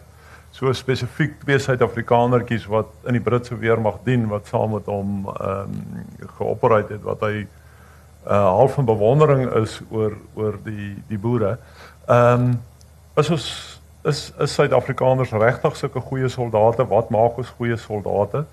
so 0.50 0.72
spesifiek 0.72 1.40
twee 1.40 1.58
Suid-Afrikanertjies 1.58 2.66
wat 2.66 2.88
in 3.06 3.12
die 3.12 3.22
Britse 3.22 3.56
weermag 3.56 4.02
dien 4.04 4.26
wat 4.28 4.46
saam 4.46 4.72
met 4.74 4.86
hom 4.86 5.28
ehm 5.28 5.70
um, 5.70 6.04
geopereer 6.38 6.88
het 6.88 7.02
wat 7.02 7.20
hy 7.20 7.46
uh 8.26 8.42
half 8.58 8.72
van 8.74 8.84
bewondering 8.84 9.50
is 9.54 9.80
oor 9.90 10.16
oor 10.34 10.58
die 10.64 11.02
die 11.08 11.18
boere. 11.18 11.58
Ehm 12.06 12.42
um, 12.42 12.62
as 13.14 13.30
ons 13.30 13.46
is 14.04 14.32
is 14.38 14.54
Suid-Afrikaners 14.54 15.30
regtig 15.30 15.76
sulke 15.76 16.00
goeie 16.00 16.28
soldate? 16.28 16.86
Wat 16.86 17.10
maak 17.10 17.38
ons 17.38 17.54
goeie 17.58 17.76
soldate? 17.76 18.44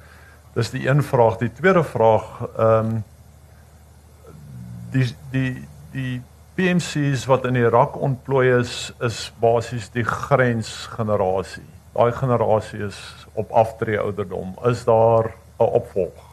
Dis 0.53 0.69
die 0.69 0.87
een 0.87 1.03
vraag. 1.03 1.37
Die 1.37 1.51
tweede 1.53 1.83
vraag, 1.83 2.29
ehm 2.57 2.93
um, 2.93 3.03
die 4.91 5.09
die 5.31 5.67
die 5.91 6.21
PMC's 6.55 7.25
wat 7.25 7.45
in 7.45 7.55
Irak 7.55 7.95
ontplooi 8.01 8.59
is, 8.59 8.91
is 9.01 9.31
basies 9.41 9.89
die 9.89 10.05
grensgenerasie. 10.05 11.65
Daai 11.93 12.11
generasie 12.11 12.85
is 12.85 12.99
op 13.33 13.51
aftree 13.51 13.97
ouderdom. 13.99 14.53
Is 14.69 14.83
daar 14.85 15.33
'n 15.57 15.63
opvolg? 15.81 16.32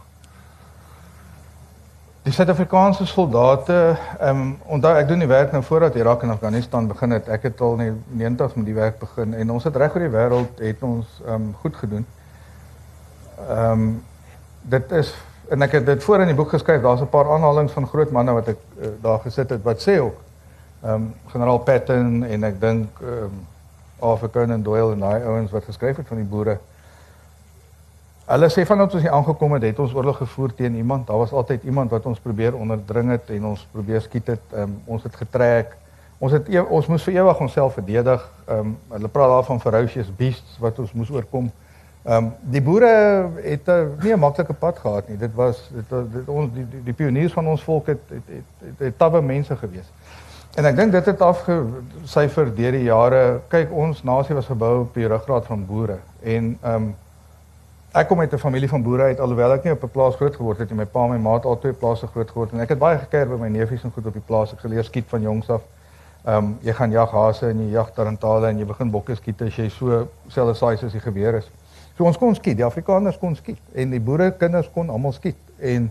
Die 2.23 2.33
Suid-Afrikaanse 2.33 3.07
soldate, 3.07 3.97
ehm 4.19 4.41
um, 4.41 4.49
onthou 4.77 4.91
ek 4.93 5.07
doen 5.09 5.23
die 5.23 5.29
werk 5.29 5.55
nou 5.57 5.63
voordat 5.65 5.95
Irak 5.97 6.23
en 6.23 6.35
Afghanistan 6.35 6.87
begin 6.87 7.15
het. 7.17 7.29
Ek 7.33 7.47
het 7.49 7.61
al 7.65 7.79
in 7.81 7.95
die 8.13 8.27
90's 8.27 8.59
met 8.59 8.67
die 8.67 8.75
werk 8.77 8.99
begin 9.01 9.33
en 9.35 9.53
ons 9.55 9.65
het 9.65 9.77
reg 9.81 9.97
oor 9.97 10.05
die 10.05 10.13
wêreld 10.13 10.61
het 10.61 10.83
ons 10.85 11.15
ehm 11.25 11.35
um, 11.35 11.47
goed 11.63 11.79
gedoen. 11.81 12.05
Ehm 13.47 13.73
um, 13.73 13.87
dit 14.75 14.93
is 15.01 15.15
en 15.49 15.65
ek 15.65 15.79
het 15.79 15.87
dit 15.87 16.05
voor 16.05 16.21
in 16.21 16.29
die 16.29 16.37
boek 16.37 16.53
geskryf. 16.53 16.83
Daar's 16.83 17.01
'n 17.01 17.09
paar 17.09 17.33
aanhalinge 17.33 17.73
van 17.73 17.89
groot 17.89 18.13
manne 18.13 18.37
wat 18.37 18.53
ek 18.53 18.61
uh, 18.77 18.93
daar 19.01 19.25
gesit 19.25 19.51
het 19.57 19.65
wat 19.65 19.81
sê 19.89 19.97
ook 20.01 20.21
ehm 20.83 20.93
um, 20.93 21.15
generaal 21.33 21.59
Patton 21.59 22.25
en 22.25 22.45
ek 22.45 22.61
dink 22.61 23.01
ehm 23.01 23.25
um, 23.33 23.47
Arthur 23.99 24.31
Conan 24.31 24.63
Doyle 24.63 24.93
en 24.93 24.99
daai 25.09 25.25
ouens 25.25 25.51
wat 25.51 25.65
geskryf 25.65 25.97
het 25.97 26.09
van 26.09 26.21
die 26.21 26.29
boere. 26.37 26.59
Hulle 28.31 28.47
sê 28.47 28.63
vandat 28.63 28.93
ons 28.95 29.03
hier 29.03 29.11
aangekom 29.11 29.57
het, 29.57 29.65
het 29.67 29.79
ons 29.83 29.95
oorlog 29.97 30.21
gevoer 30.21 30.53
teen 30.55 30.75
iemand. 30.79 31.09
Daar 31.09 31.19
was 31.19 31.33
altyd 31.35 31.65
iemand 31.67 31.91
wat 31.91 32.05
ons 32.07 32.21
probeer 32.23 32.55
onderdring 32.55 33.11
het 33.11 33.31
en 33.35 33.49
ons 33.49 33.65
probeer 33.73 34.05
skiet 34.05 34.29
het. 34.31 34.53
Um, 34.55 34.77
ons 34.87 35.03
het 35.03 35.17
getrek. 35.19 35.73
Ons 36.23 36.37
het 36.37 36.51
e 36.53 36.63
ons 36.63 36.87
moes 36.87 37.07
vir 37.09 37.17
ewig 37.17 37.41
onsself 37.43 37.75
verdedig. 37.75 38.29
Ehm 38.47 38.71
um, 38.71 38.77
hulle 38.95 39.11
praat 39.11 39.35
daarvan 39.35 39.63
ferocious 39.65 40.13
beasts 40.23 40.61
wat 40.63 40.79
ons 40.79 40.93
moes 40.93 41.11
oorkom. 41.11 41.51
Ehm 42.05 42.31
um, 42.31 42.31
die 42.55 42.63
boere 42.63 42.93
het 43.43 43.67
'n 43.67 43.99
nie 44.03 44.15
'n 44.15 44.23
maklike 44.23 44.55
pad 44.55 44.79
gehad 44.79 45.09
nie. 45.09 45.19
Dit 45.19 45.35
was 45.35 45.67
dit, 45.75 45.91
dit 46.13 46.29
ons 46.29 46.55
die, 46.55 46.69
die 46.71 46.85
die 46.85 46.95
pioniers 46.95 47.33
van 47.33 47.47
ons 47.47 47.65
volk 47.65 47.87
het 47.87 48.01
het 48.09 48.23
het, 48.37 48.49
het, 48.65 48.79
het 48.79 48.99
tawe 48.99 49.23
mense 49.23 49.57
gewees. 49.57 49.91
En 50.55 50.65
ek 50.65 50.77
dink 50.77 50.93
dit 50.93 51.07
het 51.07 51.21
afgesyfer 51.21 52.55
deur 52.55 52.73
die 52.73 52.87
jare. 52.87 53.41
Kyk, 53.49 53.73
ons 53.73 54.03
nasie 54.03 54.35
was 54.35 54.47
gebou 54.47 54.81
op 54.81 54.95
die 54.95 55.07
ruggraat 55.07 55.47
van 55.47 55.67
boere 55.67 55.99
en 56.23 56.59
ehm 56.63 56.75
um, 56.75 56.95
ek 57.93 58.07
kom 58.09 58.21
uit 58.21 58.33
'n 58.33 58.39
familie 58.39 58.69
van 58.69 58.83
boere 58.83 59.03
uit 59.03 59.21
alhoewel 59.21 59.53
ek 59.53 59.65
nie 59.65 59.73
op 59.73 59.83
'n 59.83 59.91
plaas 59.91 60.15
groot 60.15 60.37
geword 60.37 60.59
het 60.59 60.69
nie. 60.71 60.79
My 60.79 60.87
pa 60.87 61.05
en 61.05 61.11
my 61.11 61.19
ma 61.19 61.35
het 61.35 61.45
al 61.45 61.59
twee 61.59 61.73
plase 61.73 62.07
groot 62.07 62.31
geword 62.31 62.53
en 62.53 62.61
ek 62.61 62.69
het 62.69 62.79
baie 62.79 62.99
gekeer 62.99 63.29
by 63.29 63.37
my 63.37 63.49
neefies 63.49 63.85
en 63.85 63.91
goed 63.91 64.07
op 64.07 64.13
die 64.13 64.23
plaas. 64.27 64.53
Ek 64.53 64.61
geleer 64.61 64.85
skiet 64.85 65.09
van 65.09 65.21
jongs 65.23 65.51
af. 65.51 65.63
Ehm 66.25 66.37
um, 66.37 66.59
jy 66.61 66.73
gaan 66.73 66.91
jag 66.91 67.11
hase 67.11 67.49
en 67.49 67.59
jy 67.59 67.71
jag 67.73 67.91
tarantale 67.95 68.49
en 68.49 68.59
jy 68.59 68.65
begin 68.65 68.91
bokke 68.91 69.15
skiet 69.15 69.43
as 69.43 69.57
jy 69.57 69.69
so 69.69 70.09
selfde 70.29 70.55
size 70.55 70.87
as 70.87 70.93
die 70.93 71.01
geweer 71.01 71.35
is. 71.35 71.51
So 71.97 72.05
ons 72.05 72.19
kon 72.19 72.35
skiet, 72.35 72.57
die 72.57 72.65
Afrikaners 72.65 73.19
kon 73.19 73.37
skiet 73.37 73.59
en 73.73 73.91
die 73.91 74.01
boere 74.01 74.31
kinders 74.31 74.71
kon 74.73 74.91
almal 74.91 75.13
skiet 75.13 75.37
en 75.59 75.91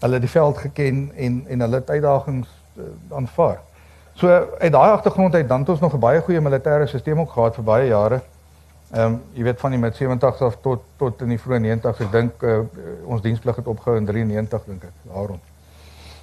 hulle 0.00 0.12
het 0.12 0.22
die 0.22 0.30
veld 0.30 0.58
geken 0.58 1.10
en 1.16 1.44
en 1.48 1.60
hulle 1.60 1.74
het 1.74 1.90
uitdagings 1.90 2.48
uh, 2.76 2.84
aanvaar. 3.16 3.58
So 4.14 4.28
uit 4.58 4.72
daai 4.72 4.90
agtergrond 4.90 5.34
uit 5.34 5.48
dan 5.48 5.60
het 5.60 5.68
ons 5.68 5.80
nog 5.80 5.94
'n 5.94 5.98
baie 5.98 6.20
goeie 6.20 6.40
militêre 6.40 6.86
stelsel 6.86 7.18
ook 7.18 7.30
gehad 7.30 7.54
vir 7.54 7.64
baie 7.64 7.86
jare. 7.88 8.20
Ehm 8.92 9.12
um, 9.12 9.20
jy 9.32 9.42
weet 9.46 9.60
van 9.60 9.72
die 9.72 9.78
met 9.80 9.96
70 9.96 10.40
af 10.42 10.56
tot 10.60 10.82
tot 11.00 11.20
in 11.24 11.30
die 11.32 11.38
vroeë 11.40 11.62
90s, 11.64 12.00
ek 12.04 12.10
dink 12.12 12.42
uh, 12.44 12.58
ons 13.08 13.22
diensplig 13.24 13.56
het 13.56 13.68
opgehou 13.72 13.96
in 13.96 14.04
93 14.04 14.66
dink 14.66 14.82
ek, 14.84 14.98
daarom. 15.08 15.38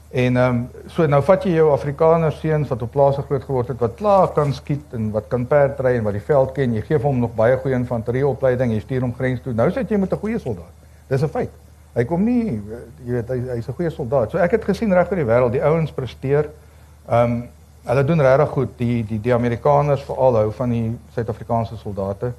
En 0.09 0.37
ehm 0.37 0.55
um, 0.55 0.59
so 0.93 1.05
nou 1.09 1.19
vat 1.25 1.43
jy 1.45 1.55
jou 1.55 1.71
Afrikaner 1.73 2.31
seuns 2.31 2.69
wat 2.69 2.81
op 2.81 2.91
plase 2.91 3.21
groot 3.21 3.43
geword 3.47 3.71
het 3.73 3.79
wat 3.81 3.95
klaar 3.97 4.27
kan 4.33 4.53
skiet 4.53 4.93
en 4.97 5.09
wat 5.15 5.27
kan 5.29 5.47
perd 5.47 5.79
ry 5.85 5.95
en 5.97 6.03
wat 6.03 6.17
die 6.17 6.25
veld 6.27 6.51
ken. 6.53 6.73
Jy 6.77 6.81
gee 6.81 6.99
hom 7.01 7.19
nog 7.19 7.33
baie 7.37 7.57
goeie 7.57 7.77
infanterieopleiding. 7.77 8.73
Jy 8.73 8.81
stuur 8.83 9.01
hom 9.01 9.13
grens 9.17 9.41
toe. 9.41 9.53
Nou 9.53 9.71
sit 9.71 9.89
jy 9.89 9.97
met 9.97 10.13
'n 10.13 10.21
goeie 10.21 10.39
soldaat. 10.39 10.73
Dis 11.07 11.23
'n 11.23 11.29
feit. 11.29 11.49
Hy 11.95 12.03
kom 12.05 12.23
nie 12.23 12.61
jy 13.05 13.11
weet 13.11 13.29
hy 13.29 13.39
hy's 13.55 13.67
'n 13.67 13.73
goeie 13.73 13.89
soldaat. 13.89 14.31
So 14.31 14.37
ek 14.37 14.51
het 14.51 14.65
gesien 14.65 14.93
reg 14.93 15.09
oor 15.09 15.17
die 15.17 15.25
wêreld 15.25 15.51
die 15.51 15.63
ouens 15.63 15.91
presteer. 15.91 16.49
Ehm 17.09 17.31
um, 17.31 17.49
hulle 17.85 18.05
doen 18.05 18.21
regtig 18.21 18.49
goed. 18.49 18.77
Die 18.77 19.03
die 19.03 19.19
die 19.21 19.33
Amerikaners 19.33 20.03
veral 20.03 20.35
hou 20.35 20.51
van 20.51 20.69
die 20.69 20.97
Suid-Afrikaanse 21.15 21.77
soldate. 21.77 22.33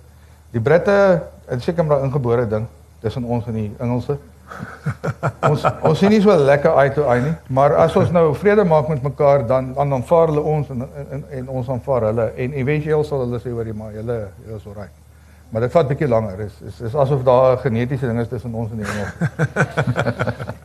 Die 0.51 0.61
Britte, 0.61 1.23
en 1.47 1.61
seker 1.61 1.85
maar 1.85 2.05
ingebore 2.05 2.47
ding 2.49 2.67
tussen 3.01 3.25
ons 3.25 3.47
en 3.47 3.55
die 3.55 3.71
Engelse 3.79 4.19
ons 5.47 5.65
ons 5.87 6.01
sien 6.01 6.13
nie 6.13 6.21
so 6.23 6.35
lekker 6.35 6.75
uit 6.75 6.95
toe 6.97 7.05
uit 7.07 7.23
nie, 7.25 7.35
maar 7.57 7.75
as 7.85 7.97
ons 7.99 8.11
nou 8.15 8.25
vrede 8.39 8.65
maak 8.69 8.89
met 8.91 9.03
mekaar 9.05 9.45
dan 9.47 9.73
dan 9.77 9.93
aanvaar 9.99 10.33
hulle 10.33 10.43
ons 10.55 10.73
en 10.75 10.87
en, 10.87 11.23
en 11.41 11.53
ons 11.61 11.71
aanvaar 11.77 12.09
hulle 12.11 12.27
en 12.45 12.57
eventueel 12.63 13.05
sal 13.07 13.25
hulle 13.27 13.41
sê 13.43 13.55
hoor 13.55 13.71
jy 13.71 13.77
maar 13.77 13.95
julle 13.95 14.19
is 14.57 14.67
alright. 14.67 14.97
Maar 15.51 15.67
dit 15.67 15.73
vat 15.75 15.89
bietjie 15.91 16.09
langer. 16.09 16.45
Is 16.47 16.59
is 16.67 16.81
is 16.91 16.95
asof 17.05 17.23
daar 17.27 17.57
'n 17.57 17.63
genetiese 17.65 18.07
ding 18.07 18.21
is 18.21 18.29
tussen 18.29 18.55
ons 18.55 18.71
en 18.71 18.83
die 18.83 18.87
Engelse. 18.87 19.15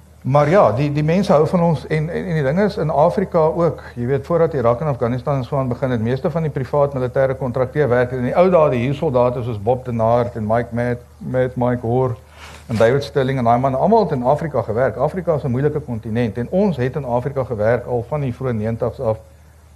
maar 0.26 0.50
ja, 0.50 0.72
die 0.72 0.92
die 0.92 1.04
mense 1.04 1.32
hou 1.32 1.46
van 1.48 1.62
ons 1.62 1.88
en 1.88 2.10
en, 2.10 2.26
en 2.26 2.34
die 2.34 2.44
ding 2.44 2.60
is 2.60 2.78
in 2.82 2.90
Afrika 2.90 3.40
ook. 3.40 3.82
Jy 3.96 4.06
weet 4.10 4.26
voordat 4.26 4.54
Irak 4.54 4.80
en 4.82 4.88
Afghanistan 4.88 5.44
so 5.44 5.58
aan 5.58 5.68
begin 5.68 5.92
het, 5.94 6.02
meeste 6.02 6.32
van 6.32 6.42
die 6.42 6.52
privaat 6.52 6.96
militêre 6.98 7.36
kontrakteure 7.38 7.88
werk 7.88 8.12
in 8.12 8.24
die 8.26 8.34
ou 8.34 8.50
dae 8.50 8.72
die 8.74 8.80
hier 8.88 8.98
soldate 8.98 9.44
soos 9.44 9.62
Bob 9.62 9.86
de 9.86 9.94
Naert 9.94 10.36
en 10.36 10.48
Mike 10.48 10.74
Matt 10.74 11.04
met 11.18 11.56
Mike 11.56 11.86
Hoor 11.86 12.18
en 12.66 12.76
David 12.76 13.04
Stirling 13.04 13.38
en 13.38 13.46
daai 13.46 13.60
man 13.60 13.78
almal 13.78 14.08
het 14.08 14.18
in 14.18 14.24
Afrika 14.24 14.62
gewerk. 14.62 14.98
Afrika 14.98 15.36
is 15.36 15.44
'n 15.44 15.52
moeilike 15.52 15.80
kontinent 15.80 16.38
en 16.38 16.50
ons 16.50 16.78
het 16.78 16.96
in 16.96 17.06
Afrika 17.06 17.44
gewerk 17.44 17.86
al 17.86 18.06
van 18.10 18.22
die 18.22 18.34
vroeë 18.34 18.54
90's 18.54 19.00
af 19.00 19.18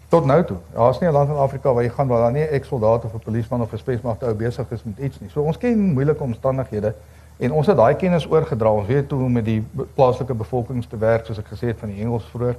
tot 0.10 0.26
nou 0.26 0.44
toe. 0.44 0.58
Daar's 0.74 1.00
nie 1.00 1.10
'n 1.10 1.14
land 1.14 1.30
in 1.30 1.36
Afrika 1.36 1.74
waar 1.74 1.84
jy 1.84 1.90
gaan 1.90 2.08
waar 2.08 2.22
daar 2.22 2.32
nie 2.32 2.44
'n 2.44 2.54
eksoldaat 2.54 3.06
of 3.06 3.14
'n 3.14 3.20
polisieman 3.20 3.62
of 3.62 3.74
'n 3.74 3.78
spesmagte 3.78 4.26
ou 4.26 4.34
besig 4.34 4.66
is 4.70 4.84
met 4.84 4.98
iets 4.98 5.20
nie. 5.20 5.30
So 5.30 5.42
ons 5.42 5.58
ken 5.58 5.80
moeilike 5.80 6.24
omstandighede 6.24 6.94
en 7.40 7.52
ons 7.56 7.68
het 7.68 7.78
daai 7.78 7.96
kennis 7.96 8.28
oorgedra. 8.28 8.72
Ons 8.72 8.88
weet 8.88 9.12
hoe 9.12 9.24
om 9.24 9.32
met 9.32 9.46
die 9.46 9.62
plaaslike 9.96 10.34
bevolking 10.34 10.84
te 10.86 10.98
werk 11.00 11.26
soos 11.26 11.40
ek 11.40 11.54
gesê 11.54 11.72
het 11.72 11.80
van 11.80 11.94
die 11.94 12.02
Engels 12.04 12.28
vroeër. 12.34 12.58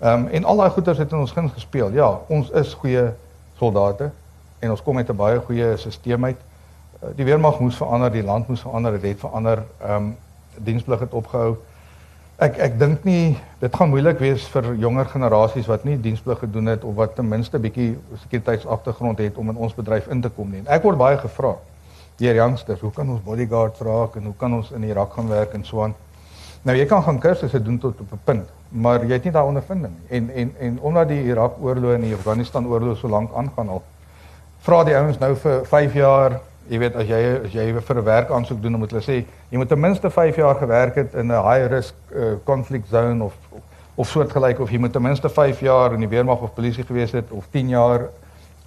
Ehm 0.00 0.26
um, 0.26 0.26
en 0.38 0.44
al 0.44 0.56
daai 0.62 0.70
goeders 0.70 0.98
het 0.98 1.12
in 1.12 1.18
ons 1.18 1.32
guns 1.32 1.52
gespeel. 1.52 1.90
Ja, 1.92 2.10
ons 2.28 2.50
is 2.50 2.74
goeie 2.74 3.08
soldate 3.58 4.10
en 4.58 4.70
ons 4.70 4.82
kom 4.82 4.94
met 4.94 5.10
'n 5.10 5.16
baie 5.16 5.40
goeie 5.40 5.76
stelsel 5.76 6.24
uit. 6.24 6.36
Eh, 7.00 7.08
die 7.16 7.24
weermag 7.24 7.58
moes 7.60 7.76
verander, 7.76 8.10
die 8.12 8.22
land 8.22 8.48
moes 8.48 8.60
verander, 8.60 8.92
dit 8.92 9.02
het 9.02 9.18
verander. 9.18 9.62
Ehm 9.82 9.96
um, 9.96 10.16
diensplig 10.56 11.00
het 11.00 11.12
opgehou. 11.12 11.56
Ek 12.36 12.58
ek 12.58 12.78
dink 12.78 13.04
nie 13.04 13.38
dit 13.58 13.76
gaan 13.76 13.88
moeilik 13.88 14.18
wees 14.18 14.46
vir 14.46 14.74
jonger 14.74 15.06
generasies 15.06 15.66
wat 15.66 15.84
nie 15.84 16.00
diensplig 16.00 16.38
gedoen 16.38 16.66
het 16.66 16.84
of 16.84 16.94
wat 16.94 17.14
ten 17.14 17.28
minste 17.28 17.58
bietjie 17.58 17.98
sekuriteitsagtergrond 18.22 19.18
het 19.18 19.36
om 19.36 19.48
in 19.48 19.56
ons 19.56 19.74
bedryf 19.74 20.06
in 20.06 20.20
te 20.20 20.28
kom 20.28 20.50
nie. 20.50 20.62
Ek 20.66 20.82
word 20.82 20.98
baie 20.98 21.18
gevra 21.18 21.56
deur 22.16 22.34
youngsters, 22.34 22.80
hoe 22.80 22.92
kan 22.92 23.10
ons 23.10 23.22
bodyguards 23.22 23.80
raak 23.80 24.16
en 24.16 24.24
hoe 24.24 24.34
kan 24.36 24.54
ons 24.54 24.70
in 24.70 24.82
Irak 24.82 25.12
gaan 25.12 25.28
werk 25.28 25.52
en 25.52 25.64
so 25.64 25.82
aan. 25.82 25.94
Nou 26.62 26.76
jy 26.76 26.86
kan 26.86 27.02
gaan 27.02 27.18
kursusse 27.20 27.62
doen 27.62 27.78
tot 27.78 28.00
op 28.00 28.12
'n 28.12 28.20
punt, 28.24 28.48
maar 28.68 29.04
jy 29.04 29.12
het 29.12 29.24
nie 29.24 29.32
daai 29.32 29.46
ondervinding 29.46 29.92
nie. 29.92 30.16
En 30.16 30.30
en 30.30 30.54
en 30.58 30.78
omdat 30.80 31.08
die 31.08 31.22
Irak 31.24 31.52
oorlog 31.60 31.92
en 31.94 32.00
die 32.00 32.14
Afghanistan 32.14 32.66
oorlog 32.66 32.98
so 32.98 33.08
lank 33.08 33.30
aangaan 33.34 33.68
al, 33.68 33.82
vra 34.60 34.84
die 34.84 34.96
ouens 34.96 35.18
nou 35.18 35.34
vir 35.36 35.66
5 35.66 35.94
jaar 35.94 36.40
jy 36.68 36.78
weet 36.78 36.96
as 36.96 37.08
jy 37.08 37.20
as 37.44 37.52
jy 37.52 37.66
vir 37.72 37.96
'n 37.96 38.04
werk 38.04 38.30
aansoek 38.30 38.62
doen, 38.62 38.72
dan 38.72 38.80
moet 38.80 38.90
hulle 38.90 39.02
sê 39.02 39.24
jy 39.50 39.58
moet 39.58 39.68
ten 39.68 39.80
minste 39.80 40.10
5 40.10 40.36
jaar 40.36 40.54
gewerk 40.54 40.94
het 40.94 41.14
in 41.14 41.32
'n 41.32 41.42
high 41.42 41.66
risk 41.68 41.94
uh, 42.14 42.34
conflict 42.44 42.88
zone 42.88 43.24
of 43.24 43.34
of 43.96 44.08
soortgelyk 44.08 44.58
of 44.60 44.70
jy 44.70 44.78
moet 44.78 44.92
ten 44.92 45.02
minste 45.02 45.28
5 45.28 45.60
jaar 45.60 45.92
in 45.92 46.00
die 46.00 46.08
weermag 46.08 46.40
of 46.40 46.54
polisie 46.54 46.84
gewees 46.84 47.12
het 47.12 47.30
of 47.30 47.44
10 47.50 47.68
jaar 47.68 48.08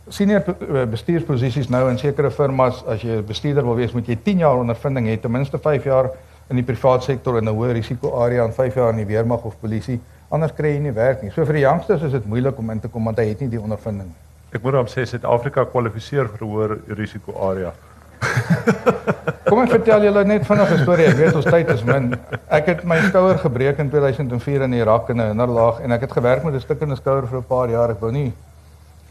senior 0.10 0.44
eh, 0.48 0.86
bestuursposisies 0.90 1.70
nou 1.70 1.88
in 1.92 1.98
sekere 2.00 2.32
firmas 2.32 2.84
as 2.88 3.02
jy 3.04 3.18
'n 3.18 3.26
bestuurder 3.26 3.64
wil 3.64 3.76
wees, 3.76 3.94
moet 3.94 4.08
jy 4.08 4.18
10 4.24 4.38
jaar 4.40 4.58
ondervinding 4.58 5.08
hê, 5.08 5.20
ten 5.22 5.32
minste 5.32 5.58
5 5.58 5.84
jaar 5.84 6.12
in 6.50 6.56
die 6.56 6.64
privaat 6.64 7.04
sektor 7.04 7.38
in 7.38 7.46
'n 7.50 7.56
hoë 7.56 7.74
risiko 7.74 8.22
area 8.24 8.44
en 8.44 8.54
5 8.54 8.76
jaar 8.76 8.90
in 8.90 9.06
die 9.06 9.06
weermag 9.06 9.44
of 9.44 9.60
polisie. 9.60 10.00
Anders 10.30 10.54
kry 10.54 10.76
jy 10.76 10.80
nie 10.80 10.92
werk 10.92 11.22
nie. 11.24 11.32
So 11.32 11.46
vir 11.46 11.54
die 11.54 11.62
youngsters 11.62 12.02
is 12.02 12.12
dit 12.12 12.26
moeilik 12.26 12.58
om 12.58 12.70
in 12.70 12.80
te 12.80 12.88
kom 12.88 13.04
want 13.04 13.18
hy 13.18 13.28
het 13.30 13.40
nie 13.40 13.50
die 13.50 13.62
ondervinding 13.62 14.08
nie. 14.08 14.16
Ek 14.54 14.64
moet 14.64 14.74
hom 14.74 14.86
sê 14.86 15.06
Suid-Afrika 15.06 15.66
kwalifiseer 15.66 16.28
vir 16.28 16.42
'n 16.42 16.52
hoër 16.52 16.78
risiko 16.96 17.34
area. 17.50 17.74
Kom 19.48 19.60
ek 19.62 19.70
vertel 19.70 20.04
julle 20.04 20.24
net 20.26 20.46
vinnig 20.46 20.72
'n 20.72 20.84
storie. 20.84 21.06
Ek 21.06 21.16
weet 21.16 21.36
ons 21.36 21.46
tyd 21.46 21.70
is 21.70 21.84
min. 21.84 22.16
Ek 22.50 22.66
het 22.66 22.84
my 22.84 22.98
skouer 23.02 23.38
gebreek 23.38 23.80
in 23.80 23.90
2004 23.90 24.62
in 24.62 24.74
Irak 24.74 25.10
in 25.10 25.22
'n 25.22 25.28
hinderlaag 25.28 25.80
en 25.80 25.92
ek 25.92 26.02
het 26.02 26.12
gewerk 26.12 26.44
met 26.44 26.54
'n 26.54 26.60
stuk 26.60 26.82
in 26.82 26.92
'n 26.92 26.96
skouer 26.96 27.28
vir 27.28 27.40
'n 27.40 27.44
paar 27.44 27.70
jaar. 27.70 27.92
Ek 27.92 28.00
wou 28.00 28.12
nie 28.12 28.34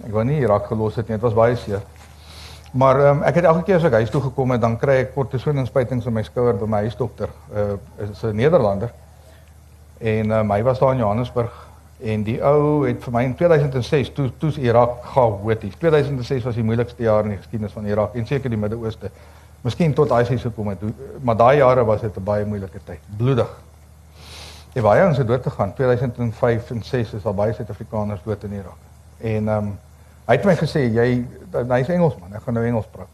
ek 0.04 0.12
wou 0.12 0.24
nie 0.24 0.40
Irak 0.40 0.66
gelos 0.66 0.96
het 0.96 1.08
nie. 1.08 1.16
Dit 1.16 1.22
was 1.22 1.34
baie 1.34 1.56
seer. 1.56 1.82
Maar 2.72 3.00
um, 3.08 3.22
ek 3.22 3.34
het 3.34 3.44
elke 3.44 3.62
keer 3.62 3.76
as 3.76 3.84
ek 3.84 3.92
huis 3.92 4.10
toe 4.10 4.20
gekom 4.20 4.50
het, 4.50 4.60
dan 4.60 4.76
kry 4.76 5.00
ek 5.06 5.14
kortisooninspytings 5.14 6.06
in 6.06 6.12
my 6.12 6.22
skouer 6.22 6.58
by 6.58 6.66
my 6.66 6.82
huisdokter. 6.84 7.28
Uh 7.54 7.78
is 7.98 8.22
'n 8.22 8.36
Nederlander. 8.36 8.92
En 9.98 10.30
um, 10.30 10.50
hy 10.50 10.62
was 10.62 10.78
daar 10.78 10.92
in 10.92 10.98
Johannesburg 10.98 11.66
En 11.96 12.22
die 12.26 12.36
ou 12.44 12.84
het 12.84 13.00
vir 13.00 13.12
my 13.12 13.22
in 13.24 13.34
2006 13.34 14.10
toe 14.12 14.26
toe's 14.38 14.58
Irak 14.60 14.98
chaoties. 15.14 15.76
2006 15.80 16.44
was 16.44 16.58
die 16.58 16.64
moeilikste 16.64 17.02
jaar 17.02 17.24
in 17.24 17.32
die 17.32 17.38
geskiedenis 17.40 17.72
van 17.72 17.86
Irak 17.88 18.14
en 18.14 18.26
seker 18.26 18.52
die 18.52 18.58
Midde-Ooste. 18.60 19.10
Miskien 19.64 19.94
tot 19.96 20.12
ISIS 20.12 20.44
gekom 20.44 20.68
het, 20.74 20.82
maar 21.24 21.36
daai 21.36 21.56
jare 21.58 21.84
was 21.84 22.00
dit 22.00 22.16
'n 22.16 22.24
baie 22.24 22.44
moeilike 22.44 22.80
tyd. 22.84 23.00
Bloedig. 23.16 23.48
En 24.74 24.82
baie 24.82 25.06
ons 25.06 25.16
het 25.16 25.26
dood 25.26 25.42
gegaan. 25.42 25.74
2005 25.74 26.70
en 26.70 26.82
6 26.82 27.12
is 27.12 27.24
al 27.24 27.34
baie 27.34 27.52
Suid-Afrikaners 27.52 28.20
dood 28.22 28.44
in 28.44 28.52
Irak. 28.52 28.78
En 29.20 29.48
um, 29.48 29.78
Hy 30.26 30.34
het 30.34 30.46
my 30.48 30.56
gesê 30.58 30.88
jy 30.90 31.08
hy's 31.52 31.90
Engelsman, 31.94 32.32
ek 32.34 32.42
gaan 32.42 32.56
nou 32.58 32.64
Engels 32.66 32.88
praat. 32.90 33.10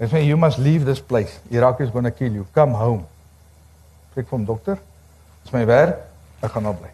Hy 0.00 0.08
sê 0.12 0.22
you 0.24 0.36
must 0.40 0.58
leave 0.58 0.84
this 0.88 1.00
place. 1.00 1.38
Iraq 1.52 1.80
is 1.84 1.90
going 1.92 2.04
to 2.04 2.12
kill 2.12 2.32
you. 2.32 2.46
Come 2.54 2.76
home. 2.76 3.04
Sê 4.14 4.22
ek 4.22 4.30
vir 4.30 4.38
hom 4.38 4.46
dokter, 4.48 4.80
dis 5.44 5.52
my 5.52 5.64
werk, 5.68 6.00
ek 6.40 6.52
gaan 6.54 6.64
nou 6.68 6.72
bly. 6.76 6.92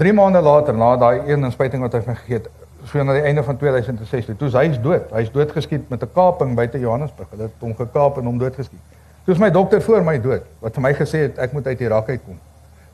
3 0.00 0.12
maande 0.16 0.42
later 0.42 0.76
na 0.76 0.94
daai 1.00 1.30
een 1.30 1.46
inspuiting 1.46 1.84
wat 1.84 1.94
hy 1.94 2.02
my 2.06 2.16
gegee 2.20 2.40
het, 2.40 2.48
so 2.90 3.04
na 3.04 3.14
die 3.16 3.24
einde 3.24 3.44
van 3.46 3.56
2016, 3.56 4.36
toe 4.40 4.50
hy 4.52 4.64
is 4.72 4.80
dood. 4.82 5.12
Hy's 5.14 5.30
doodgeskiet 5.32 5.88
met 5.88 6.02
'n 6.02 6.12
kaping 6.12 6.56
buite 6.56 6.78
Johannesburg. 6.78 7.30
Hulle 7.30 7.48
het 7.48 7.60
hom 7.60 7.74
gekaap 7.76 8.18
en 8.18 8.24
hom 8.24 8.38
doodgeskiet. 8.38 8.80
Toe 9.24 9.34
is 9.34 9.40
my 9.40 9.50
dokter 9.50 9.82
voor 9.82 10.04
my 10.04 10.18
dood 10.20 10.42
wat 10.60 10.74
vir 10.74 10.82
my 10.82 10.92
gesê 10.92 11.18
het 11.28 11.38
ek 11.38 11.52
moet 11.52 11.66
uit 11.66 11.80
Irak 11.80 12.08
uitkom. 12.08 12.38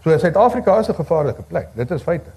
So 0.04 0.18
Suid-Afrika 0.18 0.78
is 0.78 0.88
'n 0.88 0.94
gevaarlike 0.94 1.42
plek. 1.42 1.68
Dit 1.74 1.90
is 1.90 2.02
feite. 2.02 2.30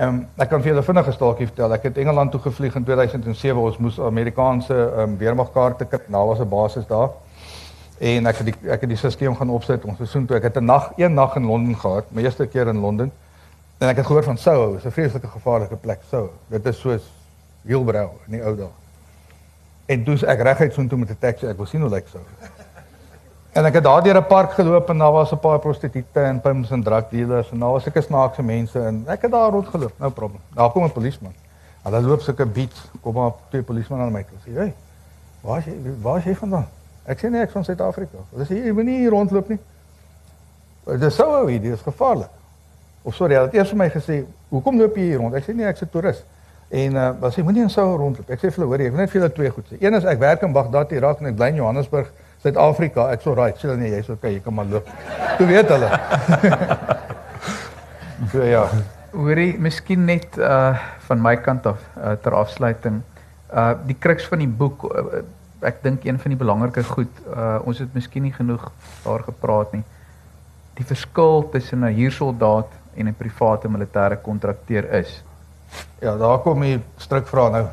Ehm 0.00 0.08
um, 0.08 0.20
ek 0.40 0.48
kan 0.48 0.62
vir 0.64 0.70
julle 0.70 0.82
vinnig 0.82 1.08
'n 1.08 1.12
staaltjie 1.12 1.46
vertel. 1.46 1.72
Ek 1.74 1.82
het 1.82 1.98
Engeland 1.98 2.30
toe 2.30 2.40
gevlieg 2.40 2.74
in 2.74 2.84
2007. 2.84 3.60
Ons 3.60 3.76
moes 3.78 4.00
Amerikaanse 4.00 4.74
ehm 4.74 5.00
um, 5.00 5.16
weermagkaarte 5.18 5.84
kry. 5.84 6.00
Daar 6.06 6.26
was 6.26 6.38
'n 6.40 6.48
basis 6.48 6.86
daar. 6.86 7.10
En 7.98 8.26
ek 8.26 8.36
het 8.36 8.46
die 8.46 8.70
ek 8.70 8.80
het 8.80 8.88
die 8.88 8.96
stelsel 8.96 9.34
gaan 9.34 9.50
opsit. 9.50 9.84
Ons 9.84 9.96
seisoen 9.96 10.26
toe 10.26 10.36
ek 10.36 10.42
het 10.42 10.56
'n 10.56 10.64
nag, 10.64 10.92
een 10.96 11.14
nag 11.14 11.36
in 11.36 11.44
Londen 11.44 11.76
gehad, 11.76 12.04
my 12.08 12.22
eerste 12.22 12.46
keer 12.46 12.68
in 12.68 12.80
Londen. 12.80 13.12
En 13.78 13.88
ek 13.88 13.96
het 13.96 14.06
gehoor 14.06 14.24
van 14.24 14.38
Soho, 14.38 14.78
'n 14.84 14.90
vreeslike 14.90 15.26
gevaarlike 15.26 15.76
plek, 15.76 16.00
Soho. 16.08 16.30
Dit 16.46 16.66
is 16.66 16.80
soos 16.80 17.02
Hielbrau 17.62 18.08
in 18.26 18.32
die 18.32 18.42
ou 18.42 18.56
dae. 18.56 18.68
En 19.86 20.04
toe 20.04 20.26
ek 20.26 20.40
reguit 20.40 20.72
so 20.72 20.80
intoe 20.80 20.98
met 20.98 21.10
'n 21.10 21.16
taxi, 21.18 21.46
ek 21.46 21.56
wou 21.56 21.66
sien 21.66 21.80
hoe 21.80 21.90
lyk 21.90 22.08
Soho. 22.08 22.24
En 23.52 23.66
ek 23.66 23.80
het 23.80 23.84
daar 23.84 24.02
deur 24.02 24.16
'n 24.16 24.26
park 24.26 24.52
geloop 24.52 24.88
en 24.88 24.98
daar 24.98 25.12
was 25.12 25.32
'n 25.32 25.38
paar 25.38 25.58
prostituie 25.58 26.04
en 26.12 26.40
pimps 26.40 26.70
en 26.70 26.82
drug 26.82 27.08
dealers 27.08 27.50
en 27.50 27.58
daar 27.58 27.70
was 27.70 27.82
sulke 27.82 28.00
snaakse 28.00 28.42
mense 28.42 28.78
en 28.80 29.04
ek 29.06 29.22
het 29.22 29.30
daar 29.30 29.50
rondgeloop, 29.50 29.92
no 29.98 30.10
probleem. 30.10 30.42
Daar 30.54 30.70
kom 30.70 30.84
'n 30.84 30.92
polisieman. 30.92 31.32
Hulle 31.82 32.00
loop 32.00 32.20
sulke 32.20 32.46
beats, 32.46 32.90
kom 33.00 33.14
maar 33.14 33.32
twee 33.48 33.62
polisiemanne 33.62 34.06
aan 34.06 34.12
my 34.12 34.24
toe. 34.24 34.38
Sê, 34.46 34.56
"Hey, 34.56 34.74
waar 35.40 35.58
is 35.58 35.64
jy? 35.64 35.72
Waar 36.02 36.18
is 36.18 36.24
jy 36.24 36.34
vandaan?" 36.34 36.66
Ek 37.04 37.18
sê 37.18 37.30
nee, 37.30 37.40
ek 37.40 37.50
van 37.50 37.64
Suid-Afrika. 37.64 38.18
Hulle 38.30 38.44
sê, 38.44 38.64
"Jy 38.64 38.72
moenie 38.72 38.98
hier 38.98 39.10
rondloop 39.10 39.48
nie." 39.48 39.58
Dis 40.98 41.14
sou 41.14 41.26
ou 41.26 41.48
hier, 41.48 41.60
dis 41.60 41.80
gevaarlik. 41.80 42.30
Of 43.02 43.14
sorry, 43.14 43.34
hulle 43.34 43.46
het 43.46 43.54
eers 43.54 43.68
vir 43.68 43.78
my 43.78 43.90
gesê, 43.90 44.24
"Hoekom 44.48 44.78
loop 44.78 44.96
jy 44.96 45.02
hier 45.02 45.18
rond?" 45.18 45.34
Ek 45.34 45.44
sê 45.44 45.54
nee, 45.54 45.66
ek's 45.66 45.82
'n 45.82 45.88
toerist. 45.90 46.24
En 46.68 46.94
uh, 46.94 47.10
hulle 47.20 47.32
sê 47.32 47.42
moenie 47.42 47.62
in 47.62 47.70
Sou 47.70 47.96
rondloop. 47.96 48.30
Ek 48.30 48.38
sê 48.38 48.50
vir 48.50 48.52
hulle, 48.52 48.66
hoor 48.66 48.78
jy, 48.78 48.86
ek 48.86 48.92
wil 48.92 49.00
net 49.00 49.10
vir 49.10 49.20
julle 49.20 49.32
twee 49.32 49.50
goed 49.50 49.64
sê. 49.66 49.76
Een 49.80 49.94
is 49.94 50.04
ek 50.04 50.18
werk 50.18 50.42
in 50.42 50.52
Baghdad, 50.52 50.92
Irak 50.92 51.20
en 51.20 51.26
ek 51.26 51.36
bly 51.36 51.48
in 51.48 51.54
Johannesburg. 51.56 52.12
Suid-Afrika, 52.40 53.10
ek's 53.12 53.26
so 53.28 53.34
right. 53.36 53.58
Sê 53.60 53.68
hulle 53.68 53.76
nee, 53.82 53.90
jy's 53.92 54.08
okay, 54.08 54.32
jy 54.38 54.40
kan 54.44 54.54
maar 54.56 54.68
loop. 54.70 54.88
Toe 55.36 55.46
weet 55.48 55.68
hulle. 55.68 55.90
so 58.32 58.46
ja. 58.48 58.64
Hoorie, 59.12 59.52
miskien 59.60 60.06
net 60.08 60.38
uh 60.40 60.72
van 61.10 61.18
my 61.18 61.34
kant 61.42 61.64
af 61.66 61.80
uh, 61.98 62.14
ter 62.22 62.36
afsluiting. 62.38 63.00
Uh 63.50 63.74
die 63.84 63.96
kruks 63.98 64.28
van 64.30 64.40
die 64.44 64.48
boek, 64.48 64.84
uh, 64.86 65.22
ek 65.66 65.82
dink 65.84 66.06
een 66.06 66.20
van 66.22 66.32
die 66.32 66.38
belangrike 66.38 66.84
goed, 66.86 67.22
uh 67.28 67.58
ons 67.66 67.82
het 67.82 67.92
miskien 67.98 68.24
nie 68.24 68.34
genoeg 68.36 68.68
daar 69.04 69.26
gepraat 69.26 69.74
nie. 69.74 69.82
Die 70.78 70.86
verskil 70.86 71.48
tussen 71.52 71.84
'n 71.84 71.92
huursoldaat 71.98 72.70
en 72.96 73.08
'n 73.08 73.14
private 73.18 73.68
militêre 73.68 74.16
kontrakteur 74.22 74.88
is. 74.94 75.22
Ja, 76.00 76.16
daar 76.16 76.38
kom 76.38 76.62
jy 76.62 76.80
stryk 76.96 77.26
vra 77.26 77.48
nou. 77.50 77.66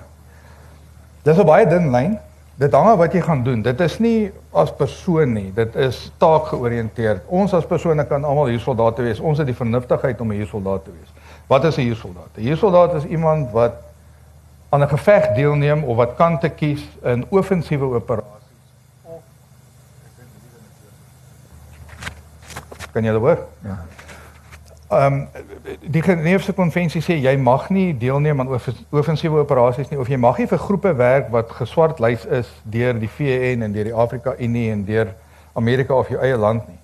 Dis 1.23 1.37
'n 1.37 1.45
baie 1.45 1.65
dun 1.69 1.91
lyn. 1.91 2.19
Dit 2.57 2.73
hang 2.73 2.87
af 2.89 2.97
wat 2.97 3.13
jy 3.13 3.21
gaan 3.21 3.43
doen. 3.45 3.61
Dit 3.61 3.79
is 3.85 3.99
nie 4.01 4.31
as 4.57 4.71
persoon 4.73 5.35
nie, 5.37 5.51
dit 5.53 5.75
is 5.75 5.99
taakgeoriënteerd. 6.17 7.27
Ons 7.29 7.53
as 7.53 7.65
persone 7.69 8.05
kan 8.09 8.23
almal 8.25 8.49
huursoldate 8.49 9.05
wees. 9.05 9.19
Ons 9.21 9.37
het 9.37 9.45
die 9.45 9.55
vernuftigheid 9.55 10.21
om 10.21 10.31
'n 10.31 10.39
huursoldaat 10.41 10.83
te 10.83 10.91
wees. 10.91 11.11
Wat 11.47 11.63
is 11.63 11.77
'n 11.77 11.81
huursoldaat? 11.81 12.37
'n 12.37 12.41
Huursoldaat 12.41 12.93
is 12.93 13.05
iemand 13.05 13.51
wat 13.51 13.73
aan 14.69 14.81
'n 14.81 14.89
geveg 14.89 15.35
deelneem 15.35 15.83
of 15.83 15.95
wat 15.95 16.15
kan 16.15 16.39
te 16.39 16.49
kies 16.49 16.87
in 17.03 17.25
offensiewe 17.29 17.95
operasies 17.95 18.31
of 19.05 19.21
Kan 22.91 23.03
jy 23.03 23.11
dit 23.11 23.21
hoor? 23.21 23.39
Ja. 23.61 23.85
Ehm 24.87 25.13
um, 25.13 25.27
die 25.87 26.01
Geneefse 26.03 26.53
konvensie 26.53 27.01
sê 27.01 27.15
jy 27.21 27.33
mag 27.39 27.69
nie 27.71 27.93
deelneem 27.95 28.41
aan 28.43 28.49
offensiewe 28.51 29.39
operasies 29.39 29.89
nie 29.91 29.99
of 29.99 30.09
jy 30.11 30.17
mag 30.19 30.39
nie 30.41 30.47
vir 30.49 30.59
groepe 30.59 30.91
werk 30.99 31.29
wat 31.31 31.53
geswartlys 31.59 32.25
is 32.39 32.49
deur 32.63 32.97
die 32.99 33.09
VN 33.11 33.63
en 33.63 33.75
deur 33.75 33.87
die 33.87 33.95
Afrika 33.95 34.35
Unie 34.39 34.71
en 34.73 34.83
deur 34.87 35.13
Amerika 35.57 35.95
of 35.95 36.09
jou 36.11 36.19
eie 36.21 36.37
land 36.37 36.67
nie. 36.67 36.79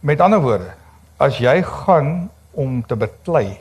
Met 0.00 0.20
ander 0.24 0.40
woorde, 0.40 0.72
as 1.20 1.38
jy 1.38 1.60
gaan 1.66 2.30
om 2.56 2.80
te 2.88 2.96
beklei, 2.96 3.58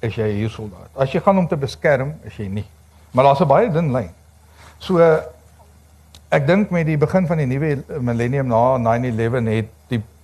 is 0.00 0.14
jy 0.14 0.28
'n 0.28 0.38
huursoldaat. 0.38 0.90
As 0.96 1.12
jy 1.12 1.20
gaan 1.20 1.38
om 1.38 1.48
te 1.48 1.56
beskerm, 1.56 2.14
is 2.24 2.36
jy 2.36 2.46
nie. 2.48 2.66
Maar 3.10 3.24
daar's 3.24 3.40
'n 3.40 3.48
baie 3.48 3.70
dun 3.70 3.92
lyn. 3.92 4.10
So 4.78 4.98
ek 6.30 6.46
dink 6.46 6.70
met 6.70 6.86
die 6.86 6.96
begin 6.96 7.26
van 7.26 7.38
die 7.38 7.46
nuwe 7.46 7.82
millennium 8.00 8.46
na 8.46 8.78
9/11 8.78 9.46
het 9.46 9.68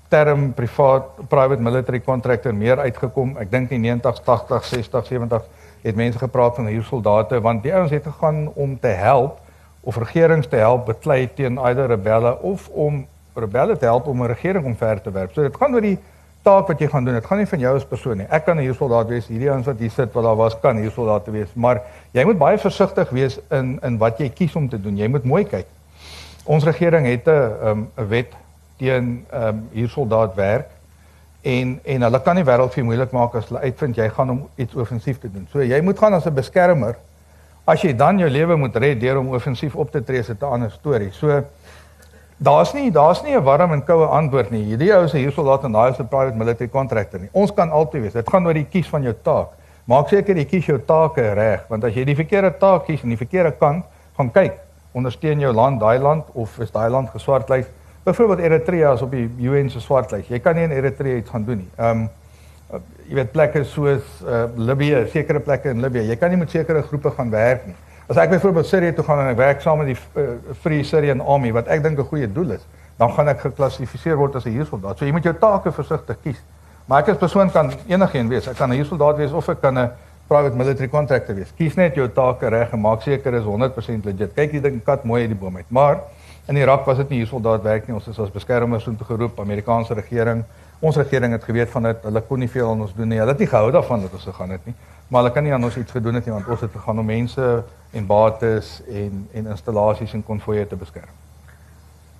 term 0.08 0.52
privaat 0.54 1.28
private 1.28 1.62
military 1.62 2.00
contractor 2.00 2.54
meer 2.54 2.78
uitgekom. 2.78 3.36
Ek 3.38 3.50
dink 3.50 3.70
in 3.70 3.82
90s, 3.82 4.22
80s, 4.22 4.72
60s, 4.74 5.10
70s 5.12 5.44
het 5.86 5.94
mense 5.94 6.18
gepraat 6.18 6.54
van 6.54 6.66
huursoldate 6.66 7.40
want 7.40 7.62
die 7.62 7.74
ouens 7.74 7.90
het 7.90 8.02
gegaan 8.02 8.48
om 8.54 8.78
te 8.80 8.94
help 8.98 9.38
of 9.80 9.96
regerings 10.02 10.48
te 10.50 10.56
help 10.56 10.86
beklei 10.86 11.28
teen 11.34 11.58
either 11.58 11.86
rebelle 11.86 12.38
of 12.42 12.68
om 12.68 13.04
rebelle 13.34 13.76
te 13.76 13.84
help 13.84 14.06
om 14.06 14.22
'n 14.22 14.26
regering 14.26 14.64
omver 14.64 15.00
te 15.02 15.10
werp. 15.10 15.32
So 15.32 15.42
dit 15.42 15.56
gaan 15.56 15.74
oor 15.74 15.80
die 15.80 15.98
taak 16.42 16.66
wat 16.66 16.78
jy 16.78 16.88
gaan 16.88 17.04
doen. 17.04 17.14
Dit 17.14 17.26
gaan 17.26 17.38
nie 17.38 17.46
van 17.46 17.58
jou 17.58 17.76
as 17.76 17.84
persoon 17.84 18.16
nie. 18.16 18.26
Ek 18.30 18.44
kan 18.44 18.56
'n 18.56 18.62
huursoldaat 18.62 19.08
wees. 19.08 19.26
Hierdie 19.26 19.50
ouens 19.50 19.66
wat 19.66 19.78
hier 19.78 19.90
sit 19.90 20.12
wat 20.12 20.24
daar 20.24 20.36
was 20.36 20.60
kan 20.60 20.76
huursoldate 20.76 21.30
wees, 21.30 21.48
maar 21.54 21.82
jy 22.12 22.24
moet 22.24 22.38
baie 22.38 22.58
versigtig 22.58 23.10
wees 23.10 23.38
in 23.50 23.78
in 23.82 23.98
wat 23.98 24.18
jy 24.18 24.28
kies 24.28 24.56
om 24.56 24.68
te 24.68 24.80
doen. 24.80 24.96
Jy 24.96 25.08
moet 25.08 25.24
mooi 25.24 25.44
kyk. 25.44 25.66
Ons 26.44 26.64
regering 26.64 27.06
het 27.06 27.26
'n 27.26 27.52
um, 27.62 27.90
'n 27.96 28.08
wet 28.08 28.32
teen 28.76 29.26
ehm 29.30 29.48
um, 29.48 29.68
hier 29.72 29.88
soldaat 29.88 30.34
werk 30.34 30.70
en 31.42 31.80
en 31.84 32.02
hulle 32.02 32.20
kan 32.22 32.34
nie 32.34 32.44
wêreld 32.44 32.74
vir 32.74 32.84
moeilik 32.84 33.12
maak 33.14 33.34
as 33.34 33.48
hulle 33.50 33.62
uitvind 33.62 33.96
jy 33.96 34.08
gaan 34.08 34.30
om 34.30 34.40
iets 34.56 34.74
offensief 34.74 35.20
te 35.22 35.30
doen. 35.32 35.46
So 35.52 35.62
jy 35.62 35.80
moet 35.80 35.98
gaan 35.98 36.14
as 36.14 36.26
'n 36.26 36.34
beskermer. 36.34 36.96
As 37.66 37.82
jy 37.82 37.92
dan 37.96 38.18
jou 38.18 38.28
lewe 38.30 38.56
moet 38.56 38.76
red 38.76 39.00
deur 39.00 39.18
om 39.18 39.28
offensief 39.34 39.74
op 39.76 39.90
te 39.90 40.04
tree, 40.04 40.18
is 40.18 40.26
dit 40.26 40.42
'n 40.42 40.44
ander 40.44 40.70
storie. 40.70 41.12
So 41.12 41.44
daar's 42.36 42.72
nie 42.74 42.90
daar's 42.90 43.22
nie 43.22 43.36
'n 43.36 43.42
warm 43.42 43.72
en 43.72 43.84
koue 43.84 44.06
antwoord 44.06 44.50
nie. 44.50 44.64
Hierdie 44.64 44.92
ou 44.94 45.04
is 45.04 45.14
'n 45.14 45.18
huursoldaat 45.18 45.64
en 45.64 45.72
daai 45.72 45.90
is 45.90 45.98
'n 45.98 46.08
private 46.08 46.36
military 46.36 46.70
contractor 46.70 47.20
nie. 47.20 47.28
Ons 47.32 47.54
kan 47.54 47.70
altyd 47.70 48.02
wees. 48.02 48.12
Dit 48.12 48.30
gaan 48.30 48.46
oor 48.46 48.54
die 48.54 48.66
kies 48.70 48.88
van 48.88 49.02
jou 49.02 49.14
taak. 49.22 49.48
Maak 49.84 50.08
seker 50.08 50.36
jy 50.36 50.44
kies 50.44 50.66
jou 50.66 50.78
take 50.78 51.34
reg, 51.34 51.60
want 51.68 51.84
as 51.84 51.94
jy 51.94 52.04
die 52.04 52.16
verkeerde 52.16 52.58
taak 52.58 52.86
kies 52.86 53.02
en 53.02 53.08
die 53.08 53.16
verkeerde 53.16 53.52
kant, 53.52 53.84
gaan 54.16 54.32
kyk, 54.32 54.58
ondersteun 54.92 55.40
jou 55.40 55.52
land 55.52 55.80
daai 55.80 55.98
land 55.98 56.24
of 56.34 56.58
is 56.58 56.70
daai 56.70 56.90
land 56.90 57.10
geswartlys? 57.10 57.66
Byvoorbeeld 58.06 58.38
Eritrea 58.38 58.92
is 58.92 59.02
op 59.02 59.10
die 59.10 59.26
UN 59.38 59.70
se 59.70 59.80
swartlys. 59.80 60.28
Jy 60.30 60.38
kan 60.38 60.54
nie 60.54 60.62
in 60.62 60.70
Eritrea 60.70 61.16
iets 61.18 61.30
gaan 61.30 61.44
doen 61.44 61.64
nie. 61.64 61.70
Ehm 61.76 62.04
um, 62.04 62.08
jy 63.06 63.14
weet 63.14 63.30
plekke 63.30 63.62
soos 63.64 64.06
uh, 64.22 64.44
Libië, 64.58 65.04
sekere 65.10 65.40
plekke 65.40 65.70
in 65.70 65.82
Libië. 65.82 66.04
Jy 66.08 66.16
kan 66.18 66.30
nie 66.30 66.38
met 66.38 66.50
sekere 66.50 66.82
groepe 66.82 67.10
gaan 67.14 67.30
werk 67.30 67.66
nie. 67.66 67.74
As 68.06 68.18
ek 68.22 68.30
byvoorbeeld 68.30 68.66
Sirië 68.66 68.94
toe 68.94 69.04
gaan 69.06 69.24
en 69.24 69.30
ek 69.32 69.38
werk 69.38 69.62
saam 69.62 69.82
met 69.82 69.90
die 69.90 69.96
uh, 69.98 70.26
Free 70.62 70.86
Syrian 70.86 71.22
Army 71.22 71.50
wat 71.54 71.66
ek 71.66 71.82
dink 71.82 71.98
'n 71.98 72.06
goeie 72.10 72.30
doel 72.32 72.54
is, 72.58 72.66
dan 72.98 73.10
gaan 73.14 73.28
ek 73.28 73.40
geklassifiseer 73.48 74.18
word 74.18 74.36
as 74.36 74.46
'n 74.46 74.54
huursoldaat. 74.54 74.98
So 74.98 75.04
jy 75.04 75.12
moet 75.12 75.26
jou 75.26 75.34
take 75.34 75.72
versigtig 75.72 76.22
kies. 76.22 76.42
Maar 76.86 77.02
ek 77.02 77.08
as 77.08 77.18
persoon 77.18 77.50
kan 77.50 77.72
enigiets 77.88 78.28
wees. 78.28 78.46
Ek 78.46 78.56
kan 78.56 78.70
'n 78.70 78.78
huursoldaat 78.78 79.16
wees 79.16 79.32
of 79.32 79.48
ek 79.48 79.60
kan 79.60 79.78
'n 79.78 79.90
private 80.28 80.56
military 80.56 80.88
contractor 80.88 81.34
wees. 81.34 81.52
Kies 81.58 81.74
net 81.74 81.94
jou 81.94 82.08
take 82.08 82.48
reg 82.48 82.72
en 82.72 82.80
maak 82.80 83.02
seker 83.02 83.34
is 83.34 83.44
100% 83.44 84.04
legit. 84.04 84.34
Kyk 84.34 84.52
jy 84.52 84.60
dink 84.60 84.84
kat 84.84 85.04
mooi 85.04 85.22
uit 85.22 85.30
die 85.30 85.38
boom 85.38 85.56
uit. 85.56 85.70
Maar 85.70 85.98
In 86.46 86.56
Irak 86.56 86.84
was 86.84 86.96
dit 86.96 87.08
nie 87.08 87.18
hier 87.18 87.26
soldaat 87.26 87.62
werk 87.62 87.88
nie. 87.88 87.94
Ons 87.96 88.06
is 88.06 88.18
as 88.22 88.30
beskermers 88.30 88.84
toe 88.84 89.06
geroep, 89.08 89.40
Amerikaanse 89.42 89.94
regering. 89.98 90.44
Ons 90.78 90.96
regering 90.96 91.32
het 91.34 91.44
geweet 91.44 91.70
van 91.72 91.88
dit. 91.88 92.04
Hulle 92.06 92.22
kon 92.22 92.38
nie 92.38 92.50
veel 92.50 92.70
aan 92.70 92.84
ons 92.84 92.94
doen 92.94 93.08
nie. 93.10 93.18
Hulle 93.18 93.34
het 93.34 93.42
nie 93.42 93.50
gehou 93.50 93.72
daarvan 93.74 94.06
dat 94.06 94.14
ons 94.14 94.28
gegaan 94.30 94.54
het 94.54 94.68
nie. 94.70 94.74
Maar 95.08 95.22
hulle 95.22 95.34
kan 95.34 95.42
nie 95.42 95.52
aan 95.52 95.64
ons 95.64 95.76
iets 95.76 95.90
gedoen 95.90 96.14
het 96.14 96.26
nie 96.26 96.34
want 96.34 96.46
ons 96.46 96.62
het 96.62 96.70
gegaan 96.70 97.02
om 97.02 97.06
mense 97.06 97.50
en 97.90 98.06
bates 98.06 98.80
en 98.86 99.28
en 99.32 99.46
installasies 99.56 100.14
en 100.14 100.22
konvoye 100.22 100.66
te 100.66 100.78
beskerm. 100.78 101.10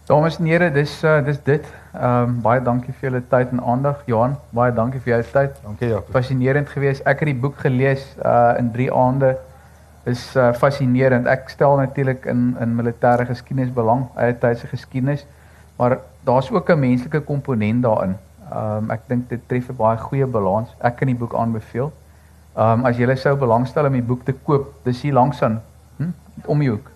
Dames 0.06 0.38
en 0.38 0.46
here, 0.46 0.70
dis 0.70 1.02
uh, 1.04 1.18
dis 1.24 1.38
dit. 1.42 1.72
Ehm 1.94 2.28
um, 2.28 2.36
baie 2.42 2.62
dankie 2.62 2.92
vir 2.94 3.10
julle 3.10 3.22
tyd 3.30 3.54
en 3.54 3.62
aandag. 3.62 4.02
Johan, 4.06 4.36
baie 4.50 4.74
dankie 4.74 5.00
vir 5.06 5.16
jou 5.16 5.24
tyd. 5.32 5.58
Dankie 5.62 5.88
Jakob. 5.88 6.10
Fascinerend 6.14 6.68
geweest. 6.74 7.02
Ek 7.06 7.22
het 7.22 7.30
die 7.30 7.40
boek 7.46 7.58
gelees 7.62 8.14
uh 8.22 8.54
in 8.58 8.70
3 8.74 8.92
aande 8.94 9.36
is 10.06 10.36
uh, 10.36 10.52
fascinerend. 10.54 11.26
Ek 11.26 11.48
stel 11.50 11.76
natuurlik 11.76 12.26
in 12.30 12.54
in 12.62 12.74
militêre 12.78 13.26
geskiedenis 13.26 13.72
belang, 13.74 14.06
uit 14.14 14.40
tydse 14.40 14.66
geskiedenis, 14.70 15.26
maar 15.76 15.98
daar's 16.24 16.50
ook 16.50 16.70
'n 16.70 16.78
menslike 16.78 17.20
komponent 17.20 17.82
daarin. 17.82 18.16
Ehm 18.50 18.84
um, 18.84 18.90
ek 18.90 19.00
dink 19.06 19.28
dit 19.28 19.40
tref 19.48 19.68
'n 19.68 19.76
baie 19.76 19.98
goeie 19.98 20.26
balans. 20.26 20.68
Ek 20.80 20.96
kan 20.96 21.06
die 21.06 21.16
boek 21.16 21.34
aanbeveel. 21.34 21.92
Ehm 22.56 22.78
um, 22.78 22.84
as 22.84 22.96
jy 22.96 23.14
sou 23.14 23.36
belangstel 23.36 23.86
om 23.86 23.92
die 23.92 24.02
boek 24.02 24.24
te 24.24 24.32
koop, 24.32 24.74
dis 24.84 25.02
hier 25.02 25.12
langs 25.12 25.42
aan, 25.42 25.62
hm, 25.96 26.10
om 26.46 26.58
die 26.58 26.70
hoek. 26.70 26.95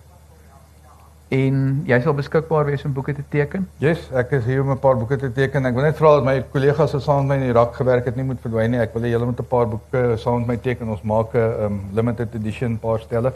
En 1.31 1.59
jy 1.87 1.97
sal 2.03 2.15
beskikbaar 2.17 2.65
wees 2.67 2.81
om 2.83 2.91
boeke 2.91 3.13
te 3.15 3.23
teken. 3.31 3.63
Yes, 3.79 4.09
ek 4.19 4.33
is 4.35 4.43
hier 4.49 4.65
om 4.65 4.71
'n 4.71 4.79
paar 4.83 4.97
boeke 4.99 5.15
te 5.17 5.31
teken. 5.31 5.65
Ek 5.65 5.73
wil 5.73 5.83
net 5.83 5.95
vra 5.95 6.15
dat 6.15 6.25
my 6.25 6.41
kollegas 6.51 6.91
wat 6.91 7.01
saam 7.01 7.27
met 7.27 7.37
my 7.37 7.43
in 7.43 7.49
Irak 7.53 7.75
gewerk 7.75 8.05
het 8.05 8.15
nie 8.15 8.25
moet 8.25 8.41
verdwyn 8.41 8.71
nie. 8.71 8.79
Ek 8.79 8.93
wil 8.93 9.03
hê 9.03 9.11
julle 9.13 9.25
moet 9.25 9.39
'n 9.39 9.47
paar 9.47 9.67
boeke 9.67 10.17
saam 10.17 10.39
met 10.39 10.47
my 10.47 10.57
teken. 10.57 10.89
Ons 10.89 11.01
maak 11.01 11.33
'n 11.33 11.63
um, 11.63 11.81
limited 11.93 12.35
edition 12.35 12.77
paar 12.79 12.99
stelle 12.99 13.31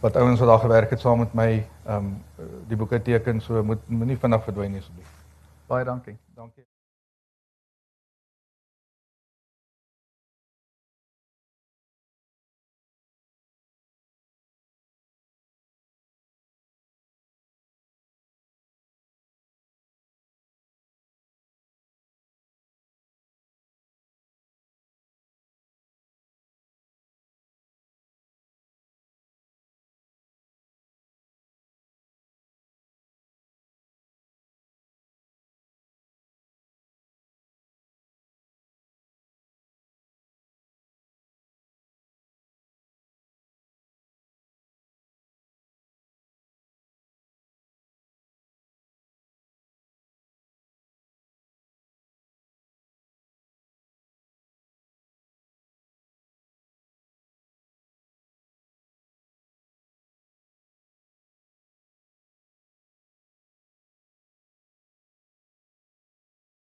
wat 0.00 0.16
ouens 0.16 0.38
wat 0.38 0.48
daar 0.48 0.58
gewerk 0.58 0.90
het 0.90 1.00
saam 1.00 1.18
met 1.18 1.34
my 1.34 1.64
um 1.88 2.22
die 2.68 2.76
boeke 2.76 3.02
teken. 3.02 3.40
So 3.40 3.62
moet 3.62 3.88
moenie 3.88 4.18
vinnig 4.18 4.44
verdwyn 4.44 4.70
nie 4.72 4.80
asseblief. 4.80 5.08
Baie 5.66 5.84
dankie. 5.84 6.18
Dankie. 6.34 6.69